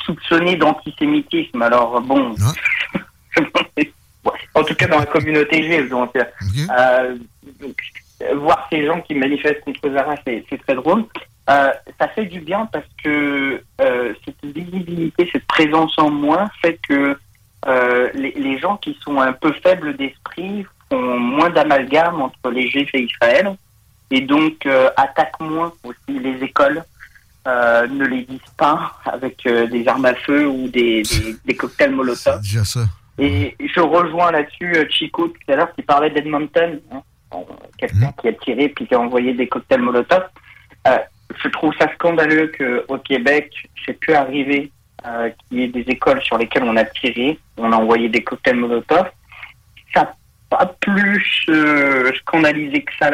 soupçonnée 0.04 0.56
d'antisémitisme. 0.56 1.62
Alors 1.62 2.00
bon, 2.02 2.34
Ouais, 4.24 4.32
en 4.54 4.62
tout 4.62 4.74
cas 4.74 4.86
dans 4.86 5.00
la 5.00 5.06
communauté 5.06 5.64
juive. 5.64 5.88
Donc, 5.88 6.14
euh, 6.16 7.16
donc, 7.60 7.76
voir 8.36 8.68
ces 8.70 8.86
gens 8.86 9.00
qui 9.00 9.14
manifestent 9.14 9.62
contre 9.64 9.90
Zara, 9.92 10.14
c'est 10.24 10.44
très 10.64 10.74
drôle. 10.76 11.04
Euh, 11.50 11.72
ça 11.98 12.08
fait 12.08 12.26
du 12.26 12.40
bien 12.40 12.66
parce 12.72 12.86
que 13.02 13.60
euh, 13.80 14.14
cette 14.24 14.44
visibilité, 14.44 15.28
cette 15.32 15.46
présence 15.46 15.98
en 15.98 16.10
moins 16.10 16.48
fait 16.60 16.78
que 16.88 17.16
euh, 17.66 18.10
les, 18.14 18.32
les 18.32 18.58
gens 18.58 18.76
qui 18.76 18.96
sont 19.02 19.20
un 19.20 19.32
peu 19.32 19.52
faibles 19.62 19.96
d'esprit 19.96 20.64
font 20.88 21.18
moins 21.18 21.50
d'amalgame 21.50 22.22
entre 22.22 22.50
les 22.50 22.68
Juifs 22.68 22.90
et 22.94 23.02
Israël 23.02 23.56
et 24.10 24.20
donc 24.20 24.66
attaquent 24.96 25.40
moins 25.40 25.72
aussi 25.84 26.18
les 26.18 26.44
écoles, 26.44 26.84
ne 27.46 28.04
les 28.04 28.22
disent 28.22 28.40
pas 28.56 28.98
avec 29.06 29.42
des 29.42 29.88
armes 29.88 30.04
à 30.04 30.14
feu 30.14 30.46
ou 30.46 30.68
des, 30.68 31.02
des, 31.02 31.36
des 31.44 31.56
cocktails 31.56 31.92
Molotov. 31.92 32.40
déjà 32.42 32.64
ça. 32.64 32.80
Et 33.18 33.56
je 33.58 33.80
rejoins 33.80 34.30
là-dessus 34.30 34.86
Chico 34.90 35.28
tout 35.28 35.52
à 35.52 35.56
l'heure 35.56 35.72
qui 35.74 35.82
parlait 35.82 36.10
d'Edmonton, 36.10 36.78
hein, 36.92 37.02
quelqu'un 37.78 38.12
qui 38.20 38.28
a 38.28 38.32
tiré 38.34 38.68
puis 38.68 38.86
qui 38.86 38.94
a 38.94 39.00
envoyé 39.00 39.32
des 39.34 39.48
cocktails 39.48 39.80
Molotov. 39.80 40.24
Euh, 40.86 40.98
je 41.42 41.48
trouve 41.48 41.72
ça 41.78 41.92
scandaleux 41.94 42.52
qu'au 42.58 42.98
Québec, 42.98 43.52
c'est 43.84 43.94
pu 43.94 44.12
arriver 44.12 44.70
euh, 45.06 45.30
qu'il 45.30 45.58
y 45.58 45.62
ait 45.64 45.68
des 45.68 45.84
écoles 45.88 46.22
sur 46.22 46.38
lesquelles 46.38 46.64
on 46.64 46.76
a 46.76 46.84
tiré, 46.84 47.38
on 47.56 47.72
a 47.72 47.76
envoyé 47.76 48.08
des 48.08 48.22
cocktails 48.22 48.56
Molotov. 48.56 49.10
Ça 49.94 50.02
n'a 50.02 50.14
pas 50.50 50.66
plus 50.80 51.44
euh, 51.48 52.12
scandalisé 52.20 52.82
que 52.82 52.92
ça, 52.98 53.10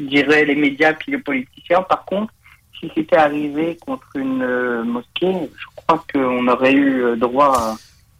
diraient 0.00 0.44
les 0.44 0.56
médias 0.56 0.94
puis 0.94 1.12
les 1.12 1.18
politiciens. 1.18 1.82
Par 1.82 2.04
contre, 2.04 2.32
si 2.80 2.90
c'était 2.94 3.16
arrivé 3.16 3.78
contre 3.84 4.06
une 4.14 4.42
euh, 4.42 4.84
mosquée, 4.84 5.50
je 5.56 5.66
crois 5.76 6.04
qu'on 6.12 6.46
aurait 6.48 6.72
eu 6.72 7.02
euh, 7.02 7.16
droit 7.16 7.56
à 7.56 7.76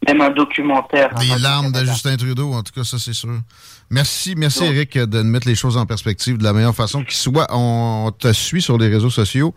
même 0.07 0.21
un 0.21 0.31
documentaire. 0.31 1.15
Des 1.15 1.39
larmes 1.41 1.73
de 1.73 1.81
Justin 1.85 2.17
Trudeau, 2.17 2.53
en 2.53 2.63
tout 2.63 2.73
cas, 2.73 2.85
ça, 2.85 2.99
c'est 2.99 3.15
sûr. 3.15 3.41
Merci, 3.91 4.35
merci, 4.37 4.61
Donc- 4.61 4.71
Eric, 4.71 4.99
de 4.99 5.23
nous 5.23 5.31
mettre 5.31 5.47
les 5.47 5.55
choses 5.55 5.77
en 5.77 5.87
perspective 5.87 6.39
de 6.39 6.45
la 6.45 6.53
meilleure 6.53 6.75
façon 6.75 7.05
qui 7.05 7.17
soit. 7.17 7.47
On 7.51 8.13
te 8.19 8.33
suit 8.33 8.63
sur 8.63 8.79
les 8.79 8.89
réseaux 8.89 9.11
sociaux, 9.11 9.55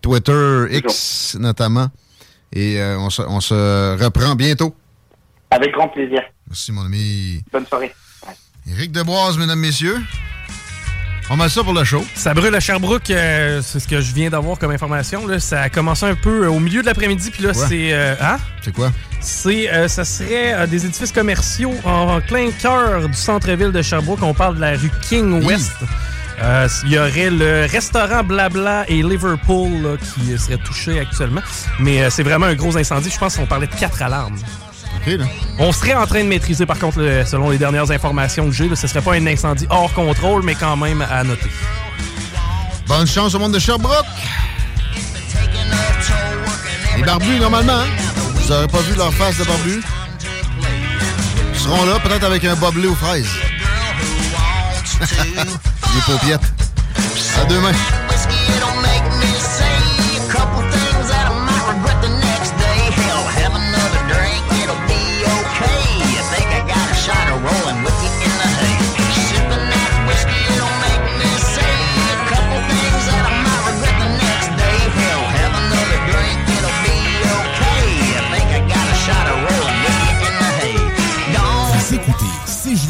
Twitter, 0.00 0.66
X 0.70 1.36
notamment, 1.40 1.88
et 2.52 2.78
euh, 2.80 2.98
on, 2.98 3.10
se, 3.10 3.22
on 3.22 3.40
se 3.40 4.02
reprend 4.02 4.34
bientôt. 4.34 4.74
Avec 5.50 5.72
grand 5.72 5.88
plaisir. 5.88 6.20
Merci, 6.48 6.72
mon 6.72 6.84
ami. 6.84 7.42
Bonne 7.52 7.66
soirée. 7.66 7.94
Éric 8.70 8.92
Deboise, 8.92 9.38
mesdames, 9.38 9.58
messieurs. 9.58 9.98
On 11.30 11.36
met 11.36 11.48
ça 11.48 11.62
pour 11.64 11.72
le 11.72 11.82
show. 11.84 12.04
Ça 12.14 12.34
brûle 12.34 12.54
à 12.54 12.60
Sherbrooke, 12.60 13.10
euh, 13.10 13.62
c'est 13.62 13.80
ce 13.80 13.88
que 13.88 14.00
je 14.00 14.12
viens 14.12 14.28
d'avoir 14.28 14.58
comme 14.58 14.70
information. 14.70 15.26
Là. 15.26 15.40
Ça 15.40 15.62
a 15.62 15.68
commencé 15.70 16.04
un 16.04 16.14
peu 16.14 16.46
au 16.46 16.60
milieu 16.60 16.82
de 16.82 16.86
l'après-midi, 16.86 17.30
puis 17.30 17.42
là, 17.42 17.54
c'est. 17.54 17.92
euh, 17.92 18.14
hein? 18.20 18.38
C'est 18.62 18.72
quoi? 18.74 18.92
C'est, 19.24 19.70
euh, 19.72 19.86
ça 19.88 20.04
serait 20.04 20.52
euh, 20.54 20.66
des 20.66 20.84
édifices 20.84 21.12
commerciaux 21.12 21.74
en 21.84 22.20
plein 22.20 22.50
cœur 22.50 23.08
du 23.08 23.14
centre-ville 23.14 23.70
de 23.72 23.80
Sherbrooke. 23.80 24.22
On 24.22 24.34
parle 24.34 24.56
de 24.56 24.60
la 24.60 24.70
rue 24.72 24.90
King 25.08 25.44
West. 25.44 25.72
Euh, 26.42 26.66
Il 26.84 26.90
y 26.92 26.98
aurait 26.98 27.30
le 27.30 27.66
restaurant 27.70 28.24
Blabla 28.24 28.84
et 28.88 29.00
Liverpool 29.02 29.70
là, 29.82 29.90
qui 29.96 30.36
seraient 30.38 30.56
touchés 30.58 30.98
actuellement. 30.98 31.40
Mais 31.78 32.02
euh, 32.02 32.10
c'est 32.10 32.24
vraiment 32.24 32.46
un 32.46 32.54
gros 32.54 32.76
incendie. 32.76 33.10
Je 33.10 33.18
pense 33.18 33.36
qu'on 33.36 33.46
parlait 33.46 33.68
de 33.68 33.74
quatre 33.74 34.02
alarmes. 34.02 34.34
Là. 34.36 34.42
On 35.58 35.72
serait 35.72 35.94
en 35.94 36.06
train 36.06 36.22
de 36.24 36.28
maîtriser, 36.28 36.66
par 36.66 36.78
contre, 36.78 36.98
le- 37.00 37.24
selon 37.24 37.50
les 37.50 37.58
dernières 37.58 37.90
informations 37.92 38.46
que 38.46 38.52
j'ai, 38.52 38.74
ce 38.74 38.86
serait 38.86 39.02
pas 39.02 39.14
un 39.14 39.26
incendie 39.26 39.66
hors 39.70 39.92
contrôle, 39.92 40.42
mais 40.44 40.54
quand 40.54 40.76
même 40.76 41.04
à 41.10 41.22
noter. 41.24 41.50
Bonne 42.88 43.06
chance 43.06 43.34
au 43.34 43.38
monde 43.38 43.52
de 43.54 43.58
Sherbrooke. 43.60 44.04
Les 46.96 47.02
barbus, 47.04 47.38
normalement, 47.40 47.72
hein? 47.80 47.86
Vous 48.42 48.48
n'aurez 48.48 48.66
pas 48.66 48.80
vu 48.80 48.94
leur 48.96 49.14
face 49.14 49.38
de 49.38 49.44
barbus? 49.44 49.82
Ils 51.54 51.60
seront 51.60 51.84
là, 51.86 52.00
peut-être 52.00 52.24
avec 52.24 52.44
un 52.44 52.56
boblé 52.56 52.88
aux 52.88 52.94
fraises. 52.94 53.28
Les 55.36 56.00
paupiettes. 56.06 56.40
À 57.40 57.44
deux 57.44 57.60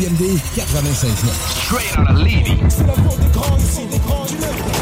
96.9. 0.09 1.31
Straight 1.65 1.97
out 1.97 2.11
of 2.11 2.19
Levy. 2.19 2.59
C'est 2.69 2.87
la 2.87 2.95
cour 2.95 3.17
d'écran 3.19 3.57
ici, 3.57 3.87
d'écran 3.87 4.27
du 4.27 4.82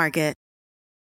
Market. 0.01 0.40